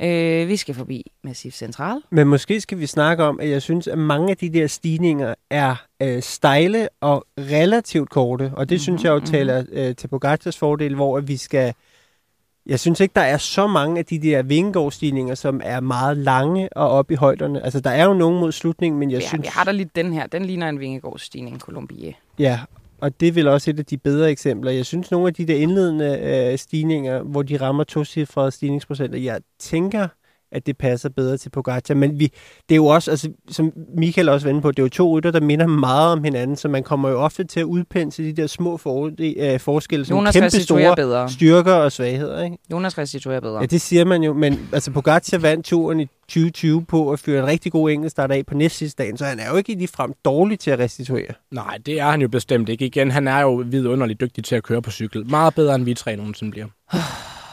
Øh, 0.02 0.48
vi 0.48 0.58
skal 0.58 0.76
forbi 0.76 1.12
Massif 1.24 1.54
Central. 1.54 1.98
Men 2.10 2.28
måske 2.28 2.62
skal 2.62 2.80
vi 2.80 2.86
snakke 2.86 3.24
om, 3.24 3.40
at 3.40 3.50
jeg 3.50 3.62
synes, 3.62 3.88
at 3.88 3.98
mange 3.98 4.32
af 4.32 4.38
de 4.38 4.50
der 4.50 4.68
stigninger 4.68 5.34
er 5.50 5.76
øh, 6.02 6.22
stejle 6.22 6.90
og 7.02 7.26
relativt 7.40 8.10
korte. 8.10 8.52
Og 8.54 8.70
det 8.70 8.76
mm-hmm, 8.76 8.80
synes 8.80 9.04
jeg 9.04 9.10
jo 9.10 9.20
taler 9.20 9.64
øh, 9.72 9.96
til 9.96 10.08
Pogacars 10.08 10.58
fordel, 10.58 10.96
hvor 10.96 11.18
at 11.18 11.28
vi 11.28 11.38
skal... 11.38 11.74
Jeg 12.66 12.80
synes 12.80 13.00
ikke, 13.00 13.14
der 13.16 13.22
er 13.22 13.38
så 13.38 13.68
mange 13.68 14.00
af 14.00 14.06
de 14.06 14.22
der 14.22 14.44
Vingegaard-stigninger, 14.44 15.36
som 15.36 15.62
er 15.64 15.80
meget 15.80 16.18
lange 16.18 16.70
og 16.74 16.90
op 16.90 17.12
i 17.12 17.16
højderne. 17.16 17.64
Altså, 17.64 17.80
der 17.80 17.90
er 17.90 18.06
jo 18.06 18.14
nogen 18.14 18.40
mod 18.40 18.52
slutningen, 18.52 19.00
men 19.00 19.12
jeg 19.12 19.22
Ja, 19.22 19.28
synes... 19.28 19.44
vi 19.44 19.50
har 19.52 19.64
der 19.64 19.72
lige 19.72 19.90
den 19.96 20.14
her. 20.14 20.28
Den 20.28 20.46
ligner 20.46 20.70
en 20.70 20.80
Vingegaard-stigning, 20.80 21.60
Colombie. 21.60 22.14
Ja, 22.40 22.60
og 23.02 23.20
det 23.20 23.28
er 23.28 23.32
vel 23.32 23.48
også 23.48 23.72
et 23.72 23.80
af 23.80 23.86
de 23.86 23.98
bedre 23.98 24.32
eksempler. 24.32 24.72
Jeg 24.72 24.86
synes, 24.86 25.12
nogle 25.12 25.28
af 25.28 25.34
de 25.34 25.46
der 25.46 25.56
indledende 25.56 26.20
øh, 26.24 26.58
stigninger, 26.58 27.24
hvor 27.24 27.42
de 27.42 27.58
rammer 27.58 27.84
to 27.84 28.04
stigningsprocenter, 28.50 29.20
jeg 29.20 29.40
tænker, 29.60 30.08
at 30.52 30.66
det 30.66 30.78
passer 30.78 31.10
bedre 31.10 31.38
til 31.38 31.50
Pogacar. 31.50 31.94
Men 31.94 32.20
vi, 32.20 32.26
det 32.70 32.72
er 32.72 32.76
jo 32.76 32.86
også, 32.86 33.12
altså, 33.12 33.30
som 33.50 33.72
Michael 33.98 34.30
også 34.30 34.52
var 34.52 34.60
på, 34.60 34.72
det 34.72 34.80
er 34.80 34.84
jo 34.84 34.90
to 34.90 35.18
rytter, 35.18 35.32
der 35.32 35.40
minder 35.40 35.68
meget 35.68 36.12
om 36.12 36.24
hinanden, 36.24 36.56
så 36.56 36.68
man 36.68 36.84
kommer 36.84 37.10
jo 37.10 37.20
ofte 37.20 37.44
til 37.44 37.60
at 37.60 37.64
udpensle 37.64 38.26
de 38.26 38.34
der 38.34 38.48
små 38.48 38.78
for, 38.78 39.12
øh, 39.20 39.60
forskelle, 39.60 40.06
som 40.06 40.18
Jonas 40.18 40.36
kæmpe 40.36 40.50
store 40.50 40.96
bedre. 40.96 41.30
styrker 41.30 41.74
og 41.74 41.92
svagheder. 41.92 42.44
Ikke? 42.44 42.58
Jonas 42.72 42.98
restituerer 42.98 43.40
bedre. 43.40 43.60
Ja, 43.60 43.66
det 43.66 43.82
siger 43.82 44.06
man 44.06 44.24
jo, 44.24 44.34
men 44.34 44.70
altså 44.74 44.92
Pogacar 44.92 45.38
vandt 45.38 45.66
turen 45.66 46.00
i 46.00 46.08
2020 46.28 46.86
på 46.86 47.12
at 47.12 47.20
fyre 47.20 47.40
en 47.40 47.46
rigtig 47.46 47.72
god 47.72 47.92
enkeltstart 47.92 48.32
af 48.32 48.46
på 48.46 48.54
næst 48.54 48.78
sidste 48.78 49.04
dagen, 49.04 49.18
så 49.18 49.26
han 49.26 49.40
er 49.40 49.50
jo 49.50 49.56
ikke 49.56 49.88
frem 49.88 50.14
dårlig 50.26 50.60
til 50.60 50.72
at 50.72 50.80
restituere. 50.80 51.32
Nej, 51.52 51.78
det 51.86 52.00
er 52.00 52.12
han 52.12 52.22
jo 52.22 52.28
bestemt 52.28 52.70
ikke. 52.70 52.86
Igen, 52.86 53.12
han 53.12 53.28
er 53.28 53.40
jo 53.40 53.64
vidunderligt 53.66 54.22
dygtig 54.22 54.44
til 54.44 54.56
at 54.56 54.64
køre 54.64 54.82
på 54.82 54.92
cykel. 54.92 55.30
Meget 55.30 55.56
bedre, 55.56 55.76
end 55.76 55.84
vi 55.84 55.94
tre 55.94 56.16
nogensinde 56.16 56.52
bliver. 56.52 56.68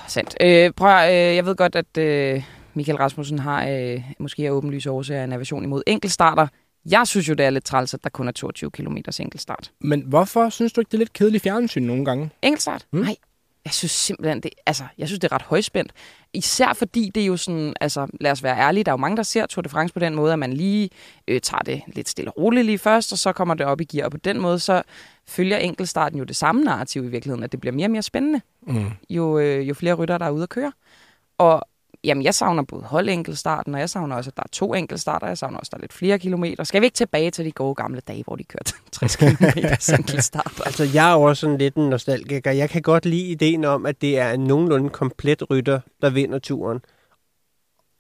Sandt. 0.09 0.37
Øh, 0.41 0.71
prøv 0.71 0.89
at, 0.89 1.31
øh, 1.31 1.37
jeg 1.37 1.47
ved 1.47 1.57
godt, 1.57 1.77
at 1.77 1.99
øh, 1.99 2.43
Michael 2.75 2.99
Rasmussen 2.99 3.39
har 3.39 3.69
øh, 3.69 4.03
måske 4.19 4.47
af 4.47 4.51
åbenlyse 4.51 4.91
årsager 4.91 5.25
en 5.25 5.33
aversion 5.33 5.65
imod 5.65 5.83
enkeltstarter. 5.87 6.47
Jeg 6.91 7.07
synes 7.07 7.29
jo, 7.29 7.35
det 7.35 7.47
er 7.47 7.51
lidt 7.51 7.65
træls, 7.65 7.95
at 7.95 8.05
der 8.05 8.11
kun 8.11 8.29
er 8.29 8.33
22 8.33 8.71
km 8.71 8.97
enkeltstart. 9.21 9.71
Men 9.81 10.01
hvorfor 10.01 10.49
synes 10.49 10.73
du 10.73 10.81
ikke, 10.81 10.89
det 10.89 10.95
er 10.95 10.99
lidt 10.99 11.13
kedeligt 11.13 11.43
fjernsyn 11.43 11.83
nogle 11.83 12.05
gange? 12.05 12.31
Enkeltstart? 12.43 12.87
Mm. 12.93 13.01
Nej. 13.01 13.17
Jeg 13.65 13.73
synes 13.73 13.93
simpelthen, 13.93 14.41
det, 14.41 14.51
altså, 14.67 14.85
jeg 14.99 15.09
synes, 15.09 15.21
det 15.21 15.33
er 15.33 15.35
ret 15.35 15.43
højspændt. 15.43 15.93
Især 16.35 16.73
fordi 16.73 17.11
det 17.15 17.23
er 17.23 17.27
jo 17.27 17.37
sådan, 17.37 17.75
altså 17.81 18.07
lad 18.21 18.31
os 18.31 18.43
være 18.43 18.59
ærlige, 18.59 18.85
der 18.85 18.91
er 18.91 18.93
jo 18.93 18.97
mange, 18.97 19.17
der 19.17 19.23
ser 19.23 19.47
Tour 19.47 19.63
de 19.63 19.69
France 19.69 19.95
på 19.95 20.01
den 20.01 20.15
måde, 20.15 20.33
at 20.33 20.39
man 20.39 20.53
lige 20.53 20.91
øh, 21.29 21.41
tager 21.41 21.61
det 21.63 21.83
lidt 21.87 22.09
stille 22.09 22.31
og 22.31 22.39
roligt 22.39 22.67
lige 22.67 22.79
først, 22.79 23.13
og 23.13 23.19
så 23.19 23.33
kommer 23.33 23.55
det 23.55 23.67
op 23.67 23.81
i 23.81 23.85
gear. 23.85 24.05
Og 24.05 24.11
på 24.11 24.17
den 24.17 24.41
måde, 24.41 24.59
så 24.59 24.83
følger 25.29 25.57
enkeltstarten 25.57 26.19
jo 26.19 26.25
det 26.25 26.37
samme 26.37 26.63
narrativ 26.65 27.05
i 27.05 27.09
virkeligheden, 27.09 27.45
at 27.45 27.53
det 27.53 27.61
bliver 27.61 27.75
mere 27.75 27.87
og 27.87 27.91
mere 27.91 28.03
spændende, 28.03 28.41
Mm. 28.67 28.91
jo, 29.11 29.39
øh, 29.39 29.69
jo 29.69 29.75
flere 29.75 29.95
rytter, 29.95 30.19
der 30.19 30.27
er 30.27 30.31
ude 30.31 30.43
at 30.43 30.49
køre. 30.49 30.73
Og 31.39 31.63
jamen, 32.05 32.25
jeg 32.25 32.35
savner 32.35 32.63
både 32.63 32.83
holdenkeltstarten, 32.83 33.75
og 33.75 33.81
jeg 33.81 33.91
savner 33.91 34.17
også, 34.17 34.31
at 34.31 34.37
der 34.37 34.43
er 34.43 34.49
to 34.53 34.75
enkeltstarter. 34.75 35.27
Jeg 35.27 35.39
savner 35.39 35.59
også, 35.59 35.69
at 35.69 35.73
der 35.73 35.79
er 35.79 35.81
lidt 35.81 35.93
flere 35.93 36.19
kilometer. 36.19 36.65
Skal 36.65 36.81
vi 36.81 36.87
ikke 36.87 36.95
tilbage 36.95 37.31
til 37.31 37.45
de 37.45 37.53
gode 37.53 37.75
gamle 37.75 38.01
dage, 38.01 38.25
hvor 38.27 38.37
de 38.37 38.45
kørte 38.45 38.73
60 38.93 39.17
km 39.17 39.45
enkeltstarter? 39.99 40.63
Altså, 40.65 40.85
jeg 40.95 41.11
er 41.11 41.15
jo 41.15 41.23
også 41.23 41.41
sådan 41.41 41.59
lidt 41.59 41.75
en 41.75 41.91
nostalgiker. 41.91 42.51
Jeg 42.51 42.71
kan 42.71 42.83
godt 42.83 43.07
lide 43.07 43.27
ideen 43.27 43.65
om, 43.65 43.87
at 43.87 44.01
det 44.01 44.19
er 44.19 44.31
en 44.31 44.41
nogenlunde 44.41 44.91
komplet 44.91 45.51
rytter, 45.51 45.81
der 46.03 46.11
vinder 46.11 46.39
turen. 46.39 46.79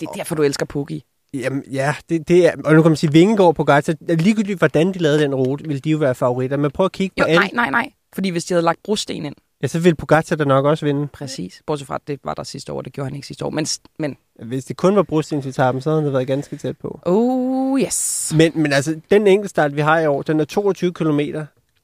Det 0.00 0.08
er 0.08 0.12
derfor, 0.12 0.34
du 0.34 0.42
elsker 0.42 0.66
Poggi. 0.66 1.04
Jamen, 1.34 1.64
ja, 1.70 1.94
det, 2.08 2.28
det 2.28 2.46
er... 2.46 2.52
Og 2.64 2.74
nu 2.74 2.82
kan 2.82 2.90
man 2.90 2.96
sige, 2.96 3.12
Vingegaard 3.12 3.54
på 3.54 3.64
Gaza, 3.64 3.94
ligegyldigt 4.08 4.58
hvordan 4.58 4.94
de 4.94 4.98
lavede 4.98 5.22
den 5.22 5.34
rute, 5.34 5.64
ville 5.64 5.80
de 5.80 5.90
jo 5.90 5.98
være 5.98 6.14
favoritter. 6.14 6.56
Men 6.56 6.70
prøv 6.70 6.86
at 6.86 6.92
kigge 6.92 7.14
på 7.18 7.24
Jo, 7.28 7.28
alle... 7.28 7.38
nej, 7.38 7.50
nej, 7.54 7.70
nej. 7.70 7.92
Fordi 8.14 8.28
hvis 8.28 8.44
de 8.44 8.54
havde 8.54 8.64
lagt 8.64 8.82
brosten 8.84 9.26
ind, 9.26 9.34
Ja, 9.62 9.66
så 9.66 9.78
ville 9.78 9.96
Pogacar 9.96 10.36
da 10.36 10.44
nok 10.44 10.64
også 10.64 10.84
vinde. 10.86 11.06
præcis. 11.12 11.62
Bortset 11.66 11.86
fra, 11.86 11.94
at 11.94 12.00
det 12.06 12.20
var 12.24 12.34
der 12.34 12.42
sidste 12.42 12.72
år, 12.72 12.82
det 12.82 12.92
gjorde 12.92 13.08
han 13.08 13.14
ikke 13.16 13.26
sidste 13.26 13.44
år. 13.44 13.50
Men, 13.50 13.66
men 13.98 14.16
Hvis 14.42 14.64
det 14.64 14.76
kun 14.76 14.96
var 14.96 15.02
brostensetappen, 15.02 15.80
så 15.80 15.90
havde 15.90 16.04
det 16.04 16.12
været 16.12 16.26
ganske 16.26 16.56
tæt 16.56 16.76
på. 16.78 17.00
oh 17.06 17.80
yes. 17.80 18.32
Men, 18.36 18.52
men 18.54 18.72
altså, 18.72 19.00
den 19.10 19.26
enkeltstart, 19.26 19.76
vi 19.76 19.80
har 19.80 20.00
i 20.00 20.06
år, 20.06 20.22
den 20.22 20.40
er 20.40 20.44
22 20.44 20.92
km. 20.92 21.20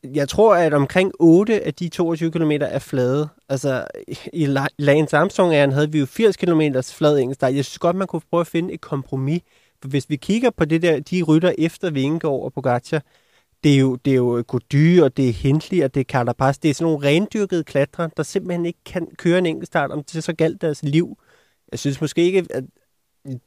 Jeg 0.05 0.29
tror, 0.29 0.55
at 0.55 0.75
omkring 0.75 1.13
8 1.21 1.65
af 1.65 1.75
de 1.75 1.89
22 1.89 2.31
km 2.31 2.51
er 2.61 2.79
flade. 2.79 3.29
Altså, 3.49 3.85
i 4.33 4.47
La- 4.47 4.67
Lance 4.79 5.17
Armstrong-æren 5.17 5.73
havde 5.73 5.93
vi 5.93 5.99
jo 5.99 6.07
80 6.07 6.37
km 6.37 6.61
flad 6.93 7.19
enkeltstart. 7.19 7.55
Jeg 7.55 7.65
synes 7.65 7.79
godt, 7.79 7.97
man 7.97 8.07
kunne 8.07 8.23
prøve 8.31 8.41
at 8.41 8.47
finde 8.47 8.75
et 8.75 8.81
kompromis. 8.81 9.43
For 9.83 9.89
hvis 9.89 10.11
vi 10.11 10.17
kigger 10.17 10.51
på 10.51 10.65
det 10.65 10.83
der, 10.83 11.01
de 11.01 11.23
rytter 11.23 11.53
efter 11.59 11.91
Vingegaard 11.91 12.43
og 12.43 12.53
Pogacar, 12.53 13.03
det 13.65 13.75
er 13.75 13.79
jo, 13.79 13.97
det 13.97 14.11
er 14.11 14.17
jo 14.17 14.45
Gody, 14.47 15.01
og 15.01 15.17
det 15.17 15.29
er 15.29 15.33
Hindley, 15.33 15.85
og 15.85 15.95
det 15.95 16.01
er 16.01 16.05
Carapaz. 16.05 16.59
Det 16.59 16.71
er 16.71 16.75
sådan 16.75 16.93
nogle 16.93 17.09
rendyrkede 17.09 17.65
klatre, 17.65 18.11
der 18.17 18.23
simpelthen 18.23 18.67
ikke 18.67 18.85
kan 18.85 19.09
køre 19.17 19.39
en 19.39 19.47
enkeltstart, 19.47 19.91
om 19.91 20.03
det 20.03 20.25
så 20.25 20.33
galt 20.33 20.61
deres 20.61 20.83
liv. 20.83 21.19
Jeg 21.73 21.79
synes 21.79 22.01
måske 22.01 22.23
ikke, 22.23 22.47
at 22.51 22.65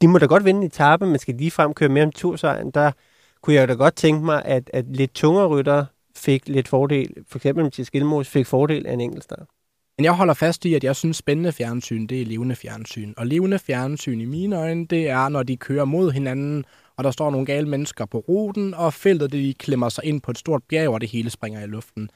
de 0.00 0.08
må 0.08 0.18
da 0.18 0.26
godt 0.26 0.44
vinde 0.44 0.60
en 0.60 0.66
etape, 0.66 1.06
men 1.06 1.18
skal 1.18 1.38
de 1.38 1.50
frem 1.50 1.74
køre 1.74 1.88
mere 1.88 2.04
om 2.04 2.12
tursejren, 2.12 2.70
der 2.70 2.92
kunne 3.42 3.54
jeg 3.54 3.68
da 3.68 3.72
godt 3.72 3.96
tænke 3.96 4.24
mig, 4.24 4.44
at, 4.44 4.70
at 4.72 4.84
lidt 4.96 5.14
tungere 5.14 5.46
rytter 5.46 5.84
fik 6.16 6.48
lidt 6.48 6.68
fordel. 6.68 7.14
For 7.28 7.38
eksempel 7.38 7.64
Mathias 7.64 7.90
Gilmos 7.90 8.28
fik 8.28 8.46
fordel 8.46 8.86
af 8.86 8.92
en 8.92 9.00
enkeltstart. 9.00 9.46
Men 9.98 10.04
jeg 10.04 10.12
holder 10.12 10.34
fast 10.34 10.64
i, 10.64 10.74
at 10.74 10.84
jeg 10.84 10.96
synes, 10.96 11.16
spændende 11.16 11.52
fjernsyn, 11.52 12.06
det 12.06 12.22
er 12.22 12.26
levende 12.26 12.56
fjernsyn. 12.56 13.14
Og 13.16 13.26
levende 13.26 13.58
fjernsyn 13.58 14.20
i 14.20 14.24
mine 14.24 14.56
øjne, 14.56 14.86
det 14.86 15.08
er, 15.08 15.28
når 15.28 15.42
de 15.42 15.56
kører 15.56 15.84
mod 15.84 16.12
hinanden, 16.12 16.64
og 16.96 17.04
der 17.04 17.10
står 17.10 17.30
nogle 17.30 17.46
gale 17.46 17.68
mennesker 17.68 18.06
på 18.06 18.18
ruten, 18.18 18.74
og 18.74 18.94
feltet 18.94 19.32
de 19.32 19.54
klemmer 19.58 19.88
sig 19.88 20.04
ind 20.04 20.20
på 20.20 20.30
et 20.30 20.38
stort 20.38 20.62
bjerg, 20.68 20.88
og 20.88 21.00
det 21.00 21.08
hele 21.08 21.30
springer 21.30 21.64
i 21.64 21.66
luften. 21.66 22.10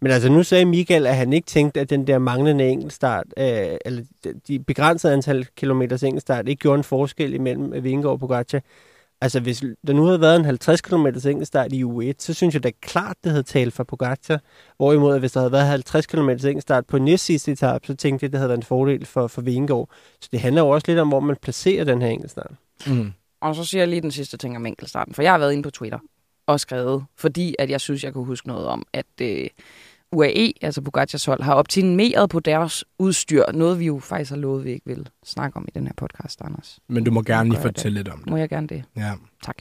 Men 0.00 0.12
altså, 0.12 0.28
nu 0.28 0.42
sagde 0.42 0.64
Michael, 0.64 1.06
at 1.06 1.16
han 1.16 1.32
ikke 1.32 1.46
tænkte, 1.46 1.80
at 1.80 1.90
den 1.90 2.06
der 2.06 2.18
manglende 2.18 2.68
enkeltstart, 2.68 3.26
øh, 3.38 3.76
eller 3.84 4.02
de 4.48 4.58
begrænsede 4.58 5.12
antal 5.12 5.46
kilometers 5.56 6.02
enkeltstart, 6.02 6.48
ikke 6.48 6.60
gjorde 6.60 6.78
en 6.78 6.84
forskel 6.84 7.34
imellem 7.34 7.84
Vingegaard 7.84 8.12
og 8.12 8.20
Pogacar. 8.20 8.60
Altså, 9.20 9.40
hvis 9.40 9.64
der 9.86 9.92
nu 9.92 10.04
havde 10.04 10.20
været 10.20 10.36
en 10.36 10.44
50 10.44 10.80
km 10.80 11.06
enkeltstart 11.06 11.72
i 11.72 11.84
U1, 11.84 12.12
så 12.18 12.34
synes 12.34 12.54
jeg 12.54 12.62
da 12.62 12.70
klart, 12.80 13.16
det 13.24 13.32
havde 13.32 13.42
talt 13.42 13.74
for 13.74 13.84
Pogacar. 13.84 14.40
Hvorimod, 14.76 15.14
at 15.14 15.20
hvis 15.20 15.32
der 15.32 15.40
havde 15.40 15.52
været 15.52 15.66
50 15.66 16.06
km 16.06 16.28
enkeltstart 16.28 16.86
på 16.86 16.98
næst 16.98 17.24
sidste 17.24 17.52
etape, 17.52 17.86
så 17.86 17.94
tænkte 17.94 18.24
jeg, 18.24 18.28
at 18.28 18.32
det 18.32 18.38
havde 18.38 18.48
været 18.48 18.58
en 18.58 18.62
fordel 18.62 19.06
for, 19.06 19.26
for 19.26 19.42
Vingegaard. 19.42 19.88
Så 20.20 20.28
det 20.32 20.40
handler 20.40 20.62
jo 20.62 20.68
også 20.68 20.84
lidt 20.88 20.98
om, 20.98 21.08
hvor 21.08 21.20
man 21.20 21.36
placerer 21.42 21.84
den 21.84 22.02
her 22.02 22.08
enkeltstart. 22.08 22.52
Mm. 22.86 23.12
Og 23.46 23.54
så 23.54 23.64
siger 23.64 23.80
jeg 23.80 23.88
lige 23.88 24.00
den 24.00 24.10
sidste 24.10 24.36
ting 24.36 24.56
om 24.56 24.66
enkeltstarten, 24.66 25.14
for 25.14 25.22
jeg 25.22 25.32
har 25.32 25.38
været 25.38 25.52
inde 25.52 25.62
på 25.62 25.70
Twitter 25.70 25.98
og 26.46 26.60
skrevet, 26.60 27.04
fordi 27.16 27.54
at 27.58 27.70
jeg 27.70 27.80
synes, 27.80 28.04
jeg 28.04 28.12
kunne 28.12 28.24
huske 28.24 28.48
noget 28.48 28.66
om, 28.66 28.86
at 28.92 29.06
øh, 29.20 29.48
UAE, 30.12 30.52
altså 30.62 30.80
Bugatti 30.80 31.26
hold, 31.26 31.42
har 31.42 31.54
optimeret 31.54 32.30
på 32.30 32.40
deres 32.40 32.84
udstyr. 32.98 33.44
Noget, 33.54 33.78
vi 33.78 33.86
jo 33.86 33.98
faktisk 33.98 34.30
har 34.30 34.38
lovet, 34.38 34.64
vi 34.64 34.70
ikke 34.70 34.86
vil 34.86 35.08
snakke 35.24 35.56
om 35.56 35.64
i 35.68 35.70
den 35.74 35.86
her 35.86 35.94
podcast, 35.96 36.40
Anders. 36.40 36.78
Men 36.88 37.04
du 37.04 37.10
må 37.10 37.22
gerne 37.22 37.50
lige 37.50 37.60
fortælle 37.60 37.98
lidt 37.98 38.08
om 38.08 38.18
det. 38.18 38.30
Må 38.30 38.36
jeg 38.36 38.48
gerne 38.48 38.66
det? 38.66 38.84
Ja. 38.96 39.12
Tak. 39.44 39.56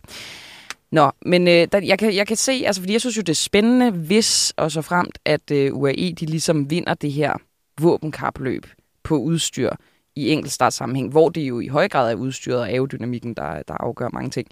Nå, 0.92 1.12
men 1.26 1.48
øh, 1.48 1.68
der, 1.72 1.80
jeg, 1.84 2.00
kan, 2.00 2.16
jeg 2.16 2.28
kan 2.28 2.38
se, 2.38 2.64
altså 2.66 2.82
fordi 2.82 2.94
jeg 2.94 3.02
synes 3.02 3.18
jo, 3.18 3.22
det 3.22 3.30
er 3.30 3.36
spændende, 3.36 3.92
hvis 3.92 4.54
og 4.58 4.72
så 4.72 4.82
fremt, 4.82 5.20
at 5.26 5.52
øh, 5.52 5.74
UAE 5.74 6.14
de 6.20 6.26
ligesom 6.26 6.70
vinder 6.70 6.94
det 6.94 7.12
her 7.12 7.34
våbenkapløb 7.82 8.66
på 9.04 9.18
udstyr 9.18 9.70
i 10.16 10.32
enkeltstartsammenhæng, 10.32 11.12
hvor 11.12 11.30
det 11.30 11.42
jo 11.42 11.60
i 11.60 11.68
høj 11.68 11.88
grad 11.88 12.12
er 12.12 12.16
udstyret 12.16 12.66
af 12.66 12.72
aerodynamikken, 12.72 13.34
der, 13.34 13.64
der 13.68 13.74
afgør 13.74 14.10
mange 14.14 14.30
ting. 14.30 14.48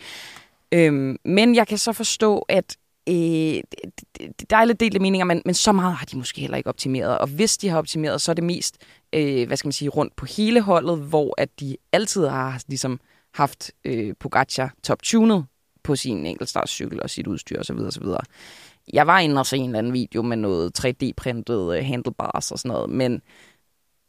Øhm, 0.72 1.18
men 1.26 1.56
jeg 1.56 1.68
kan 1.68 1.78
så 1.78 1.94
forstå, 1.94 2.40
at 2.40 2.78
øh, 3.10 3.64
der 4.50 4.58
er 4.58 4.66
lidt 4.66 4.80
delte 4.80 5.00
meninger, 5.00 5.26
men, 5.26 5.42
men 5.46 5.56
så 5.56 5.72
meget 5.72 5.96
har 5.96 6.06
de 6.06 6.18
måske 6.18 6.42
heller 6.42 6.58
ikke 6.58 6.70
optimeret. 6.70 7.18
Og 7.18 7.28
hvis 7.28 7.58
de 7.58 7.70
har 7.70 7.78
optimeret, 7.78 8.22
så 8.22 8.32
er 8.32 8.34
det 8.34 8.44
mest, 8.44 8.78
øh, 9.14 9.48
hvad 9.48 9.58
skal 9.58 9.68
man 9.68 9.74
sige, 9.74 9.90
rundt 9.90 10.16
på 10.16 10.26
hele 10.26 10.62
holdet, 10.62 10.98
hvor 10.98 11.34
at 11.38 11.50
de 11.60 11.78
altid 11.92 12.28
har 12.28 12.62
ligesom 12.68 13.00
haft 13.34 13.72
øh, 13.86 14.14
Pogacar 14.20 14.74
top-tunet 14.84 15.46
på 15.84 15.96
sin 15.96 16.26
enkeltstartscykel 16.26 17.04
og 17.04 17.10
sit 17.10 17.28
udstyr 17.28 17.60
osv. 17.60 17.78
osv. 17.78 18.06
Jeg 18.94 19.08
var 19.08 19.20
inde 19.20 19.40
og 19.40 19.46
se 19.46 19.58
en 19.58 19.66
eller 19.66 19.80
anden 19.80 19.94
video 19.94 20.22
med 20.22 20.38
noget 20.38 20.86
3D-printet 20.86 21.78
øh, 21.78 21.86
handlebars 21.86 22.52
og 22.52 22.60
sådan 22.60 22.70
noget, 22.70 22.90
men 22.90 23.22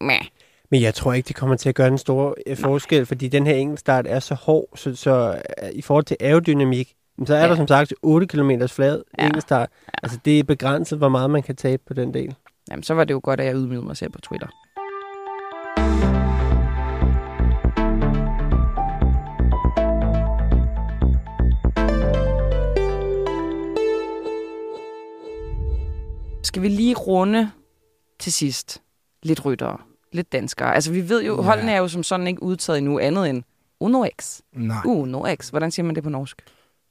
meh. 0.01 0.25
Men 0.71 0.83
jeg 0.83 0.95
tror 0.95 1.13
ikke, 1.13 1.29
det 1.29 1.37
kommer 1.37 1.57
til 1.57 1.69
at 1.69 1.75
gøre 1.75 1.89
en 1.89 1.99
stor 1.99 2.37
øh, 2.47 2.57
forskel, 2.57 3.07
fordi 3.07 3.29
den 3.29 3.47
her 3.47 3.55
enkeltstart 3.55 4.07
er 4.07 4.21
så 4.21 4.35
hård, 4.35 4.69
så, 4.75 4.97
så 4.97 5.41
øh, 5.63 5.69
i 5.73 5.83
forhold 5.83 6.05
til 6.05 6.17
aerodynamik, 6.21 6.95
så 7.27 7.35
er 7.35 7.41
ja. 7.41 7.49
der 7.49 7.57
som 7.57 7.69
sagt 7.69 7.95
8 8.03 8.27
km 8.27 8.51
flad 8.69 9.03
ja. 9.19 9.25
enkeltstart. 9.25 9.69
Ja. 9.87 9.99
Altså 10.03 10.19
det 10.25 10.39
er 10.39 10.45
begrænset, 10.45 10.99
hvor 10.99 11.09
meget 11.09 11.31
man 11.31 11.43
kan 11.43 11.57
tabe 11.57 11.83
på 11.87 11.95
den 11.95 12.15
del. 12.15 12.35
Jamen, 12.71 12.83
så 12.83 12.95
var 12.95 13.05
det 13.05 13.15
jo 13.15 13.21
godt, 13.23 13.41
at 13.41 13.47
jeg 13.47 13.55
ydmygede 13.55 13.87
mig 13.87 13.97
selv 13.97 14.11
på 14.11 14.21
Twitter. 14.21 14.49
Skal 26.43 26.63
vi 26.63 26.69
lige 26.69 26.95
runde 26.95 27.51
til 28.19 28.33
sidst 28.33 28.83
lidt 29.23 29.45
ryttere, 29.45 29.79
lidt 30.15 30.33
danskere. 30.33 30.75
Altså 30.75 30.93
vi 30.93 31.09
ved 31.09 31.25
jo, 31.25 31.37
ja. 31.37 31.43
holdene 31.43 31.73
er 31.73 31.79
jo 31.79 31.89
som 31.89 32.03
sådan 32.03 32.27
ikke 32.27 32.43
udtaget 32.43 32.79
endnu 32.79 32.99
andet 32.99 33.31
end 33.31 33.43
Uno 33.81 34.07
X. 34.23 34.41
Nej. 34.53 34.77
Uno 34.85 35.25
X. 35.35 35.49
Hvordan 35.49 35.71
siger 35.71 35.87
man 35.87 35.95
det 35.95 36.03
på 36.03 36.11
norsk? 36.11 36.43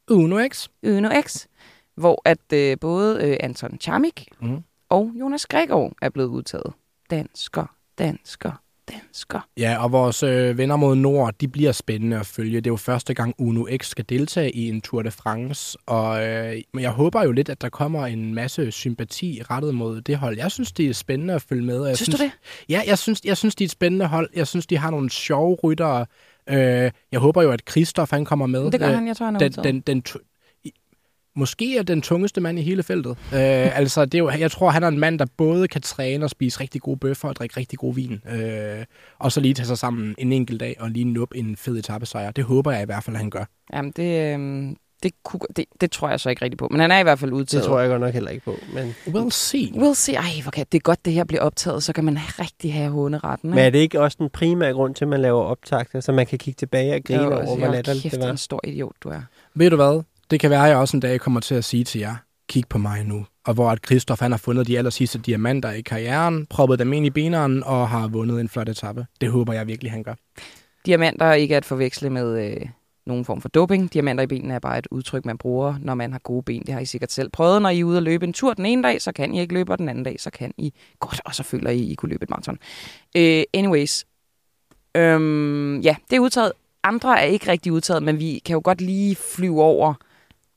Uno 0.10 0.48
X. 0.48 0.68
Uno 0.84 1.10
X. 1.22 1.46
Hvor 1.96 2.22
at 2.26 2.54
øh, 2.54 2.78
både 2.82 3.24
øh, 3.24 3.38
Anton 3.40 3.78
Charmik 3.80 4.28
mm. 4.42 4.64
og 4.90 5.12
Jonas 5.16 5.46
Gregor 5.46 5.94
er 6.02 6.10
blevet 6.10 6.30
udtaget. 6.30 6.74
Dansker, 7.10 7.66
dansker, 7.98 8.52
dansker. 8.92 9.48
Ja, 9.58 9.84
og 9.84 9.92
vores 9.92 10.24
øh, 10.24 10.58
venner 10.58 10.76
mod 10.76 10.96
nord, 10.96 11.34
de 11.42 11.48
bliver 11.48 11.72
spændende 11.72 12.20
at 12.20 12.26
følge. 12.26 12.56
Det 12.56 12.68
er 12.68 12.72
jo 12.72 12.78
første 12.78 13.14
gang 13.14 13.36
Uno 13.38 13.66
X 13.78 13.88
skal 13.88 14.06
deltage 14.10 14.52
i 14.52 14.70
en 14.70 14.82
Tour 14.82 15.02
de 15.02 15.12
France, 15.12 15.78
og 15.86 16.28
øh, 16.28 16.62
jeg 16.80 16.92
håber 16.92 17.24
jo 17.24 17.32
lidt, 17.32 17.50
at 17.50 17.62
der 17.62 17.70
kommer 17.70 18.06
en 18.06 18.34
masse 18.34 18.72
sympati 18.72 19.42
rettet 19.50 19.76
mod 19.76 20.02
det 20.02 20.18
hold. 20.18 20.38
Jeg 20.38 20.52
synes, 20.52 20.72
det 20.72 20.90
er 20.90 20.94
spændende 20.94 21.34
at 21.34 21.42
følge 21.42 21.64
med. 21.64 21.86
Jeg 21.86 21.98
synes, 21.98 22.08
synes 22.08 22.20
du 22.20 22.24
det? 22.24 22.32
Ja, 22.70 22.82
jeg 22.88 22.98
synes, 22.98 23.22
jeg 23.26 23.38
synes, 23.38 23.56
de 23.56 23.64
er 23.64 23.68
et 23.68 23.72
spændende 23.72 24.08
hold. 24.08 24.30
Jeg 24.36 24.48
synes, 24.48 24.68
de 24.68 24.78
har 24.78 24.92
nogle 24.92 25.10
sjove 25.10 25.58
ryttere. 25.64 26.06
Øh, 26.50 26.92
jeg 27.12 27.20
håber 27.20 27.42
jo, 27.42 27.52
at 27.52 27.62
Christoph 27.70 28.10
han 28.12 28.26
kommer 28.26 28.46
med. 28.46 28.72
Det 28.72 28.80
gør 28.80 28.88
han, 28.88 29.08
jeg 29.08 29.18
tror, 29.18 29.26
han 29.26 29.36
er 29.36 29.40
den, 29.40 29.52
den, 29.64 29.80
den, 29.82 30.04
måske 31.36 31.78
er 31.78 31.84
den 31.84 32.02
tungeste 32.02 32.42
mand 32.42 32.60
i 32.60 32.62
hele 32.62 32.84
feltet. 32.84 33.12
Øh, 33.12 33.78
altså, 33.78 34.06
det 34.06 34.16
er 34.16 34.20
jo, 34.20 34.30
jeg 34.30 34.52
tror, 34.52 34.70
han 34.70 34.84
er 34.84 34.88
en 34.88 35.00
mand, 35.00 35.20
der 35.20 35.26
både 35.38 35.68
kan 35.68 35.82
træne 35.82 36.26
og 36.26 36.30
spise 36.30 36.60
rigtig 36.60 36.82
gode 36.82 36.98
bøffer 36.98 37.30
og 37.30 37.36
drikke 37.36 37.58
rigtig 37.58 37.80
god 37.80 37.96
vin. 37.96 38.22
Øh, 38.32 38.86
og 39.20 39.32
så 39.32 39.40
lige 39.40 39.54
tage 39.54 39.66
sig 39.66 39.78
sammen 39.78 40.16
en 40.18 40.34
enkelt 40.34 40.60
dag 40.60 40.76
og 40.80 40.90
lige 40.90 41.06
nuppe 41.06 41.38
en 41.38 41.56
fed 41.58 41.78
etappesejr. 41.78 42.32
Det 42.32 42.44
håber 42.44 42.72
jeg 42.72 42.82
i 42.82 42.86
hvert 42.86 43.04
fald, 43.04 43.16
at 43.16 43.20
han 43.20 43.30
gør. 43.30 43.46
Jamen, 43.74 43.92
det, 43.92 44.40
øh, 44.40 44.76
det, 45.04 45.12
kunne, 45.24 45.40
det, 45.56 45.66
det 45.82 45.92
tror 45.92 46.10
jeg 46.10 46.20
så 46.20 46.30
ikke 46.30 46.46
rigtig 46.46 46.58
på. 46.58 46.68
Men 46.72 46.80
han 46.80 46.92
er 46.92 47.00
i 47.00 47.04
hvert 47.04 47.20
fald 47.20 47.32
udtaget. 47.32 47.64
Det 47.64 47.70
tror 47.70 47.80
jeg 47.80 47.90
godt 47.90 48.02
nok 48.02 48.14
heller 48.14 48.30
ikke 48.30 48.46
på. 48.46 48.56
Men... 48.74 48.96
We'll 49.08 49.30
see. 49.30 49.66
We'll 49.66 49.94
see. 49.94 50.16
Ej, 50.16 50.42
hvor 50.42 50.52
kan 50.52 50.66
det 50.72 50.78
er 50.78 50.82
godt, 50.82 51.06
det 51.06 51.14
her 51.14 51.24
bliver 51.24 51.42
optaget. 51.42 51.84
Så 51.84 51.94
kan 51.94 52.04
man 52.04 52.18
rigtig 52.40 52.74
have 52.74 52.92
håneretten. 52.92 53.50
Men 53.50 53.60
er 53.60 53.70
det 53.70 53.80
ikke 53.80 54.02
også 54.02 54.18
den 54.20 54.30
primære 54.30 54.74
grund 54.74 54.96
til, 54.96 55.06
at 55.06 55.10
man 55.10 55.22
laver 55.22 55.42
optagter, 55.42 56.00
så 56.00 56.12
man 56.12 56.26
kan 56.26 56.40
kigge 56.40 56.58
tilbage 56.58 56.96
og 56.96 57.02
grine 57.04 57.28
over, 57.28 57.58
hvor 57.58 57.72
latterligt 57.72 58.12
det 58.12 58.22
var? 58.22 58.32
en 58.32 58.38
stor 58.38 58.60
idiot, 58.64 58.96
du 59.04 59.10
er. 59.10 59.22
Ved 59.56 59.70
du 59.70 59.76
hvad? 59.76 60.04
Det 60.34 60.40
kan 60.40 60.50
være, 60.50 60.64
at 60.64 60.70
jeg 60.70 60.78
også 60.78 60.98
en 60.98 61.02
dag 61.02 61.20
kommer 61.20 61.40
til 61.40 61.56
at 61.56 61.64
sige 61.64 61.84
til 61.84 62.00
jer, 62.00 62.16
kig 62.50 62.64
på 62.70 62.78
mig 62.78 63.04
nu. 63.04 63.26
Og 63.46 63.54
hvor 63.54 63.70
at 63.70 63.80
Christoph 63.86 64.20
han 64.20 64.32
har 64.32 64.38
fundet 64.38 64.68
de 64.68 64.78
aller 64.78 64.92
sidste 64.92 65.20
diamanter 65.20 65.72
i 65.72 65.82
karrieren, 65.82 66.46
proppet 66.46 66.80
dem 66.80 66.94
ind 66.94 67.06
i 67.06 67.10
beneren 67.10 67.64
og 67.64 67.90
har 67.90 68.08
vundet 68.08 68.42
en 68.42 68.50
flot 68.50 68.70
etape. 68.70 69.06
Det 69.22 69.30
håber 69.30 69.54
jeg 69.54 69.68
virkelig, 69.68 69.92
han 69.92 70.04
gør. 70.04 70.14
Diamanter 70.86 71.26
er 71.26 71.34
ikke 71.34 71.56
at 71.56 71.66
forveksle 71.66 72.10
med 72.10 72.46
øh, 72.46 72.70
nogen 73.06 73.26
form 73.26 73.42
for 73.42 73.50
doping. 73.50 73.94
Diamanter 73.94 74.24
i 74.24 74.28
benene 74.28 74.54
er 74.54 74.60
bare 74.60 74.78
et 74.78 74.88
udtryk, 74.92 75.26
man 75.26 75.38
bruger, 75.38 75.76
når 75.80 75.96
man 75.96 76.12
har 76.12 76.20
gode 76.20 76.44
ben. 76.44 76.62
Det 76.62 76.74
har 76.74 76.82
I 76.82 76.86
sikkert 76.86 77.12
selv 77.12 77.30
prøvet. 77.30 77.62
Når 77.62 77.70
I 77.70 77.80
er 77.80 77.84
ude 77.84 77.98
og 77.98 78.04
løbe 78.04 78.26
en 78.26 78.34
tur 78.34 78.54
den 78.54 78.66
ene 78.66 78.84
dag, 78.84 79.02
så 79.02 79.12
kan 79.12 79.34
I 79.34 79.40
ikke 79.40 79.54
løbe, 79.54 79.72
og 79.72 79.78
den 79.78 79.90
anden 79.90 80.04
dag, 80.04 80.16
så 80.20 80.30
kan 80.30 80.54
I 80.58 80.74
godt, 81.00 81.22
og 81.26 81.36
så 81.36 81.44
føler 81.44 81.70
I, 81.70 81.80
I 81.80 81.96
kunne 81.96 82.10
løbe 82.10 82.24
et 82.24 82.30
maraton. 82.30 82.58
Øh, 83.18 83.44
anyways. 83.54 84.06
øhm, 84.96 85.80
ja, 85.80 85.96
det 86.10 86.16
er 86.16 86.20
udtaget. 86.20 86.52
Andre 86.84 87.22
er 87.22 87.26
ikke 87.26 87.52
rigtig 87.52 87.72
udtaget, 87.72 88.04
men 88.04 88.20
vi 88.20 88.42
kan 88.46 88.54
jo 88.54 88.62
godt 88.64 88.82
lige 88.82 89.16
flyve 89.16 89.62
over 89.62 89.94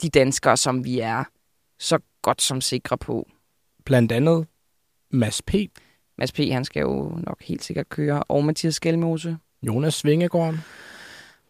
de 0.02 0.08
danskere, 0.08 0.56
som 0.56 0.84
vi 0.84 1.00
er 1.00 1.24
så 1.78 1.98
godt 2.22 2.42
som 2.42 2.60
sikre 2.60 2.98
på. 2.98 3.28
Blandt 3.84 4.12
andet 4.12 4.46
Mads 5.10 5.42
P. 5.42 5.54
Mads 6.18 6.32
P. 6.32 6.38
han 6.38 6.64
skal 6.64 6.80
jo 6.80 7.18
nok 7.26 7.42
helt 7.42 7.64
sikkert 7.64 7.88
køre, 7.88 8.22
og 8.22 8.44
Mathias 8.44 8.74
Skelmose. 8.74 9.38
Jonas 9.62 9.94
Svingegård. 9.94 10.54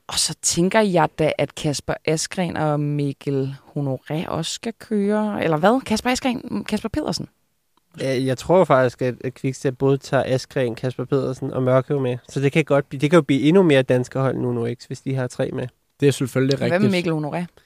Og 0.07 0.18
så 0.18 0.34
tænker 0.42 0.80
jeg 0.80 1.09
da, 1.18 1.32
at 1.38 1.55
Kasper 1.55 1.94
Askren 2.05 2.57
og 2.57 2.80
Mikkel 2.80 3.55
Honoré 3.76 4.28
også 4.28 4.53
skal 4.53 4.72
køre. 4.78 5.44
Eller 5.44 5.57
hvad? 5.57 5.80
Kasper 5.80 6.11
Askren? 6.11 6.64
Kasper 6.64 6.88
Pedersen? 6.88 7.28
Jeg 8.01 8.38
tror 8.38 8.64
faktisk, 8.64 9.03
at 9.03 9.34
Quickstep 9.34 9.78
både 9.78 9.99
tager 9.99 10.22
Askren, 10.26 10.74
Kasper 10.74 11.05
Pedersen 11.05 11.53
og 11.53 11.62
Mørke 11.62 12.01
med. 12.01 12.18
Så 12.28 12.40
det 12.40 12.53
kan, 12.53 12.64
godt 12.64 12.88
blive, 12.88 13.01
det 13.01 13.11
kan 13.11 13.16
jo 13.16 13.22
blive 13.22 13.40
endnu 13.40 13.62
mere 13.62 13.82
danske 13.82 14.18
hold 14.18 14.36
nu, 14.36 14.53
nu 14.53 14.64
ikke, 14.64 14.84
hvis 14.86 15.01
de 15.01 15.14
har 15.14 15.26
tre 15.26 15.51
med. 15.53 15.68
Det 16.01 16.09
er 16.09 16.12
selvfølgelig 16.12 16.61
rigtigt. 16.61 16.70
Hvad 16.70 16.80
med 16.80 16.90
Mikkel 16.90 17.12
Honoré? 17.12 17.65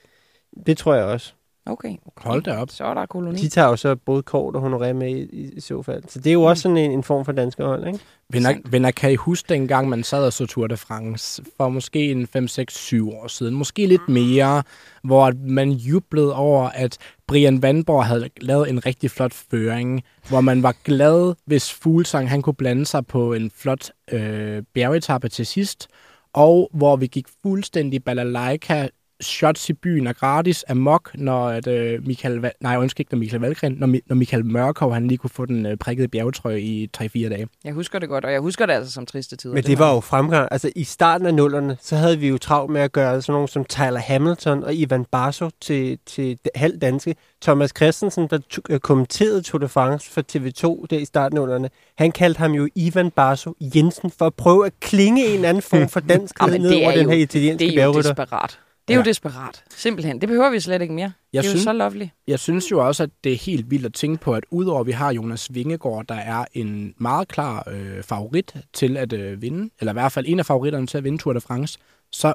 Det 0.67 0.79
tror 0.79 0.95
jeg 0.95 1.05
også. 1.05 1.33
Okay, 1.67 1.97
okay. 2.07 2.29
Hold 2.29 2.43
da 2.43 2.57
op. 2.57 2.71
Så 2.71 2.85
er 2.85 2.95
der 2.95 3.07
koloni. 3.07 3.41
De 3.41 3.49
tager 3.49 3.69
jo 3.69 3.77
så 3.77 3.97
både 3.97 4.23
kort 4.23 4.57
og 4.57 4.63
honoré 4.63 4.93
med 4.93 5.09
i, 5.09 5.21
i, 5.21 5.53
i 5.57 5.61
så 5.61 5.83
fald. 5.83 6.03
Så 6.09 6.19
det 6.19 6.27
er 6.27 6.33
jo 6.33 6.43
også 6.43 6.63
sådan 6.63 6.77
en, 6.77 6.91
en 6.91 7.03
form 7.03 7.25
for 7.25 7.33
danske 7.33 7.65
hold, 7.65 7.87
ikke? 7.87 7.99
Venner, 8.31 8.55
venner, 8.65 8.91
kan 8.91 9.13
I 9.13 9.15
huske 9.15 9.49
dengang, 9.49 9.89
man 9.89 10.03
sad 10.03 10.27
og 10.27 10.33
så 10.33 10.47
Tour 10.47 10.67
de 10.67 10.77
France 10.77 11.43
for 11.57 11.69
måske 11.69 12.11
en 12.11 12.27
5, 12.27 12.49
6, 12.49 12.75
7 12.75 13.11
år 13.11 13.29
siden? 13.29 13.55
Måske 13.55 13.87
lidt 13.87 14.09
mere, 14.09 14.63
hvor 15.03 15.33
man 15.45 15.71
jublede 15.71 16.35
over, 16.35 16.69
at 16.69 16.99
Brian 17.27 17.63
Vandborg 17.63 18.07
havde 18.07 18.29
lavet 18.41 18.71
en 18.71 18.87
rigtig 18.87 19.11
flot 19.11 19.35
føring, 19.35 20.03
hvor 20.29 20.41
man 20.41 20.63
var 20.63 20.75
glad, 20.85 21.35
hvis 21.45 21.73
Fuglsang 21.73 22.31
han 22.31 22.43
kunne 22.43 22.55
blande 22.55 22.87
sig 22.87 23.07
på 23.07 23.33
en 23.33 23.51
flot 23.51 23.91
øh, 24.13 24.63
bjergetappe 24.75 25.29
til 25.29 25.47
sidst, 25.47 25.89
og 26.33 26.71
hvor 26.75 26.97
vi 26.97 27.07
gik 27.07 27.27
fuldstændig 27.43 28.05
balalaika 28.05 28.89
shots 29.21 29.69
i 29.69 29.73
byen 29.73 30.07
er 30.07 30.13
gratis 30.13 30.63
af 30.63 30.77
mok, 30.77 31.11
når 31.15 31.49
at, 31.49 31.67
øh, 31.67 32.07
Michael, 32.07 32.51
nej, 32.61 32.77
undskyld 32.77 33.01
ikke, 33.01 33.15
når 33.15 33.19
Michael 33.19 33.41
Valgren, 33.41 33.73
når, 33.73 33.87
når 34.07 34.17
Michael 34.17 34.47
Mørkov, 34.47 34.95
han 34.95 35.09
lige 35.09 35.19
kunne 35.19 35.31
få 35.31 35.47
den 35.47 35.67
øh, 35.67 35.77
prikkede 35.77 36.09
bjergetrøje 36.09 36.61
i 36.61 36.91
3-4 36.97 37.07
dage. 37.29 37.47
Jeg 37.65 37.73
husker 37.73 37.99
det 37.99 38.09
godt, 38.09 38.25
og 38.25 38.33
jeg 38.33 38.41
husker 38.41 38.67
det 38.67 38.73
altså 38.73 38.93
som 38.93 39.07
triste 39.07 39.37
tider. 39.37 39.55
Men 39.55 39.63
det, 39.63 39.71
det 39.71 39.79
var 39.79 39.95
jo 39.95 40.01
fremgang. 40.01 40.49
Altså 40.51 40.71
i 40.77 40.85
starten 40.85 41.27
af 41.27 41.35
nullerne, 41.35 41.77
så 41.81 41.97
havde 41.97 42.19
vi 42.19 42.29
jo 42.29 42.39
travlt 42.39 42.73
med 42.73 42.81
at 42.81 42.93
gøre 42.93 43.23
sådan 43.23 43.33
nogle 43.33 43.49
som 43.49 43.65
Tyler 43.65 43.99
Hamilton 43.99 44.65
og 44.65 44.75
Ivan 44.75 45.05
Barso 45.05 45.51
til, 45.61 45.99
til 46.07 46.39
halv 46.55 46.79
danske. 46.79 47.15
Thomas 47.43 47.73
Christensen, 47.77 48.29
der 48.31 48.39
t- 48.55 48.59
øh, 48.71 48.81
kommenterede 48.81 49.43
Tour 49.43 49.59
de 49.59 49.69
France 49.69 50.11
for 50.11 50.21
TV2 50.33 50.87
der 50.91 50.99
i 50.99 51.05
starten 51.05 51.39
af 51.39 51.41
nullerne, 51.41 51.71
han 51.99 52.13
kaldte 52.13 52.39
ham 52.39 52.53
jo 52.53 52.69
Ivan 52.75 53.11
Barso 53.11 53.55
Jensen 53.61 54.11
for 54.19 54.27
at 54.27 54.35
prøve 54.35 54.67
at 54.67 54.73
klinge 54.81 55.27
en 55.27 55.45
anden 55.45 55.63
form 55.63 55.89
for 55.89 56.01
dansk 56.15 56.35
ned 56.43 56.83
over 56.83 56.93
den 56.93 57.11
her 57.11 57.17
italienske 57.17 57.73
bjergrytter. 57.75 58.13
Det 58.13 58.19
er 58.19 58.23
jo 58.23 58.27
desperat. 58.27 58.59
Det 58.91 58.95
er 58.95 58.99
ja. 58.99 59.05
jo 59.05 59.09
desperat. 59.11 59.65
Simpelthen. 59.77 60.21
Det 60.21 60.29
behøver 60.29 60.51
vi 60.51 60.61
slet 60.61 60.83
ikke 60.83 60.95
mere. 60.95 61.13
Jeg 61.33 61.43
det 61.43 61.49
er 61.49 61.51
synes, 61.51 61.65
jo 61.65 61.71
så 61.71 61.73
lovely. 61.73 62.07
Jeg 62.27 62.39
synes 62.39 62.71
jo 62.71 62.87
også, 62.87 63.03
at 63.03 63.11
det 63.25 63.33
er 63.33 63.37
helt 63.37 63.71
vildt 63.71 63.87
at 63.87 63.95
tænke 63.95 64.23
på, 64.23 64.35
at 64.35 64.45
udover 64.51 64.81
at 64.81 64.87
vi 64.87 64.93
har 64.93 65.13
Jonas 65.13 65.55
Vingegaard, 65.55 66.07
der 66.07 66.15
er 66.15 66.45
en 66.53 66.95
meget 66.99 67.29
klar 67.29 67.69
øh, 67.71 68.03
favorit 68.03 68.55
til 68.73 68.97
at 68.97 69.13
øh, 69.13 69.43
vinde, 69.43 69.71
eller 69.81 69.93
i 69.93 69.95
hvert 69.95 70.13
fald 70.13 70.27
en 70.29 70.39
af 70.39 70.47
favoritterne 70.47 70.87
til 70.87 70.99
at 70.99 71.05
vinde 71.05 71.19
Tour 71.19 71.33
de 71.33 71.41
France, 71.41 71.79
så 72.13 72.33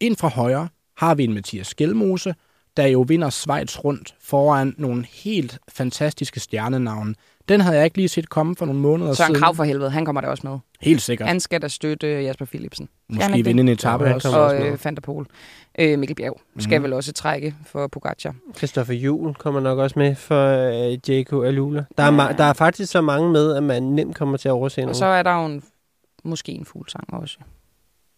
ind 0.00 0.16
fra 0.16 0.28
højre 0.28 0.68
har 0.96 1.14
vi 1.14 1.24
en 1.24 1.32
Mathias 1.34 1.66
Skelmose, 1.66 2.34
der 2.76 2.86
jo 2.86 3.00
vinder 3.08 3.30
Schweiz 3.30 3.78
rundt 3.78 4.14
foran 4.20 4.74
nogle 4.78 5.06
helt 5.06 5.58
fantastiske 5.68 6.40
stjernenavne. 6.40 7.14
Den 7.48 7.60
havde 7.60 7.76
jeg 7.76 7.84
ikke 7.84 7.96
lige 7.96 8.08
set 8.08 8.28
komme 8.28 8.56
for 8.56 8.66
nogle 8.66 8.80
måneder 8.80 9.14
Søren 9.14 9.28
siden. 9.28 9.40
Krav 9.42 9.54
for 9.54 9.64
helvede, 9.64 9.90
han 9.90 10.04
kommer 10.04 10.20
der 10.20 10.28
også 10.28 10.46
med. 10.46 10.58
Helt 10.80 11.02
sikkert. 11.02 11.28
Han 11.28 11.40
skal 11.40 11.62
da 11.62 11.68
støtte 11.68 12.06
Jasper 12.06 12.44
Philipsen. 12.44 12.88
Måske 13.08 13.44
vinde 13.44 13.60
en 13.60 13.68
etape 13.68 14.04
ja, 14.04 14.14
også. 14.14 14.38
Og 14.38 14.66
øh, 14.66 14.84
Van 14.84 14.94
der 14.94 15.00
Pol. 15.00 15.26
Øh, 15.78 15.98
Mikkel 15.98 16.14
Bjerg 16.14 16.40
skal 16.58 16.78
mm. 16.78 16.84
vel 16.84 16.92
også 16.92 17.12
trække 17.12 17.54
for 17.66 17.86
Pogacar. 17.86 18.34
Christoffer 18.56 18.94
Juhl 18.94 19.34
kommer 19.34 19.60
nok 19.60 19.78
også 19.78 19.98
med 19.98 20.14
for 20.14 20.46
øh, 20.92 20.98
Jaco 21.08 21.42
Alula. 21.42 21.84
Der 21.98 22.02
er, 22.02 22.26
ja. 22.26 22.32
der 22.32 22.44
er 22.44 22.52
faktisk 22.52 22.92
så 22.92 23.00
mange 23.00 23.30
med, 23.30 23.56
at 23.56 23.62
man 23.62 23.82
nemt 23.82 24.16
kommer 24.16 24.36
til 24.36 24.48
at 24.48 24.52
overse 24.52 24.80
Og 24.80 24.84
nogen. 24.84 24.94
så 24.94 25.06
er 25.06 25.22
der 25.22 25.40
jo 25.40 25.46
en, 25.46 25.62
måske 26.24 26.52
en 26.52 26.64
fuglsang 26.64 27.14
også. 27.14 27.38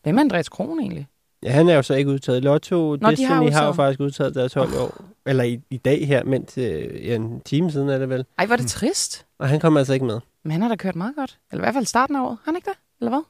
Hvem 0.02 0.16
er 0.16 0.20
Andreas 0.20 0.48
Kron 0.48 0.80
egentlig? 0.80 1.06
Ja, 1.44 1.50
han 1.50 1.68
er 1.68 1.74
jo 1.74 1.82
så 1.82 1.94
ikke 1.94 2.10
udtaget. 2.10 2.44
Lotto 2.44 2.96
Nå, 3.00 3.10
Destiny 3.10 3.26
de 3.26 3.28
har, 3.28 3.34
har, 3.34 3.44
udtaget. 3.44 3.66
jo 3.66 3.72
faktisk 3.72 4.00
udtaget 4.00 4.34
deres 4.34 4.54
hold 4.54 4.72
i 4.72 4.76
år. 4.76 5.04
Eller 5.26 5.44
i, 5.44 5.60
i 5.70 5.76
dag 5.76 6.06
her, 6.06 6.24
mens 6.24 6.58
øh, 6.58 7.06
ja, 7.06 7.14
en 7.14 7.40
time 7.40 7.70
siden 7.70 7.88
er 7.88 7.98
det 7.98 8.08
vel. 8.08 8.24
Ej, 8.38 8.46
hvor 8.46 8.52
er 8.52 8.56
det 8.56 8.66
trist. 8.66 9.26
Og 9.38 9.48
han 9.48 9.60
kommer 9.60 9.80
altså 9.80 9.92
ikke 9.94 10.06
med. 10.06 10.20
Men 10.42 10.52
han 10.52 10.62
har 10.62 10.68
da 10.68 10.76
kørt 10.76 10.96
meget 10.96 11.14
godt. 11.16 11.38
Eller 11.52 11.62
i 11.62 11.64
hvert 11.64 11.74
fald 11.74 11.86
starten 11.86 12.16
af 12.16 12.20
året. 12.20 12.38
Har 12.44 12.52
han 12.52 12.56
ikke 12.56 12.70
det? 12.70 12.78
Eller 13.00 13.10
hvad? 13.10 13.20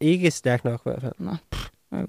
ikke 0.00 0.30
stærkt 0.30 0.64
nok 0.64 0.80
i 0.86 0.88
hvert 0.88 1.00
fald. 1.00 1.12
Nå, 1.18 1.36
pff, 1.50 1.68
øh. 1.94 2.04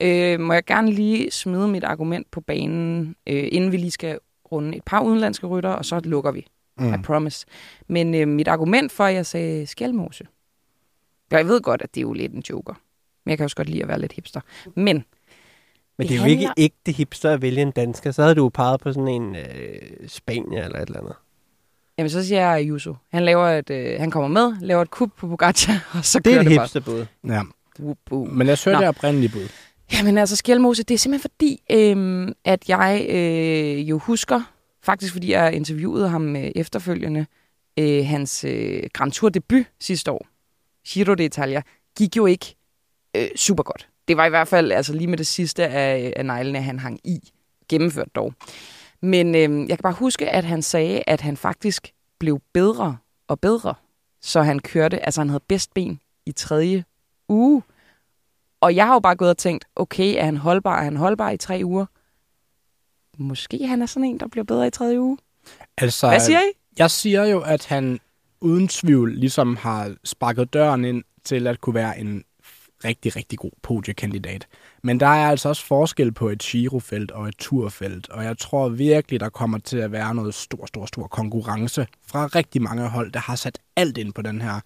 Øh, 0.00 0.40
må 0.40 0.52
jeg 0.52 0.64
gerne 0.64 0.92
lige 0.92 1.30
smide 1.30 1.68
mit 1.68 1.84
argument 1.84 2.30
på 2.30 2.40
banen, 2.40 3.16
øh, 3.26 3.48
inden 3.52 3.72
vi 3.72 3.76
lige 3.76 3.90
skal 3.90 4.18
runde 4.52 4.76
et 4.76 4.84
par 4.84 5.00
udenlandske 5.00 5.46
rytter, 5.46 5.70
og 5.70 5.84
så 5.84 6.00
lukker 6.04 6.30
vi. 6.30 6.46
Mm. 6.78 6.94
I 6.94 6.96
promise. 7.04 7.46
Men 7.88 8.14
øh, 8.14 8.28
mit 8.28 8.48
argument 8.48 8.92
for, 8.92 9.04
at 9.04 9.14
jeg 9.14 9.26
sagde 9.26 9.66
skælmose. 9.66 10.26
Jeg 11.30 11.48
ved 11.48 11.60
godt, 11.60 11.82
at 11.82 11.94
det 11.94 12.00
er 12.00 12.02
jo 12.02 12.12
lidt 12.12 12.32
en 12.32 12.42
joker. 12.50 12.74
Men 13.26 13.30
jeg 13.30 13.38
kan 13.38 13.44
også 13.44 13.56
godt 13.56 13.68
lide 13.68 13.82
at 13.82 13.88
være 13.88 14.00
lidt 14.00 14.12
hipster. 14.12 14.40
Men 14.74 14.74
Men 14.76 15.04
Det 15.98 16.08
det, 16.08 16.10
er 16.10 16.16
jo 16.16 16.22
handler- 16.22 16.52
ikke 16.56 16.62
ægte 16.62 16.92
hipster 16.92 17.30
at 17.30 17.42
vælge 17.42 17.62
en 17.62 17.70
dansker. 17.70 18.10
Så 18.10 18.22
havde 18.22 18.34
du 18.34 18.42
jo 18.42 18.48
peget 18.48 18.80
på 18.80 18.92
sådan 18.92 19.08
en 19.08 19.36
øh, 19.36 19.44
Spanier 20.08 20.64
eller 20.64 20.78
et 20.80 20.86
eller 20.86 21.00
andet. 21.00 21.14
jamen, 21.98 22.10
så 22.10 22.24
siger 22.26 22.40
jeg 22.40 22.50
Ayuso. 22.54 22.94
Han, 23.12 23.24
laver 23.24 23.46
et, 23.48 23.70
øh, 23.70 24.00
han 24.00 24.10
kommer 24.10 24.28
med, 24.28 24.56
laver 24.66 24.82
et 24.82 24.90
kub 24.90 25.12
på 25.16 25.28
Pogacar, 25.28 25.88
og 25.98 26.04
så 26.04 26.18
Det 26.18 26.34
er 26.34 26.40
et 26.40 26.46
det 26.46 26.52
hipsterbud. 26.60 27.06
Ja. 27.26 27.42
Men 28.10 28.46
jeg 28.46 28.58
søger 28.58 28.78
det 28.78 28.88
oprindelige 28.88 29.30
bud. 29.32 29.48
Jamen 29.92 30.18
altså, 30.18 30.36
Skjelmose, 30.36 30.82
det 30.82 30.94
er 30.94 30.98
simpelthen 30.98 31.30
fordi, 31.30 31.62
øhm, 31.70 32.32
at 32.44 32.68
jeg 32.68 33.06
øh, 33.08 33.88
jo 33.90 33.98
husker, 33.98 34.40
faktisk 34.82 35.12
fordi 35.12 35.32
jeg 35.32 35.52
interviewede 35.54 36.08
ham 36.08 36.36
øh, 36.36 36.50
efterfølgende, 36.56 37.26
øh, 37.78 38.06
hans 38.06 38.44
øh, 38.44 38.82
Grand 38.92 39.12
Tour 39.12 39.28
debut 39.30 39.66
sidste 39.80 40.10
år, 40.10 40.26
Giro 40.88 41.14
d'Italia, 41.20 41.62
gik 41.98 42.16
jo 42.16 42.26
ikke 42.26 42.54
øh, 43.16 43.28
super 43.36 43.62
godt. 43.62 43.88
Det 44.08 44.16
var 44.16 44.26
i 44.26 44.28
hvert 44.28 44.48
fald 44.48 44.72
altså 44.72 44.92
lige 44.92 45.06
med 45.06 45.18
det 45.18 45.26
sidste 45.26 45.66
af, 45.68 46.12
af 46.16 46.26
neglene, 46.26 46.62
han 46.62 46.78
hang 46.78 47.00
i. 47.04 47.32
Gennemført 47.68 48.08
dog. 48.14 48.34
Men 49.00 49.34
øh, 49.34 49.68
jeg 49.68 49.78
kan 49.78 49.82
bare 49.82 49.92
huske, 49.92 50.28
at 50.28 50.44
han 50.44 50.62
sagde, 50.62 51.02
at 51.06 51.20
han 51.20 51.36
faktisk 51.36 51.92
blev 52.18 52.40
bedre 52.52 52.96
og 53.28 53.40
bedre. 53.40 53.74
Så 54.20 54.42
han 54.42 54.58
kørte, 54.58 55.06
altså 55.06 55.20
han 55.20 55.28
havde 55.28 55.44
bedst 55.48 55.74
ben 55.74 56.00
i 56.26 56.32
tredje 56.32 56.84
uge. 57.28 57.62
Og 58.60 58.76
jeg 58.76 58.86
har 58.86 58.92
jo 58.92 59.00
bare 59.00 59.16
gået 59.16 59.30
og 59.30 59.38
tænkt, 59.38 59.64
okay, 59.76 60.14
er 60.18 60.24
han 60.24 60.36
holdbar? 60.36 60.78
Er 60.78 60.84
han 60.84 60.96
holdbar 60.96 61.30
i 61.30 61.36
tre 61.36 61.60
uger? 61.64 61.86
Måske 63.18 63.66
han 63.66 63.82
er 63.82 63.86
sådan 63.86 64.04
en, 64.04 64.20
der 64.20 64.28
bliver 64.28 64.44
bedre 64.44 64.66
i 64.66 64.70
tredje 64.70 65.00
uge. 65.00 65.18
Altså, 65.78 66.08
Hvad 66.08 66.20
siger 66.20 66.40
I? 66.40 66.52
Jeg 66.78 66.90
siger 66.90 67.24
jo, 67.24 67.40
at 67.40 67.66
han 67.66 68.00
uden 68.40 68.68
tvivl 68.68 69.14
ligesom 69.14 69.56
har 69.56 69.94
sparket 70.04 70.52
døren 70.52 70.84
ind 70.84 71.04
til 71.24 71.46
at 71.46 71.60
kunne 71.60 71.74
være 71.74 71.98
en 71.98 72.24
rigtig, 72.84 73.16
rigtig 73.16 73.38
god 73.38 73.50
podiekandidat. 73.62 74.46
Men 74.82 75.00
der 75.00 75.06
er 75.06 75.28
altså 75.30 75.48
også 75.48 75.66
forskel 75.66 76.12
på 76.12 76.28
et 76.28 76.38
girofelt 76.38 77.10
og 77.10 77.28
et 77.28 77.36
turfelt, 77.38 78.08
og 78.08 78.24
jeg 78.24 78.38
tror 78.38 78.68
virkelig, 78.68 79.20
der 79.20 79.28
kommer 79.28 79.58
til 79.58 79.78
at 79.78 79.92
være 79.92 80.14
noget 80.14 80.34
stor, 80.34 80.66
stor, 80.66 80.86
stor 80.86 81.06
konkurrence 81.06 81.86
fra 82.06 82.26
rigtig 82.26 82.62
mange 82.62 82.88
hold, 82.88 83.12
der 83.12 83.20
har 83.20 83.36
sat 83.36 83.58
alt 83.76 83.98
ind 83.98 84.12
på 84.12 84.22
den 84.22 84.42
her. 84.42 84.60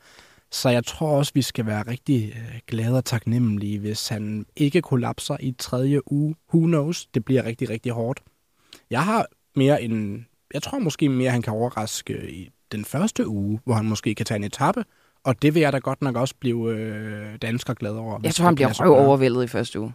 Så 0.53 0.69
jeg 0.69 0.85
tror 0.85 1.09
også, 1.09 1.33
vi 1.35 1.43
skal 1.43 1.67
være 1.67 1.83
rigtig 1.83 2.33
øh, 2.37 2.61
glade 2.67 2.97
og 2.97 3.05
taknemmelige, 3.05 3.79
hvis 3.79 4.09
han 4.09 4.47
ikke 4.57 4.83
kollapser 4.83 5.37
i 5.41 5.55
tredje 5.59 6.13
uge. 6.13 6.35
Who 6.55 6.67
knows? 6.67 7.07
Det 7.07 7.25
bliver 7.25 7.45
rigtig, 7.45 7.71
rigtig 7.71 7.93
hårdt. 7.93 8.21
Jeg 8.91 9.05
har 9.05 9.27
mere 9.57 9.83
en... 9.83 10.27
Jeg 10.55 10.63
tror 10.63 10.79
måske 10.79 11.09
mere, 11.09 11.31
han 11.31 11.43
kan 11.43 11.53
overraske 11.53 12.31
i 12.31 12.51
den 12.73 12.85
første 12.85 13.29
uge, 13.29 13.61
hvor 13.65 13.75
han 13.75 13.85
måske 13.85 14.15
kan 14.15 14.27
tage 14.27 14.37
en 14.37 14.45
etape. 14.45 14.85
Og 15.25 15.43
det 15.43 15.55
vil 15.55 15.61
jeg 15.61 15.73
da 15.73 15.79
godt 15.79 16.03
nok 16.03 16.17
også 16.17 16.35
blive 16.41 16.75
øh, 16.75 17.39
dansker 17.43 17.75
glad 17.75 17.91
over. 17.91 18.21
Jeg 18.23 18.35
tror, 18.35 18.45
han 18.45 18.55
bliver 18.55 18.83
røv 18.83 19.07
overvældet 19.07 19.45
i 19.45 19.47
første 19.47 19.81
uge. 19.81 19.93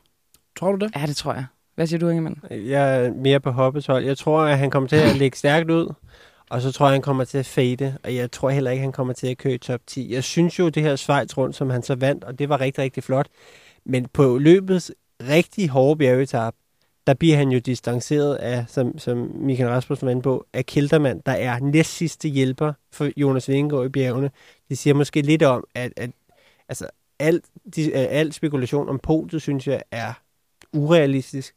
Tror 0.59 0.71
du 0.71 0.85
det? 0.85 0.91
Ja, 0.95 1.05
det 1.05 1.15
tror 1.15 1.33
jeg. 1.33 1.45
Hvad 1.75 1.87
siger 1.87 1.99
du, 1.99 2.09
Ingemann? 2.09 2.41
Jeg 2.51 3.05
er 3.05 3.13
mere 3.13 3.39
på 3.39 3.51
hoppets 3.51 3.87
hold. 3.87 4.05
Jeg 4.05 4.17
tror, 4.17 4.41
at 4.41 4.57
han 4.57 4.71
kommer 4.71 4.89
til 4.89 4.95
at 4.95 5.15
lægge 5.21 5.37
stærkt 5.37 5.71
ud. 5.71 5.93
Og 6.49 6.61
så 6.61 6.71
tror 6.71 6.85
jeg, 6.85 6.93
han 6.93 7.01
kommer 7.01 7.23
til 7.23 7.37
at 7.37 7.45
fade. 7.45 7.97
Og 8.03 8.15
jeg 8.15 8.31
tror 8.31 8.49
heller 8.49 8.71
ikke, 8.71 8.81
han 8.81 8.91
kommer 8.91 9.13
til 9.13 9.27
at 9.27 9.37
køre 9.37 9.53
i 9.53 9.57
top 9.57 9.79
10. 9.87 10.13
Jeg 10.13 10.23
synes 10.23 10.59
jo, 10.59 10.69
det 10.69 10.83
her 10.83 10.95
Schweiz 10.95 11.37
rundt, 11.37 11.55
som 11.55 11.69
han 11.69 11.83
så 11.83 11.95
vandt, 11.95 12.23
og 12.23 12.39
det 12.39 12.49
var 12.49 12.61
rigtig, 12.61 12.83
rigtig 12.83 13.03
flot. 13.03 13.27
Men 13.85 14.07
på 14.13 14.37
løbets 14.37 14.91
rigtig 15.21 15.69
hårde 15.69 15.97
bjergetap, 15.97 16.53
der 17.07 17.13
bliver 17.13 17.37
han 17.37 17.49
jo 17.49 17.59
distanceret 17.59 18.35
af, 18.35 18.65
som, 18.67 18.97
som 18.97 19.31
Michael 19.35 19.69
Rasmussen 19.69 20.05
var 20.05 20.11
inde 20.11 20.21
på, 20.21 20.45
af 20.53 20.65
Kildermann, 20.65 21.21
der 21.25 21.31
er 21.31 21.59
næst 21.59 21.93
sidste 21.93 22.27
hjælper 22.27 22.73
for 22.91 23.09
Jonas 23.17 23.49
Vingegaard 23.49 23.85
i 23.85 23.89
bjergene. 23.89 24.31
Det 24.69 24.77
siger 24.77 24.93
måske 24.93 25.21
lidt 25.21 25.43
om, 25.43 25.63
at, 25.75 25.93
at 25.97 26.11
altså, 26.69 26.87
alt, 27.19 27.45
de, 27.75 27.85
øh, 27.85 28.05
alt 28.09 28.33
spekulation 28.33 28.89
om 28.89 28.99
podiet, 28.99 29.41
synes 29.41 29.67
jeg, 29.67 29.81
er 29.91 30.13
urealistisk. 30.73 31.55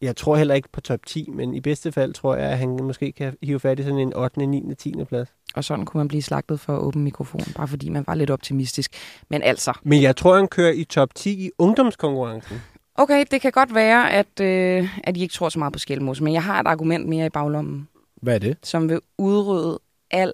Jeg 0.00 0.16
tror 0.16 0.36
heller 0.36 0.54
ikke 0.54 0.68
på 0.72 0.80
top 0.80 1.06
10, 1.06 1.30
men 1.30 1.54
i 1.54 1.60
bedste 1.60 1.92
fald 1.92 2.12
tror 2.12 2.34
jeg, 2.36 2.50
at 2.50 2.58
han 2.58 2.68
måske 2.82 3.12
kan 3.12 3.36
hive 3.42 3.60
fat 3.60 3.80
i 3.80 3.82
sådan 3.82 3.98
en 3.98 4.16
8., 4.16 4.46
9., 4.46 4.74
10. 4.74 4.94
plads. 5.08 5.28
Og 5.54 5.64
sådan 5.64 5.84
kunne 5.84 5.98
man 5.98 6.08
blive 6.08 6.22
slagtet 6.22 6.60
for 6.60 6.76
åben 6.76 7.04
mikrofon, 7.04 7.40
bare 7.56 7.68
fordi 7.68 7.88
man 7.88 8.04
var 8.06 8.14
lidt 8.14 8.30
optimistisk. 8.30 8.94
Men 9.30 9.42
altså, 9.42 9.72
Men 9.82 10.02
jeg 10.02 10.16
tror, 10.16 10.36
han 10.36 10.48
kører 10.48 10.72
i 10.72 10.84
top 10.84 11.14
10 11.14 11.30
i 11.30 11.50
ungdomskonkurrencen. 11.58 12.56
Okay, 12.98 13.24
det 13.30 13.40
kan 13.40 13.52
godt 13.52 13.74
være, 13.74 14.12
at, 14.12 14.40
øh, 14.40 14.98
at 15.04 15.16
I 15.16 15.22
ikke 15.22 15.32
tror 15.32 15.48
så 15.48 15.58
meget 15.58 15.72
på 15.72 15.78
skælmos, 15.78 16.20
men 16.20 16.32
jeg 16.32 16.42
har 16.42 16.60
et 16.60 16.66
argument 16.66 17.08
mere 17.08 17.26
i 17.26 17.30
baglommen, 17.30 17.88
Hvad 18.22 18.34
er 18.34 18.38
det? 18.38 18.56
som 18.62 18.88
vil 18.88 19.00
udrydde 19.18 19.78
al 20.10 20.32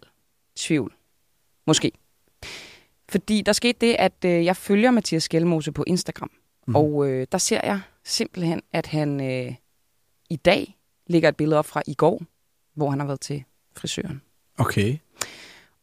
tvivl. 0.57 0.95
Måske. 1.67 1.93
Fordi 3.09 3.43
der 3.43 3.53
skete 3.53 3.87
det, 3.87 3.97
at 3.99 4.25
øh, 4.25 4.45
jeg 4.45 4.57
følger 4.57 4.91
Mathias 4.91 5.23
Skelmose 5.23 5.73
på 5.73 5.85
Instagram. 5.87 6.31
Mm. 6.67 6.77
Og 6.77 7.09
øh, 7.09 7.27
der 7.33 7.39
ser 7.39 7.61
jeg 7.65 7.81
simpelthen, 8.05 8.63
at 8.73 8.87
han 8.87 9.21
øh, 9.21 9.55
i 10.31 10.37
dag 10.37 10.77
lægger 11.07 11.29
et 11.29 11.37
billede 11.37 11.59
op 11.59 11.67
fra 11.67 11.83
i 11.87 11.95
går, 11.95 12.23
hvor 12.75 12.91
han 12.91 13.01
har 13.01 13.07
været 13.07 13.21
til 13.21 13.45
frisøren. 13.77 14.23
Okay. 14.59 14.99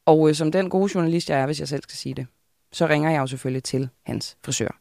Og 0.05 0.29
øh, 0.29 0.35
som 0.35 0.51
den 0.51 0.69
gode 0.69 0.91
journalist, 0.95 1.29
jeg 1.29 1.39
er, 1.39 1.45
hvis 1.45 1.59
jeg 1.59 1.67
selv 1.67 1.83
skal 1.83 1.97
sige 1.97 2.15
det, 2.15 2.27
så 2.71 2.87
ringer 2.87 3.09
jeg 3.09 3.19
jo 3.19 3.27
selvfølgelig 3.27 3.63
til 3.63 3.89
hans 4.05 4.37
frisør. 4.45 4.79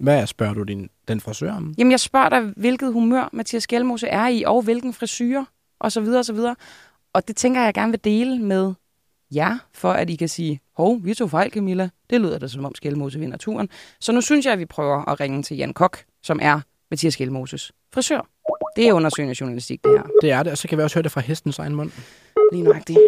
Hvad 0.00 0.26
spørger 0.26 0.54
du 0.54 0.62
din, 0.62 0.90
den 1.08 1.20
frisør 1.20 1.52
om? 1.52 1.74
Jamen, 1.78 1.90
jeg 1.90 2.00
spørger 2.00 2.28
dig, 2.28 2.52
hvilket 2.56 2.92
humør 2.92 3.28
Mathias 3.32 3.66
Gjelmose 3.66 4.08
er 4.08 4.28
i, 4.28 4.42
og 4.46 4.62
hvilken 4.62 4.94
frisyr, 4.94 5.44
og 5.80 5.92
så 5.92 6.00
videre, 6.00 6.18
og 6.18 6.24
så 6.24 6.32
videre. 6.32 6.56
Og 7.12 7.28
det 7.28 7.36
tænker 7.36 7.60
jeg, 7.60 7.66
jeg 7.66 7.74
gerne 7.74 7.92
vil 7.92 8.04
dele 8.04 8.38
med 8.38 8.74
jer, 9.34 9.58
for 9.72 9.92
at 9.92 10.10
I 10.10 10.16
kan 10.16 10.28
sige, 10.28 10.60
hov, 10.76 11.04
vi 11.04 11.14
tog 11.14 11.30
fejl, 11.30 11.50
Camilla. 11.50 11.88
Det 12.10 12.20
lyder 12.20 12.38
da 12.38 12.48
som 12.48 12.64
om 12.64 12.74
Skjelmose 12.74 13.18
vinder 13.18 13.36
turen. 13.36 13.68
Så 14.00 14.12
nu 14.12 14.20
synes 14.20 14.46
jeg, 14.46 14.52
at 14.52 14.58
vi 14.58 14.66
prøver 14.66 15.08
at 15.08 15.20
ringe 15.20 15.42
til 15.42 15.56
Jan 15.56 15.72
Kok, 15.72 15.98
som 16.22 16.38
er 16.42 16.60
Mathias 16.90 17.14
Skjelmoses 17.14 17.72
frisør. 17.94 18.28
Det 18.76 18.88
er 18.88 18.92
undersøgende 18.92 19.34
journalistik, 19.40 19.84
det 19.84 19.90
her. 19.90 20.02
Det 20.22 20.30
er 20.30 20.42
det, 20.42 20.52
og 20.52 20.58
så 20.58 20.68
kan 20.68 20.78
vi 20.78 20.82
også 20.82 20.96
høre 20.96 21.02
det 21.02 21.12
fra 21.12 21.20
hestens 21.20 21.58
egen 21.58 21.74
mund. 21.74 21.90
Lige 22.52 22.62
nøjagtigt. 22.62 22.98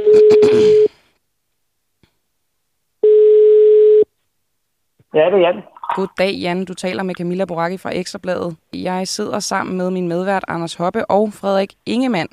Ja, 5.14 5.24
det 5.26 5.34
er 5.34 5.38
Jan. 5.38 5.62
Goddag, 5.96 6.32
Jan. 6.42 6.64
Du 6.64 6.74
taler 6.74 7.02
med 7.02 7.14
Camilla 7.14 7.44
Boracchi 7.44 7.78
fra 7.78 7.90
Ekstrabladet. 7.94 8.56
Jeg 8.72 9.08
sidder 9.08 9.38
sammen 9.38 9.76
med 9.76 9.90
min 9.90 10.08
medvært 10.08 10.44
Anders 10.48 10.74
Hoppe 10.74 11.10
og 11.10 11.28
Frederik 11.32 11.72
Ingemann, 11.86 12.28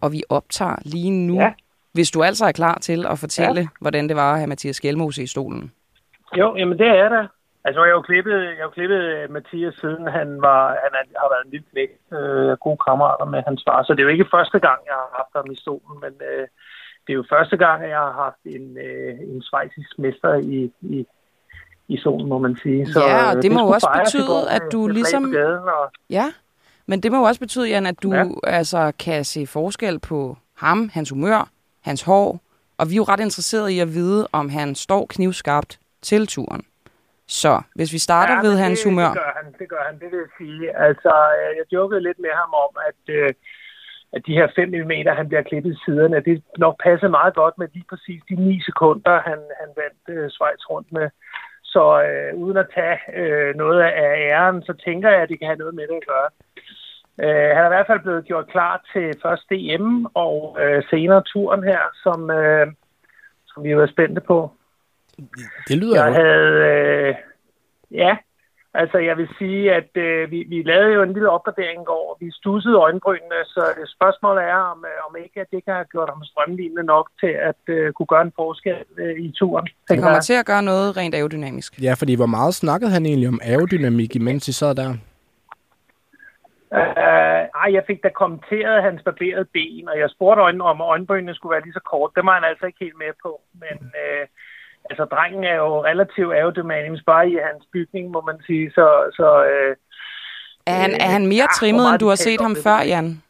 og 0.00 0.12
vi 0.12 0.22
optager 0.28 0.76
lige 0.84 1.10
nu. 1.10 1.34
Ja. 1.40 1.52
Hvis 1.92 2.10
du 2.10 2.22
altså 2.22 2.44
er 2.44 2.52
klar 2.52 2.78
til 2.78 3.06
at 3.06 3.18
fortælle, 3.18 3.60
ja. 3.60 3.66
hvordan 3.80 4.08
det 4.08 4.16
var 4.16 4.32
at 4.32 4.38
have 4.38 4.46
Mathias 4.46 4.80
Gjelmose 4.80 5.22
i 5.22 5.26
stolen. 5.26 5.72
Jo, 6.36 6.56
jamen 6.56 6.78
det 6.78 6.86
er 6.86 7.08
der. 7.08 7.26
Altså, 7.64 7.80
jeg 7.84 7.90
har 7.90 7.98
jo 7.98 8.08
klippet, 8.10 8.38
jeg 8.58 8.64
har 8.66 8.74
klippet 8.78 9.02
øh, 9.14 9.30
Mathias 9.30 9.74
siden 9.74 10.06
han, 10.06 10.28
var, 10.42 10.62
han 10.84 10.92
er, 10.98 11.04
har 11.22 11.28
været 11.32 11.44
en 11.44 11.50
lille 11.50 11.66
knæk. 11.72 11.90
Øh, 12.18 12.52
gode 12.64 12.80
kammerater 12.86 13.24
med 13.24 13.42
hans 13.46 13.62
far. 13.66 13.82
Så 13.82 13.92
det 13.92 14.00
er 14.00 14.08
jo 14.08 14.16
ikke 14.16 14.34
første 14.36 14.58
gang, 14.66 14.78
jeg 14.90 14.96
har 15.02 15.10
haft 15.20 15.32
ham 15.38 15.52
i 15.54 15.56
stolen, 15.64 15.96
men 16.04 16.14
øh, 16.30 16.46
det 17.04 17.10
er 17.12 17.20
jo 17.20 17.32
første 17.34 17.56
gang, 17.56 17.78
jeg 17.94 18.02
har 18.08 18.16
haft 18.24 18.42
en, 18.56 18.66
øh, 18.86 19.14
en 19.32 19.42
svejsisk 19.42 19.90
mester 19.98 20.34
i, 20.34 20.58
i, 20.80 21.06
i 21.88 21.96
solen, 21.96 22.28
må 22.28 22.38
man 22.38 22.56
sige. 22.62 22.92
Så, 22.92 23.00
Ja, 23.00 23.30
og 23.30 23.36
øh, 23.36 23.42
det 23.42 23.52
må 23.52 23.60
jo 23.60 23.66
også 23.66 23.88
betyde, 24.04 24.26
går 24.26 24.48
at 24.50 24.62
du 24.72 24.88
ligesom- 24.88 25.32
Gaden, 25.32 25.68
og, 25.78 25.90
Ja, 26.10 26.32
men 26.86 27.00
det 27.02 27.12
må 27.12 27.18
jo 27.18 27.24
også 27.24 27.40
betyde, 27.40 27.68
Jan, 27.68 27.86
at 27.86 28.02
du 28.02 28.14
ja. 28.14 28.24
Altså, 28.44 28.92
kan 28.98 29.24
se 29.24 29.46
forskel 29.46 29.98
på 29.98 30.36
ham, 30.56 30.90
hans 30.92 31.10
humør, 31.10 31.48
hans 31.82 32.02
hår, 32.02 32.40
og 32.78 32.88
vi 32.90 32.94
er 32.94 32.96
jo 32.96 33.02
ret 33.02 33.20
interesserede 33.20 33.72
i 33.74 33.78
at 33.80 33.88
vide, 33.94 34.28
om 34.32 34.48
han 34.48 34.74
står 34.74 35.06
knivskarpt 35.10 35.78
til 36.02 36.26
turen. 36.26 36.62
Så 37.26 37.62
hvis 37.74 37.92
vi 37.92 37.98
starter 37.98 38.34
ja, 38.34 38.40
ved 38.40 38.54
men 38.54 38.62
hans 38.64 38.80
det, 38.80 38.90
humør. 38.90 39.08
Det 39.12 39.14
gør 39.22 39.32
han, 39.42 39.46
det 39.60 39.68
gør 39.68 39.82
han, 39.88 39.94
det 40.00 40.08
vil 40.12 40.18
jeg 40.24 40.32
sige. 40.40 40.76
Altså, 40.88 41.12
øh, 41.38 41.50
jeg 41.58 41.64
jokede 41.72 42.00
lidt 42.08 42.18
med 42.18 42.32
ham 42.40 42.50
om, 42.64 42.72
at, 42.88 43.00
øh, 43.18 43.30
at 44.12 44.22
de 44.26 44.32
her 44.38 44.46
5 44.56 44.68
mm, 44.68 44.92
han 45.20 45.28
bliver 45.28 45.42
klippet 45.50 45.70
i 45.76 45.78
siderne, 45.84 46.16
det 46.28 46.42
nok 46.64 46.76
passer 46.86 47.08
meget 47.18 47.34
godt 47.34 47.54
med 47.58 47.68
lige 47.74 47.86
præcis 47.90 48.20
de 48.28 48.34
9 48.34 48.60
sekunder, 48.68 49.14
han, 49.28 49.38
han 49.60 49.68
vandt 49.82 50.02
øh, 50.14 50.30
Schweiz 50.34 50.62
rundt 50.72 50.88
med. 50.96 51.06
Så 51.74 51.84
øh, 52.08 52.30
uden 52.42 52.56
at 52.56 52.68
tage 52.74 52.98
øh, 53.20 53.54
noget 53.62 53.80
af 53.80 54.14
æren, 54.28 54.62
så 54.62 54.72
tænker 54.84 55.08
jeg, 55.10 55.22
at 55.22 55.28
det 55.28 55.38
kan 55.38 55.48
have 55.48 55.62
noget 55.62 55.74
med 55.74 55.86
det 55.90 56.00
at 56.02 56.08
gøre. 56.12 56.28
Øh, 57.24 57.50
han 57.54 57.62
er 57.62 57.70
i 57.70 57.74
hvert 57.74 57.90
fald 57.90 58.00
blevet 58.00 58.24
gjort 58.24 58.46
klar 58.54 58.74
til 58.92 59.06
først 59.22 59.44
DM 59.50 60.04
og 60.14 60.56
øh, 60.62 60.82
senere 60.90 61.22
turen 61.32 61.62
her, 61.62 61.82
som, 62.02 62.30
øh, 62.30 62.66
som 63.46 63.64
vi 63.64 63.76
var 63.76 63.86
spændte 63.86 64.20
på. 64.20 64.52
Det 65.68 65.76
lyder 65.82 66.04
Jeg 66.04 66.14
havde, 66.14 66.52
øh, 66.72 67.14
ja, 67.90 68.16
Altså, 68.82 68.98
jeg 68.98 69.16
vil 69.16 69.28
sige, 69.38 69.74
at 69.74 69.90
øh, 69.94 70.30
vi, 70.30 70.38
vi 70.48 70.62
lavede 70.62 70.94
jo 70.94 71.02
en 71.02 71.12
lille 71.12 71.30
opgradering 71.30 71.82
i 71.82 71.84
går. 71.84 72.16
Vi 72.20 72.28
stussede 72.30 72.76
øjenbrynene, 72.76 73.40
så 73.44 73.62
spørgsmålet 73.96 74.42
er, 74.44 74.62
om, 74.72 74.84
øh, 74.90 75.08
om 75.08 75.16
ikke 75.24 75.40
at 75.40 75.46
det 75.50 75.64
kan 75.64 75.74
have 75.74 75.84
gjort 75.84 76.08
ham 76.08 76.24
strømlignende 76.24 76.84
nok 76.84 77.10
til 77.20 77.32
at 77.50 77.62
øh, 77.66 77.92
kunne 77.92 78.06
gøre 78.06 78.22
en 78.22 78.32
forskel 78.36 78.76
øh, 78.98 79.16
i 79.18 79.32
turen. 79.38 79.66
Det 79.88 80.02
kommer 80.02 80.20
til 80.20 80.34
at 80.34 80.46
gøre 80.46 80.62
noget 80.62 80.96
rent 80.96 81.14
aerodynamisk. 81.14 81.82
Ja, 81.82 81.94
fordi 81.98 82.14
hvor 82.14 82.26
meget 82.26 82.54
snakkede 82.54 82.90
han 82.90 83.06
egentlig 83.06 83.28
om 83.28 83.40
aerodynamik, 83.42 84.16
imens 84.16 84.48
I 84.48 84.52
sad 84.52 84.74
der? 84.74 84.90
Uh, 86.80 87.42
ej, 87.62 87.68
jeg 87.76 87.84
fik 87.86 88.02
da 88.02 88.08
kommenteret 88.08 88.82
hans 88.82 89.02
barberede 89.02 89.44
ben, 89.44 89.88
og 89.88 89.98
jeg 89.98 90.10
spurgte 90.10 90.42
øjnene, 90.42 90.64
om 90.64 90.80
øjenbrynene 90.80 91.34
skulle 91.34 91.54
være 91.54 91.64
lige 91.64 91.78
så 91.80 91.84
kort. 91.92 92.10
Det 92.16 92.26
var 92.26 92.34
han 92.34 92.50
altså 92.50 92.66
ikke 92.66 92.84
helt 92.84 92.98
med 92.98 93.12
på. 93.22 93.40
Men 93.62 93.76
uh, 94.04 94.24
altså, 94.90 95.04
drengen 95.04 95.44
er 95.44 95.56
jo 95.56 95.84
relativt 95.84 96.32
aerodynamisk 96.34 97.04
bare 97.06 97.30
i 97.30 97.36
hans 97.48 97.64
bygning, 97.72 98.10
må 98.10 98.20
man 98.20 98.38
sige. 98.46 98.70
Så, 98.70 98.86
så, 99.16 99.28
uh, 99.54 99.76
er, 100.66 100.76
han, 100.84 100.92
er 101.00 101.10
han 101.16 101.26
mere 101.26 101.48
trimmet, 101.58 101.84
end 101.90 101.98
du 101.98 102.08
har 102.08 102.20
set 102.26 102.40
ham 102.40 102.56
før, 102.64 102.78
Jan? 102.92 103.22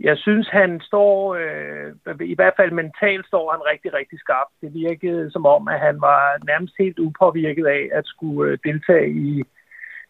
Jeg 0.00 0.16
synes, 0.18 0.48
han 0.48 0.80
står, 0.80 1.34
øh, 1.34 2.16
i 2.20 2.34
hvert 2.34 2.54
fald 2.56 2.70
mentalt 2.70 3.26
står 3.26 3.50
han 3.50 3.60
rigtig, 3.72 3.94
rigtig 3.94 4.18
skarpt. 4.18 4.54
Det 4.60 4.74
virkede 4.74 5.30
som 5.30 5.46
om, 5.46 5.68
at 5.68 5.80
han 5.80 6.00
var 6.00 6.22
nærmest 6.46 6.74
helt 6.78 6.98
upåvirket 6.98 7.66
af 7.66 7.88
at 7.92 8.04
skulle 8.06 8.58
deltage 8.64 9.08
i 9.10 9.42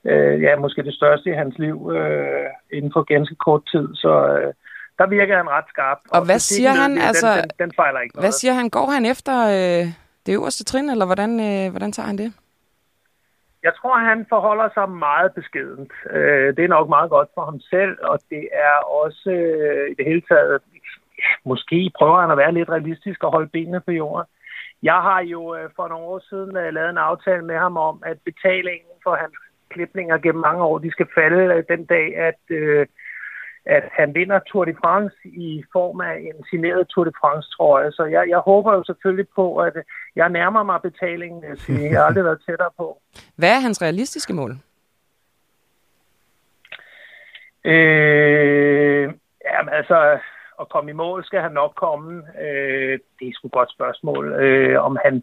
øh, 0.04 0.42
ja, 0.42 0.56
måske 0.56 0.82
det 0.82 0.94
største 0.94 1.30
i 1.30 1.40
hans 1.42 1.58
liv 1.58 1.90
øh, 1.96 2.48
inden 2.72 2.92
for 2.94 3.02
ganske 3.02 3.34
kort 3.34 3.62
tid. 3.72 3.88
Så 3.94 4.12
øh, 4.38 4.52
der 5.02 5.08
virker 5.18 5.36
han 5.36 5.48
ret 5.56 5.68
skarp. 5.74 5.98
Og, 6.10 6.18
og 6.18 6.24
hvad 6.28 6.38
siger 6.38 6.72
han? 6.82 6.90
Den, 6.90 6.98
altså, 7.08 7.30
den, 7.36 7.50
den 7.62 7.70
fejler 7.80 8.00
ikke 8.00 8.14
noget. 8.14 8.24
Hvad 8.24 8.32
siger 8.40 8.54
han? 8.58 8.68
Går 8.76 8.86
han 8.96 9.04
efter 9.14 9.34
øh, 9.56 9.84
det 10.26 10.32
øverste 10.38 10.64
trin, 10.64 10.90
eller 10.90 11.06
hvordan, 11.10 11.32
øh, 11.48 11.70
hvordan 11.72 11.92
tager 11.92 12.06
han 12.06 12.18
det? 12.18 12.30
Jeg 13.66 13.72
tror, 13.78 13.94
han 14.10 14.26
forholder 14.28 14.68
sig 14.74 14.86
meget 14.90 15.30
beskedent. 15.38 15.92
Øh, 16.10 16.48
det 16.56 16.64
er 16.64 16.74
nok 16.76 16.88
meget 16.88 17.10
godt 17.10 17.28
for 17.34 17.44
ham 17.44 17.60
selv, 17.60 17.94
og 18.02 18.18
det 18.30 18.44
er 18.68 18.76
også 19.02 19.30
øh, 19.30 19.90
i 19.92 19.94
det 19.98 20.06
hele 20.10 20.22
taget, 20.30 20.60
måske 21.44 21.90
prøver 21.98 22.20
han 22.20 22.30
at 22.30 22.40
være 22.42 22.54
lidt 22.54 22.68
realistisk 22.68 23.24
og 23.24 23.32
holde 23.32 23.48
benene 23.56 23.80
på 23.80 23.92
jorden. 23.92 24.26
Jeg 24.82 25.00
har 25.08 25.20
jo 25.34 25.56
øh, 25.56 25.70
for 25.76 25.88
nogle 25.88 26.06
år 26.12 26.20
siden 26.30 26.56
øh, 26.56 26.72
lavet 26.74 26.90
en 26.90 27.06
aftale 27.10 27.44
med 27.50 27.58
ham 27.64 27.76
om, 27.76 28.02
at 28.06 28.16
betalingen 28.24 28.94
for 29.04 29.14
hans 29.22 29.36
klipninger 29.70 30.18
gennem 30.18 30.42
mange 30.48 30.62
år, 30.64 30.78
de 30.78 30.90
skal 30.90 31.08
falde 31.14 31.64
den 31.72 31.84
dag, 31.84 32.06
at, 32.16 32.42
øh, 32.48 32.86
at 33.66 33.84
han 33.92 34.14
vinder 34.14 34.38
Tour 34.38 34.64
de 34.64 34.74
France 34.80 35.16
i 35.24 35.64
form 35.72 36.00
af 36.00 36.14
en 36.14 36.44
signeret 36.50 36.88
Tour 36.88 37.04
de 37.04 37.12
France-trøje. 37.20 37.92
Så 37.92 38.04
jeg, 38.04 38.24
jeg 38.28 38.38
håber 38.38 38.72
jo 38.74 38.84
selvfølgelig 38.84 39.28
på, 39.34 39.56
at 39.56 39.72
jeg 40.16 40.28
nærmer 40.28 40.62
mig 40.62 40.82
betalingen. 40.82 41.44
Jeg 41.68 41.98
har 41.98 42.06
aldrig 42.06 42.24
været 42.24 42.42
tættere 42.46 42.70
på. 42.76 43.00
Hvad 43.38 43.50
er 43.50 43.60
hans 43.60 43.82
realistiske 43.82 44.32
mål? 44.32 44.56
Øh, 47.64 49.12
jamen 49.44 49.72
altså, 49.72 50.18
at 50.60 50.68
komme 50.68 50.90
i 50.90 50.94
mål 50.94 51.24
skal 51.24 51.40
han 51.40 51.52
nok 51.52 51.72
komme. 51.74 52.22
Øh, 52.40 52.98
det 53.18 53.28
er 53.28 53.32
sgu 53.34 53.46
et 53.46 53.52
godt 53.52 53.72
spørgsmål. 53.72 54.32
Øh, 54.32 54.82
om 54.82 54.98
han 55.04 55.22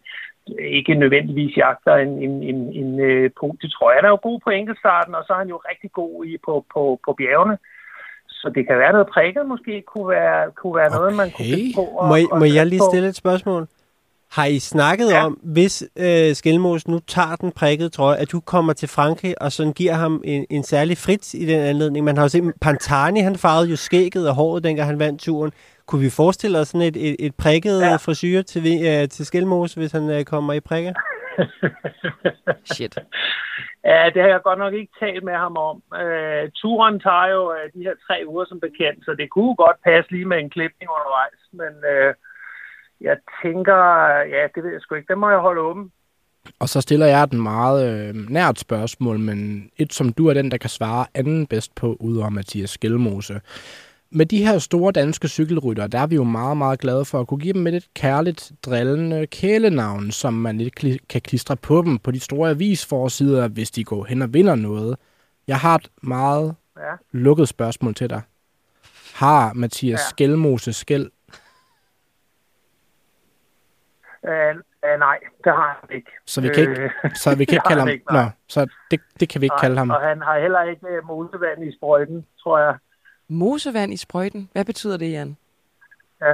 ikke 0.60 0.96
nødvendigvis 0.96 1.58
jagter 1.58 1.96
en, 1.96 2.24
en, 2.24 2.44
en, 2.44 2.74
en 2.74 3.00
øh, 3.00 3.32
punkt. 3.40 3.62
Det 3.62 3.72
tror 3.72 3.92
jeg, 3.92 3.98
han 3.98 4.06
er 4.06 4.10
jo 4.10 4.20
god 4.22 4.40
på 4.44 4.50
enkeltstarten, 4.50 5.16
og 5.16 5.24
så 5.24 5.34
er 5.34 5.38
han 5.38 5.50
jo 5.50 5.58
rigtig 5.58 5.92
god 5.92 6.26
i 6.26 6.38
på, 6.46 6.66
på, 6.74 7.00
på 7.06 7.14
bjergene. 7.14 7.58
Så 8.42 8.52
det 8.56 8.68
kan 8.68 8.78
være 8.80 8.92
noget 8.92 9.08
prikket 9.08 9.46
måske 9.46 9.84
kunne 9.88 10.10
være, 10.10 10.52
kunne 10.52 10.76
være 10.76 10.88
okay. 10.88 10.98
noget, 10.98 11.16
man 11.16 11.32
kunne 11.32 11.46
finde 11.46 11.74
på. 11.76 11.82
Og, 11.82 12.08
må, 12.08 12.16
I, 12.16 12.26
må 12.40 12.46
jeg 12.46 12.66
lige 12.66 12.82
stille 12.92 13.08
et 13.08 13.16
spørgsmål? 13.16 13.68
Har 14.32 14.46
I 14.46 14.60
snakket 14.60 15.12
ja. 15.12 15.26
om, 15.26 15.40
hvis 15.44 15.84
øh, 15.96 16.36
Skelmos 16.36 16.88
nu 16.88 17.00
tager 17.00 17.36
den 17.36 17.52
prikkede 17.52 17.90
trøje, 17.90 18.18
at 18.18 18.32
du 18.32 18.40
kommer 18.40 18.74
til 18.74 18.90
Frankrig 18.90 19.42
og 19.42 19.52
sådan 19.52 19.74
giver 19.74 19.94
ham 19.94 20.22
en, 20.26 20.46
en 20.50 20.64
særlig 20.64 20.98
frit 20.98 21.34
i 21.34 21.46
den 21.46 21.60
anledning? 21.60 22.06
Man 22.06 22.18
har 22.18 22.24
jo 22.24 22.30
set, 22.30 22.54
Pantani 22.62 23.20
han 23.20 23.36
farvede 23.36 23.70
jo 23.70 23.76
skægget 23.76 24.30
og 24.30 24.36
håret, 24.36 24.64
dengang 24.64 24.88
han 24.90 25.00
vandt 25.00 25.22
turen. 25.22 25.52
Kunne 25.86 26.02
vi 26.02 26.10
forestille 26.10 26.60
os 26.60 26.68
sådan 26.68 26.82
et, 26.82 27.10
et, 27.10 27.16
et 27.20 27.36
prikket 27.36 27.82
ja. 27.82 27.96
frisyr 27.96 28.42
til, 28.42 28.62
uh, 28.62 29.10
til 29.10 29.26
Skelmos, 29.26 29.74
hvis 29.74 29.92
han 29.92 30.10
uh, 30.10 30.24
kommer 30.24 30.54
i 30.54 30.60
prikker? 30.60 30.94
Shit. 32.74 32.98
Ja, 33.86 34.10
det 34.14 34.22
har 34.22 34.30
jeg 34.30 34.42
godt 34.44 34.60
nok 34.60 34.74
ikke 34.74 34.94
talt 35.00 35.24
med 35.24 35.34
ham 35.34 35.58
om. 35.58 35.78
Uh, 36.02 36.44
turen 36.62 37.00
tager 37.00 37.28
jo 37.36 37.42
uh, 37.52 37.66
de 37.74 37.84
her 37.88 37.96
tre 38.08 38.24
uger 38.28 38.46
som 38.46 38.60
bekendt, 38.60 39.06
så 39.06 39.16
det 39.20 39.30
kunne 39.30 39.56
godt 39.56 39.78
passe 39.84 40.12
lige 40.12 40.26
med 40.26 40.40
en 40.40 40.50
klipning 40.50 40.90
undervejs. 40.98 41.42
Men 41.52 41.74
uh, 41.94 42.14
jeg 43.02 43.18
tænker, 43.44 43.80
ja, 44.36 44.48
det 44.56 44.64
ved 44.64 44.72
jeg 44.72 44.82
sgu 44.82 44.96
ikke. 44.96 45.08
Det 45.08 45.18
må 45.18 45.30
jeg 45.30 45.40
holde 45.40 45.62
åben. 45.62 45.92
Og 46.60 46.70
så 46.70 46.82
stiller 46.82 47.06
jeg 47.06 47.32
den 47.32 47.42
meget 47.42 47.80
øh, 47.90 48.16
nært 48.16 48.60
spørgsmål, 48.60 49.20
men 49.20 49.70
et 49.78 49.94
som 49.94 50.14
du 50.14 50.28
er 50.28 50.34
den, 50.34 50.52
der 50.52 50.58
kan 50.58 50.70
svare 50.70 51.06
anden 51.14 51.48
bedst 51.48 51.76
på, 51.76 51.98
udover 52.00 52.30
Mathias 52.30 52.70
Skelmose 52.70 53.42
med 54.12 54.26
de 54.26 54.46
her 54.46 54.58
store 54.58 54.92
danske 54.92 55.28
cykelrytter, 55.28 55.88
der 55.88 56.00
er 56.00 56.08
vi 56.08 56.16
jo 56.16 56.24
meget, 56.24 56.58
meget 56.58 56.80
glade 56.80 57.06
for 57.06 57.20
at 57.20 57.28
kunne 57.28 57.40
give 57.40 57.54
dem 57.54 57.68
et 57.68 57.74
lidt 57.74 57.94
kærligt, 57.94 58.52
drillende 58.66 59.28
kælenavn, 59.28 60.12
som 60.12 60.34
man 60.34 60.58
lidt 60.58 60.76
kan 61.10 61.22
klistre 61.22 61.56
på 61.56 61.82
dem 61.82 62.00
på 62.00 62.12
de 62.12 62.20
store 62.20 62.50
avisforsider, 62.50 63.48
hvis 63.48 63.72
de 63.72 63.84
går 63.84 64.04
hen 64.06 64.22
og 64.22 64.34
vinder 64.34 64.56
noget. 64.56 64.98
Jeg 65.48 65.58
har 65.58 65.76
et 65.76 65.90
meget 66.02 66.56
ja. 66.78 66.94
lukket 67.12 67.48
spørgsmål 67.48 67.94
til 67.94 68.10
dig. 68.10 68.22
Har 69.16 69.54
Mathias 69.54 70.00
ja. 70.00 70.10
Skelmose 70.10 70.74
skæld? 70.74 71.12
Uh, 74.24 74.30
uh, 74.30 75.00
nej, 75.00 75.20
det 75.44 75.52
har 75.52 75.80
han 75.82 75.98
ikke. 75.98 76.12
Så 76.26 76.42
vi 76.42 76.48
kan 76.48 76.60
ikke, 76.70 76.92
uh, 77.04 77.12
så 77.14 77.36
vi 77.36 77.46
kan 77.46 77.56
ikke 77.58 77.68
kalde 77.68 77.82
ham... 77.82 77.90
Ikke, 77.90 78.14
Nå, 78.14 78.24
så 78.48 78.68
det, 78.92 79.02
det 79.20 79.30
kan 79.30 79.42
vi 79.42 79.46
ikke 79.46 79.54
nej, 79.54 79.62
kalde 79.62 79.78
ham. 79.78 79.90
Og 79.90 80.02
han 80.02 80.22
har 80.22 80.40
heller 80.40 80.62
ikke 80.64 80.88
mosevand 81.04 81.64
i 81.64 81.76
sprøjten, 81.78 82.26
tror 82.44 82.60
jeg. 82.60 82.76
Mosevand 83.30 83.94
i 83.94 83.98
sprøjten? 83.98 84.50
Hvad 84.54 84.66
betyder 84.66 84.98
det, 84.98 85.12
Jan? 85.12 85.38
Ja. 86.22 86.34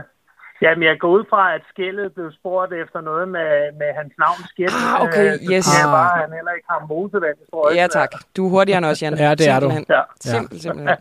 Jamen, 0.62 0.84
jeg 0.84 0.96
går 1.00 1.10
ud 1.10 1.24
fra, 1.30 1.56
at 1.56 1.62
skældet 1.70 2.14
blev 2.14 2.32
spurgt 2.40 2.74
efter 2.74 3.02
noget 3.02 3.28
med, 3.28 3.52
med 3.80 3.90
hans 4.00 4.14
navn 4.20 4.40
skæld. 4.52 4.70
Ah, 4.70 5.02
okay, 5.02 5.28
øh, 5.34 5.54
yes. 5.54 5.66
Det 5.66 5.82
er 5.84 5.92
bare, 6.00 6.14
at 6.14 6.22
han 6.22 6.32
heller 6.38 6.52
ikke 6.52 6.68
har 6.70 6.86
mosevand 6.90 7.38
i 7.42 7.46
sprøjten. 7.48 7.78
Ja, 7.80 7.88
tak. 7.88 8.12
Du 8.38 8.46
er 8.46 8.50
hurtigere 8.50 8.78
end 8.78 8.86
os, 8.86 9.02
Jan. 9.02 9.18
ja, 9.18 9.36
det 9.36 9.48
er 9.50 9.60
du. 9.60 9.72
Ja. 9.90 10.02
Simpel, 10.22 10.62
simpelthen. 10.62 10.98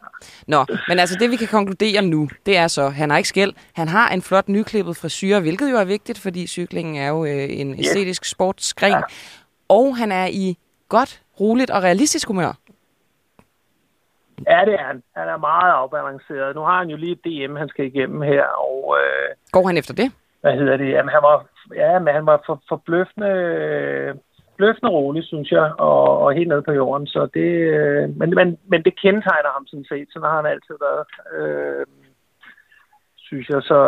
Nå, 0.46 0.66
men 0.88 0.98
altså 0.98 1.16
det, 1.20 1.30
vi 1.30 1.36
kan 1.36 1.48
konkludere 1.48 2.02
nu, 2.02 2.28
det 2.46 2.56
er 2.56 2.66
så, 2.66 2.88
han 2.88 3.10
har 3.10 3.16
ikke 3.16 3.28
skæld. 3.28 3.52
Han 3.74 3.88
har 3.88 4.08
en 4.08 4.22
flot 4.22 4.48
nyklippet 4.48 4.96
frisyr, 4.96 5.40
hvilket 5.40 5.70
jo 5.70 5.76
er 5.76 5.84
vigtigt, 5.84 6.18
fordi 6.18 6.46
cyklingen 6.46 6.96
er 6.96 7.08
jo 7.08 7.24
øh, 7.24 7.46
en 7.50 7.78
æstetisk 7.78 8.22
yes. 8.22 8.30
sportsgren. 8.30 8.92
Ja. 8.92 9.00
Og 9.68 9.96
han 9.96 10.12
er 10.12 10.26
i 10.26 10.58
godt, 10.88 11.22
roligt 11.40 11.70
og 11.70 11.82
realistisk 11.82 12.28
humør. 12.28 12.52
Ja, 14.50 14.60
det 14.68 14.74
er 14.74 14.84
han. 14.90 15.02
Han 15.16 15.28
er 15.28 15.36
meget 15.36 15.72
afbalanceret. 15.82 16.56
Nu 16.56 16.60
har 16.60 16.78
han 16.78 16.88
jo 16.88 16.96
lige 16.96 17.12
et 17.12 17.24
DM, 17.24 17.56
han 17.56 17.68
skal 17.68 17.84
igennem 17.86 18.22
her. 18.22 18.44
Og, 18.68 18.96
øh, 19.00 19.28
Går 19.52 19.66
han 19.66 19.76
efter 19.76 19.94
det? 19.94 20.08
Hvad 20.40 20.52
hedder 20.52 20.76
det? 20.76 20.90
Jamen, 20.90 21.12
han 21.16 21.22
var, 21.22 21.46
ja, 21.74 21.98
men 21.98 22.14
han 22.14 22.26
var 22.26 22.42
for, 22.46 22.62
forbløffende, 22.68 23.32
forbløffende 24.50 24.90
rolig, 24.90 25.24
synes 25.24 25.50
jeg, 25.50 25.72
og, 25.78 26.18
og 26.18 26.34
helt 26.34 26.48
nede 26.48 26.62
på 26.62 26.72
jorden. 26.72 27.06
Så 27.06 27.28
det, 27.34 27.50
øh, 27.76 28.16
men, 28.18 28.28
men, 28.38 28.58
men 28.70 28.82
det 28.86 29.00
kendetegner 29.02 29.50
ham 29.56 29.66
sådan 29.66 29.88
set. 29.88 30.08
Sådan 30.12 30.28
har 30.28 30.36
han 30.36 30.52
altid 30.54 30.76
været. 30.86 31.04
Øh, 31.36 31.86
synes 33.16 33.48
jeg, 33.48 33.62
så, 33.62 33.80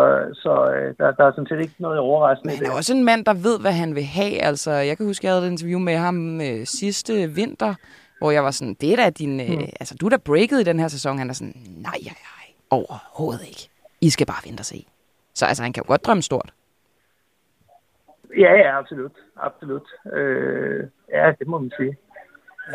så 0.43 0.53
øh, 0.75 0.95
der, 0.99 1.11
der 1.19 1.25
er 1.25 1.31
sådan 1.33 1.47
set 1.51 1.61
ikke 1.61 1.75
noget 1.79 1.99
overraskende 1.99 2.53
Men 2.53 2.59
han 2.59 2.67
er 2.73 2.77
også 2.77 2.95
en 2.95 3.05
mand, 3.05 3.25
der 3.25 3.35
ved, 3.35 3.61
hvad 3.61 3.73
han 3.73 3.95
vil 3.95 4.05
have. 4.05 4.43
Altså, 4.43 4.71
jeg 4.71 4.97
kan 4.97 5.07
huske, 5.07 5.27
jeg 5.27 5.35
havde 5.35 5.47
et 5.47 5.51
interview 5.51 5.79
med 5.79 5.97
ham 5.97 6.41
øh, 6.41 6.61
sidste 6.65 7.13
vinter, 7.39 7.75
hvor 8.19 8.31
jeg 8.31 8.45
var 8.45 8.51
sådan, 8.51 8.75
det 8.75 8.93
er 8.93 8.97
da 8.97 9.11
din, 9.11 9.41
øh, 9.41 9.49
mm. 9.49 9.69
altså 9.81 9.97
du 10.01 10.07
er 10.07 10.11
da 10.11 10.17
breaket 10.17 10.61
i 10.61 10.65
den 10.65 10.81
her 10.81 10.89
sæson. 10.89 11.19
Han 11.19 11.31
er 11.31 11.35
sådan, 11.35 11.55
nej, 11.57 11.99
nej, 12.03 12.19
nej, 12.33 12.47
overhovedet 12.71 13.47
ikke. 13.49 13.69
I 14.01 14.11
skal 14.11 14.27
bare 14.27 14.49
vente 14.49 14.61
og 14.61 14.65
se. 14.65 14.87
Så 15.35 15.47
altså, 15.47 15.63
han 15.63 15.73
kan 15.73 15.83
jo 15.83 15.89
godt 15.89 16.07
drømme 16.07 16.23
stort. 16.23 16.53
Ja, 18.39 18.53
ja, 18.53 18.79
absolut. 18.79 19.13
Absolut. 19.37 19.89
Øh, 20.13 20.85
ja, 21.13 21.33
det 21.39 21.47
må 21.47 21.59
man 21.59 21.73
sige. 21.79 21.97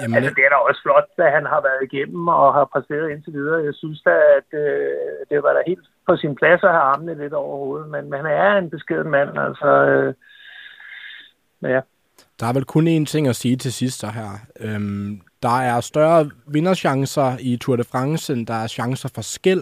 Jamen, 0.01 0.15
altså, 0.15 0.33
det 0.35 0.43
er 0.45 0.49
da 0.49 0.55
også 0.55 0.81
flot, 0.81 1.09
at 1.17 1.31
han 1.31 1.45
har 1.45 1.61
været 1.61 1.83
igennem 1.91 2.27
og 2.27 2.53
har 2.53 2.65
præsteret 2.65 3.11
indtil 3.11 3.33
videre. 3.33 3.63
Jeg 3.63 3.73
synes 3.73 4.01
da, 4.01 4.15
at 4.39 4.59
øh, 4.59 5.25
det 5.29 5.43
var 5.43 5.53
da 5.53 5.61
helt 5.67 5.87
på 6.07 6.15
sin 6.15 6.35
plads 6.35 6.63
at 6.63 6.69
have 6.69 6.87
armene 6.91 7.21
lidt 7.23 7.33
over 7.33 7.57
hovedet. 7.57 7.89
Men, 7.89 8.09
men 8.09 8.25
han 8.25 8.25
er 8.25 8.57
en 8.57 8.69
beskeden 8.69 9.09
mand, 9.09 9.39
altså. 9.39 9.69
Øh, 9.91 10.13
ja. 11.61 11.81
Der 12.39 12.45
er 12.47 12.53
vel 12.53 12.65
kun 12.65 12.87
én 12.87 13.05
ting 13.05 13.27
at 13.27 13.35
sige 13.35 13.55
til 13.55 13.73
sidst 13.73 13.99
så 13.99 14.07
her. 14.07 14.29
Øhm, 14.59 15.21
der 15.43 15.59
er 15.59 15.81
større 15.81 16.29
vinderchancer 16.47 17.37
i 17.39 17.57
Tour 17.57 17.75
de 17.75 17.83
France, 17.83 18.33
end 18.33 18.47
der 18.47 18.53
er 18.53 18.67
chancer 18.67 19.09
for 19.15 19.21
skæld. 19.21 19.61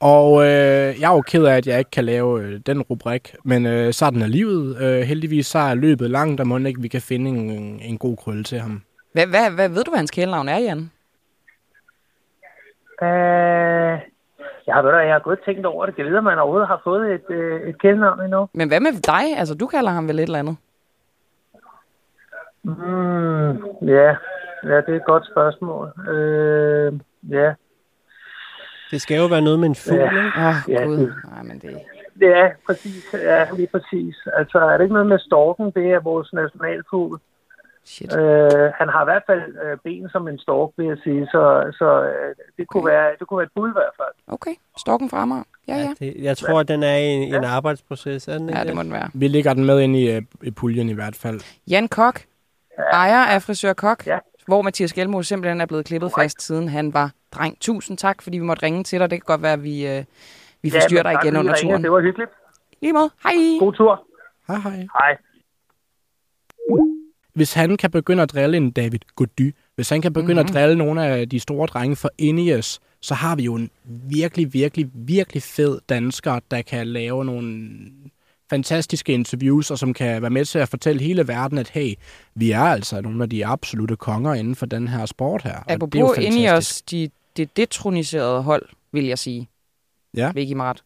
Og 0.00 0.42
øh, 0.42 1.00
jeg 1.00 1.10
er 1.10 1.14
jo 1.14 1.20
ked 1.20 1.44
af, 1.44 1.56
at 1.56 1.66
jeg 1.66 1.78
ikke 1.78 1.90
kan 1.90 2.04
lave 2.04 2.42
øh, 2.42 2.60
den 2.66 2.82
rubrik, 2.82 3.34
men 3.44 3.66
øh, 3.66 3.92
så 3.92 4.04
er 4.04 4.26
livet. 4.26 4.82
Øh, 4.82 5.00
heldigvis 5.00 5.46
så 5.46 5.58
er 5.58 5.74
løbet 5.74 6.10
langt, 6.10 6.40
og 6.40 6.46
må 6.46 6.58
ikke 6.58 6.80
vi 6.80 6.88
kan 6.88 7.00
finde 7.00 7.30
en, 7.30 7.80
en 7.82 7.98
god 7.98 8.16
krølle 8.16 8.44
til 8.44 8.58
ham. 8.58 8.82
Hvad, 9.12 9.26
hvad, 9.26 9.50
hvad 9.50 9.68
ved 9.68 9.84
du, 9.84 9.90
hvad 9.90 9.98
hans 9.98 10.10
kælenavn 10.10 10.48
er, 10.48 10.58
Jan? 10.58 10.90
Øh, 13.02 14.00
jeg 14.66 14.74
har, 14.74 15.00
jeg 15.00 15.12
har 15.12 15.18
godt 15.18 15.44
tænkt 15.44 15.66
over 15.66 15.86
det. 15.86 15.94
Jeg 15.98 16.06
ved, 16.06 16.18
om 16.18 16.24
man 16.24 16.38
overhovedet 16.38 16.68
har 16.68 16.80
fået 16.84 17.14
et, 17.14 17.30
øh, 17.30 17.68
et 17.68 17.80
kælenavn 17.80 18.20
endnu. 18.20 18.48
Men 18.52 18.68
hvad 18.68 18.80
med 18.80 18.92
dig? 18.92 19.38
Altså, 19.38 19.54
du 19.54 19.66
kalder 19.66 19.90
ham 19.90 20.08
vel 20.08 20.18
et 20.18 20.22
eller 20.22 20.38
andet? 20.38 20.56
Mm, 22.64 23.88
ja. 23.88 24.14
Ja, 24.64 24.76
det 24.76 24.88
er 24.88 24.96
et 24.96 25.04
godt 25.04 25.26
spørgsmål. 25.32 25.86
Øh, 26.14 26.92
ja. 27.30 27.52
Det 28.90 29.00
skal 29.02 29.16
jo 29.16 29.26
være 29.26 29.40
noget 29.42 29.58
med 29.58 29.68
en 29.68 29.74
fugl, 29.74 29.98
Ja. 29.98 30.04
ikke? 30.10 30.32
Oh, 30.36 30.54
Ja, 30.68 30.84
gud. 30.84 30.98
det- 30.98 31.14
Nej, 31.32 31.42
men 31.42 31.58
det... 31.58 31.78
Ja, 32.20 32.48
præcis. 32.66 33.14
Ja, 33.14 33.46
lige 33.56 33.68
præcis. 33.72 34.16
Altså, 34.36 34.58
er 34.58 34.76
det 34.76 34.84
ikke 34.84 34.92
noget 34.94 35.08
med 35.08 35.18
storken? 35.18 35.66
Det 35.70 35.86
er 35.92 36.00
vores 36.00 36.32
nationalfugl. 36.32 37.18
Shit. 37.84 38.16
Øh, 38.16 38.72
han 38.78 38.88
har 38.88 39.02
i 39.02 39.04
hvert 39.04 39.22
fald 39.26 39.42
øh, 39.64 39.78
ben 39.84 40.08
som 40.10 40.28
en 40.28 40.38
stork, 40.38 40.70
vil 40.76 40.86
jeg 40.86 40.96
sige. 41.04 41.26
Så, 41.26 41.72
så 41.78 42.02
øh, 42.04 42.34
det, 42.56 42.68
kunne 42.68 42.82
Okay. 42.82 42.92
være, 42.92 43.10
det 43.18 43.26
kunne 43.28 43.38
være 43.38 43.46
et 43.46 43.52
bud 43.54 43.68
i 43.68 43.72
hvert 43.72 43.94
fald. 43.96 44.14
Okay, 44.26 44.54
storken 44.78 45.10
fra 45.10 45.24
mig. 45.24 45.42
Ja, 45.68 45.76
ja. 45.76 45.94
Det, 46.00 46.14
jeg 46.22 46.36
tror, 46.36 46.60
at 46.60 46.68
den 46.68 46.82
er 46.82 46.96
i 46.96 47.04
en, 47.06 47.22
i 47.22 47.34
en 47.34 47.44
arbejdsproces, 47.44 48.28
er 48.28 48.38
den 48.38 48.48
ikke 48.48 48.58
Ja, 48.58 48.64
det 48.64 48.74
må 48.76 48.82
den 48.82 48.92
være. 48.92 49.10
Vi 49.14 49.28
lægger 49.28 49.54
den 49.54 49.64
med 49.64 49.80
ind 49.80 49.96
i, 49.96 50.10
øh, 50.16 50.22
i 50.42 50.50
puljen 50.50 50.88
i 50.88 50.92
hvert 50.94 51.16
fald. 51.16 51.40
Jan 51.70 51.88
Kok, 51.88 52.20
ejer 52.92 53.24
af 53.24 53.42
Frisør 53.42 53.72
Kok, 53.72 54.06
Ja. 54.06 54.18
Hvor 54.50 54.62
Mathias 54.62 54.92
Gjelmo 54.92 55.22
simpelthen 55.22 55.60
er 55.60 55.66
blevet 55.66 55.84
klippet 55.84 56.12
fast, 56.18 56.42
siden 56.42 56.68
han 56.68 56.94
var 56.94 57.10
dreng. 57.32 57.60
Tusind 57.60 57.98
tak, 57.98 58.22
fordi 58.22 58.38
vi 58.38 58.44
måtte 58.44 58.62
ringe 58.62 58.84
til 58.84 59.00
dig. 59.00 59.10
Det 59.10 59.20
kan 59.20 59.26
godt 59.26 59.42
være, 59.42 59.52
at 59.52 59.62
vi, 59.62 59.86
øh, 59.86 60.04
vi 60.62 60.70
forstyrrer 60.70 61.02
dig 61.02 61.14
igen 61.22 61.36
under 61.36 61.54
turen. 61.54 61.82
Det 61.82 61.92
var 61.92 62.00
hyggeligt. 62.00 62.30
Lige 62.82 62.92
måde. 62.92 63.10
Hej. 63.22 63.32
God 63.58 63.72
tur. 63.72 64.06
Hej 64.46 64.58
hej. 64.58 64.76
Hej. 64.76 65.16
Hvis 67.34 67.54
han 67.54 67.76
kan 67.76 67.90
begynde 67.90 68.22
at 68.22 68.32
drille 68.32 68.56
en 68.56 68.70
David 68.70 68.98
Gody, 69.16 69.54
hvis 69.74 69.88
han 69.88 70.02
kan 70.02 70.12
begynde 70.12 70.34
mm-hmm. 70.34 70.48
at 70.48 70.54
drille 70.54 70.76
nogle 70.76 71.04
af 71.06 71.28
de 71.28 71.40
store 71.40 71.66
drenge 71.66 71.96
for 71.96 72.10
Ineos, 72.18 72.80
så 73.00 73.14
har 73.14 73.36
vi 73.36 73.42
jo 73.42 73.54
en 73.54 73.70
virkelig, 74.10 74.52
virkelig, 74.52 74.90
virkelig 74.94 75.42
fed 75.42 75.80
dansker, 75.88 76.40
der 76.50 76.62
kan 76.62 76.86
lave 76.86 77.24
nogle 77.24 77.68
fantastiske 78.50 79.12
interviews, 79.12 79.70
og 79.70 79.78
som 79.78 79.94
kan 79.94 80.22
være 80.22 80.30
med 80.30 80.44
til 80.44 80.58
at 80.58 80.68
fortælle 80.68 81.02
hele 81.02 81.28
verden, 81.28 81.58
at 81.58 81.68
hey, 81.68 81.94
vi 82.34 82.50
er 82.50 82.60
altså 82.60 83.00
nogle 83.00 83.22
af 83.22 83.30
de 83.30 83.46
absolute 83.46 83.96
konger 83.96 84.34
inden 84.34 84.54
for 84.54 84.66
den 84.66 84.88
her 84.88 85.06
sport 85.06 85.42
her. 85.42 85.56
Og 85.56 85.64
det 85.68 85.94
er 85.94 86.00
jo 86.00 86.06
Apropos 86.06 86.24
inde 86.24 86.42
i 86.42 86.48
os, 86.48 86.82
de, 86.82 87.10
det 87.36 87.56
detroniserede 87.56 88.42
hold, 88.42 88.68
vil 88.92 89.04
jeg 89.04 89.18
sige. 89.18 89.48
Ja. 90.16 90.32
Vil 90.32 90.42
I 90.42 90.46
give 90.46 90.56
mig 90.56 90.66
ret? 90.66 90.82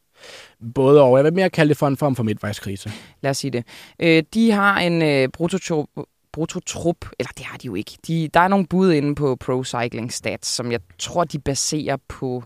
Både 0.75 1.03
og. 1.03 1.17
Jeg 1.17 1.25
vil 1.25 1.35
mere 1.35 1.51
kalde 1.51 1.69
det 1.69 1.77
for 1.77 1.89
en 1.89 1.97
form 1.97 2.17
for 2.17 2.23
midtvejskrise. 2.23 2.93
Lad 3.21 3.31
os 3.31 3.37
sige 3.37 3.51
det. 3.51 3.65
Øh, 3.99 4.23
de 4.35 4.51
har 4.51 4.79
en 4.79 5.03
øh, 5.03 5.29
brutotrup, 5.29 5.87
brutotrup, 6.33 6.97
eller 7.19 7.31
det 7.37 7.45
har 7.45 7.59
de 7.59 7.67
jo 7.67 7.75
ikke. 7.75 7.93
De, 8.07 8.29
der 8.35 8.41
er 8.41 8.49
nogle 8.49 8.67
bud 8.67 8.93
inde 8.93 9.15
på 9.15 9.37
Pro 9.37 9.65
Cycling 9.65 10.13
Stats, 10.13 10.49
som 10.49 10.73
jeg 10.73 10.81
tror, 10.99 11.25
de 11.25 11.39
baserer 11.39 11.97
på 12.09 12.45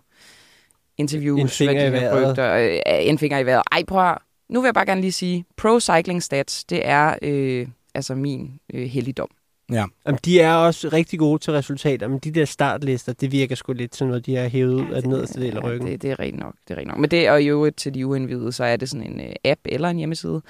interviews. 0.99 1.41
En 1.41 1.49
finger 1.49 1.87
i 1.87 1.93
vejret. 1.93 2.31
Rygter, 2.31 2.55
øh, 2.55 2.79
en 2.87 3.19
finger 3.19 3.39
i 3.39 3.47
vejret. 3.47 3.63
Ej, 3.73 3.85
prøv 3.85 4.01
at, 4.01 4.07
høre. 4.07 4.19
Nu 4.49 4.61
vil 4.61 4.67
jeg 4.67 4.75
bare 4.75 4.87
gerne 4.87 5.01
lige 5.01 5.13
sige, 5.13 5.45
Pro 5.57 5.81
Cycling 5.81 6.23
Stats, 6.23 6.65
det 6.65 6.87
er 6.87 7.15
øh, 7.23 7.69
altså 7.95 8.15
min 8.15 8.61
øh, 8.75 8.87
helligdom. 8.87 9.29
Ja. 9.73 9.85
Jamen, 10.07 10.19
de 10.25 10.41
er 10.41 10.55
også 10.55 10.89
rigtig 10.93 11.19
gode 11.19 11.39
til 11.39 11.53
resultater, 11.53 12.09
men 12.09 12.19
de 12.19 12.31
der 12.31 12.45
startlister, 12.45 13.13
det 13.13 13.33
virker 13.33 13.55
sgu 13.55 13.73
lidt 13.73 13.91
til 13.93 14.07
noget, 14.07 14.27
de 14.27 14.37
har 14.37 14.49
hævet 14.49 14.75
ud 14.75 14.91
af 14.93 15.03
den 15.03 15.11
nederste 15.11 15.41
del 15.41 15.57
af 15.57 15.61
Ja, 15.63 15.67
ryggen. 15.69 15.89
det, 15.89 16.03
det 16.03 16.11
er 16.11 16.19
rigtigt 16.19 16.39
nok. 16.43 16.55
Det 16.69 16.71
er 16.75 16.77
rigtigt 16.79 16.89
nok. 16.89 16.99
Men 17.01 17.11
det 17.11 17.27
er 17.27 17.35
jo 17.37 17.51
øvrigt 17.57 17.77
til 17.77 17.95
de 17.95 18.07
uindvidede, 18.07 18.53
så 18.53 18.65
er 18.65 18.77
det 18.77 18.89
sådan 18.89 19.07
en 19.13 19.21
øh, 19.21 19.33
app 19.45 19.61
eller 19.65 19.89
en 19.91 19.97
hjemmeside, 19.97 20.43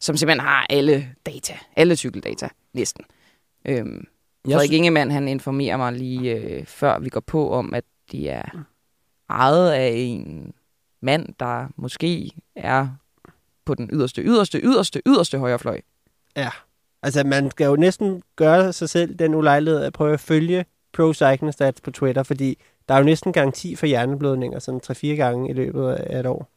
som 0.00 0.16
simpelthen 0.16 0.40
har 0.48 0.66
alle 0.70 1.08
data. 1.26 1.54
Alle 1.76 1.96
cykeldata, 1.96 2.48
næsten. 2.74 3.04
Øhm, 3.64 4.04
Jeg 4.46 4.52
Frederik 4.52 4.68
sy- 4.68 4.72
Ingemann, 4.74 5.10
han 5.10 5.28
informerer 5.28 5.76
mig 5.76 5.92
lige 5.92 6.34
øh, 6.36 6.66
før 6.66 6.98
vi 6.98 7.08
går 7.08 7.20
på, 7.20 7.50
om 7.52 7.74
at 7.74 7.84
de 8.12 8.28
er 8.28 8.64
ejet 9.30 9.70
af 9.72 9.92
en 9.96 10.52
mand, 11.02 11.28
der 11.40 11.66
måske 11.76 12.30
er 12.56 12.88
på 13.66 13.74
den 13.74 13.90
yderste, 13.92 14.22
yderste, 14.22 14.60
yderste, 14.64 15.02
yderste 15.06 15.38
højrefløj. 15.38 15.80
Ja. 16.36 16.48
Altså, 17.02 17.24
man 17.24 17.50
skal 17.50 17.64
jo 17.64 17.76
næsten 17.76 18.22
gøre 18.36 18.72
sig 18.72 18.88
selv 18.88 19.14
den 19.14 19.34
ulejlighed 19.34 19.82
at 19.82 19.92
prøve 19.92 20.12
at 20.12 20.20
følge 20.20 20.64
Pro 20.92 21.12
Cycling 21.12 21.52
Stats 21.52 21.80
på 21.80 21.90
Twitter, 21.90 22.22
fordi 22.22 22.58
der 22.88 22.94
er 22.94 22.98
jo 22.98 23.04
næsten 23.04 23.32
garanti 23.32 23.76
for 23.76 23.86
hjerneblødninger, 23.86 24.58
sådan 24.58 24.80
3-4 24.90 25.06
gange 25.06 25.50
i 25.50 25.52
løbet 25.52 25.92
af 25.92 26.20
et 26.20 26.26
år. 26.26 26.48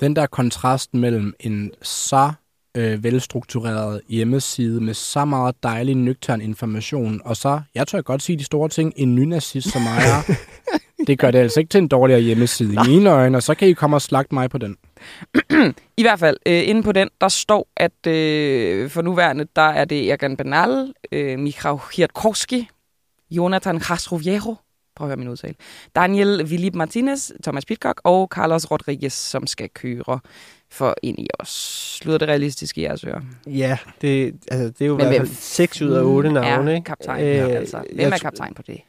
den 0.00 0.16
der 0.16 0.26
kontrast 0.26 0.94
mellem 0.94 1.34
en 1.40 1.72
så 1.82 2.32
øh, 2.74 3.04
velstruktureret 3.04 4.00
hjemmeside 4.08 4.80
med 4.80 4.94
så 4.94 5.24
meget 5.24 5.54
dejlig 5.62 5.94
nøgtern 5.94 6.40
information, 6.40 7.20
og 7.24 7.36
så, 7.36 7.60
jeg 7.74 7.86
tør 7.86 8.00
godt 8.00 8.22
sige 8.22 8.38
de 8.38 8.44
store 8.44 8.68
ting, 8.68 8.92
en 8.96 9.14
nynazist 9.14 9.72
som 9.72 9.82
ejer, 9.82 10.32
det 11.06 11.18
gør 11.18 11.30
det 11.30 11.38
altså 11.38 11.60
ikke 11.60 11.70
til 11.70 11.78
en 11.78 11.88
dårligere 11.88 12.20
hjemmeside 12.20 12.74
i 12.74 12.78
mine 12.86 13.10
øjne, 13.10 13.38
og 13.38 13.42
så 13.42 13.54
kan 13.54 13.68
I 13.68 13.72
komme 13.72 13.96
og 13.96 14.02
slagte 14.02 14.34
mig 14.34 14.50
på 14.50 14.58
den. 14.58 14.76
I 15.96 16.02
hvert 16.02 16.18
fald, 16.18 16.36
øh, 16.46 16.68
inde 16.68 16.82
på 16.82 16.92
den, 16.92 17.08
der 17.20 17.28
står, 17.28 17.68
at 17.76 18.06
øh, 18.06 18.90
for 18.90 19.02
nuværende, 19.02 19.46
der 19.56 19.62
er 19.62 19.84
det 19.84 20.12
Ergan 20.12 20.36
Benal, 20.36 20.92
øh, 21.12 21.38
Michał 21.38 21.76
Kwiatkowski, 21.76 22.68
Jonathan 23.30 23.80
Castroviejo, 23.80 24.56
prøv 24.96 25.06
at 25.06 25.08
høre 25.08 25.16
min 25.16 25.28
udtale, 25.28 25.54
Daniel 25.96 26.46
Philip 26.46 26.74
Martinez, 26.74 27.30
Thomas 27.42 27.64
Pitcock 27.64 28.00
og 28.04 28.28
Carlos 28.30 28.70
Rodriguez, 28.70 29.12
som 29.12 29.46
skal 29.46 29.68
køre 29.68 30.20
for 30.70 30.94
ind 31.02 31.18
i 31.18 31.26
os. 31.40 32.00
Lyder 32.04 32.18
det 32.18 32.28
realistisk 32.28 32.78
i 32.78 32.82
jeres 32.82 33.04
ører? 33.04 33.20
Ja, 33.46 33.78
det, 34.00 34.34
altså, 34.50 34.68
det 34.68 34.80
er 34.80 34.86
jo 34.86 34.96
Men 34.96 35.06
i 35.06 35.08
hvert 35.08 35.20
hvem 35.20 35.26
fald 35.26 35.36
6 35.36 35.82
ud 35.82 35.90
af 35.92 36.02
8 36.02 36.32
navne, 36.32 36.70
er 36.70 36.74
ikke? 36.76 36.84
kaptajn, 36.84 37.24
Øh, 37.24 37.56
altså. 37.56 37.76
Hvem 37.76 37.98
jeg 37.98 38.10
er 38.10 38.18
kaptajn 38.18 38.54
på 38.54 38.62
det? 38.62 38.80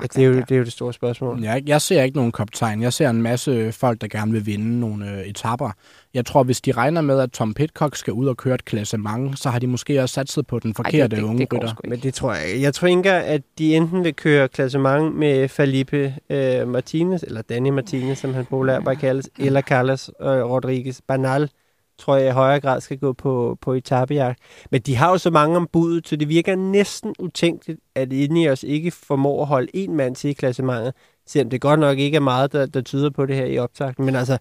Ja, 0.00 0.06
det, 0.06 0.18
er 0.18 0.26
jo, 0.26 0.34
det 0.34 0.50
er 0.50 0.56
jo 0.56 0.64
det 0.64 0.72
store 0.72 0.92
spørgsmål. 0.92 1.42
Jeg, 1.42 1.62
jeg 1.66 1.80
ser 1.80 2.02
ikke 2.02 2.16
nogen 2.16 2.32
kaptajn. 2.32 2.82
Jeg 2.82 2.92
ser 2.92 3.10
en 3.10 3.22
masse 3.22 3.72
folk, 3.72 4.00
der 4.00 4.08
gerne 4.08 4.32
vil 4.32 4.46
vinde 4.46 4.80
nogle 4.80 5.10
øh, 5.10 5.26
etapper. 5.26 5.70
Jeg 6.14 6.26
tror, 6.26 6.42
hvis 6.42 6.60
de 6.60 6.72
regner 6.72 7.00
med, 7.00 7.20
at 7.20 7.30
Tom 7.30 7.54
Pitcock 7.54 7.96
skal 7.96 8.12
ud 8.12 8.26
og 8.26 8.36
køre 8.36 8.54
et 8.54 8.64
klassement, 8.64 9.38
så 9.38 9.50
har 9.50 9.58
de 9.58 9.66
måske 9.66 10.02
også 10.02 10.12
satset 10.12 10.46
på 10.46 10.58
den 10.58 10.74
forkerte 10.74 10.98
Ej, 10.98 11.06
det, 11.06 11.16
det, 11.16 11.22
unge 11.22 11.40
det 11.40 11.52
rytter. 11.52 11.74
Men 11.84 11.98
det 11.98 12.14
tror 12.14 12.34
jeg 12.34 12.46
ikke. 12.46 12.62
Jeg 12.62 12.74
tænker, 12.74 13.14
at 13.14 13.42
de 13.58 13.76
enten 13.76 14.04
vil 14.04 14.14
køre 14.14 14.48
klassement 14.48 15.16
med 15.16 15.48
Felipe 15.48 16.14
øh, 16.30 16.68
Martinez, 16.68 17.22
eller 17.22 17.42
Danny 17.42 17.68
Martinez, 17.70 18.18
som 18.18 18.34
han 18.34 18.44
populært 18.44 18.84
bare 18.84 18.96
kaldes, 18.96 19.30
eller 19.38 19.60
Carlos 19.60 20.10
øh, 20.20 20.26
Rodriguez 20.26 21.00
Banal, 21.08 21.50
tror 21.98 22.16
jeg 22.16 22.28
i 22.28 22.30
højere 22.30 22.60
grad 22.60 22.80
skal 22.80 22.98
gå 22.98 23.12
på, 23.12 23.58
på 23.60 23.72
etabejagt. 23.72 24.38
Men 24.70 24.80
de 24.80 24.96
har 24.96 25.10
jo 25.10 25.18
så 25.18 25.30
mange 25.30 25.56
om 25.56 25.68
budet, 25.72 26.08
så 26.08 26.16
det 26.16 26.28
virker 26.28 26.56
næsten 26.56 27.14
utænkeligt, 27.18 27.80
at 27.94 28.12
Ineos 28.12 28.62
ikke 28.62 28.90
formår 28.90 29.42
at 29.42 29.48
holde 29.48 29.68
en 29.74 29.96
mand 29.96 30.16
til 30.16 30.30
i 30.30 30.32
klassementet, 30.32 30.94
selvom 31.26 31.50
det 31.50 31.60
godt 31.60 31.80
nok 31.80 31.98
ikke 31.98 32.16
er 32.16 32.20
meget, 32.20 32.52
der, 32.52 32.66
der 32.66 32.80
tyder 32.80 33.10
på 33.10 33.26
det 33.26 33.36
her 33.36 33.46
i 33.46 33.58
optakten. 33.58 34.04
Men 34.04 34.16
altså, 34.16 34.38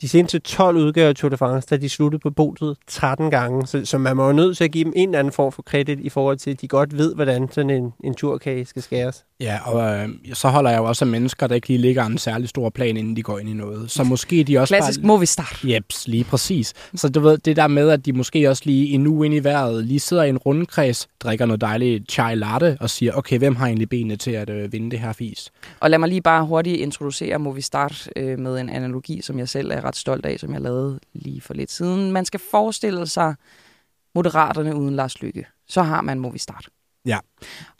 de 0.00 0.08
seneste 0.08 0.38
12 0.38 0.76
udgaver 0.76 1.08
af 1.08 1.14
Tour 1.14 1.28
de 1.28 1.36
France, 1.36 1.68
da 1.70 1.76
de 1.76 1.88
sluttede 1.88 2.20
på 2.20 2.30
botet 2.30 2.76
13 2.86 3.30
gange, 3.30 3.66
så, 3.66 3.84
så 3.84 3.98
man 3.98 4.16
må 4.16 4.26
jo 4.26 4.32
nødt 4.32 4.56
til 4.56 4.64
at 4.64 4.70
give 4.70 4.84
dem 4.84 4.92
en 4.96 5.08
eller 5.08 5.18
anden 5.18 5.32
form 5.32 5.52
for 5.52 5.62
kredit 5.62 6.00
i 6.00 6.08
forhold 6.08 6.36
til, 6.36 6.50
at 6.50 6.60
de 6.60 6.68
godt 6.68 6.98
ved, 6.98 7.14
hvordan 7.14 7.48
sådan 7.52 7.70
en, 7.70 7.92
en 8.04 8.14
turkage 8.14 8.64
skal 8.64 8.82
skæres. 8.82 9.24
Ja, 9.40 9.58
og 9.64 9.96
øh, 9.96 10.08
så 10.32 10.48
holder 10.48 10.70
jeg 10.70 10.78
jo 10.78 10.84
også 10.84 11.04
af 11.04 11.10
mennesker, 11.10 11.46
der 11.46 11.54
ikke 11.54 11.68
lige 11.68 11.78
ligger 11.78 12.04
en 12.04 12.18
særlig 12.18 12.48
stor 12.48 12.70
plan, 12.70 12.96
inden 12.96 13.16
de 13.16 13.22
går 13.22 13.38
ind 13.38 13.48
i 13.48 13.52
noget. 13.52 13.90
Så 13.90 14.04
måske 14.04 14.44
de 14.44 14.58
også 14.58 14.74
Klassisk 14.74 15.00
bare... 15.00 15.06
Movistar. 15.06 15.60
Jeps, 15.64 16.08
lige 16.08 16.24
præcis. 16.24 16.72
Så 16.94 17.08
du 17.08 17.20
ved, 17.20 17.38
det 17.38 17.56
der 17.56 17.66
med, 17.66 17.90
at 17.90 18.06
de 18.06 18.12
måske 18.12 18.50
også 18.50 18.62
lige 18.66 18.88
en 18.88 19.06
uge 19.06 19.26
ind 19.26 19.34
i 19.34 19.38
vejret, 19.38 19.84
lige 19.84 20.00
sidder 20.00 20.22
i 20.22 20.28
en 20.28 20.38
rundkreds, 20.38 21.08
drikker 21.20 21.46
noget 21.46 21.60
dejligt 21.60 22.12
chai 22.12 22.34
latte 22.34 22.76
og 22.80 22.90
siger, 22.90 23.12
okay, 23.12 23.38
hvem 23.38 23.56
har 23.56 23.66
egentlig 23.66 23.88
benene 23.88 24.16
til 24.16 24.30
at 24.30 24.50
øh, 24.50 24.72
vinde 24.72 24.90
det 24.90 25.00
her 25.00 25.12
fis? 25.12 25.50
Og 25.80 25.90
lad 25.90 25.98
mig 25.98 26.08
lige 26.08 26.22
bare 26.22 26.46
hurtigt 26.46 26.76
introducere 26.76 27.38
Movistar 27.38 28.02
øh, 28.16 28.38
med 28.38 28.60
en 28.60 28.68
analogi, 28.68 29.22
som 29.22 29.38
jeg 29.38 29.48
selv 29.48 29.70
er 29.70 29.84
ret 29.84 29.96
stolt 29.96 30.26
af, 30.26 30.40
som 30.40 30.52
jeg 30.52 30.60
lavede 30.60 31.00
lige 31.12 31.40
for 31.40 31.54
lidt 31.54 31.70
siden. 31.70 32.12
Man 32.12 32.24
skal 32.24 32.40
forestille 32.50 33.06
sig 33.06 33.34
Moderaterne 34.14 34.76
uden 34.76 34.96
Lars 34.96 35.22
Lykke. 35.22 35.46
Så 35.68 35.82
har 35.82 36.00
man 36.00 36.18
Movistar. 36.18 36.64
Ja. 37.06 37.18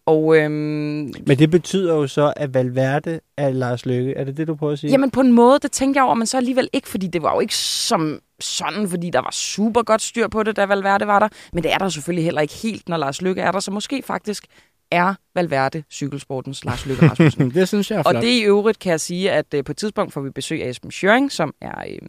Og 0.06 0.36
øhm, 0.36 1.12
Men 1.26 1.38
det 1.38 1.50
betyder 1.50 1.94
jo 1.94 2.06
så, 2.06 2.32
at 2.36 2.54
Valverde 2.54 3.20
er 3.36 3.50
Lars 3.50 3.86
Løkke. 3.86 4.14
Er 4.14 4.24
det 4.24 4.36
det, 4.36 4.48
du 4.48 4.54
prøver 4.54 4.72
at 4.72 4.78
sige? 4.78 4.90
jamen 4.90 5.10
på 5.10 5.20
en 5.20 5.32
måde, 5.32 5.58
det 5.62 5.72
tænkte 5.72 5.98
jeg 5.98 6.04
over, 6.04 6.14
men 6.14 6.26
så 6.26 6.36
alligevel 6.36 6.68
ikke, 6.72 6.88
fordi 6.88 7.06
det 7.06 7.22
var 7.22 7.34
jo 7.34 7.40
ikke 7.40 7.56
som 7.56 8.20
sådan, 8.40 8.88
fordi 8.88 9.10
der 9.10 9.18
var 9.18 9.30
super 9.32 9.82
godt 9.82 10.02
styr 10.02 10.28
på 10.28 10.42
det, 10.42 10.56
da 10.56 10.64
Valverde 10.64 11.06
var 11.06 11.18
der. 11.18 11.28
Men 11.52 11.62
det 11.62 11.72
er 11.72 11.78
der 11.78 11.88
selvfølgelig 11.88 12.24
heller 12.24 12.40
ikke 12.40 12.54
helt, 12.54 12.88
når 12.88 12.96
Lars 12.96 13.22
Lykke 13.22 13.42
er 13.42 13.52
der. 13.52 13.60
Så 13.60 13.70
måske 13.70 14.02
faktisk 14.02 14.46
er 14.90 15.14
Valverde 15.34 15.82
cykelsportens 15.90 16.64
Lars 16.64 16.86
Lykke 16.86 17.10
Rasmussen. 17.10 17.50
det 17.54 17.68
synes 17.68 17.90
jeg 17.90 17.98
er 17.98 18.02
flot. 18.02 18.16
Og 18.16 18.22
det 18.22 18.28
i 18.28 18.42
øvrigt 18.42 18.78
kan 18.78 18.90
jeg 18.90 19.00
sige, 19.00 19.30
at 19.30 19.54
øh, 19.54 19.64
på 19.64 19.72
et 19.72 19.76
tidspunkt 19.76 20.12
får 20.12 20.20
vi 20.20 20.30
besøg 20.30 20.64
af 20.64 20.68
Esben 20.68 20.90
Schøring, 20.90 21.32
som 21.32 21.54
er 21.60 21.84
øh, 21.88 22.08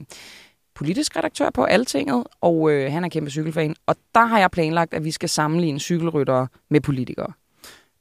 politisk 0.76 1.18
redaktør 1.18 1.50
på 1.50 1.64
Altinget, 1.64 2.24
og 2.42 2.72
øh, 2.72 2.92
han 2.92 3.04
er 3.04 3.10
kæmpe 3.10 3.32
cykelfan. 3.32 3.76
Og 3.88 3.96
der 4.16 4.26
har 4.26 4.40
jeg 4.40 4.52
planlagt, 4.52 4.94
at 4.94 5.04
vi 5.04 5.12
skal 5.12 5.30
sammenligne 5.30 5.80
cykelryttere 5.80 6.48
med 6.70 6.82
politikere. 6.82 7.34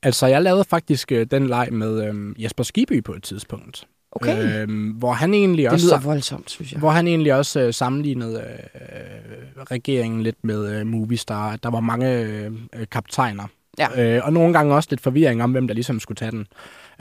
Altså, 0.05 0.27
jeg 0.27 0.43
lavede 0.43 0.65
faktisk 0.65 1.13
øh, 1.13 1.27
den 1.31 1.47
leg 1.47 1.69
med 1.73 2.09
øh, 2.09 2.43
Jesper 2.43 2.63
Skiby 2.65 3.05
på 3.05 3.13
et 3.15 3.23
tidspunkt. 3.23 3.87
Okay, 4.13 4.63
Øh, 4.67 4.97
hvor 4.99 5.13
han 5.13 5.35
egentlig 5.35 5.63
det 5.65 5.73
også... 5.73 5.87
lyder 5.87 5.99
voldsomt, 6.01 6.51
synes 6.51 6.73
jeg. 6.73 6.79
Hvor 6.79 6.91
han 6.91 7.07
egentlig 7.07 7.35
også 7.35 7.61
øh, 7.61 7.75
sammenlignede 7.75 8.45
øh, 8.75 9.63
regeringen 9.71 10.23
lidt 10.23 10.37
med 10.45 10.75
øh, 10.81 10.87
Movistar. 10.87 11.51
at 11.53 11.63
Der 11.63 11.71
var 11.71 11.81
mange 11.81 12.19
øh, 12.21 12.53
øh, 12.75 12.87
kaptajner. 12.91 13.45
Ja. 13.79 14.17
Øh, 14.17 14.23
og 14.27 14.33
nogle 14.33 14.53
gange 14.53 14.75
også 14.75 14.89
lidt 14.91 15.01
forvirring 15.01 15.43
om, 15.43 15.53
hvem 15.53 15.67
der 15.67 15.75
ligesom 15.75 16.01
skulle 16.01 16.17
tage 16.17 16.31
den. 16.31 16.47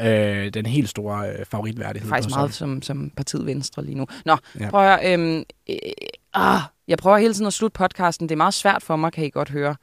Øh, 0.01 0.53
den 0.53 0.65
helt 0.65 0.89
store 0.89 1.29
øh, 1.29 1.45
favoritværdighed. 1.45 2.09
Faktisk 2.09 2.35
meget 2.35 2.53
som, 2.53 2.81
som 2.81 3.09
partiet 3.17 3.45
Venstre 3.45 3.85
lige 3.85 3.95
nu. 3.95 4.05
Nå, 4.25 4.37
Ja. 4.59 4.69
prøv 4.69 4.81
at 4.87 5.13
øhm, 5.13 5.43
øh, 5.69 5.75
ah, 6.33 6.59
jeg 6.87 6.97
prøver 6.97 7.17
hele 7.17 7.33
tiden 7.33 7.47
at 7.47 7.53
slutte 7.53 7.77
podcasten. 7.77 8.29
Det 8.29 8.35
er 8.35 8.37
meget 8.37 8.53
svært 8.53 8.83
for 8.83 8.95
mig, 8.95 9.13
kan 9.13 9.25
I 9.25 9.29
godt 9.29 9.49
høre. 9.49 9.75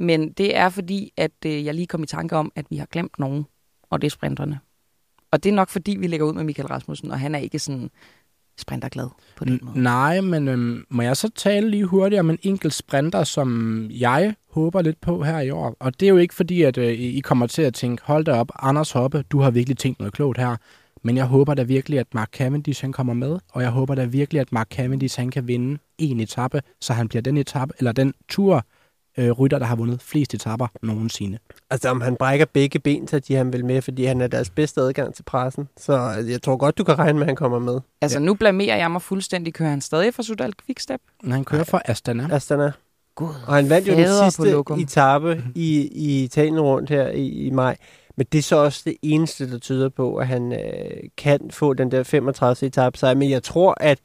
Men 0.00 0.32
det 0.32 0.56
er 0.56 0.68
fordi, 0.68 1.12
at 1.16 1.32
øh, 1.46 1.64
jeg 1.64 1.74
lige 1.74 1.86
kom 1.86 2.02
i 2.02 2.06
tanke 2.06 2.36
om, 2.36 2.52
at 2.54 2.66
vi 2.70 2.76
har 2.76 2.86
glemt 2.86 3.18
nogen, 3.18 3.46
og 3.90 4.02
det 4.02 4.06
er 4.06 4.10
sprinterne. 4.10 4.60
Og 5.30 5.44
det 5.44 5.50
er 5.50 5.54
nok 5.54 5.68
fordi, 5.68 5.96
vi 5.96 6.06
lægger 6.06 6.26
ud 6.26 6.32
med 6.32 6.44
Michael 6.44 6.68
Rasmussen, 6.68 7.10
og 7.10 7.20
han 7.20 7.34
er 7.34 7.38
ikke 7.38 7.58
sådan 7.58 7.90
sprinterglad 8.58 9.08
på 9.36 9.44
den 9.44 9.60
måde. 9.62 9.82
Nej, 9.82 10.20
men 10.20 10.48
øhm, 10.48 10.84
må 10.88 11.02
jeg 11.02 11.16
så 11.16 11.30
tale 11.34 11.70
lige 11.70 11.84
hurtigt 11.84 12.20
om 12.20 12.30
en 12.30 12.38
enkelt 12.42 12.74
sprinter, 12.74 13.24
som 13.24 13.86
jeg 13.90 14.34
håber 14.50 14.82
lidt 14.82 15.00
på 15.00 15.24
her 15.24 15.40
i 15.40 15.50
år. 15.50 15.76
Og 15.80 16.00
det 16.00 16.06
er 16.06 16.10
jo 16.10 16.16
ikke 16.16 16.34
fordi, 16.34 16.62
at 16.62 16.78
øh, 16.78 16.92
I 16.92 17.20
kommer 17.20 17.46
til 17.46 17.62
at 17.62 17.74
tænke, 17.74 18.02
hold 18.06 18.24
da 18.24 18.32
op, 18.32 18.52
Anders 18.58 18.92
Hoppe, 18.92 19.24
du 19.30 19.40
har 19.40 19.50
virkelig 19.50 19.78
tænkt 19.78 19.98
noget 19.98 20.14
klogt 20.14 20.38
her. 20.38 20.56
Men 21.02 21.16
jeg 21.16 21.24
håber 21.24 21.54
da 21.54 21.62
virkelig, 21.62 21.98
at 21.98 22.14
Mark 22.14 22.30
Cavendish 22.32 22.82
han 22.82 22.92
kommer 22.92 23.14
med, 23.14 23.38
og 23.52 23.62
jeg 23.62 23.70
håber 23.70 23.94
da 23.94 24.04
virkelig, 24.04 24.40
at 24.40 24.52
Mark 24.52 24.68
Cavendish 24.70 25.20
han 25.20 25.30
kan 25.30 25.48
vinde 25.48 25.78
en 25.98 26.20
etape, 26.20 26.62
så 26.80 26.92
han 26.92 27.08
bliver 27.08 27.22
den 27.22 27.36
etape, 27.36 27.72
eller 27.78 27.92
den 27.92 28.14
tur, 28.28 28.64
øh, 29.20 29.30
rytter, 29.30 29.58
der 29.58 29.66
har 29.66 29.76
vundet 29.76 30.02
flest 30.02 30.34
etapper 30.34 30.66
nogensinde. 30.82 31.38
Altså, 31.70 31.88
om 31.88 32.00
han 32.00 32.16
brækker 32.16 32.46
begge 32.46 32.78
ben, 32.78 33.08
så 33.08 33.18
de 33.18 33.34
han 33.34 33.52
vil 33.52 33.64
med, 33.64 33.82
fordi 33.82 34.04
han 34.04 34.20
er 34.20 34.26
deres 34.26 34.50
bedste 34.50 34.80
adgang 34.80 35.14
til 35.14 35.22
pressen. 35.22 35.68
Så 35.76 36.24
jeg 36.28 36.42
tror 36.42 36.56
godt, 36.56 36.78
du 36.78 36.84
kan 36.84 36.98
regne 36.98 37.18
med, 37.18 37.22
at 37.22 37.28
han 37.28 37.36
kommer 37.36 37.58
med. 37.58 37.80
Altså, 38.00 38.18
ja. 38.18 38.24
nu 38.24 38.34
blamerer 38.34 38.76
jeg 38.76 38.90
mig 38.90 39.02
fuldstændig. 39.02 39.54
Kører 39.54 39.70
han 39.70 39.80
stadig 39.80 40.14
for 40.14 40.22
Sudal 40.22 40.52
Quickstep? 40.66 41.00
Han 41.24 41.44
kører 41.44 41.64
for 41.64 41.82
Astana. 41.84 42.28
Astana. 42.32 42.72
God, 43.14 43.34
og 43.46 43.54
han 43.54 43.70
vandt 43.70 43.88
jo 43.88 43.92
den 43.92 44.06
sidste 44.30 44.82
etape 44.82 45.44
i, 45.54 45.88
i 45.92 46.24
Italien 46.24 46.60
rundt 46.60 46.90
her 46.90 47.08
i, 47.08 47.28
i 47.28 47.50
maj. 47.50 47.76
Men 48.16 48.26
det 48.32 48.38
er 48.38 48.42
så 48.42 48.56
også 48.56 48.82
det 48.84 48.96
eneste, 49.02 49.50
der 49.50 49.58
tyder 49.58 49.88
på, 49.88 50.16
at 50.16 50.26
han 50.26 50.52
øh, 50.52 51.08
kan 51.16 51.40
få 51.50 51.74
den 51.74 51.90
der 51.90 52.02
35 52.02 52.66
etape 52.66 52.98
sejr. 52.98 53.14
Men 53.14 53.30
jeg 53.30 53.42
tror, 53.42 53.74
at 53.80 53.98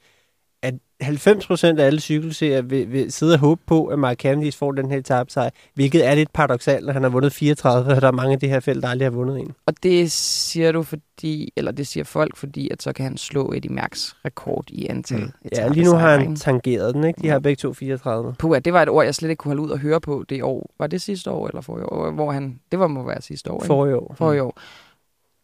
90% 1.03 1.79
af 1.79 1.85
alle 1.85 1.99
cykelseere 1.99 2.65
vil, 2.65 2.91
vil 2.91 3.11
sidde 3.11 3.33
og 3.33 3.39
håbe 3.39 3.61
på, 3.67 3.85
at 3.85 3.99
Mark 3.99 4.17
Cavendish 4.17 4.57
får 4.57 4.71
den 4.71 4.91
her 4.91 4.97
etape 4.97 5.31
sig, 5.31 5.51
hvilket 5.73 6.07
er 6.07 6.15
lidt 6.15 6.33
paradoxalt, 6.33 6.85
når 6.85 6.93
han 6.93 7.03
har 7.03 7.09
vundet 7.09 7.33
34, 7.33 7.95
og 7.95 8.01
der 8.01 8.07
er 8.07 8.11
mange 8.11 8.33
af 8.33 8.39
de 8.39 8.47
her 8.47 8.59
felt, 8.59 8.83
der 8.83 8.89
aldrig 8.89 9.05
har 9.05 9.11
vundet 9.11 9.39
en. 9.39 9.53
Og 9.65 9.73
det 9.83 10.11
siger 10.11 10.71
du 10.71 10.83
fordi, 10.83 11.53
eller 11.55 11.71
det 11.71 11.87
siger 11.87 12.03
folk, 12.03 12.37
fordi 12.37 12.69
at 12.69 12.83
så 12.83 12.93
kan 12.93 13.05
han 13.05 13.17
slå 13.17 13.53
Eddie 13.55 13.71
Mærks 13.71 14.15
rekord 14.25 14.65
i 14.67 14.87
antal 14.87 15.19
mm. 15.19 15.31
Ja, 15.51 15.67
lige 15.67 15.85
nu 15.85 15.91
har 15.91 16.17
han 16.17 16.35
tangeret 16.35 16.95
den, 16.95 17.03
ikke? 17.03 17.21
De 17.21 17.27
har 17.27 17.39
begge 17.39 17.59
to 17.59 17.73
34. 17.73 18.35
Puh, 18.39 18.57
det 18.65 18.73
var 18.73 18.81
et 18.81 18.89
ord, 18.89 19.05
jeg 19.05 19.15
slet 19.15 19.29
ikke 19.29 19.39
kunne 19.39 19.49
holde 19.49 19.61
ud 19.61 19.69
og 19.69 19.79
høre 19.79 20.01
på 20.01 20.25
det 20.29 20.43
år. 20.43 20.71
Var 20.79 20.87
det 20.87 21.01
sidste 21.01 21.31
år, 21.31 21.47
eller 21.47 21.61
forrige 21.61 21.85
år? 21.85 22.11
Hvor 22.11 22.31
han, 22.31 22.59
det 22.71 22.79
var 22.79 22.87
må 22.87 23.03
være 23.03 23.21
sidste 23.21 23.51
år, 23.51 23.57
ikke? 23.57 23.67
Forrige 23.67 23.95
år. 23.95 24.15
Forrige 24.17 24.43
år 24.43 24.59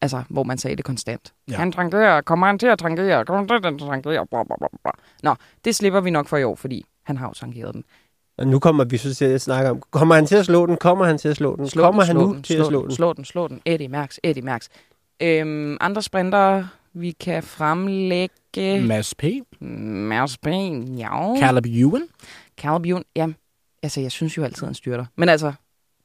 altså, 0.02 0.24
hvor 0.30 0.43
man 0.43 0.58
sagde 0.58 0.76
det 0.76 0.86
konstant. 0.86 1.34
Ja. 1.52 1.58
Han 1.58 1.72
trangerer, 1.72 2.22
kommer 2.22 2.47
han 2.47 2.60
til 2.60 2.68
at 2.68 2.80
trangere, 2.80 3.26
kommer 3.26 3.39
han 3.39 3.47
til 3.47 3.56
at 3.56 3.80
trangere, 3.80 4.28
bla, 4.28 4.43
bla, 4.43 4.56
bla, 4.60 4.68
bla. 4.84 4.91
Nå, 5.24 5.36
det 5.66 5.76
slipper 5.76 6.02
vi 6.02 6.10
nok 6.10 6.28
for 6.28 6.38
i 6.38 6.43
år, 6.43 6.56
fordi 6.56 6.86
han 7.04 7.18
har 7.18 7.28
jo 7.28 7.34
trangeret 7.34 7.74
den. 7.74 7.84
Og 8.38 8.47
nu 8.47 8.60
kommer 8.60 8.84
vi 8.84 8.97
så 8.97 9.16
til 9.16 9.26
at 9.26 9.41
snakke 9.41 9.70
om, 9.70 9.82
kommer 9.91 10.16
han 10.16 10.26
til 10.26 10.36
at 10.36 10.45
slå 10.45 10.66
den? 10.66 10.78
Kommer 10.78 11.06
han 11.06 11.18
til 11.18 11.30
at 11.30 11.36
slå 11.36 11.56
den? 11.56 11.70
Slå 11.70 11.84
kommer 11.84 12.02
den, 12.02 12.08
han 12.08 12.16
slå 12.16 12.28
nu 12.28 12.34
den, 12.34 12.43
til 12.43 12.56
slå 12.56 12.64
at 12.64 12.68
slå 12.68 12.80
den, 12.80 12.88
den? 12.88 12.95
Slå 12.95 13.14
den, 13.14 13.26
slå 13.26 13.47
den. 13.47 13.62
Eddie 13.66 13.88
Max, 13.88 14.18
Eddie 14.24 14.43
Max. 14.43 14.68
Øhm, 15.22 15.78
andre 15.82 16.02
sprinter, 16.02 16.66
vi 16.93 17.12
kan 17.12 17.43
fremlægge... 17.43 18.82
Mads 18.82 19.16
P. 19.16 19.24
Mads 19.62 20.38
P, 20.38 20.47
ja. 20.97 21.36
Caleb 21.39 21.66
Ewan. 21.66 22.04
Caleb 22.58 22.86
Ewan, 22.86 23.04
ja. 23.16 23.28
Altså, 23.84 24.02
jeg 24.02 24.12
synes 24.12 24.38
jo 24.38 24.43
altid, 24.43 24.66
han 24.66 24.74
styrter. 24.74 25.06
Men 25.18 25.30
altså, 25.30 25.54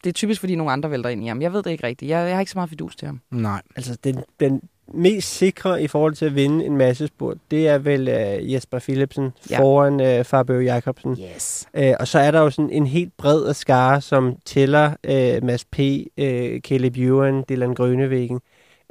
det 0.07 0.11
er 0.11 0.15
typisk, 0.15 0.41
fordi 0.41 0.55
nogle 0.55 0.73
andre 0.73 0.91
vælter 0.91 1.11
ind 1.11 1.25
i 1.25 1.27
ham. 1.27 1.43
Jeg 1.43 1.53
ved 1.53 1.63
det 1.63 1.71
ikke 1.71 1.87
rigtigt. 1.87 2.09
Jeg, 2.11 2.27
jeg 2.27 2.37
har 2.37 2.41
ikke 2.41 2.53
så 2.53 2.59
meget 2.59 2.71
fidus 2.71 2.97
til 2.97 3.07
ham. 3.07 3.21
Nej. 3.31 3.63
Altså, 3.77 3.97
den, 4.05 4.23
den 4.41 4.61
mest 4.95 5.35
sikre 5.35 5.83
i 5.83 5.87
forhold 5.87 6.15
til 6.15 6.25
at 6.25 6.35
vinde 6.35 6.65
en 6.65 6.77
masse 6.77 7.07
spurt, 7.07 7.37
det 7.51 7.69
er 7.69 7.79
vel 7.79 8.09
uh, 8.09 8.53
Jesper 8.53 8.79
Philipsen 8.79 9.33
ja. 9.51 9.61
foran 9.61 10.19
uh, 10.19 10.25
Fabio 10.25 10.61
Jacobsen. 10.61 11.17
Yes. 11.35 11.67
Uh, 11.79 11.93
og 12.01 12.09
så 12.09 12.19
er 12.19 12.31
der 12.31 12.41
jo 12.41 12.51
sådan 12.51 12.71
en 12.71 12.87
helt 12.87 13.13
bred 13.19 13.45
af 13.45 13.57
skare, 13.57 14.01
som 14.01 14.37
tæller 14.45 14.87
uh, 14.87 15.47
Mads 15.47 15.65
P., 15.65 15.79
uh, 15.79 16.27
Caleb 16.59 16.97
Ewan, 16.97 17.45
Dylan 17.49 17.75
Grønnevæggen, 17.75 18.41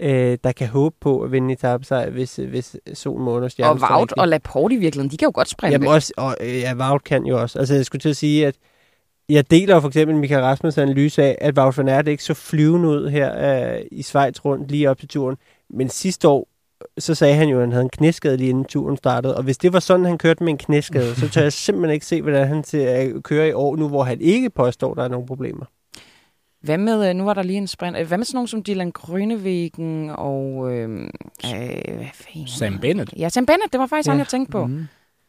uh, 0.04 0.08
der 0.44 0.52
kan 0.58 0.68
håbe 0.68 0.96
på 1.02 1.22
at 1.22 1.32
vinde 1.32 1.54
etape 1.54 1.84
sig, 1.84 2.10
hvis, 2.10 2.36
hvis 2.36 2.78
sol, 2.94 3.20
måne 3.20 3.46
og 3.46 3.52
stjerne 3.52 3.72
Og 3.72 3.92
Wout 3.92 4.12
og 4.12 4.28
Laporte 4.28 4.76
i 4.76 4.78
virkeligheden, 4.78 5.12
de 5.12 5.18
kan 5.18 5.26
jo 5.26 5.32
godt 5.36 5.50
sprinte. 5.50 5.74
Jamen 5.74 5.88
også, 5.88 6.14
og 6.18 6.36
uh, 6.42 6.60
ja, 6.60 6.74
Wout 6.76 7.04
kan 7.04 7.26
jo 7.26 7.42
også. 7.42 7.60
Altså 7.60 7.76
jeg 7.76 7.86
skulle 7.86 8.00
til 8.00 8.10
at 8.10 8.18
sige, 8.18 8.48
at 8.48 8.56
jeg 9.30 9.52
deler 9.52 9.80
for 9.80 9.88
eksempel 9.88 10.16
Michael 10.16 10.54
Rasmus' 10.54 10.82
analyse 10.82 11.24
af, 11.24 11.38
at 11.42 11.58
Wout 11.58 11.78
van 11.78 11.90
Aert 11.90 12.08
ikke 12.08 12.24
så 12.24 12.34
flyvende 12.34 12.88
ud 12.88 13.10
her 13.10 13.76
uh, 13.76 13.82
i 13.92 14.02
Schweiz 14.02 14.46
rundt 14.46 14.72
lige 14.72 14.90
op 14.90 15.00
til 15.00 15.08
turen. 15.08 15.38
Men 15.70 15.90
sidste 15.90 16.28
år, 16.28 16.48
så 16.98 17.16
sagde 17.16 17.36
han 17.36 17.50
jo, 17.50 17.58
at 17.58 17.62
han 17.62 17.72
havde 17.72 17.84
en 17.84 17.90
knæskade 17.90 18.38
lige 18.38 18.50
inden 18.50 18.66
turen 18.66 18.98
startede. 18.98 19.38
Og 19.38 19.44
hvis 19.44 19.58
det 19.58 19.74
var 19.74 19.80
sådan, 19.80 20.06
han 20.06 20.18
kørte 20.18 20.44
med 20.44 20.52
en 20.52 20.58
knæskade, 20.58 21.16
så 21.16 21.30
tør 21.30 21.42
jeg 21.42 21.54
simpelthen 21.66 21.94
ikke 21.94 22.06
se, 22.06 22.22
hvordan 22.22 22.48
han 22.48 22.64
til 22.64 22.78
at 22.78 23.24
køre 23.24 23.50
i 23.50 23.54
år 23.54 23.76
nu, 23.76 23.88
hvor 23.88 24.04
han 24.04 24.22
ikke 24.22 24.50
påstår, 24.50 24.92
at 24.92 24.98
der 24.98 25.04
er 25.04 25.08
nogle 25.08 25.28
problemer. 25.28 25.66
Hvad 26.62 26.78
med, 26.78 27.10
øh, 27.10 27.16
nu 27.16 27.24
var 27.24 27.34
der 27.34 27.44
lige 27.44 27.58
en 27.58 27.68
sprint, 27.68 27.98
hvad 28.08 28.18
med 28.18 28.26
sådan 28.26 28.38
nogen 28.38 28.48
som 28.48 28.64
Dylan 28.64 28.92
Grønnevæggen 28.92 30.10
og... 30.10 30.74
Øh, 30.74 31.10
øh? 31.46 32.48
Sam 32.48 32.80
Bennett. 32.80 33.14
Ja, 33.18 33.30
Sam 33.30 33.46
Bennett, 33.46 33.74
det 33.74 33.80
var 33.80 33.88
faktisk 33.88 34.08
ja. 34.08 34.12
han, 34.12 34.20
jeg 34.20 34.28
tænkte 34.28 34.52
på. 34.52 34.66
Mm. 34.66 34.88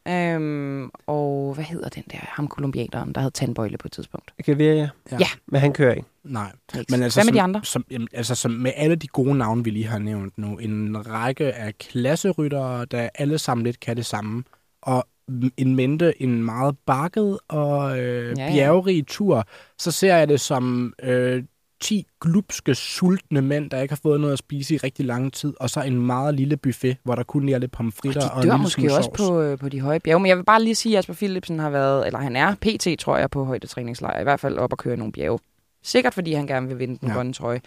Øhm, 0.08 0.90
og 1.06 1.54
hvad 1.54 1.64
hedder 1.64 1.88
den 1.88 2.04
der, 2.10 2.18
ham 2.20 2.48
kolumbianeren, 2.48 3.12
der 3.12 3.20
havde 3.20 3.30
tandbøjle 3.30 3.78
på 3.78 3.88
et 3.88 3.92
tidspunkt? 3.92 4.34
Gaviria. 4.44 4.88
Ja. 5.12 5.16
ja. 5.20 5.26
Men 5.46 5.60
han 5.60 5.72
kører 5.72 5.94
ikke. 5.94 6.08
Nej. 6.24 6.52
Men 6.90 7.02
altså, 7.02 7.20
hvad 7.20 7.24
med 7.24 7.28
som, 7.28 7.34
de 7.34 7.42
andre? 7.42 7.60
Som, 7.64 7.84
jamen, 7.90 8.08
altså 8.12 8.34
som 8.34 8.50
med 8.50 8.72
alle 8.76 8.96
de 8.96 9.06
gode 9.06 9.38
navne, 9.38 9.64
vi 9.64 9.70
lige 9.70 9.86
har 9.86 9.98
nævnt 9.98 10.38
nu, 10.38 10.58
en 10.58 11.08
række 11.08 11.52
af 11.52 11.78
klasseryttere, 11.78 12.84
der 12.84 13.08
alle 13.14 13.38
sammen 13.38 13.64
lidt 13.64 13.80
kan 13.80 13.96
det 13.96 14.06
samme, 14.06 14.44
og 14.82 15.08
en 15.56 15.76
mente 15.76 16.22
en 16.22 16.42
meget 16.42 16.76
bakket 16.86 17.38
og 17.48 17.98
øh, 17.98 18.38
ja, 18.38 18.44
ja. 18.44 18.52
bjergerig 18.52 19.06
tur, 19.06 19.44
så 19.78 19.90
ser 19.90 20.16
jeg 20.16 20.28
det 20.28 20.40
som 20.40 20.94
øh, 21.02 21.44
10 21.80 22.06
glupske, 22.20 22.74
sultne 22.74 23.42
mænd, 23.42 23.70
der 23.70 23.80
ikke 23.80 23.92
har 23.92 24.00
fået 24.02 24.20
noget 24.20 24.32
at 24.32 24.38
spise 24.38 24.74
i 24.74 24.76
rigtig 24.76 25.06
lang 25.06 25.32
tid, 25.32 25.54
og 25.60 25.70
så 25.70 25.82
en 25.82 26.06
meget 26.06 26.34
lille 26.34 26.56
buffet, 26.56 26.96
hvor 27.02 27.14
der 27.14 27.22
kun 27.22 27.48
er 27.48 27.58
lidt 27.58 27.72
pomfritter 27.72 28.28
og, 28.28 28.30
og 28.30 28.36
en 28.36 28.42
lille 28.42 28.58
måske 28.58 28.94
også 28.94 29.10
på, 29.10 29.40
øh, 29.40 29.58
på 29.58 29.68
de 29.68 29.80
høje 29.80 30.00
bjerge. 30.00 30.20
Men 30.20 30.28
jeg 30.28 30.36
vil 30.36 30.44
bare 30.44 30.62
lige 30.62 30.74
sige, 30.74 30.92
at 30.92 30.96
Jasper 30.96 31.14
Philipsen 31.14 31.58
har 31.58 31.70
været, 31.70 32.06
eller 32.06 32.18
han 32.18 32.36
er 32.36 32.54
PT, 32.54 33.00
tror 33.00 33.16
jeg, 33.16 33.30
på 33.30 33.44
højdetræningslejr, 33.44 34.20
i 34.20 34.22
hvert 34.22 34.40
fald 34.40 34.58
op 34.58 34.72
og 34.72 34.78
køre 34.78 34.96
nogle 34.96 35.12
bjerge. 35.12 35.38
Sikkert 35.82 36.14
fordi 36.14 36.32
han 36.32 36.46
gerne 36.46 36.68
vil 36.68 36.78
vinde 36.78 36.98
den 37.00 37.08
ja. 37.08 37.14
grønne 37.14 37.32
trøje. 37.32 37.60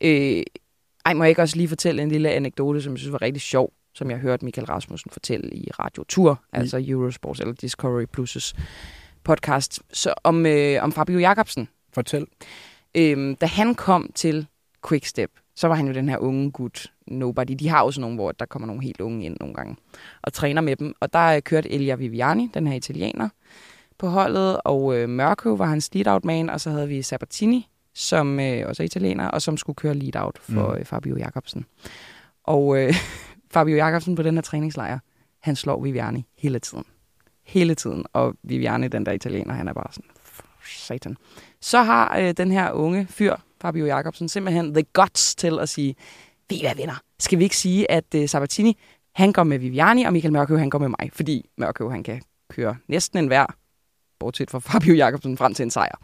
Øh, 0.00 0.42
ej, 1.04 1.14
må 1.14 1.24
jeg 1.24 1.28
ikke 1.28 1.42
også 1.42 1.56
lige 1.56 1.68
fortælle 1.68 2.02
en 2.02 2.08
lille 2.08 2.30
anekdote, 2.30 2.82
som 2.82 2.92
jeg 2.92 2.98
synes 2.98 3.12
var 3.12 3.22
rigtig 3.22 3.40
sjov, 3.40 3.72
som 3.94 4.10
jeg 4.10 4.18
hørte 4.18 4.44
Michael 4.44 4.66
Rasmussen 4.66 5.10
fortælle 5.10 5.54
i 5.54 5.70
Radio 5.70 6.04
Tour, 6.08 6.32
mm. 6.32 6.58
altså 6.58 6.84
Eurosports 6.88 7.40
eller 7.40 7.54
Discovery 7.54 8.06
Plus' 8.18 8.52
podcast, 9.24 9.80
så 9.92 10.14
om, 10.24 10.46
øh, 10.46 10.82
om 10.82 10.92
Fabio 10.92 11.18
Jacobsen. 11.18 11.68
Fortæl. 11.92 12.26
Øhm, 12.96 13.36
da 13.36 13.46
han 13.46 13.74
kom 13.74 14.10
til 14.14 14.46
Quickstep, 14.88 15.30
så 15.54 15.68
var 15.68 15.74
han 15.74 15.86
jo 15.86 15.92
den 15.92 16.08
her 16.08 16.18
unge 16.18 16.50
gut, 16.50 16.92
nobody. 17.06 17.52
De 17.58 17.68
har 17.68 17.82
også 17.82 18.00
nogle, 18.00 18.16
hvor 18.16 18.32
der 18.32 18.46
kommer 18.46 18.66
nogle 18.66 18.82
helt 18.82 19.00
unge 19.00 19.24
ind 19.24 19.36
nogle 19.40 19.54
gange 19.54 19.76
og 20.22 20.32
træner 20.32 20.60
med 20.60 20.76
dem. 20.76 20.94
Og 21.00 21.12
der 21.12 21.40
kørte 21.40 21.70
Elia 21.70 21.94
Viviani, 21.94 22.50
den 22.54 22.66
her 22.66 22.74
italiener, 22.74 23.28
på 23.98 24.08
holdet, 24.08 24.60
og 24.64 24.96
øh, 24.96 25.08
Mørko 25.08 25.52
var 25.52 25.66
hans 25.66 25.94
lead-out 25.94 26.24
man, 26.24 26.50
og 26.50 26.60
så 26.60 26.70
havde 26.70 26.88
vi 26.88 27.02
Sabatini, 27.02 27.68
som 27.94 28.40
øh, 28.40 28.68
også 28.68 28.82
er 28.82 28.84
italiener, 28.84 29.28
og 29.28 29.42
som 29.42 29.56
skulle 29.56 29.76
køre 29.76 29.94
lead-out 29.94 30.38
for 30.38 30.72
mm. 30.72 30.78
øh, 30.78 30.84
Fabio 30.84 31.16
Jacobsen. 31.16 31.66
Og 32.44 32.78
øh, 32.78 32.94
Fabio 33.54 33.76
Jacobsen 33.76 34.14
på 34.14 34.22
den 34.22 34.34
her 34.34 34.42
træningslejr, 34.42 34.98
han 35.40 35.56
slår 35.56 35.82
Viviani 35.82 36.24
hele 36.38 36.58
tiden. 36.58 36.84
Hele 37.44 37.74
tiden. 37.74 38.04
Og 38.12 38.34
Viviani, 38.42 38.88
den 38.88 39.06
der 39.06 39.12
italiener, 39.12 39.54
han 39.54 39.68
er 39.68 39.72
bare 39.72 39.92
sådan, 39.92 40.10
satan. 40.68 41.16
Så 41.60 41.82
har 41.82 42.18
øh, 42.18 42.34
den 42.36 42.50
her 42.50 42.72
unge 42.72 43.06
fyr, 43.10 43.36
Fabio 43.60 43.86
Jacobsen, 43.86 44.28
simpelthen 44.28 44.74
the 44.74 44.84
guts 44.92 45.34
til 45.34 45.58
at 45.60 45.68
sige, 45.68 45.94
vi 46.48 46.64
er 46.64 46.74
venner. 46.74 47.02
Skal 47.18 47.38
vi 47.38 47.44
ikke 47.44 47.56
sige, 47.56 47.90
at 47.90 48.14
øh, 48.14 48.28
Sabatini, 48.28 48.78
han 49.14 49.32
går 49.32 49.42
med 49.42 49.58
Viviani, 49.58 50.04
og 50.04 50.12
Michael 50.12 50.32
Mørkøv, 50.32 50.58
han 50.58 50.70
går 50.70 50.78
med 50.78 50.88
mig, 50.88 51.10
fordi 51.12 51.48
Mørkøv, 51.58 51.90
han 51.90 52.02
kan 52.02 52.22
køre 52.50 52.76
næsten 52.88 53.18
en 53.18 53.26
hver, 53.26 53.46
bortset 54.18 54.50
fra 54.50 54.58
Fabio 54.58 54.94
Jacobsen, 54.94 55.36
frem 55.36 55.54
til 55.54 55.62
en 55.62 55.70
sejr. 55.70 55.98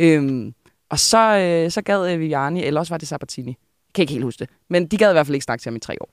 Øhm, 0.00 0.54
og 0.88 0.98
så, 0.98 1.38
øh, 1.38 1.70
så 1.70 1.82
gad 1.82 2.12
øh, 2.12 2.20
Viviani, 2.20 2.64
eller 2.64 2.80
også 2.80 2.92
var 2.92 2.98
det 2.98 3.08
Sabatini. 3.08 3.50
Jeg 3.50 3.94
kan 3.94 4.02
ikke 4.02 4.12
helt 4.12 4.24
huske 4.24 4.38
det. 4.38 4.48
Men 4.68 4.86
de 4.86 4.96
gad 4.96 5.10
i 5.10 5.12
hvert 5.12 5.26
fald 5.26 5.34
ikke 5.34 5.44
snakke 5.44 5.62
til 5.62 5.70
ham 5.70 5.76
i 5.76 5.80
tre 5.80 5.96
år. 6.00 6.08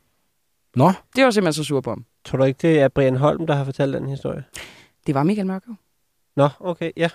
Nå. 0.76 0.92
Det 1.16 1.24
var 1.24 1.32
simpelthen 1.32 1.64
så 1.64 1.68
sur 1.68 1.82
på 1.82 1.90
ham. 1.90 2.06
Tror 2.26 2.38
du 2.38 2.44
ikke, 2.44 2.58
det 2.68 2.80
er 2.80 2.88
Brian 2.88 3.16
Holm, 3.16 3.48
der 3.48 3.56
har 3.56 3.64
fortalt 3.64 3.94
den 3.94 4.08
historie? 4.08 4.44
Det 5.08 5.16
var 5.16 5.24
Michael 5.24 5.48
Mørkøv. 5.48 5.74
Nå, 6.36 6.50
okay, 6.60 6.92
ja. 6.98 7.10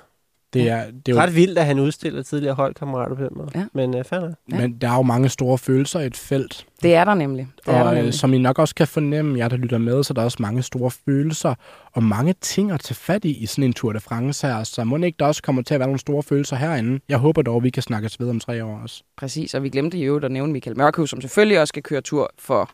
Det 0.55 0.70
er, 0.70 0.84
det 0.84 1.09
er 1.09 1.12
jo... 1.12 1.18
Ret 1.18 1.36
vildt, 1.36 1.59
at 1.59 1.66
han 1.66 1.78
udstiller 1.78 2.22
tidligere 2.22 2.55
holdkammerater 2.55 3.16
på 3.16 3.22
den 3.22 3.30
måde. 3.36 3.50
Ja. 3.55 3.64
Men 3.72 3.94
uh. 3.94 4.02
Ja. 4.12 4.30
Men 4.48 4.72
der 4.72 4.88
er 4.88 4.96
jo 4.96 5.02
mange 5.02 5.28
store 5.28 5.59
følelser 5.59 6.00
i 6.00 6.07
et 6.07 6.16
felt. 6.16 6.66
Det 6.82 6.94
er 6.94 7.05
der 7.05 7.14
nemlig. 7.14 7.48
Det 7.57 7.68
og 7.68 7.74
er 7.74 7.78
der 7.78 7.90
øh, 7.90 7.96
nemlig. 7.96 8.14
som 8.14 8.34
I 8.34 8.38
nok 8.38 8.59
også 8.59 8.74
kan 8.74 8.86
fornemme, 8.86 9.38
jer 9.38 9.48
der 9.48 9.57
lytter 9.57 9.78
med, 9.78 10.05
så 10.05 10.12
er 10.12 10.14
der 10.14 10.22
også 10.22 10.38
mange 10.40 10.62
store 10.62 10.90
følelser 10.90 11.55
og 11.92 12.02
mange 12.02 12.34
ting 12.40 12.72
at 12.72 12.80
tage 12.80 12.94
fat 12.94 13.24
i 13.24 13.42
i 13.42 13.46
sådan 13.46 13.64
en 13.64 13.72
Tour 13.72 13.92
de 13.92 14.00
France 14.00 14.46
her. 14.46 14.64
Så 14.64 14.84
må 14.84 14.96
ikke 14.96 15.16
der 15.18 15.26
også 15.26 15.42
kommer 15.42 15.62
til 15.62 15.74
at 15.74 15.80
være 15.80 15.88
nogle 15.88 16.00
store 16.00 16.22
følelser 16.22 16.57
herinde. 16.57 17.00
Jeg 17.09 17.18
håber 17.18 17.42
dog, 17.42 17.62
vi 17.62 17.70
kan 17.70 17.82
snakkes 17.82 18.20
ved 18.20 18.30
om 18.30 18.40
tre 18.40 18.64
år 18.64 18.78
også. 18.82 19.02
Præcis, 19.16 19.55
og 19.55 19.62
vi 19.62 19.68
glemte 19.68 19.98
jo 19.98 20.16
at 20.18 20.32
nævne 20.32 20.52
Michael 20.52 20.76
Mørkøv, 20.76 21.07
som 21.07 21.20
selvfølgelig 21.20 21.61
også 21.61 21.70
skal 21.70 21.82
køre 21.82 22.00
tur 22.00 22.30
for 22.38 22.70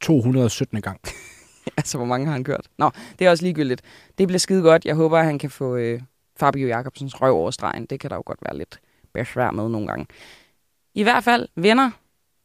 217. 0.00 0.80
gang. 0.80 1.00
altså, 1.76 1.98
hvor 1.98 2.06
mange 2.06 2.26
har 2.26 2.32
han 2.32 2.44
kørt? 2.44 2.66
Nå, 2.78 2.90
det 3.18 3.26
er 3.26 3.30
også 3.30 3.44
ligegyldigt. 3.44 3.82
Det 4.18 4.28
bliver 4.28 4.38
skide 4.38 4.62
godt. 4.62 4.84
Jeg 4.84 4.94
håber, 4.94 5.18
at 5.18 5.24
han 5.24 5.38
kan 5.38 5.50
få, 5.50 5.76
øh, 5.76 6.00
Fabio 6.42 6.66
Jacobsens 6.66 7.22
røv 7.22 7.34
over 7.34 7.50
stregen. 7.50 7.86
Det 7.86 8.00
kan 8.00 8.10
der 8.10 8.16
jo 8.16 8.22
godt 8.26 8.38
være 8.42 8.58
lidt 8.58 8.80
besvær 9.14 9.50
med 9.50 9.68
nogle 9.68 9.86
gange. 9.86 10.06
I 10.94 11.02
hvert 11.02 11.24
fald, 11.24 11.48
venner, 11.56 11.90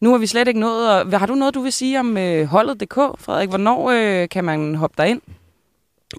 nu 0.01 0.11
har 0.11 0.17
vi 0.17 0.27
slet 0.27 0.47
ikke 0.47 0.59
nået. 0.59 0.91
Og, 0.91 1.19
har 1.19 1.25
du 1.25 1.35
noget, 1.35 1.53
du 1.53 1.61
vil 1.61 1.71
sige 1.71 1.99
om 1.99 2.17
øh, 2.17 2.45
holdet.dk, 2.45 2.95
Frederik? 2.95 3.49
Hvornår 3.49 3.89
øh, 3.89 4.29
kan 4.29 4.43
man 4.43 4.75
hoppe 4.75 4.95
derind? 4.97 5.21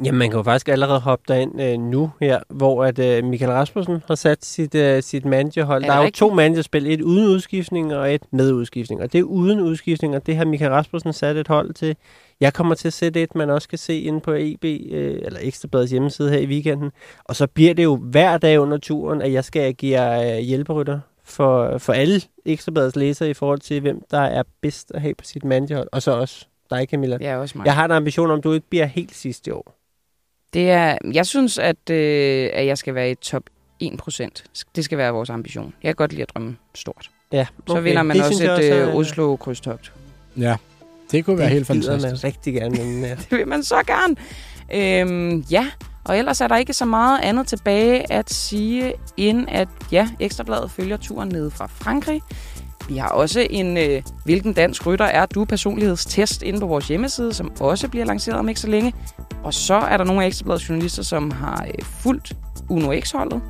Jamen, 0.05 0.19
man 0.19 0.31
kan 0.31 0.37
jo 0.37 0.43
faktisk 0.43 0.69
allerede 0.69 1.01
hoppe 1.01 1.25
derind 1.29 1.63
øh, 1.63 1.79
nu 1.79 2.11
her, 2.21 2.41
hvor 2.49 2.85
at 2.85 2.99
øh, 2.99 3.25
Michael 3.25 3.53
Rasmussen 3.53 4.03
har 4.07 4.15
sat 4.15 4.45
sit, 4.45 4.75
øh, 4.75 5.03
sit 5.03 5.25
managerhold. 5.25 5.85
Er 5.85 5.87
Der 5.87 5.95
er 5.95 6.05
jo 6.05 6.11
to 6.11 6.35
managerspil, 6.35 6.87
et 6.87 7.01
uden 7.01 7.27
udskiftning 7.27 7.95
og 7.95 8.15
et 8.15 8.23
med 8.31 8.53
udskiftning. 8.53 9.03
Og 9.03 9.13
det 9.13 9.19
er 9.19 9.23
uden 9.23 9.61
udskiftning, 9.61 10.17
og 10.17 10.27
det 10.27 10.37
har 10.37 10.45
Michael 10.45 10.73
Rasmussen 10.73 11.13
sat 11.13 11.37
et 11.37 11.49
hold 11.49 11.75
til. 11.75 11.97
Jeg 12.41 12.55
kommer 12.55 12.75
til 12.75 12.89
at 12.89 12.93
sætte 12.93 13.23
et, 13.23 13.35
man 13.35 13.51
også 13.51 13.69
kan 13.69 13.79
se 13.79 14.01
inde 14.01 14.21
på 14.21 14.33
EB, 14.33 14.65
øh, 14.65 15.19
eller 15.23 15.39
Ekstrabladets 15.43 15.93
hjemmeside 15.93 16.31
her 16.31 16.39
i 16.39 16.47
weekenden. 16.47 16.91
Og 17.25 17.37
så 17.37 17.47
bliver 17.47 17.75
det 17.75 17.85
jo 17.85 17.97
hver 17.97 18.39
dag 18.39 18.61
under 18.61 18.79
turen, 18.79 19.23
at 19.23 19.33
jeg 19.33 19.45
skal 19.45 19.63
agere 19.63 20.37
øh, 20.37 20.39
hjælperytter 20.39 21.01
for, 21.25 21.79
for 21.79 21.93
alle 21.93 22.21
Ekstrabladets 22.45 22.97
læsere 22.97 23.31
i 23.31 23.35
forhold 23.35 23.59
til, 23.59 23.81
hvem 23.81 24.03
der 24.11 24.21
er 24.21 24.43
bedst 24.61 24.93
at 24.95 25.01
have 25.01 25.15
på 25.15 25.25
sit 25.25 25.45
managerhold. 25.45 25.89
Og 25.93 26.03
så 26.03 26.11
også 26.11 26.47
dig, 26.71 26.87
Camilla. 26.91 27.19
Ja, 27.21 27.37
også 27.37 27.59
mig. 27.59 27.67
Jeg 27.67 27.75
har 27.75 27.85
en 27.85 27.91
ambition 27.91 28.31
om, 28.31 28.39
at 28.39 28.45
du 28.45 28.53
ikke 28.53 28.67
bliver 28.71 28.87
helt 28.87 29.15
sidste 29.15 29.55
år. 29.55 29.78
Det 30.55 30.71
er, 30.71 30.99
jeg 31.13 31.27
synes, 31.27 31.59
at, 31.59 31.91
øh, 31.91 32.51
at 32.53 32.67
jeg 32.67 32.79
skal 32.79 32.95
være 32.95 33.11
i 33.11 33.15
top 33.15 33.43
1%. 33.83 34.45
Det 34.77 34.85
skal 34.85 34.99
være 34.99 35.13
vores 35.13 35.31
ambition. 35.31 35.75
Jeg 35.83 35.89
kan 35.89 35.95
godt 35.95 36.11
lide 36.13 36.23
at 36.23 36.31
drømme 36.35 36.57
stort. 36.75 37.11
Ja, 37.33 37.47
Så 37.67 37.73
okay. 37.73 37.83
vinder 37.83 38.03
man 38.03 38.17
Det 38.17 38.25
også 38.25 38.45
et 38.45 38.71
er- 38.73 38.89
øh, 38.89 38.95
Oslo 38.97 39.37
krydstogt. 39.37 39.93
Ja, 40.37 40.57
det 41.11 41.25
kunne 41.25 41.39
være 41.39 41.49
helt 41.49 41.67
fantastisk. 41.67 42.07
man 42.13 42.25
rigtig 42.25 42.55
gerne 42.55 42.77
vinde. 42.77 43.09
Ja. 43.09 43.15
Det 43.31 43.39
vil 43.39 43.49
man 43.49 43.63
så 43.63 43.83
gerne. 43.87 44.17
Øhm, 44.75 45.41
ja, 45.51 45.67
og 46.05 46.19
ellers 46.19 46.41
er 46.41 46.49
der 46.49 46.57
ikke 46.57 46.73
så 46.73 46.85
meget 46.85 47.21
andet 47.23 47.47
tilbage 47.47 48.13
at 48.13 48.31
sige, 48.33 48.93
end 49.17 49.47
at 49.49 49.69
ja, 49.93 50.09
Ekstrabladet 50.21 50.71
følger 50.71 50.97
turen 50.97 51.29
ned 51.29 51.51
fra 51.51 51.67
Frankrig. 51.67 52.23
Vi 52.89 52.97
har 52.97 53.09
også 53.09 53.47
en, 53.51 53.77
øh, 53.77 54.03
hvilken 54.25 54.53
dansk 54.53 54.87
rytter 54.87 55.05
er 55.05 55.27
du 55.27 55.45
personlighedstest 55.45 56.43
inde 56.43 56.61
på 56.61 56.67
vores 56.67 56.89
hjemmeside, 56.89 57.33
som 57.33 57.53
også 57.61 57.89
bliver 57.89 58.05
lanceret 58.05 58.39
om 58.39 58.49
ikke 58.49 58.61
så 58.61 58.69
længe. 58.69 58.95
Og 59.45 59.55
så 59.55 59.75
er 59.75 59.97
der 59.97 60.05
nogle 60.05 60.23
af 60.23 60.27
Ekstrabladets 60.27 60.69
journalister, 60.69 61.03
som 61.03 61.31
har 61.31 61.65
øh, 61.65 61.85
fulgt 61.85 62.37
Uno 62.69 62.93
X-holdet. 63.01 63.41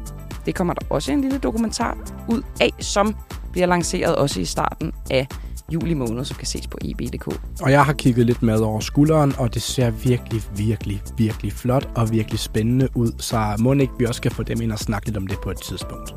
Det 0.46 0.54
kommer 0.54 0.74
der 0.74 0.86
også 0.90 1.12
en 1.12 1.20
lille 1.20 1.38
dokumentar 1.38 1.96
ud 2.28 2.42
af, 2.60 2.70
som 2.80 3.16
bliver 3.52 3.66
lanceret 3.66 4.16
også 4.16 4.40
i 4.40 4.44
starten 4.44 4.92
af 5.10 5.26
juli 5.72 5.94
måned, 5.94 6.24
som 6.24 6.36
kan 6.36 6.46
ses 6.46 6.66
på 6.66 6.78
eb.dk. 6.84 7.26
Og 7.62 7.70
jeg 7.70 7.84
har 7.84 7.92
kigget 7.92 8.26
lidt 8.26 8.42
med 8.42 8.60
over 8.60 8.80
skulderen, 8.80 9.34
og 9.38 9.54
det 9.54 9.62
ser 9.62 9.90
virkelig, 9.90 10.42
virkelig, 10.56 11.02
virkelig 11.16 11.52
flot 11.52 11.88
og 11.96 12.12
virkelig 12.12 12.38
spændende 12.38 12.88
ud. 12.94 13.12
Så 13.18 13.56
må 13.58 13.72
ikke 13.72 13.92
vi 13.98 14.04
også 14.04 14.18
skal 14.18 14.30
få 14.30 14.42
dem 14.42 14.60
ind 14.60 14.72
og 14.72 14.78
snakke 14.78 15.06
lidt 15.06 15.16
om 15.16 15.26
det 15.26 15.38
på 15.42 15.50
et 15.50 15.60
tidspunkt. 15.62 16.14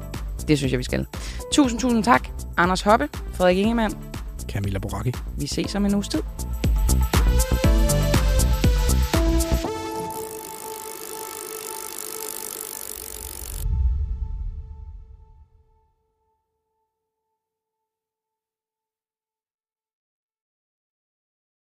Det 0.48 0.58
synes 0.58 0.72
jeg, 0.72 0.80
vi 0.80 0.84
skal. 0.84 1.06
Tusind, 1.54 1.80
tusind 1.80 2.04
tak. 2.04 2.28
Anders 2.58 2.82
Hoppe, 2.82 3.10
Frederik 3.34 3.58
Ingemann. 3.58 3.98
Camilla 4.48 4.80
Boracchi. 4.80 5.14
Vi 5.38 5.48
ses 5.48 5.76
om 5.76 5.86
en 5.86 5.96
uges 5.96 6.08
tid. 6.08 6.20